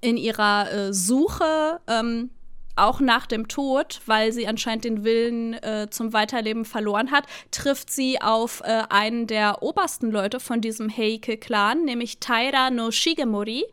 in 0.00 0.16
ihrer 0.16 0.72
äh, 0.72 0.92
Suche, 0.92 1.80
ähm, 1.86 2.30
auch 2.76 3.00
nach 3.00 3.26
dem 3.26 3.48
Tod, 3.48 4.00
weil 4.06 4.32
sie 4.32 4.46
anscheinend 4.46 4.84
den 4.84 5.04
Willen 5.04 5.54
äh, 5.54 5.88
zum 5.90 6.12
Weiterleben 6.12 6.64
verloren 6.64 7.10
hat, 7.10 7.24
trifft 7.50 7.90
sie 7.90 8.20
auf 8.20 8.62
äh, 8.64 8.82
einen 8.88 9.26
der 9.26 9.62
obersten 9.62 10.10
Leute 10.10 10.40
von 10.40 10.60
diesem 10.60 10.88
Heike-Clan, 10.88 11.84
nämlich 11.84 12.18
Taira 12.18 12.70
no 12.70 12.90
Shigemori. 12.90 13.64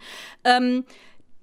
Ähm, 0.44 0.86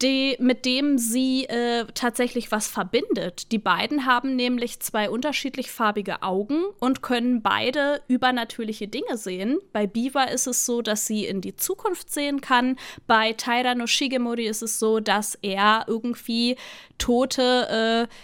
die, 0.03 0.37
mit 0.39 0.65
dem 0.65 0.99
sie 0.99 1.45
äh, 1.47 1.85
tatsächlich 1.95 2.53
was 2.53 2.69
verbindet. 2.69 3.51
Die 3.51 3.59
beiden 3.59 4.07
haben 4.07 4.37
nämlich 4.37 4.81
zwei 4.81 5.11
unterschiedlich 5.11 5.71
farbige 5.71 6.23
Augen 6.23 6.63
und 6.79 7.03
können 7.03 7.43
beide 7.43 8.01
übernatürliche 8.07 8.87
Dinge 8.87 9.17
sehen. 9.17 9.59
Bei 9.73 9.87
Biwa 9.87 10.25
ist 10.25 10.47
es 10.47 10.65
so, 10.65 10.83
dass 10.83 11.07
sie 11.07 11.27
in 11.27 11.41
die 11.41 11.57
Zukunft 11.57 12.11
sehen 12.13 12.41
kann. 12.41 12.77
Bei 13.07 13.33
Taira 13.33 13.75
no 13.75 13.87
Shigemori 13.87 14.47
ist 14.47 14.63
es 14.63 14.79
so, 14.79 15.01
dass 15.01 15.37
er 15.43 15.85
irgendwie 15.89 16.57
tote 16.99 18.09
äh, 18.09 18.15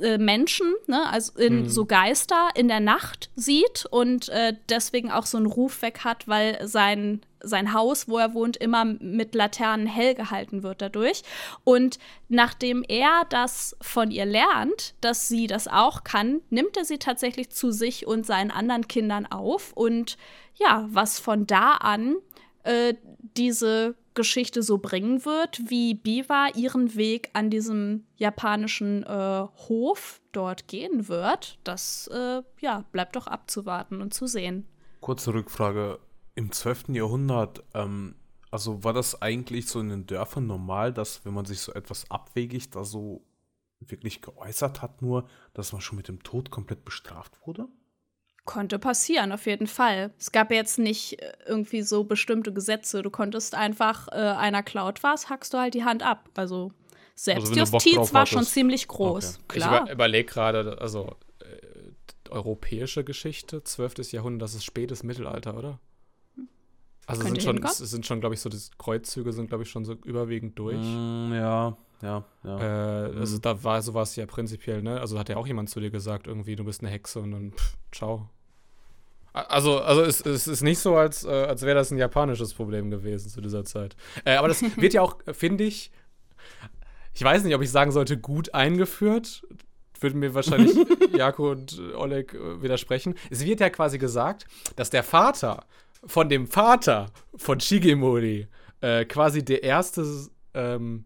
äh 0.00 0.18
Menschen, 0.18 0.72
ne, 0.86 1.08
also 1.08 1.38
in, 1.38 1.62
mhm. 1.62 1.68
so 1.68 1.84
Geister 1.84 2.48
in 2.54 2.68
der 2.68 2.80
Nacht 2.80 3.30
sieht 3.36 3.86
und 3.90 4.28
äh, 4.28 4.54
deswegen 4.68 5.10
auch 5.10 5.26
so 5.26 5.36
einen 5.36 5.46
Ruf 5.46 5.82
weg 5.82 6.00
hat, 6.04 6.28
weil 6.28 6.66
sein 6.66 7.22
sein 7.44 7.72
Haus, 7.72 8.08
wo 8.08 8.18
er 8.18 8.34
wohnt, 8.34 8.56
immer 8.56 8.84
mit 8.84 9.34
Laternen 9.34 9.86
hell 9.86 10.14
gehalten 10.14 10.62
wird 10.62 10.80
dadurch. 10.80 11.22
Und 11.64 11.98
nachdem 12.28 12.84
er 12.86 13.24
das 13.28 13.76
von 13.80 14.10
ihr 14.10 14.26
lernt, 14.26 14.94
dass 15.00 15.28
sie 15.28 15.46
das 15.46 15.68
auch 15.68 16.04
kann, 16.04 16.40
nimmt 16.50 16.76
er 16.76 16.84
sie 16.84 16.98
tatsächlich 16.98 17.50
zu 17.50 17.72
sich 17.72 18.06
und 18.06 18.24
seinen 18.24 18.50
anderen 18.50 18.88
Kindern 18.88 19.26
auf. 19.26 19.72
Und 19.72 20.16
ja, 20.54 20.86
was 20.90 21.18
von 21.18 21.46
da 21.46 21.72
an 21.72 22.16
äh, 22.62 22.94
diese 23.36 23.96
Geschichte 24.14 24.62
so 24.62 24.78
bringen 24.78 25.24
wird, 25.24 25.60
wie 25.68 25.94
Biwa 25.94 26.48
ihren 26.54 26.94
Weg 26.94 27.30
an 27.32 27.50
diesem 27.50 28.04
japanischen 28.16 29.02
äh, 29.04 29.46
Hof 29.68 30.20
dort 30.32 30.68
gehen 30.68 31.08
wird, 31.08 31.58
das 31.64 32.08
äh, 32.08 32.42
ja, 32.60 32.84
bleibt 32.92 33.16
doch 33.16 33.26
abzuwarten 33.26 34.00
und 34.00 34.14
zu 34.14 34.26
sehen. 34.26 34.66
Kurze 35.00 35.34
Rückfrage 35.34 35.98
im 36.34 36.52
12. 36.52 36.90
Jahrhundert, 36.90 37.62
ähm, 37.74 38.14
also 38.50 38.84
war 38.84 38.92
das 38.92 39.20
eigentlich 39.22 39.66
so 39.66 39.80
in 39.80 39.88
den 39.88 40.06
Dörfern 40.06 40.46
normal, 40.46 40.92
dass 40.92 41.24
wenn 41.24 41.34
man 41.34 41.46
sich 41.46 41.60
so 41.60 41.72
etwas 41.72 42.10
abwegig 42.10 42.70
da 42.70 42.84
so 42.84 43.24
wirklich 43.80 44.22
geäußert 44.22 44.82
hat, 44.82 45.02
nur, 45.02 45.26
dass 45.54 45.72
man 45.72 45.80
schon 45.80 45.96
mit 45.96 46.08
dem 46.08 46.22
Tod 46.22 46.50
komplett 46.50 46.84
bestraft 46.84 47.38
wurde? 47.46 47.68
Konnte 48.44 48.80
passieren, 48.80 49.30
auf 49.30 49.46
jeden 49.46 49.68
Fall. 49.68 50.12
Es 50.18 50.32
gab 50.32 50.50
jetzt 50.50 50.78
nicht 50.78 51.22
äh, 51.22 51.32
irgendwie 51.46 51.82
so 51.82 52.02
bestimmte 52.02 52.52
Gesetze. 52.52 53.02
Du 53.02 53.10
konntest 53.10 53.54
einfach, 53.54 54.08
äh, 54.08 54.16
einer 54.16 54.64
klaut 54.64 55.02
was, 55.04 55.30
hackst 55.30 55.54
du 55.54 55.58
halt 55.58 55.74
die 55.74 55.84
Hand 55.84 56.02
ab. 56.02 56.28
Also 56.34 56.72
Selbstjustiz 57.14 57.98
also 57.98 58.14
war 58.14 58.26
schon 58.26 58.44
ziemlich 58.44 58.88
groß. 58.88 59.38
Okay. 59.44 59.58
Klar. 59.58 59.74
Ich 59.74 59.82
über, 59.82 59.92
überlege 59.92 60.24
gerade, 60.24 60.78
also 60.80 61.16
äh, 61.40 62.30
europäische 62.30 63.04
Geschichte, 63.04 63.62
12. 63.62 64.10
Jahrhundert, 64.10 64.42
das 64.42 64.54
ist 64.54 64.64
spätes 64.64 65.04
Mittelalter, 65.04 65.56
oder? 65.56 65.78
Also 67.06 67.22
sind 67.22 67.42
schon, 67.42 67.62
es 67.62 67.78
sind 67.78 68.06
schon, 68.06 68.20
glaube 68.20 68.34
ich, 68.34 68.40
so 68.40 68.48
die 68.48 68.58
Kreuzzüge 68.78 69.32
sind, 69.32 69.48
glaube 69.48 69.64
ich, 69.64 69.70
schon 69.70 69.84
so 69.84 69.94
überwiegend 70.04 70.58
durch. 70.58 70.78
Mm, 70.78 71.32
ja, 71.32 71.76
ja, 72.02 72.24
ja. 72.44 72.58
Äh, 72.58 73.18
also 73.18 73.36
mhm. 73.36 73.42
da 73.42 73.64
war 73.64 73.80
sowas 73.80 74.16
ja 74.16 74.26
prinzipiell, 74.26 74.82
ne? 74.82 75.00
Also 75.00 75.18
hat 75.18 75.28
ja 75.28 75.36
auch 75.36 75.46
jemand 75.46 75.70
zu 75.70 75.80
dir 75.80 75.90
gesagt, 75.90 76.26
irgendwie, 76.26 76.56
du 76.56 76.64
bist 76.64 76.82
eine 76.82 76.90
Hexe 76.90 77.20
und 77.20 77.30
dann, 77.30 77.52
pff, 77.52 77.76
ciao. 77.92 78.28
Also, 79.32 79.80
also 79.80 80.02
es, 80.02 80.20
es 80.20 80.46
ist 80.46 80.62
nicht 80.62 80.78
so, 80.78 80.96
als, 80.96 81.24
äh, 81.24 81.30
als 81.30 81.62
wäre 81.62 81.76
das 81.76 81.90
ein 81.90 81.96
japanisches 81.96 82.52
Problem 82.52 82.90
gewesen 82.90 83.30
zu 83.30 83.40
dieser 83.40 83.64
Zeit. 83.64 83.96
Äh, 84.24 84.34
aber 84.34 84.48
das 84.48 84.62
wird 84.76 84.92
ja 84.92 85.00
auch, 85.00 85.16
finde 85.32 85.64
ich, 85.64 85.90
ich 87.14 87.22
weiß 87.22 87.44
nicht, 87.44 87.54
ob 87.54 87.62
ich 87.62 87.70
sagen 87.70 87.92
sollte, 87.92 88.18
gut 88.18 88.52
eingeführt. 88.52 89.46
Würden 90.00 90.18
mir 90.18 90.34
wahrscheinlich 90.34 90.76
Jako 91.16 91.52
und 91.52 91.80
Oleg 91.94 92.34
äh, 92.34 92.62
widersprechen. 92.62 93.14
Es 93.30 93.44
wird 93.44 93.60
ja 93.60 93.70
quasi 93.70 93.98
gesagt, 93.98 94.46
dass 94.74 94.90
der 94.90 95.04
Vater 95.04 95.64
von 96.04 96.28
dem 96.28 96.48
Vater 96.48 97.06
von 97.36 97.60
Shigemori 97.60 98.48
äh, 98.80 99.04
quasi 99.04 99.44
der 99.44 99.62
erste 99.62 100.04
ähm, 100.54 101.04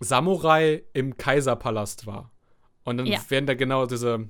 Samurai 0.00 0.82
im 0.92 1.16
Kaiserpalast 1.16 2.06
war. 2.06 2.30
Und 2.84 2.96
dann 2.96 3.06
ja. 3.06 3.20
werden 3.28 3.46
da 3.46 3.54
genau 3.54 3.86
diese 3.86 4.28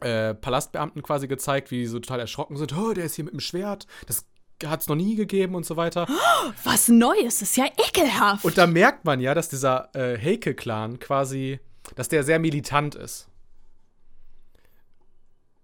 äh, 0.00 0.34
Palastbeamten 0.34 1.02
quasi 1.02 1.28
gezeigt, 1.28 1.70
wie 1.70 1.80
die 1.80 1.86
so 1.86 1.98
total 1.98 2.20
erschrocken 2.20 2.56
sind. 2.56 2.76
Oh, 2.76 2.92
der 2.92 3.04
ist 3.04 3.16
hier 3.16 3.24
mit 3.24 3.34
dem 3.34 3.40
Schwert. 3.40 3.86
Das 4.06 4.24
hat 4.64 4.80
es 4.80 4.88
noch 4.88 4.96
nie 4.96 5.16
gegeben 5.16 5.54
und 5.54 5.66
so 5.66 5.76
weiter. 5.76 6.06
Oh, 6.08 6.52
was 6.64 6.88
Neues, 6.88 7.42
ist 7.42 7.56
ja 7.56 7.66
ekelhaft. 7.66 8.44
Und 8.44 8.56
da 8.56 8.66
merkt 8.66 9.04
man 9.04 9.20
ja, 9.20 9.34
dass 9.34 9.48
dieser 9.48 9.94
äh, 9.94 10.18
Heike-Clan 10.18 11.00
quasi, 11.00 11.60
dass 11.96 12.08
der 12.08 12.22
sehr 12.22 12.38
militant 12.38 12.94
ist. 12.94 13.26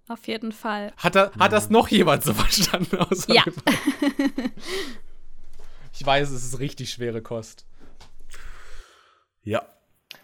Auf 0.08 0.26
jeden 0.28 0.52
Fall. 0.52 0.92
Hat, 0.96 1.16
da, 1.16 1.32
hat 1.38 1.52
das 1.52 1.68
noch 1.68 1.88
jemand 1.88 2.22
so 2.22 2.32
verstanden? 2.34 2.96
ja. 3.28 3.42
ich 5.92 6.06
weiß, 6.06 6.30
es 6.30 6.44
ist 6.44 6.58
richtig 6.58 6.90
schwere 6.90 7.22
Kost. 7.22 7.66
Ja. 9.46 9.62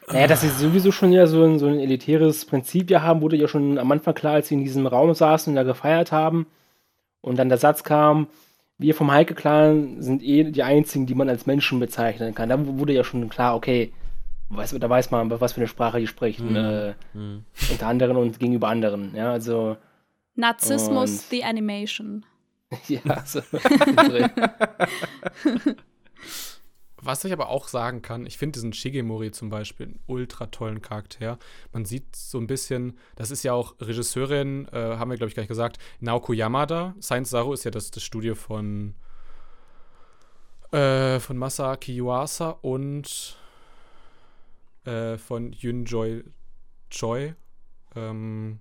Naja, 0.09 0.27
dass 0.27 0.43
sie 0.43 0.49
sowieso 0.49 0.93
schon 0.93 1.13
ja 1.13 1.27
so 1.27 1.45
ein, 1.45 1.59
so 1.59 1.67
ein 1.67 1.79
elitäres 1.79 2.45
Prinzip 2.45 2.91
ja 2.91 3.03
haben, 3.03 3.23
wurde 3.23 3.37
ja 3.37 3.49
schon 3.49 3.79
am 3.79 3.93
Anfang 3.93 4.15
klar, 4.15 4.35
als 4.35 4.49
sie 4.49 4.55
in 4.55 4.65
diesem 4.65 4.87
Raum 4.87 5.15
saßen 5.15 5.53
und 5.53 5.57
da 5.57 5.63
gefeiert 5.63 6.13
haben. 6.13 6.47
Und 7.21 7.39
dann 7.39 7.49
der 7.49 7.59
Satz 7.59 7.85
kam, 7.85 8.27
wir 8.79 8.95
vom 8.95 9.13
Heike-Clan 9.13 10.03
sind 10.03 10.23
eh 10.23 10.51
die 10.51 10.65
einzigen, 10.65 11.07
die 11.07 11.15
man 11.15 11.29
als 11.29 11.47
Menschen 11.47 11.79
bezeichnen 11.79 12.35
kann. 12.35 12.49
Da 12.49 12.67
wurde 12.67 12.93
ja 12.93 13.05
schon 13.05 13.29
klar, 13.29 13.55
okay, 13.55 13.93
weiß, 14.49 14.77
da 14.79 14.91
weiß 14.91 15.13
man, 15.13 15.31
was 15.31 15.53
für 15.53 15.61
eine 15.61 15.69
Sprache 15.69 16.01
die 16.01 16.09
sprechen. 16.09 16.51
Mhm. 16.51 16.57
Äh, 16.57 16.95
mhm. 17.15 17.45
Unter 17.71 17.87
anderem 17.87 18.17
und 18.17 18.41
gegenüber 18.41 18.69
anderen. 18.69 19.15
Ja, 19.15 19.31
also. 19.31 19.77
Narzissmus, 20.35 21.29
the 21.31 21.45
Animation. 21.45 22.25
ja, 22.89 23.25
so. 23.25 23.41
Was 27.05 27.25
ich 27.25 27.33
aber 27.33 27.49
auch 27.49 27.67
sagen 27.67 28.01
kann, 28.01 28.27
ich 28.27 28.39
finde 28.39 28.53
diesen 28.53 28.73
Shigemori 28.73 29.33
zum 29.33 29.49
Beispiel 29.49 29.87
einen 29.87 30.01
ultra 30.07 30.47
tollen 30.47 30.81
Charakter. 30.81 31.37
Man 31.73 31.85
sieht 31.85 32.15
so 32.15 32.39
ein 32.39 32.47
bisschen, 32.47 32.97
das 33.17 33.33
ist 33.33 33.43
ja 33.43 33.55
auch 33.55 33.75
Regisseurin, 33.81 34.69
äh, 34.69 34.97
haben 34.97 35.11
wir 35.11 35.17
glaube 35.17 35.27
ich 35.29 35.35
gleich 35.35 35.49
gesagt, 35.49 35.79
Naoko 35.99 36.33
Yamada. 36.33 36.95
Science 37.01 37.31
Saru 37.31 37.55
ist 37.55 37.65
ja 37.65 37.73
das, 37.73 37.91
das 37.91 38.05
Studio 38.05 38.37
von, 38.37 38.95
äh, 40.71 41.19
von 41.19 41.37
Masaaki 41.39 41.93
Yuasa 41.97 42.51
und 42.63 43.37
äh, 44.85 45.19
von 45.19 45.53
Yun 45.55 45.85
Joy 45.85 46.23
Choi. 46.89 47.35
Ähm 47.97 48.61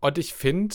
und 0.00 0.16
ich 0.16 0.32
finde, 0.32 0.74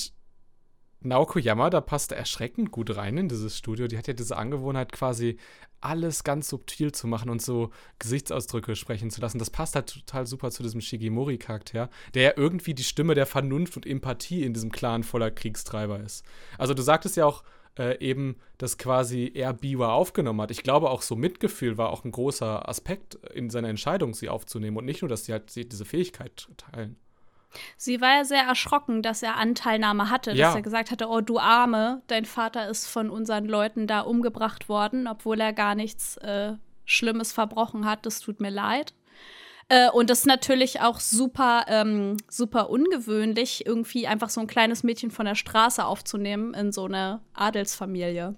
Naoko 1.01 1.39
Yamada 1.39 1.79
passt 1.79 2.11
erschreckend 2.11 2.71
gut 2.71 2.95
rein 2.95 3.17
in 3.17 3.29
dieses 3.29 3.57
Studio. 3.57 3.87
Die 3.87 3.97
hat 3.97 4.07
ja 4.07 4.13
diese 4.13 4.35
Angewohnheit, 4.35 4.91
quasi 4.91 5.37
alles 5.81 6.25
ganz 6.25 6.49
subtil 6.49 6.91
zu 6.91 7.07
machen 7.07 7.29
und 7.29 7.41
so 7.41 7.69
Gesichtsausdrücke 7.99 8.75
sprechen 8.75 9.09
zu 9.09 9.21
lassen. 9.21 9.39
Das 9.39 9.49
passt 9.49 9.75
halt 9.75 9.93
total 9.93 10.25
super 10.25 10.51
zu 10.51 10.61
diesem 10.61 10.81
Shigimori-Charakter, 10.81 11.89
der 12.13 12.21
ja 12.21 12.33
irgendwie 12.35 12.73
die 12.73 12.83
Stimme 12.83 13.15
der 13.15 13.25
Vernunft 13.25 13.77
und 13.77 13.85
Empathie 13.85 14.43
in 14.43 14.53
diesem 14.53 14.71
Clan 14.71 15.03
voller 15.03 15.31
Kriegstreiber 15.31 16.01
ist. 16.01 16.25
Also 16.57 16.73
du 16.73 16.81
sagtest 16.81 17.15
ja 17.15 17.25
auch 17.25 17.43
äh, 17.77 17.97
eben, 17.99 18.35
dass 18.57 18.77
quasi 18.77 19.31
er 19.33 19.53
Biwa 19.53 19.93
aufgenommen 19.93 20.41
hat. 20.41 20.51
Ich 20.51 20.63
glaube 20.63 20.89
auch 20.89 21.01
so 21.01 21.15
Mitgefühl 21.15 21.77
war 21.77 21.91
auch 21.91 22.03
ein 22.03 22.11
großer 22.11 22.67
Aspekt 22.67 23.15
in 23.33 23.49
seiner 23.49 23.69
Entscheidung, 23.69 24.13
sie 24.13 24.27
aufzunehmen 24.27 24.75
und 24.75 24.85
nicht 24.85 25.01
nur, 25.01 25.09
dass 25.09 25.25
sie 25.25 25.31
halt 25.31 25.55
diese 25.55 25.85
Fähigkeit 25.85 26.49
teilen. 26.57 26.97
Sie 27.77 27.99
war 28.01 28.17
ja 28.17 28.23
sehr 28.25 28.43
erschrocken, 28.43 29.01
dass 29.01 29.23
er 29.23 29.37
Anteilnahme 29.37 30.09
hatte, 30.09 30.31
Ja. 30.31 30.47
dass 30.47 30.55
er 30.55 30.61
gesagt 30.61 30.91
hatte, 30.91 31.07
oh 31.07 31.21
du 31.21 31.39
Arme, 31.39 32.01
dein 32.07 32.25
Vater 32.25 32.67
ist 32.69 32.87
von 32.87 33.09
unseren 33.09 33.45
Leuten 33.45 33.87
da 33.87 34.01
umgebracht 34.01 34.69
worden, 34.69 35.07
obwohl 35.07 35.39
er 35.41 35.53
gar 35.53 35.75
nichts 35.75 36.17
äh, 36.17 36.53
Schlimmes 36.85 37.31
verbrochen 37.31 37.85
hat. 37.85 38.05
Das 38.05 38.19
tut 38.19 38.39
mir 38.39 38.49
leid. 38.51 38.93
Äh, 39.67 39.89
und 39.91 40.09
das 40.09 40.19
ist 40.19 40.25
natürlich 40.25 40.81
auch 40.81 40.99
super, 40.99 41.65
ähm, 41.67 42.17
super 42.27 42.69
ungewöhnlich, 42.69 43.65
irgendwie 43.65 44.07
einfach 44.07 44.29
so 44.29 44.41
ein 44.41 44.47
kleines 44.47 44.83
Mädchen 44.83 45.11
von 45.11 45.25
der 45.27 45.35
Straße 45.35 45.85
aufzunehmen 45.85 46.53
in 46.55 46.71
so 46.71 46.85
eine 46.85 47.21
Adelsfamilie. 47.35 48.35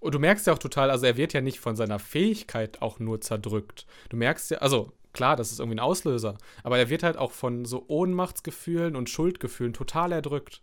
Und 0.00 0.14
du 0.14 0.18
merkst 0.18 0.46
ja 0.46 0.52
auch 0.52 0.58
total, 0.58 0.90
also 0.90 1.06
er 1.06 1.16
wird 1.16 1.32
ja 1.32 1.40
nicht 1.40 1.60
von 1.60 1.76
seiner 1.76 1.98
Fähigkeit 1.98 2.82
auch 2.82 2.98
nur 2.98 3.20
zerdrückt. 3.20 3.86
Du 4.08 4.16
merkst 4.16 4.50
ja, 4.50 4.58
also 4.58 4.92
klar, 5.12 5.36
das 5.36 5.52
ist 5.52 5.60
irgendwie 5.60 5.76
ein 5.76 5.84
Auslöser, 5.84 6.38
aber 6.62 6.78
er 6.78 6.88
wird 6.88 7.02
halt 7.02 7.16
auch 7.16 7.32
von 7.32 7.64
so 7.64 7.84
Ohnmachtsgefühlen 7.88 8.96
und 8.96 9.10
Schuldgefühlen 9.10 9.72
total 9.72 10.12
erdrückt. 10.12 10.62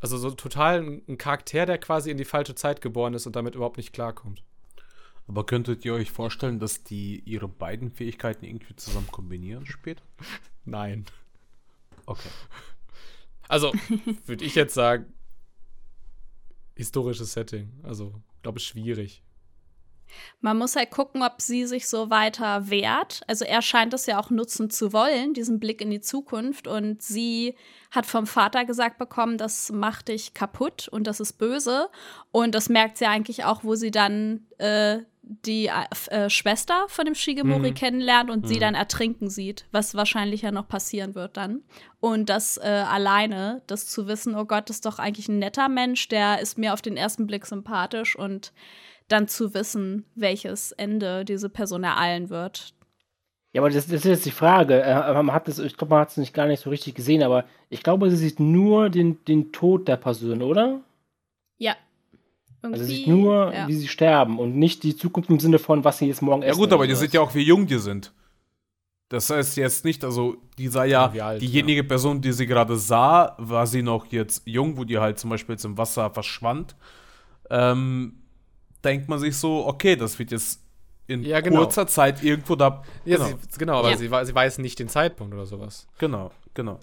Also 0.00 0.16
so 0.16 0.30
total 0.30 1.02
ein, 1.06 1.18
Charakter, 1.18 1.66
der 1.66 1.78
quasi 1.78 2.10
in 2.10 2.16
die 2.16 2.24
falsche 2.24 2.54
Zeit 2.54 2.80
geboren 2.80 3.14
ist 3.14 3.26
und 3.26 3.36
damit 3.36 3.54
überhaupt 3.54 3.76
nicht 3.76 3.92
klarkommt. 3.92 4.42
Aber 5.28 5.44
könntet 5.44 5.84
ihr 5.84 5.94
euch 5.94 6.10
vorstellen, 6.10 6.58
dass 6.58 6.82
die 6.82 7.20
ihre 7.20 7.48
beiden 7.48 7.90
Fähigkeiten 7.90 8.44
irgendwie 8.44 8.74
zusammen 8.76 9.08
kombinieren 9.12 9.66
später? 9.66 10.02
Nein. 10.64 11.04
Okay. 12.06 12.30
Also, 13.46 13.72
würde 14.26 14.44
ich 14.44 14.54
jetzt 14.54 14.74
sagen, 14.74 15.12
historisches 16.74 17.32
Setting. 17.32 17.70
Also, 17.82 18.14
glaube 18.42 18.58
ich, 18.58 18.66
schwierig. 18.66 19.22
Man 20.40 20.56
muss 20.58 20.76
halt 20.76 20.90
gucken, 20.90 21.22
ob 21.22 21.40
sie 21.40 21.66
sich 21.66 21.88
so 21.88 22.10
weiter 22.10 22.70
wehrt. 22.70 23.20
Also 23.26 23.44
er 23.44 23.62
scheint 23.62 23.92
es 23.94 24.06
ja 24.06 24.18
auch 24.18 24.30
nutzen 24.30 24.70
zu 24.70 24.92
wollen, 24.92 25.34
diesen 25.34 25.60
Blick 25.60 25.80
in 25.80 25.90
die 25.90 26.00
Zukunft. 26.00 26.66
Und 26.66 27.02
sie 27.02 27.54
hat 27.90 28.06
vom 28.06 28.26
Vater 28.26 28.64
gesagt 28.64 28.98
bekommen, 28.98 29.38
das 29.38 29.70
macht 29.72 30.08
dich 30.08 30.34
kaputt 30.34 30.88
und 30.88 31.06
das 31.06 31.20
ist 31.20 31.34
böse. 31.34 31.88
Und 32.32 32.54
das 32.54 32.68
merkt 32.68 32.98
sie 32.98 33.06
eigentlich 33.06 33.44
auch, 33.44 33.64
wo 33.64 33.74
sie 33.74 33.90
dann 33.90 34.46
äh, 34.58 35.00
die 35.22 35.66
äh, 35.68 36.28
Schwester 36.30 36.86
von 36.88 37.04
dem 37.04 37.14
Shigemori 37.14 37.70
Mhm. 37.70 37.74
kennenlernt 37.74 38.30
und 38.30 38.48
sie 38.48 38.56
Mhm. 38.56 38.60
dann 38.60 38.74
ertrinken 38.74 39.30
sieht, 39.30 39.64
was 39.70 39.94
wahrscheinlich 39.94 40.42
ja 40.42 40.50
noch 40.50 40.66
passieren 40.66 41.14
wird 41.14 41.36
dann. 41.36 41.62
Und 42.00 42.28
das 42.30 42.56
äh, 42.56 42.62
alleine, 42.88 43.62
das 43.68 43.86
zu 43.86 44.08
wissen, 44.08 44.34
oh 44.34 44.44
Gott, 44.44 44.68
das 44.68 44.76
ist 44.78 44.86
doch 44.86 44.98
eigentlich 44.98 45.28
ein 45.28 45.38
netter 45.38 45.68
Mensch, 45.68 46.08
der 46.08 46.40
ist 46.40 46.58
mir 46.58 46.72
auf 46.72 46.82
den 46.82 46.96
ersten 46.96 47.26
Blick 47.28 47.46
sympathisch 47.46 48.16
und 48.16 48.52
dann 49.10 49.28
zu 49.28 49.54
wissen, 49.54 50.04
welches 50.14 50.72
Ende 50.72 51.24
diese 51.24 51.48
Person 51.48 51.84
ereilen 51.84 52.30
wird. 52.30 52.74
Ja, 53.52 53.60
aber 53.62 53.70
das, 53.70 53.86
das 53.86 53.94
ist 54.00 54.04
jetzt 54.04 54.26
die 54.26 54.30
Frage. 54.30 54.80
Äh, 54.82 55.12
Man 55.22 55.32
hat 55.32 55.48
das, 55.48 55.58
ich 55.58 55.76
glaube, 55.76 55.94
man 55.94 56.00
hat 56.02 56.10
es 56.10 56.16
nicht 56.16 56.32
gar 56.34 56.46
nicht 56.46 56.60
so 56.60 56.70
richtig 56.70 56.94
gesehen, 56.94 57.22
aber 57.22 57.44
ich 57.68 57.82
glaube, 57.82 58.08
sie 58.10 58.16
sieht 58.16 58.38
nur 58.38 58.90
den, 58.90 59.24
den 59.24 59.50
Tod 59.52 59.88
der 59.88 59.96
Person, 59.96 60.40
oder? 60.42 60.80
Ja. 61.58 61.74
Also 62.62 62.84
sie 62.84 62.92
Irgendwie, 62.92 62.94
sieht 62.96 63.06
nur, 63.08 63.52
ja. 63.54 63.66
wie 63.68 63.74
sie 63.74 63.88
sterben 63.88 64.38
und 64.38 64.56
nicht 64.56 64.82
die 64.84 64.94
Zukunft 64.96 65.30
im 65.30 65.40
Sinne 65.40 65.58
von, 65.58 65.82
was 65.82 65.98
sie 65.98 66.06
jetzt 66.06 66.22
morgen 66.22 66.42
Ja 66.42 66.48
essen. 66.48 66.60
gut, 66.60 66.72
aber 66.72 66.84
ihr 66.86 66.94
seht 66.96 67.12
ja 67.12 67.20
auch, 67.20 67.34
wie 67.34 67.42
jung 67.42 67.66
die 67.66 67.78
sind. 67.78 68.12
Das 69.08 69.28
heißt 69.30 69.56
jetzt 69.56 69.84
nicht, 69.84 70.04
also 70.04 70.36
die 70.56 70.68
sah 70.68 70.84
ja, 70.84 71.10
Ja, 71.12 71.26
alt, 71.28 71.42
diejenige 71.42 71.82
Person, 71.82 72.20
die 72.20 72.30
sie 72.32 72.46
gerade 72.46 72.76
sah, 72.76 73.34
war 73.38 73.66
sie 73.66 73.82
noch 73.82 74.06
jetzt 74.12 74.42
jung, 74.46 74.76
wo 74.76 74.84
die 74.84 74.98
halt 74.98 75.18
zum 75.18 75.30
Beispiel 75.30 75.54
jetzt 75.54 75.64
im 75.64 75.76
Wasser 75.76 76.10
verschwand. 76.10 76.76
Ähm, 77.50 78.19
denkt 78.84 79.08
man 79.08 79.18
sich 79.18 79.36
so, 79.36 79.66
okay, 79.66 79.96
das 79.96 80.18
wird 80.18 80.30
jetzt 80.30 80.60
in 81.06 81.22
Ja, 81.24 81.40
genau. 81.40 81.60
kurzer 81.62 81.86
Zeit 81.86 82.22
irgendwo 82.22 82.54
da. 82.54 82.82
Ja, 83.04 83.16
genau, 83.16 83.26
sie, 83.50 83.58
genau, 83.58 83.78
aber 83.80 83.90
Ja. 83.90 83.96
sie, 83.96 84.06
sie 84.26 84.34
weiß 84.34 84.58
nicht 84.58 84.78
den 84.78 84.88
Zeitpunkt 84.88 85.34
oder 85.34 85.44
sowas. 85.46 85.88
genau, 85.98 86.30
genau. 86.54 86.78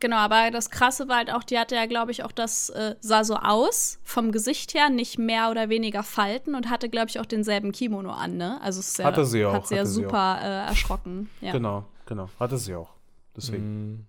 Genau, 0.00 0.16
aber 0.16 0.50
das 0.50 0.70
Krasse 0.70 1.06
war 1.08 1.16
halt 1.18 1.30
auch, 1.32 1.44
die 1.44 1.58
hatte 1.58 1.74
ja, 1.74 1.84
glaube 1.86 2.10
ich, 2.10 2.24
auch 2.24 2.32
das, 2.32 2.70
äh, 2.70 2.96
sah 3.00 3.24
so 3.24 3.36
aus, 3.36 3.98
vom 4.04 4.32
Gesicht 4.32 4.72
her, 4.74 4.88
nicht 4.88 5.18
mehr 5.18 5.50
oder 5.50 5.68
weniger 5.68 6.02
Falten 6.02 6.54
und 6.54 6.70
hatte, 6.70 6.88
glaube 6.88 7.08
ich, 7.10 7.20
auch 7.20 7.26
denselben 7.26 7.72
Kimono 7.72 8.10
an, 8.10 8.38
ne? 8.38 8.58
Also 8.62 8.80
es 8.80 8.88
ist 8.88 8.98
ja, 8.98 9.04
Hatte 9.04 9.26
sie 9.26 9.44
auch, 9.44 9.52
hat 9.52 9.66
sie 9.68 9.74
ja 9.74 9.80
hatte 9.80 9.90
sie 9.90 10.02
super 10.02 10.38
äh, 10.42 10.66
erschrocken. 10.68 11.28
Ja. 11.42 11.52
Genau, 11.52 11.84
genau. 12.06 12.30
Hatte 12.40 12.56
sie 12.56 12.74
auch. 12.74 12.88
Deswegen. 13.36 13.92
Mm, 13.92 14.06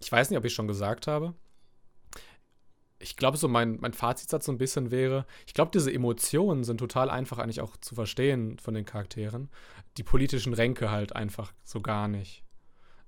Ich 0.00 0.10
weiß 0.10 0.30
nicht, 0.30 0.38
ob 0.38 0.44
ich 0.46 0.54
schon 0.54 0.66
gesagt 0.66 1.06
habe. 1.06 1.34
Ich 3.04 3.16
glaube, 3.16 3.36
so 3.36 3.48
mein, 3.48 3.78
mein 3.80 3.92
Fazitsatz 3.92 4.46
so 4.46 4.52
ein 4.52 4.56
bisschen 4.58 4.90
wäre, 4.90 5.26
ich 5.46 5.52
glaube, 5.52 5.70
diese 5.74 5.92
Emotionen 5.92 6.64
sind 6.64 6.78
total 6.78 7.10
einfach 7.10 7.38
eigentlich 7.38 7.60
auch 7.60 7.76
zu 7.76 7.94
verstehen 7.94 8.58
von 8.58 8.72
den 8.72 8.86
Charakteren. 8.86 9.50
Die 9.98 10.02
politischen 10.02 10.54
Ränke 10.54 10.90
halt 10.90 11.14
einfach 11.14 11.52
so 11.64 11.80
gar 11.82 12.08
nicht. 12.08 12.44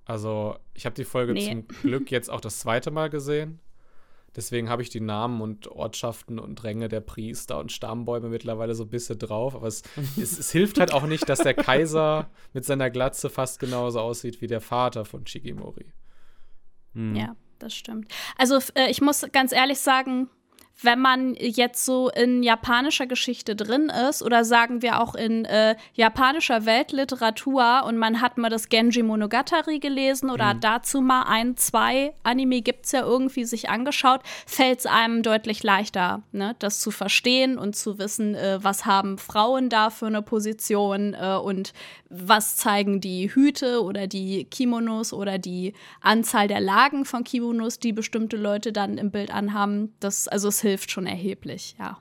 Also, 0.05 0.57
ich 0.75 0.85
habe 0.85 0.95
die 0.95 1.05
Folge 1.05 1.33
Nee. 1.33 1.49
zum 1.49 1.67
Glück 1.67 2.11
jetzt 2.11 2.31
auch 2.31 2.43
das 2.43 2.59
zweite 2.61 2.91
Mal 2.91 3.09
gesehen. 3.09 3.59
Deswegen 4.37 4.69
habe 4.69 4.83
ich 4.83 4.91
die 4.91 5.01
Namen 5.01 5.41
und 5.41 5.67
Ortschaften 5.69 6.39
und 6.39 6.63
Ränge 6.63 6.89
der 6.89 7.01
Priester 7.01 7.59
und 7.59 7.73
Stammbäume 7.73 8.29
mittlerweile 8.29 8.75
so 8.75 8.83
ein 8.85 8.91
bisschen 8.91 9.19
drauf. 9.19 9.55
Aber 9.55 9.67
es, 9.67 9.83
es, 10.21 10.39
es 10.39 10.53
hilft 10.53 10.79
halt 10.79 10.93
auch 10.93 11.07
nicht, 11.07 11.27
dass 11.27 11.39
der 11.39 11.55
Kaiser 11.55 12.29
mit 12.53 12.67
seiner 12.67 12.91
Glatze 12.91 13.31
fast 13.31 13.61
genauso 13.61 13.99
aussieht 13.99 14.43
wie 14.43 14.47
der 14.47 14.61
Vater 14.61 15.07
von 15.07 15.27
Shigimori. 15.27 15.87
Mhm. 16.93 17.17
Ja, 17.17 17.37
das 17.59 17.75
stimmt. 17.75 18.13
Also 18.37 18.59
äh, 18.75 18.91
ich 18.91 19.01
muss 19.01 19.27
ganz 19.33 19.53
ehrlich 19.53 19.79
sagen, 19.79 20.29
wenn 20.83 21.01
man 21.01 21.35
jetzt 21.39 21.85
so 21.85 22.11
in 22.11 22.43
japanischer 22.43 23.07
Geschichte 23.07 23.57
drin 23.57 23.91
ist 24.09 24.23
oder 24.23 24.45
sagen 24.45 24.83
wir 24.83 25.01
auch 25.01 25.15
in 25.15 25.45
äh, 25.47 25.75
japanischer 25.95 26.67
Weltliteratur 26.67 27.85
und 27.87 27.97
man 27.97 28.21
hat 28.21 28.37
mal 28.37 28.51
das 28.51 28.69
Genji 28.69 29.03
Monogatari 29.03 29.79
gelesen 29.79 30.31
oder 30.31 30.49
hat 30.49 30.65
dazu 30.65 31.01
mal 31.01 31.23
ein, 31.23 31.57
zwei 31.57 32.15
Anime 32.23 32.61
gibt's 32.61 32.93
ja 32.93 33.01
irgendwie 33.01 33.45
sich 33.45 33.71
angeschaut, 33.71 34.21
fällt 34.47 34.81
es 34.81 34.87
einem 34.87 35.23
deutlich 35.23 35.63
leichter, 35.63 36.23
ne, 36.33 36.55
das 36.59 36.81
zu 36.81 36.91
verstehen 36.91 37.57
und 37.57 37.75
zu 37.75 37.99
wissen, 37.99 38.35
äh, 38.35 38.59
was 38.63 38.85
haben 38.85 39.17
Frauen 39.19 39.71
da 39.71 39.89
für 39.91 40.07
eine 40.07 40.23
Position 40.23 41.15
äh, 41.15 41.37
und 41.37 41.73
was 42.09 42.57
zeigen 42.57 43.01
die 43.01 43.35
Hüte 43.35 43.83
oder 43.83 44.07
die 44.07 44.45
Kimonos 44.45 45.13
oder 45.13 45.39
die 45.39 45.73
Anzahl 46.01 46.49
der 46.49 46.61
Lagen 46.61 47.05
von 47.05 47.25
Kimonos, 47.25 47.79
die 47.79 47.93
bestimmte 47.93 48.37
Leute 48.37 48.73
dann 48.73 48.99
im 48.99 49.11
Bild 49.11 49.33
anhaben. 49.33 49.95
Das, 50.01 50.29
also 50.29 50.49
es 50.49 50.63
hilft 50.69 50.91
schon 50.91 51.07
erheblich, 51.07 51.77
ja. 51.79 52.01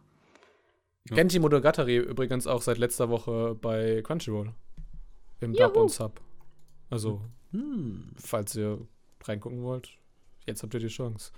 Ja. 1.09 1.15
Genji 1.15 1.39
Monogatari 1.39 1.97
übrigens 1.97 2.47
auch 2.47 2.61
seit 2.61 2.77
letzter 2.77 3.09
Woche 3.09 3.55
bei 3.55 4.01
Crunchyroll. 4.01 4.53
Im 5.39 5.53
Dub 5.53 5.75
und 5.77 5.91
Sub. 5.91 6.19
Also, 6.89 7.21
Hm. 7.51 8.11
falls 8.17 8.55
ihr 8.55 8.79
reingucken 9.23 9.61
wollt, 9.63 9.89
jetzt 10.45 10.63
habt 10.63 10.73
ihr 10.73 10.79
die 10.79 10.87
Chance. 10.87 11.31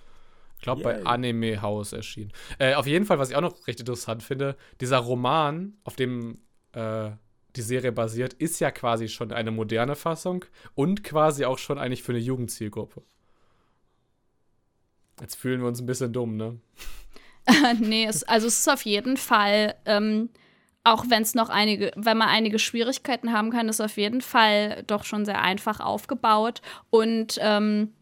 Ich 0.56 0.62
glaube, 0.64 0.82
bei 0.84 0.94
Yay. 0.98 1.06
Anime 1.06 1.62
House 1.62 1.94
erschienen. 1.94 2.32
Äh, 2.58 2.74
auf 2.74 2.88
jeden 2.88 3.06
Fall, 3.06 3.20
was 3.20 3.30
ich 3.30 3.36
auch 3.36 3.42
noch 3.42 3.68
recht 3.68 3.80
interessant 3.80 4.24
finde, 4.24 4.56
dieser 4.82 4.98
Roman, 4.98 5.78
auf 5.84 5.96
dem 5.96 6.40
äh, 6.72 7.12
die 7.56 7.62
Serie 7.62 7.92
basiert, 7.92 8.34
ist 8.34 8.60
ja 8.60 8.72
quasi 8.72 9.08
schon 9.08 9.32
eine 9.32 9.52
moderne 9.52 9.96
Fassung 9.96 10.46
und 10.76 11.04
quasi 11.04 11.46
auch 11.46 11.58
schon 11.58 11.78
eigentlich 11.78 12.04
für 12.04 12.12
eine 12.12 12.22
Jugendzielgruppe. 12.22 13.04
Jetzt 15.20 15.36
fühlen 15.36 15.62
wir 15.62 15.68
uns 15.68 15.80
ein 15.80 15.86
bisschen 15.86 16.14
dumm, 16.14 16.38
ne? 16.38 16.60
nee, 17.80 18.06
es, 18.06 18.24
also 18.24 18.48
es 18.48 18.60
ist 18.60 18.70
auf 18.70 18.84
jeden 18.84 19.18
Fall, 19.18 19.76
ähm, 19.86 20.30
auch 20.84 21.06
wenn 21.10 21.22
es 21.22 21.34
noch 21.34 21.50
einige, 21.50 21.92
wenn 21.96 22.18
man 22.18 22.30
einige 22.30 22.60
Schwierigkeiten 22.60 23.34
haben 23.34 23.52
kann, 23.52 23.70
ist 23.70 23.82
auf 23.82 23.98
jeden 23.98 24.22
Fall 24.22 24.84
doch 24.88 25.04
schon 25.04 25.26
sehr 25.26 25.42
einfach 25.42 25.80
aufgebaut. 25.80 26.62
Und 26.90 27.38
ähm, 27.42 27.94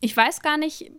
ich 0.00 0.16
weiß 0.16 0.42
gar 0.42 0.56
nicht, 0.56 0.90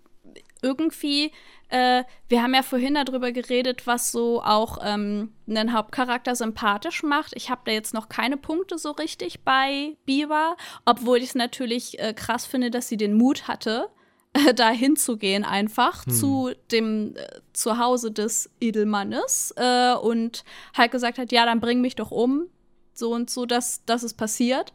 irgendwie, 0.61 1.31
äh, 1.69 2.03
wir 2.27 2.43
haben 2.43 2.53
ja 2.53 2.63
vorhin 2.63 2.95
darüber 2.95 3.31
geredet, 3.31 3.87
was 3.87 4.11
so 4.11 4.41
auch 4.41 4.79
ähm, 4.83 5.33
einen 5.47 5.73
Hauptcharakter 5.73 6.35
sympathisch 6.35 7.03
macht. 7.03 7.35
Ich 7.35 7.49
habe 7.49 7.61
da 7.65 7.71
jetzt 7.71 7.93
noch 7.93 8.09
keine 8.09 8.37
Punkte 8.37 8.77
so 8.77 8.91
richtig 8.91 9.41
bei 9.41 9.95
Biwa, 10.05 10.57
obwohl 10.85 11.17
ich 11.19 11.29
es 11.29 11.35
natürlich 11.35 11.99
äh, 11.99 12.13
krass 12.13 12.45
finde, 12.45 12.71
dass 12.71 12.87
sie 12.87 12.97
den 12.97 13.13
Mut 13.13 13.47
hatte, 13.47 13.89
da 14.55 14.69
hinzugehen 14.69 15.43
einfach 15.43 16.05
zu 16.05 16.51
dem 16.71 17.15
äh, 17.15 17.27
Zuhause 17.53 18.11
des 18.11 18.49
Edelmannes 18.59 19.53
äh, 19.57 19.93
und 19.93 20.43
halt 20.75 20.91
gesagt 20.91 21.17
hat, 21.17 21.31
ja, 21.31 21.45
dann 21.45 21.59
bring 21.59 21.81
mich 21.81 21.95
doch 21.95 22.11
um, 22.11 22.47
so 22.93 23.13
und 23.13 23.29
so, 23.29 23.45
dass, 23.45 23.83
dass 23.85 24.03
es 24.03 24.13
passiert. 24.13 24.73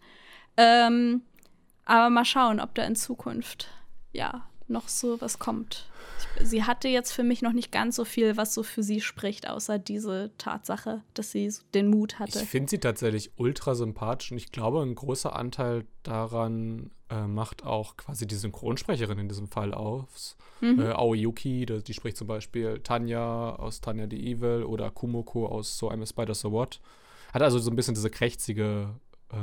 Ähm, 0.56 1.22
aber 1.85 2.10
mal 2.10 2.24
schauen, 2.24 2.60
ob 2.60 2.74
da 2.74 2.85
in 2.85 2.97
Zukunft 2.97 3.68
ja, 4.12 4.48
noch 4.68 4.89
so 4.89 5.20
was 5.20 5.39
kommt. 5.39 5.86
Ich, 6.40 6.48
sie 6.48 6.64
hatte 6.64 6.89
jetzt 6.89 7.12
für 7.12 7.22
mich 7.22 7.43
noch 7.43 7.52
nicht 7.52 7.70
ganz 7.70 7.97
so 7.97 8.05
viel, 8.05 8.36
was 8.36 8.55
so 8.55 8.62
für 8.62 8.82
sie 8.82 9.01
spricht, 9.01 9.48
außer 9.48 9.78
diese 9.78 10.31
Tatsache, 10.39 11.02
dass 11.12 11.32
sie 11.32 11.52
den 11.74 11.89
Mut 11.89 12.18
hatte. 12.18 12.40
Ich 12.40 12.48
finde 12.48 12.70
sie 12.70 12.78
tatsächlich 12.78 13.32
ultra 13.36 13.74
sympathisch 13.74 14.32
und 14.32 14.39
ich 14.39 14.52
glaube, 14.52 14.81
ein 14.81 14.94
großer 14.94 15.36
Anteil 15.36 15.85
daran 16.02 16.90
äh, 17.15 17.27
macht 17.27 17.65
auch 17.65 17.97
quasi 17.97 18.27
die 18.27 18.35
Synchronsprecherin 18.35 19.19
in 19.19 19.28
diesem 19.28 19.47
Fall 19.47 19.73
aus. 19.73 20.36
Mhm. 20.61 20.81
Äh, 20.81 20.93
Aoyuki, 20.93 21.66
die, 21.66 21.82
die, 21.82 21.95
spricht 21.95 22.16
zum 22.16 22.27
Beispiel 22.27 22.81
Tanja 22.81 23.55
aus 23.57 23.81
Tanja 23.81 24.07
the 24.11 24.32
Evil 24.32 24.65
oder 24.65 24.91
Kumoko 24.91 25.47
aus 25.47 25.78
So 25.78 25.91
I'm 25.91 26.03
a 26.03 26.07
Spider 26.07 26.35
So 26.35 26.51
What. 26.51 26.81
Hat 27.32 27.43
also 27.43 27.59
so 27.59 27.70
ein 27.70 27.77
bisschen 27.77 27.95
diese 27.95 28.11
krächzige 28.11 28.95
äh, 29.31 29.36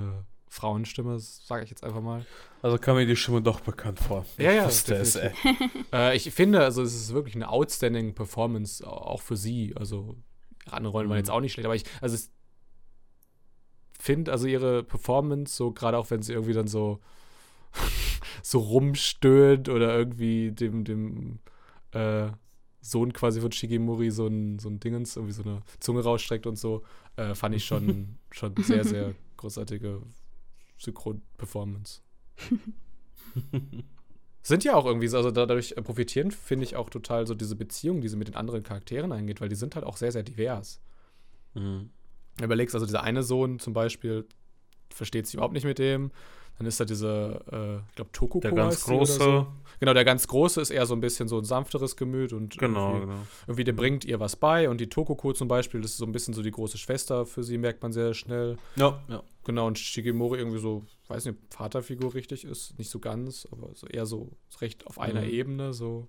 Frauenstimme, 0.48 1.18
sage 1.20 1.64
ich 1.64 1.70
jetzt 1.70 1.84
einfach 1.84 2.02
mal. 2.02 2.26
Also 2.62 2.78
kam 2.78 2.98
mir 2.98 3.06
die 3.06 3.16
Stimme 3.16 3.42
doch 3.42 3.62
bekannt 3.62 4.00
vor. 4.00 4.26
Ja, 4.38 4.52
ja. 4.52 4.68
Ich, 4.68 4.90
es, 4.90 5.16
äh, 5.16 6.16
ich 6.16 6.32
finde, 6.32 6.62
also 6.62 6.82
es 6.82 6.94
ist 6.94 7.14
wirklich 7.14 7.36
eine 7.36 7.50
outstanding 7.50 8.14
Performance, 8.16 8.86
auch 8.86 9.22
für 9.22 9.38
sie. 9.38 9.74
Also 9.78 10.18
andere 10.66 10.92
Rollen 10.92 11.08
mhm. 11.08 11.12
waren 11.12 11.18
jetzt 11.20 11.32
auch 11.32 11.40
nicht 11.40 11.54
schlecht, 11.54 11.66
aber 11.66 11.76
ich, 11.76 11.86
also 12.02 12.16
ich 12.16 12.24
finde, 13.98 14.32
also 14.32 14.48
ihre 14.48 14.84
Performance, 14.84 15.56
so 15.56 15.72
gerade 15.72 15.98
auch 15.98 16.10
wenn 16.12 16.22
sie 16.22 16.34
irgendwie 16.34 16.54
dann 16.54 16.68
so 16.68 17.00
so 18.44 18.60
rumstöhnt 18.60 19.70
oder 19.70 19.96
irgendwie 19.98 20.52
dem, 20.52 20.84
dem 20.84 21.40
äh, 21.92 22.30
Sohn 22.82 23.14
quasi 23.14 23.42
von 23.42 23.52
Shigemori 23.52 24.10
so 24.12 24.28
ein, 24.28 24.60
so 24.60 24.70
ein 24.70 24.80
Dingens, 24.80 25.16
irgendwie 25.16 25.34
so 25.34 25.44
eine 25.44 25.62
Zunge 25.80 26.02
rausstreckt 26.02 26.48
und 26.48 26.58
so, 26.58 26.84
äh, 27.16 27.36
fand 27.36 27.56
ich 27.56 27.66
schon, 27.66 28.18
schon 28.32 28.56
sehr, 28.58 28.84
sehr 28.84 29.14
großartige 29.38 30.02
Synchron-Performance. 30.78 32.02
Sind 34.44 34.64
ja 34.64 34.74
auch 34.76 34.86
irgendwie 34.86 35.08
so, 35.08 35.18
also 35.18 35.30
dadurch 35.30 35.76
profitieren, 35.76 36.32
finde 36.32 36.64
ich 36.64 36.76
auch 36.76 36.90
total 36.90 37.28
so 37.28 37.36
diese 37.36 37.56
Beziehung, 37.56 38.02
die 38.02 38.08
sie 38.08 38.16
mit 38.16 38.28
den 38.28 38.36
anderen 38.36 38.64
Charakteren 38.64 39.12
eingeht, 39.12 39.40
weil 39.40 39.50
die 39.50 39.56
sind 39.56 39.76
halt 39.76 39.86
auch 39.86 39.98
sehr, 39.98 40.12
sehr 40.12 40.24
divers. 40.24 40.82
Mhm. 41.54 41.92
Überlegst, 42.42 42.74
also 42.74 42.88
dieser 42.88 43.04
eine 43.04 43.22
Sohn 43.22 43.60
zum 43.60 43.74
Beispiel 43.74 44.26
versteht 44.90 45.28
sich 45.28 45.36
überhaupt 45.36 45.54
nicht 45.54 45.66
mit 45.66 45.78
dem. 45.78 46.12
Dann 46.62 46.68
ist 46.68 46.80
da 46.80 46.86
diese, 46.86 47.44
äh, 47.52 47.90
ich 47.90 47.96
glaube, 47.96 48.12
Tokoko. 48.12 48.40
Der 48.40 48.52
ganz 48.52 48.84
große. 48.84 49.14
So. 49.14 49.48
Genau, 49.80 49.96
der 49.96 50.06
ganz 50.06 50.28
große 50.28 50.62
ist 50.62 50.70
eher 50.70 50.86
so 50.86 50.94
ein 50.94 51.02
bisschen 51.02 51.28
so 51.28 51.40
ein 51.40 51.44
sanfteres 51.44 51.98
Gemüt 51.98 52.34
und 52.34 52.56
genau, 52.60 52.94
irgendwie, 52.94 53.08
genau. 53.08 53.20
irgendwie 53.48 53.64
der 53.64 53.74
bringt 53.74 54.06
ihr 54.06 54.20
was 54.20 54.36
bei. 54.36 54.70
Und 54.70 54.80
die 54.80 54.88
Tokoko 54.88 55.34
zum 55.34 55.48
Beispiel, 55.48 55.82
das 55.82 55.94
ist 55.94 55.98
so 55.98 56.06
ein 56.06 56.12
bisschen 56.12 56.36
so 56.36 56.44
die 56.44 56.52
große 56.52 56.78
Schwester 56.78 57.26
für 57.26 57.44
sie, 57.44 57.58
merkt 57.58 57.82
man 57.82 57.92
sehr 57.92 58.14
schnell. 58.14 58.60
Ja, 58.76 59.02
ja. 59.08 59.24
Genau, 59.44 59.66
und 59.66 59.80
Shigemori 59.80 60.38
irgendwie 60.38 60.60
so, 60.60 60.86
weiß 61.08 61.26
nicht, 61.26 61.40
Vaterfigur 61.50 62.14
richtig 62.14 62.44
ist, 62.44 62.78
nicht 62.78 62.92
so 62.92 63.00
ganz, 63.00 63.48
aber 63.52 63.74
so 63.74 63.88
eher 63.88 64.06
so 64.06 64.30
recht 64.60 64.86
auf 64.86 65.00
einer 65.00 65.22
mhm. 65.22 65.32
Ebene, 65.32 65.74
so. 65.74 66.08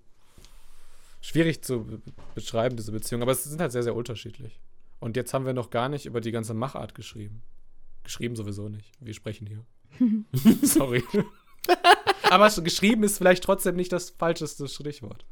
Schwierig 1.21 1.63
zu 1.63 1.87
beschreiben, 2.35 2.75
diese 2.75 2.91
Beziehung, 2.91 3.23
aber 3.23 3.31
es 3.31 3.43
sind 3.43 3.59
halt 3.59 3.71
sehr, 3.71 3.81
sehr 3.81 3.95
unterschiedlich. 3.95 4.59
Und 4.99 5.17
jetzt 5.17 5.33
haben 5.33 5.47
wir 5.47 5.53
noch 5.53 5.71
gar 5.71 5.89
nicht 5.89 6.05
über 6.05 6.21
die 6.21 6.31
ganze 6.31 6.53
Machart 6.53 6.93
geschrieben. 6.93 7.41
Geschrieben 8.03 8.35
sowieso 8.35 8.69
nicht. 8.69 8.91
Wir 8.99 9.15
sprechen 9.15 9.47
hier. 9.47 9.65
Sorry. 10.61 11.03
Aber 12.29 12.49
geschrieben 12.49 13.03
ist 13.03 13.17
vielleicht 13.17 13.43
trotzdem 13.43 13.75
nicht 13.75 13.91
das 13.91 14.09
falscheste 14.09 14.67
Stichwort. 14.67 15.25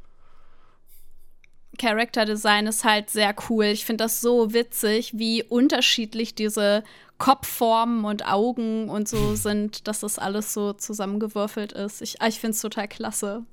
Character 1.78 2.24
Design 2.24 2.66
ist 2.66 2.84
halt 2.84 3.10
sehr 3.10 3.34
cool. 3.48 3.64
Ich 3.66 3.84
finde 3.84 4.04
das 4.04 4.20
so 4.20 4.52
witzig, 4.52 5.12
wie 5.16 5.42
unterschiedlich 5.42 6.34
diese 6.34 6.84
Kopfformen 7.18 8.04
und 8.04 8.26
Augen 8.26 8.88
und 8.88 9.08
so 9.08 9.34
sind, 9.34 9.88
dass 9.88 10.00
das 10.00 10.18
alles 10.18 10.52
so 10.52 10.72
zusammengewürfelt 10.74 11.72
ist. 11.72 12.02
Ich, 12.02 12.20
ich 12.20 12.40
finde 12.40 12.54
es 12.54 12.60
total 12.60 12.88
klasse. 12.88 13.44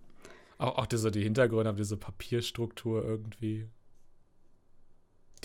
Auch, 0.58 0.78
auch 0.80 0.86
diese, 0.86 1.12
die 1.12 1.24
Hintergründe, 1.24 1.74
diese 1.74 1.98
Papierstruktur 1.98 3.04
irgendwie. 3.04 3.70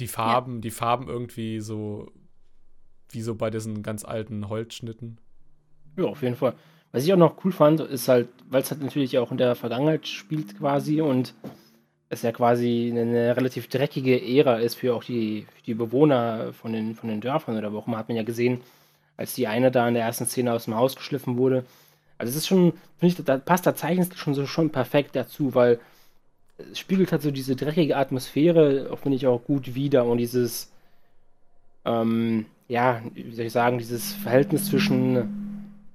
Die 0.00 0.08
Farben, 0.08 0.56
ja. 0.56 0.60
die 0.62 0.70
Farben 0.72 1.08
irgendwie 1.08 1.60
so 1.60 2.10
wie 3.10 3.22
so 3.22 3.36
bei 3.36 3.50
diesen 3.50 3.82
ganz 3.82 4.04
alten 4.04 4.48
Holzschnitten. 4.48 5.20
Ja, 5.96 6.04
auf 6.04 6.22
jeden 6.22 6.36
Fall. 6.36 6.54
Was 6.92 7.04
ich 7.04 7.12
auch 7.12 7.18
noch 7.18 7.44
cool 7.44 7.52
fand, 7.52 7.80
ist 7.80 8.08
halt, 8.08 8.28
weil 8.48 8.62
es 8.62 8.70
halt 8.70 8.82
natürlich 8.82 9.18
auch 9.18 9.30
in 9.30 9.36
der 9.36 9.56
Vergangenheit 9.56 10.06
spielt 10.06 10.56
quasi 10.58 11.00
und 11.00 11.34
es 12.08 12.22
ja 12.22 12.32
quasi 12.32 12.88
eine 12.94 13.36
relativ 13.36 13.68
dreckige 13.68 14.20
Ära 14.20 14.58
ist 14.58 14.76
für 14.76 14.94
auch 14.94 15.04
die, 15.04 15.46
für 15.56 15.62
die 15.64 15.74
Bewohner 15.74 16.52
von 16.52 16.72
den, 16.72 16.94
von 16.94 17.08
den 17.08 17.20
Dörfern 17.20 17.58
oder 17.58 17.72
warum 17.74 17.96
hat 17.96 18.08
man 18.08 18.16
ja 18.16 18.22
gesehen, 18.22 18.60
als 19.16 19.34
die 19.34 19.46
eine 19.46 19.70
da 19.70 19.88
in 19.88 19.94
der 19.94 20.04
ersten 20.04 20.26
Szene 20.26 20.52
aus 20.52 20.66
dem 20.66 20.76
Haus 20.76 20.96
geschliffen 20.96 21.36
wurde. 21.36 21.64
Also 22.16 22.30
es 22.30 22.36
ist 22.36 22.46
schon, 22.46 22.74
finde 22.98 23.14
ich, 23.18 23.24
da 23.24 23.38
passt 23.38 23.66
der 23.66 23.74
Zeichenstil 23.74 24.16
schon 24.16 24.34
so 24.34 24.46
schon 24.46 24.70
perfekt 24.70 25.16
dazu, 25.16 25.54
weil 25.54 25.80
es 26.70 26.78
spiegelt 26.78 27.10
halt 27.10 27.22
so 27.22 27.32
diese 27.32 27.56
dreckige 27.56 27.96
Atmosphäre, 27.96 28.88
auch 28.92 29.00
finde 29.00 29.16
ich 29.16 29.26
auch 29.26 29.42
gut 29.42 29.74
wieder 29.74 30.04
und 30.04 30.18
dieses, 30.18 30.70
ähm, 31.84 32.46
ja, 32.68 33.02
wie 33.14 33.34
soll 33.34 33.46
ich 33.46 33.52
sagen, 33.52 33.78
dieses 33.78 34.12
Verhältnis 34.12 34.66
zwischen 34.66 35.43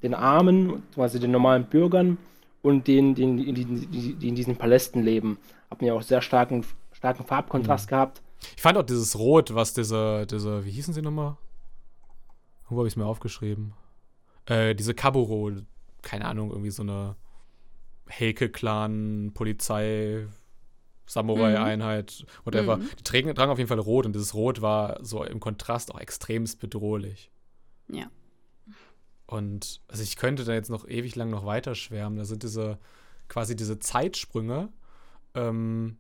den 0.03 0.13
Armen, 0.13 0.84
quasi 0.93 1.19
den 1.19 1.31
normalen 1.31 1.65
Bürgern 1.65 2.17
und 2.61 2.88
denen, 2.88 3.15
die, 3.15 3.53
die, 3.53 4.15
die 4.15 4.27
in 4.27 4.35
diesen 4.35 4.55
Palästen 4.55 5.03
leben. 5.03 5.38
Haben 5.69 5.85
ja 5.85 5.93
auch 5.93 6.01
sehr 6.01 6.21
starken, 6.21 6.65
starken 6.91 7.26
Farbkontrast 7.26 7.88
mhm. 7.88 7.89
gehabt. 7.89 8.21
Ich 8.55 8.61
fand 8.61 8.77
auch 8.77 8.84
dieses 8.84 9.17
Rot, 9.17 9.53
was 9.53 9.73
diese, 9.73 10.26
diese, 10.26 10.65
wie 10.65 10.71
hießen 10.71 10.93
sie 10.93 11.01
nochmal? 11.01 11.38
Wo 12.69 12.77
habe 12.77 12.88
ich 12.88 12.93
es 12.93 12.97
mir 12.97 13.05
aufgeschrieben? 13.05 13.73
Äh, 14.45 14.76
diese 14.76 14.93
Kaburo, 14.93 15.51
keine 16.01 16.26
Ahnung, 16.26 16.51
irgendwie 16.51 16.71
so 16.71 16.84
eine 16.84 17.15
Heike-Clan, 18.09 19.31
Polizei, 19.34 20.27
Samurai-Einheit, 21.05 22.26
whatever. 22.45 22.77
Mhm. 22.77 22.89
Die 22.99 23.03
tragen, 23.03 23.35
tragen 23.35 23.51
auf 23.51 23.57
jeden 23.57 23.67
Fall 23.67 23.80
Rot 23.80 24.05
und 24.05 24.13
dieses 24.13 24.34
Rot 24.34 24.61
war 24.61 25.03
so 25.03 25.23
im 25.23 25.39
Kontrast 25.39 25.93
auch 25.93 25.99
extremst 25.99 26.59
bedrohlich. 26.59 27.31
Ja. 27.88 28.05
Und 29.30 29.81
also 29.88 30.01
ich 30.01 30.15
könnte 30.15 30.43
da 30.43 30.53
jetzt 30.53 30.72
noch 30.72 30.88
ewig 30.88 31.15
lang 31.15 31.30
noch 31.30 31.45
weiter 31.45 31.76
schwärmen. 31.76 32.18
Da 32.18 32.26
sind 32.26 32.41
diese 32.41 32.80
quasi 33.27 33.56
diese 33.56 33.77
Zeitsprünge 33.77 34.69
ähm, 35.35 35.97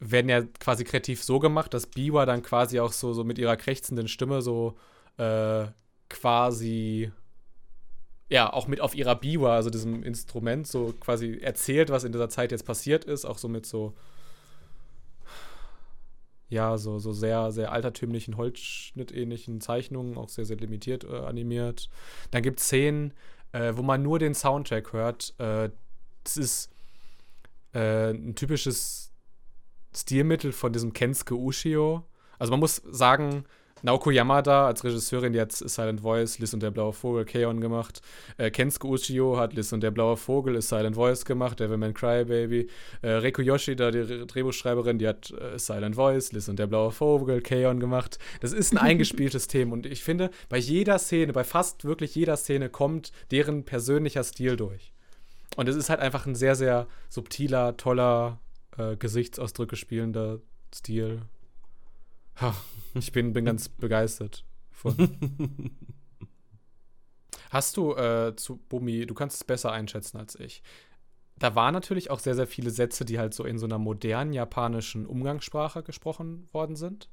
werden 0.00 0.28
ja 0.28 0.42
quasi 0.42 0.82
kreativ 0.82 1.22
so 1.22 1.38
gemacht, 1.38 1.72
dass 1.72 1.86
Biwa 1.86 2.26
dann 2.26 2.42
quasi 2.42 2.80
auch 2.80 2.90
so, 2.90 3.12
so 3.12 3.22
mit 3.22 3.38
ihrer 3.38 3.56
krächzenden 3.56 4.08
Stimme 4.08 4.42
so 4.42 4.76
äh, 5.18 5.66
quasi 6.08 7.12
ja, 8.28 8.52
auch 8.52 8.66
mit 8.66 8.80
auf 8.80 8.96
ihrer 8.96 9.14
Biwa, 9.14 9.54
also 9.54 9.70
diesem 9.70 10.02
Instrument, 10.02 10.66
so 10.66 10.94
quasi 10.98 11.38
erzählt, 11.40 11.90
was 11.90 12.02
in 12.02 12.10
dieser 12.10 12.28
Zeit 12.28 12.50
jetzt 12.50 12.64
passiert 12.64 13.04
ist, 13.04 13.24
auch 13.24 13.38
so 13.38 13.48
mit 13.48 13.66
so, 13.66 13.94
ja, 16.50 16.76
so, 16.76 16.98
so 16.98 17.12
sehr, 17.12 17.52
sehr 17.52 17.72
altertümlichen, 17.72 18.36
holzschnittähnlichen 18.36 19.60
Zeichnungen, 19.60 20.18
auch 20.18 20.28
sehr, 20.28 20.44
sehr 20.44 20.56
limitiert 20.56 21.04
äh, 21.04 21.16
animiert. 21.16 21.88
Dann 22.32 22.42
gibt 22.42 22.58
es 22.58 22.66
Szenen, 22.66 23.14
äh, 23.52 23.72
wo 23.76 23.82
man 23.82 24.02
nur 24.02 24.18
den 24.18 24.34
Soundtrack 24.34 24.92
hört. 24.92 25.34
Äh, 25.38 25.70
das 26.24 26.36
ist 26.36 26.72
äh, 27.72 28.10
ein 28.10 28.34
typisches 28.34 29.12
Stilmittel 29.94 30.52
von 30.52 30.72
diesem 30.72 30.92
Kensuke 30.92 31.36
Ushio. 31.36 32.04
Also 32.38 32.50
man 32.50 32.60
muss 32.60 32.82
sagen, 32.90 33.44
Naoko 33.82 34.10
Yamada 34.10 34.66
als 34.66 34.84
Regisseurin, 34.84 35.32
die 35.32 35.40
hat 35.40 35.52
Silent 35.52 36.00
Voice, 36.00 36.38
Liz 36.38 36.52
und 36.52 36.62
der 36.62 36.70
blaue 36.70 36.92
Vogel, 36.92 37.24
Keon 37.24 37.60
gemacht. 37.60 38.02
Äh, 38.36 38.50
Kensuke 38.50 38.86
Uchiyo 38.86 39.38
hat 39.38 39.54
Liz 39.54 39.72
und 39.72 39.82
der 39.82 39.90
blaue 39.90 40.16
Vogel, 40.16 40.56
ist 40.56 40.68
Silent 40.68 40.96
Voice 40.96 41.24
gemacht, 41.24 41.60
Devilman 41.60 41.94
Crybaby. 41.94 42.68
Äh, 43.02 43.10
Reiko 43.10 43.42
Yoshida, 43.42 43.90
die 43.90 44.26
Drehbuchschreiberin, 44.26 44.98
die 44.98 45.08
hat 45.08 45.30
äh, 45.30 45.58
Silent 45.58 45.96
Voice, 45.96 46.32
Liz 46.32 46.48
und 46.48 46.58
der 46.58 46.66
blaue 46.66 46.90
Vogel, 46.90 47.40
Keon 47.40 47.80
gemacht. 47.80 48.18
Das 48.40 48.52
ist 48.52 48.72
ein 48.72 48.78
eingespieltes 48.90 49.48
Thema 49.48 49.72
und 49.72 49.86
ich 49.86 50.02
finde, 50.02 50.30
bei 50.48 50.58
jeder 50.58 50.98
Szene, 50.98 51.32
bei 51.32 51.44
fast 51.44 51.84
wirklich 51.84 52.14
jeder 52.14 52.36
Szene 52.36 52.68
kommt 52.68 53.12
deren 53.30 53.64
persönlicher 53.64 54.24
Stil 54.24 54.56
durch. 54.56 54.92
Und 55.56 55.68
es 55.68 55.76
ist 55.76 55.90
halt 55.90 56.00
einfach 56.00 56.26
ein 56.26 56.34
sehr, 56.34 56.54
sehr 56.54 56.86
subtiler, 57.08 57.76
toller, 57.76 58.38
äh, 58.76 58.96
Gesichtsausdrücke 58.96 59.76
spielender 59.76 60.40
Stil. 60.74 61.22
Ha, 62.36 62.54
ich 62.94 63.12
bin, 63.12 63.32
bin 63.32 63.44
ganz 63.44 63.68
begeistert 63.68 64.44
von. 64.70 64.96
Hast 67.50 67.76
du 67.76 67.94
äh, 67.94 68.34
zu 68.36 68.56
Bumi, 68.68 69.06
du 69.06 69.14
kannst 69.14 69.36
es 69.36 69.44
besser 69.44 69.72
einschätzen 69.72 70.18
als 70.18 70.36
ich. 70.36 70.62
Da 71.36 71.54
waren 71.54 71.72
natürlich 71.72 72.10
auch 72.10 72.20
sehr, 72.20 72.34
sehr 72.34 72.46
viele 72.46 72.70
Sätze, 72.70 73.04
die 73.04 73.18
halt 73.18 73.34
so 73.34 73.44
in 73.44 73.58
so 73.58 73.66
einer 73.66 73.78
modernen 73.78 74.32
japanischen 74.32 75.06
Umgangssprache 75.06 75.82
gesprochen 75.82 76.48
worden 76.52 76.76
sind. 76.76 77.08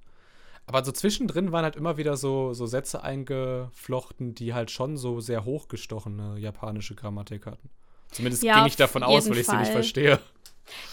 Aber 0.68 0.84
so 0.84 0.92
zwischendrin 0.92 1.54
waren 1.54 1.64
halt 1.64 1.78
immer 1.78 1.98
wieder 1.98 2.18
so, 2.18 2.54
so 2.54 2.66
Sätze 2.66 3.02
eingeflochten, 3.02 4.36
die 4.36 4.54
halt 4.54 4.70
schon 4.70 4.98
so 4.98 5.22
sehr 5.22 5.46
hochgestochene 5.46 6.38
japanische 6.38 6.94
Grammatik 6.94 7.46
hatten. 7.46 7.70
Zumindest 8.12 8.44
ja, 8.44 8.58
ging 8.58 8.68
ich 8.68 8.76
davon 8.76 9.02
aus, 9.02 9.30
weil 9.30 9.38
ich 9.38 9.46
Fall. 9.46 9.56
sie 9.56 9.62
nicht 9.62 9.72
verstehe. 9.72 10.20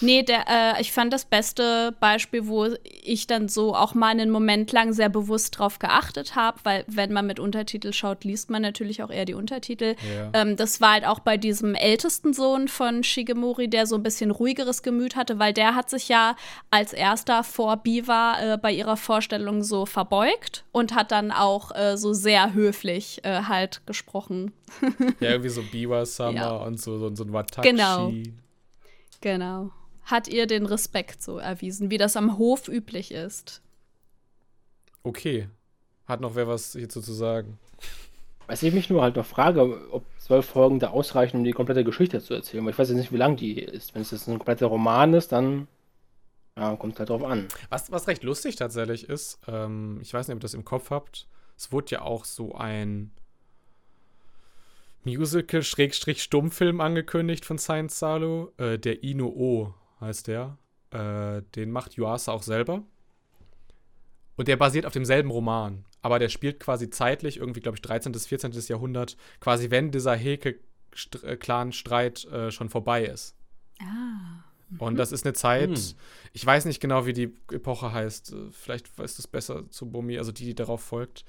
Nee, 0.01 0.23
der, 0.23 0.45
äh, 0.49 0.81
ich 0.81 0.93
fand 0.93 1.13
das 1.13 1.25
beste 1.25 1.95
Beispiel, 2.01 2.47
wo 2.47 2.69
ich 3.03 3.27
dann 3.27 3.49
so 3.49 3.75
auch 3.75 3.95
mal 3.95 4.09
einen 4.09 4.31
Moment 4.31 4.73
lang 4.73 4.93
sehr 4.93 5.09
bewusst 5.09 5.59
drauf 5.59 5.79
geachtet 5.79 6.37
habe, 6.37 6.59
weil 6.65 6.85
wenn 6.87 7.13
man 7.13 7.27
mit 7.27 7.41
Untertitel 7.41 7.93
schaut, 7.93 8.25
liest 8.25 8.51
man 8.51 8.63
natürlich 8.63 9.03
auch 9.03 9.11
eher 9.11 9.25
die 9.25 9.35
Untertitel. 9.35 9.97
Ja. 10.17 10.31
Ähm, 10.33 10.57
das 10.57 10.81
war 10.81 10.93
halt 10.93 11.07
auch 11.07 11.21
bei 11.21 11.37
diesem 11.37 11.75
ältesten 11.75 12.33
Sohn 12.33 12.69
von 12.69 13.03
Shigemori, 13.03 13.69
der 13.69 13.87
so 13.87 13.97
ein 13.97 14.03
bisschen 14.03 14.31
ruhigeres 14.31 14.83
Gemüt 14.83 15.17
hatte, 15.17 15.39
weil 15.39 15.53
der 15.53 15.75
hat 15.75 15.91
sich 15.91 16.09
ja 16.09 16.37
als 16.71 16.93
erster 16.93 17.45
vor 17.45 17.77
Biwa 17.79 18.55
äh, 18.55 18.59
bei 18.59 18.73
ihrer 18.73 18.97
Vorstellung 18.97 19.63
so 19.63 19.87
verbeugt 19.87 20.65
und 20.73 20.95
hat 20.95 21.13
dann 21.13 21.31
auch 21.31 21.75
äh, 21.75 21.97
so 21.97 22.13
sehr 22.13 22.55
höflich 22.55 23.21
äh, 23.25 23.43
halt 23.49 23.83
gesprochen. 23.87 24.53
Ja, 25.21 25.31
irgendwie 25.31 25.51
so 25.51 25.63
Biwa-Summer 25.63 26.35
Ja. 26.35 26.57
und 26.57 26.81
so, 26.81 26.99
so, 26.99 27.15
so 27.15 27.25
ein 27.25 27.33
Watashi. 27.33 27.69
Genau. 27.69 28.13
Genau. 29.25 29.71
Hat 30.03 30.29
ihr 30.29 30.47
den 30.47 30.67
Respekt 30.67 31.23
so 31.23 31.39
erwiesen, 31.39 31.91
wie 31.91 31.97
das 31.97 32.15
am 32.15 32.37
Hof 32.37 32.69
üblich 32.69 33.11
ist. 33.11 33.63
Okay. 35.03 35.49
Hat 36.05 36.21
noch 36.21 36.35
wer 36.35 36.47
was 36.47 36.73
hierzu 36.73 37.01
zu 37.01 37.15
sagen? 37.15 37.59
Was 38.47 38.63
ich 38.63 38.75
mich 38.75 38.91
nur 38.91 39.01
halt 39.01 39.17
noch 39.17 39.25
frage, 39.25 39.91
ob 39.91 40.05
zwölf 40.19 40.45
Folgen 40.45 40.79
da 40.79 40.91
ausreichen, 40.91 41.39
um 41.39 41.45
die 41.45 41.53
komplette 41.53 41.85
Geschichte 41.85 42.21
zu 42.21 42.35
erzählen. 42.35 42.63
Weil 42.67 42.73
ich 42.73 42.79
weiß 42.79 42.91
jetzt 42.91 42.99
nicht, 42.99 43.13
wie 43.13 43.17
lang 43.17 43.37
die 43.37 43.59
ist. 43.59 43.95
Wenn 43.95 44.03
es 44.03 44.11
jetzt 44.11 44.29
ein 44.29 44.37
kompletter 44.37 44.67
Roman 44.67 45.15
ist, 45.15 45.33
dann 45.33 45.69
ja, 46.55 46.77
kommt 46.77 46.99
halt 46.99 47.09
drauf 47.09 47.25
an. 47.25 47.49
Was, 47.71 47.91
was 47.91 48.07
recht 48.07 48.25
lustig 48.25 48.57
tatsächlich 48.57 49.09
ist, 49.09 49.41
ähm, 49.49 50.01
ich 50.03 50.13
weiß 50.13 50.29
nicht, 50.29 50.35
ob 50.35 50.41
ihr 50.41 50.43
das 50.43 50.53
im 50.53 50.67
Kopf 50.67 50.91
habt, 50.91 51.29
es 51.57 51.73
wurde 51.73 51.93
ja 51.93 52.03
auch 52.03 52.27
so 52.27 52.55
ein 52.55 53.11
Musical-Stummfilm 55.05 56.81
angekündigt 56.81 57.45
von 57.45 57.59
Science 57.59 57.99
Salo, 57.99 58.53
äh, 58.59 58.79
der 58.79 59.03
Ino 59.05 59.27
O 59.29 59.75
heißt 60.01 60.29
der. 60.29 60.57
Äh, 60.91 61.43
den 61.55 61.71
macht 61.71 61.97
Yuasa 61.97 62.33
auch 62.33 62.43
selber. 62.43 62.83
Und 64.37 64.49
der 64.49 64.57
basiert 64.57 64.87
auf 64.87 64.93
demselben 64.93 65.31
Roman. 65.31 65.85
Aber 66.03 66.19
der 66.19 66.29
spielt 66.29 66.59
quasi 66.61 66.91
zeitlich, 66.91 67.39
irgendwie, 67.39 67.61
glaube 67.61 67.77
ich, 67.77 67.83
13. 67.83 68.13
bis 68.13 68.27
14. 68.27 68.53
Jahrhundert, 68.69 69.17
quasi 69.41 69.71
wenn 69.71 69.91
dieser 69.91 70.15
Heke-Clan-Streit 70.17 72.25
äh, 72.27 72.51
schon 72.51 72.69
vorbei 72.69 73.07
ist. 73.07 73.35
Ah. 73.81 74.43
Und 74.79 74.97
das 74.97 75.13
ist 75.13 75.25
eine 75.25 75.35
Zeit, 75.35 75.79
Hm. 75.79 75.95
ich 76.33 76.45
weiß 76.45 76.65
nicht 76.65 76.81
genau, 76.81 77.07
wie 77.07 77.13
die 77.13 77.33
Epoche 77.53 77.93
heißt. 77.93 78.35
Vielleicht 78.51 78.99
weiß 78.99 79.15
das 79.17 79.29
besser 79.29 79.71
zu 79.71 79.89
Bumi, 79.91 80.19
also 80.19 80.33
die, 80.33 80.47
die 80.47 80.55
darauf 80.55 80.83
folgt. 80.83 81.25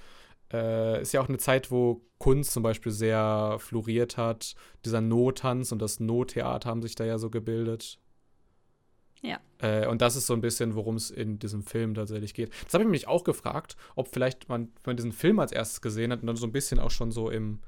Äh, 0.52 1.02
ist 1.02 1.14
ja 1.14 1.22
auch 1.22 1.30
eine 1.30 1.38
Zeit, 1.38 1.72
wo 1.72 2.02
Kunst 2.18 2.52
zum 2.52 2.64
Beispiel 2.64 2.92
sehr 2.92 3.58
floriert 3.60 4.18
hat. 4.18 4.56
Dieser 4.86 5.02
No-Tanz 5.02 5.72
und 5.72 5.82
das 5.82 6.00
No-Theater 6.00 6.70
haben 6.70 6.82
sich 6.82 6.96
da 6.96 7.04
ja 7.06 7.18
so 7.18 7.30
gebildet. 7.30 8.00
Ja. 9.22 9.40
Äh, 9.60 9.88
und 9.88 10.02
das 10.02 10.16
ist 10.16 10.28
so 10.28 10.34
ein 10.34 10.42
bisschen, 10.42 10.76
worum 10.76 10.96
es 10.96 11.10
in 11.10 11.40
diesem 11.40 11.64
Film 11.64 11.96
tatsächlich 11.96 12.34
geht. 12.34 12.52
Das 12.64 12.74
habe 12.74 12.84
ich 12.84 12.90
mich 12.90 13.08
auch 13.08 13.24
gefragt, 13.24 13.76
ob 13.96 14.08
vielleicht 14.08 14.50
man, 14.50 14.68
wenn 14.84 14.92
man 14.92 14.98
diesen 14.98 15.12
Film 15.12 15.40
als 15.40 15.52
erstes 15.52 15.82
gesehen 15.82 16.12
hat 16.12 16.22
und 16.22 16.28
dann 16.28 16.36
so 16.36 16.46
ein 16.46 16.52
bisschen 16.52 16.80
auch 16.80 16.92
schon 16.92 17.12
so 17.12 17.30
im 17.30 17.60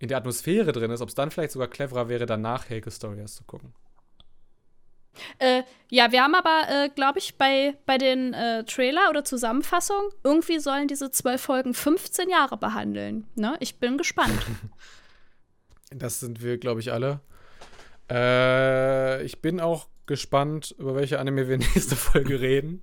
in 0.00 0.08
der 0.08 0.16
Atmosphäre 0.16 0.72
drin 0.72 0.90
ist, 0.90 1.02
ob 1.02 1.10
es 1.10 1.14
dann 1.14 1.30
vielleicht 1.30 1.52
sogar 1.52 1.68
cleverer 1.68 2.08
wäre, 2.08 2.24
danach 2.24 2.70
Helge 2.70 2.90
Story 2.90 3.18
erst 3.18 3.36
zu 3.36 3.44
gucken. 3.44 3.74
Äh, 5.38 5.62
ja, 5.90 6.12
wir 6.12 6.22
haben 6.22 6.34
aber, 6.34 6.62
äh, 6.68 6.88
glaube 6.88 7.18
ich, 7.18 7.36
bei, 7.36 7.76
bei 7.86 7.98
den 7.98 8.32
äh, 8.32 8.64
Trailer 8.64 9.10
oder 9.10 9.24
Zusammenfassung, 9.24 10.10
irgendwie 10.22 10.58
sollen 10.58 10.88
diese 10.88 11.10
zwölf 11.10 11.42
Folgen 11.42 11.74
15 11.74 12.28
Jahre 12.28 12.56
behandeln. 12.56 13.26
Ne? 13.34 13.56
Ich 13.60 13.78
bin 13.78 13.98
gespannt. 13.98 14.40
Das 15.92 16.20
sind 16.20 16.40
wir, 16.40 16.56
glaube 16.56 16.78
ich, 16.78 16.92
alle. 16.92 17.20
Äh, 18.08 19.24
ich 19.24 19.40
bin 19.42 19.58
auch 19.58 19.88
gespannt, 20.06 20.72
über 20.78 20.94
welche 20.94 21.18
Anime 21.18 21.48
wir 21.48 21.58
nächste 21.74 21.96
Folge 21.96 22.40
reden. 22.40 22.82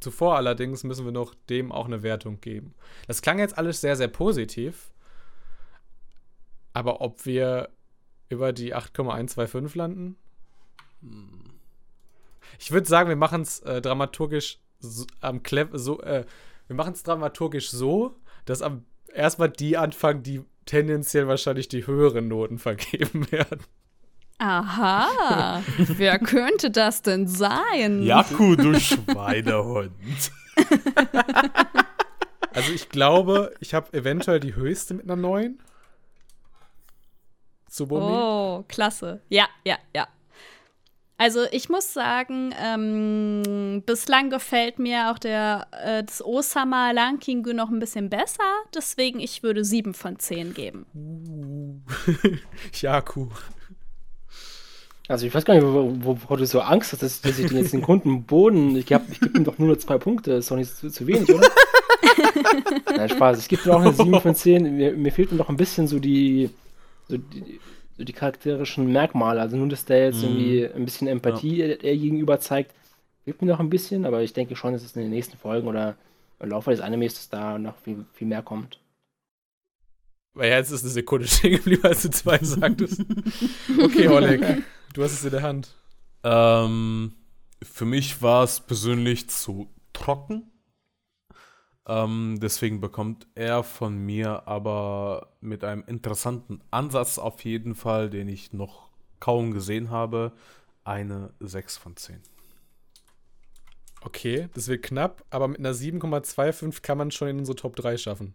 Zuvor 0.00 0.36
allerdings 0.36 0.84
müssen 0.84 1.06
wir 1.06 1.12
noch 1.12 1.34
dem 1.48 1.72
auch 1.72 1.86
eine 1.86 2.02
Wertung 2.02 2.40
geben. 2.42 2.74
Das 3.06 3.22
klang 3.22 3.38
jetzt 3.38 3.56
alles 3.56 3.80
sehr, 3.80 3.96
sehr 3.96 4.08
positiv. 4.08 4.90
Aber 6.74 7.00
ob 7.00 7.24
wir 7.24 7.70
über 8.28 8.52
die 8.52 8.74
8,125 8.74 9.74
landen? 9.74 10.16
Ich 12.58 12.70
würde 12.70 12.86
sagen, 12.86 13.08
wir 13.08 13.16
machen 13.16 13.42
es 13.42 13.60
äh, 13.60 13.80
dramaturgisch 13.80 14.58
so, 14.78 15.06
am 15.20 15.42
Clev 15.42 15.70
so, 15.72 16.00
äh, 16.02 16.24
wir 16.66 16.76
machen 16.76 16.92
es 16.92 17.02
dramaturgisch 17.02 17.70
so, 17.70 18.16
dass 18.44 18.62
am 18.62 18.84
erstmal 19.12 19.50
die 19.50 19.76
anfangen, 19.76 20.22
die 20.22 20.42
tendenziell 20.64 21.28
wahrscheinlich 21.28 21.68
die 21.68 21.86
höheren 21.86 22.28
Noten 22.28 22.58
vergeben 22.60 23.30
werden. 23.30 23.60
Aha, 24.38 25.62
wer 25.78 26.18
könnte 26.18 26.70
das 26.70 27.00
denn 27.00 27.26
sein? 27.26 28.02
Jaku, 28.02 28.56
du 28.56 28.78
Schweinehund. 28.78 29.92
Also 32.56 32.72
ich 32.72 32.88
glaube, 32.88 33.52
ich 33.60 33.74
habe 33.74 33.92
eventuell 33.92 34.40
die 34.40 34.54
höchste 34.54 34.94
mit 34.94 35.04
einer 35.04 35.16
9. 35.16 35.58
Zu 37.68 37.86
Bumi. 37.86 38.06
Oh, 38.06 38.64
klasse. 38.66 39.20
Ja, 39.28 39.46
ja, 39.66 39.76
ja. 39.94 40.08
Also 41.18 41.44
ich 41.50 41.70
muss 41.70 41.94
sagen, 41.94 42.54
ähm, 42.62 43.82
bislang 43.86 44.28
gefällt 44.28 44.78
mir 44.78 45.10
auch 45.10 45.18
der 45.18 45.66
äh, 45.72 46.04
das 46.04 46.22
Osama 46.22 46.90
Ranking 46.90 47.40
noch 47.54 47.70
ein 47.70 47.78
bisschen 47.78 48.10
besser. 48.10 48.44
Deswegen 48.74 49.18
ich 49.20 49.42
würde 49.42 49.64
7 49.64 49.94
von 49.94 50.18
10 50.18 50.52
geben. 50.52 50.84
Uh. 50.94 51.80
Jaku. 52.74 53.28
Also 55.08 55.26
ich 55.26 55.34
weiß 55.34 55.44
gar 55.44 55.54
nicht, 55.54 55.62
wovor 55.62 56.04
wo, 56.04 56.18
wo 56.28 56.36
du 56.36 56.44
so 56.46 56.60
Angst 56.60 56.92
hast, 56.92 57.02
dass, 57.02 57.20
dass 57.20 57.38
ich 57.38 57.46
den 57.46 57.58
jetzt 57.58 57.72
den 57.72 57.80
Kunden 57.82 58.24
Boden. 58.24 58.74
Ich, 58.76 58.92
hab- 58.92 59.08
ich 59.10 59.20
gebe 59.20 59.38
ihm 59.38 59.44
doch 59.44 59.56
nur 59.58 59.68
noch 59.68 59.76
zwei 59.78 59.98
Punkte. 59.98 60.32
Ist 60.32 60.50
doch 60.50 60.56
nicht 60.56 60.76
zu, 60.76 60.90
zu 60.90 61.06
wenig, 61.06 61.32
oder? 61.32 61.48
Nein, 62.96 63.08
Spaß. 63.08 63.38
Ich 63.38 63.48
gebe 63.48 63.62
ihm 63.64 63.70
auch 63.72 63.80
eine 63.80 63.92
7 63.92 64.20
von 64.20 64.34
10. 64.34 64.76
Mir, 64.76 64.92
mir 64.92 65.12
fehlt 65.12 65.32
noch 65.32 65.48
ein 65.48 65.56
bisschen 65.56 65.86
so 65.86 65.98
die, 65.98 66.50
so 67.08 67.16
die, 67.18 67.60
so 67.96 68.04
die 68.04 68.12
charakterischen 68.12 68.92
Merkmale. 68.92 69.40
Also 69.40 69.56
nur, 69.56 69.68
dass 69.68 69.84
der 69.84 70.04
jetzt 70.06 70.22
Mhm. 70.22 70.24
irgendwie 70.24 70.66
ein 70.74 70.84
bisschen 70.84 71.08
Empathie 71.08 71.60
er 71.60 71.82
er 71.82 71.96
gegenüber 71.96 72.40
zeigt. 72.40 72.72
Fehlt 73.24 73.40
mir 73.42 73.48
noch 73.48 73.60
ein 73.60 73.70
bisschen, 73.70 74.04
aber 74.06 74.22
ich 74.22 74.32
denke 74.32 74.54
schon, 74.56 74.72
dass 74.72 74.82
es 74.84 74.94
in 74.96 75.02
den 75.02 75.10
nächsten 75.10 75.36
Folgen 75.36 75.66
oder 75.68 75.96
im 76.40 76.50
Laufe 76.50 76.70
des 76.70 76.80
Animes 76.80 77.14
dass 77.14 77.28
da 77.28 77.58
noch 77.58 77.76
viel, 77.78 78.04
viel 78.12 78.26
mehr 78.28 78.42
kommt. 78.42 78.78
Weil 80.34 80.50
jetzt 80.50 80.70
ist 80.70 80.82
eine 80.82 80.92
Sekunde 80.92 81.26
stehen 81.28 81.56
geblieben, 81.56 81.84
als 81.84 82.02
du 82.02 82.10
zwei 82.10 82.38
sagtest. 82.38 83.02
Okay, 83.82 84.08
Oleg, 84.08 84.42
du 84.92 85.02
hast 85.02 85.12
es 85.12 85.24
in 85.24 85.30
der 85.30 85.42
Hand. 85.42 85.74
Ähm, 86.22 87.14
für 87.62 87.86
mich 87.86 88.20
war 88.20 88.44
es 88.44 88.60
persönlich 88.60 89.30
zu 89.30 89.68
trocken. 89.94 90.50
Ähm, 91.88 92.38
deswegen 92.40 92.80
bekommt 92.80 93.28
er 93.34 93.62
von 93.62 93.96
mir 93.96 94.48
aber 94.48 95.28
mit 95.40 95.62
einem 95.62 95.84
interessanten 95.86 96.60
Ansatz 96.70 97.18
auf 97.18 97.44
jeden 97.44 97.74
Fall, 97.74 98.10
den 98.10 98.28
ich 98.28 98.52
noch 98.52 98.88
kaum 99.20 99.52
gesehen 99.52 99.90
habe, 99.90 100.32
eine 100.84 101.32
6 101.40 101.76
von 101.76 101.96
10. 101.96 102.20
Okay, 104.02 104.48
das 104.54 104.68
wird 104.68 104.82
knapp, 104.82 105.24
aber 105.30 105.48
mit 105.48 105.58
einer 105.58 105.72
7,25 105.72 106.82
kann 106.82 106.98
man 106.98 107.10
schon 107.10 107.28
in 107.28 107.38
unsere 107.38 107.56
Top 107.56 107.76
3 107.76 107.96
schaffen. 107.96 108.34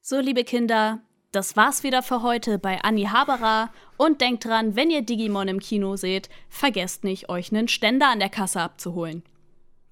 So, 0.00 0.20
liebe 0.20 0.44
Kinder, 0.44 1.00
das 1.32 1.56
war's 1.56 1.82
wieder 1.82 2.02
für 2.02 2.22
heute 2.22 2.58
bei 2.58 2.80
Anni 2.82 3.04
Haberer. 3.04 3.70
Und 3.98 4.20
denkt 4.22 4.46
dran, 4.46 4.76
wenn 4.76 4.90
ihr 4.90 5.02
Digimon 5.02 5.48
im 5.48 5.60
Kino 5.60 5.96
seht, 5.96 6.30
vergesst 6.48 7.04
nicht, 7.04 7.28
euch 7.28 7.52
einen 7.52 7.68
Ständer 7.68 8.08
an 8.08 8.18
der 8.18 8.30
Kasse 8.30 8.60
abzuholen. 8.60 9.22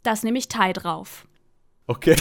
Da 0.02 0.12
ist 0.12 0.24
nämlich 0.24 0.48
Thai 0.48 0.72
drauf. 0.72 1.25
Okay. 1.86 2.16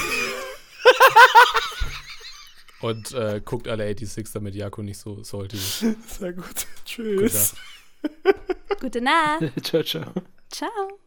Und 2.82 3.14
äh, 3.14 3.42
guckt 3.44 3.68
alle 3.68 3.88
86, 3.88 4.32
damit 4.34 4.54
Jaku 4.54 4.84
nicht 4.84 5.00
so 5.00 5.24
salty 5.24 5.58
ist. 5.58 5.80
Sehr 6.20 6.34
gut. 6.34 6.68
Tschüss. 6.86 7.56
Gute 8.80 8.80
Gute 8.80 9.02
Nacht. 9.02 9.44
ciao, 9.64 9.82
ciao. 9.84 10.12
Ciao. 10.50 11.00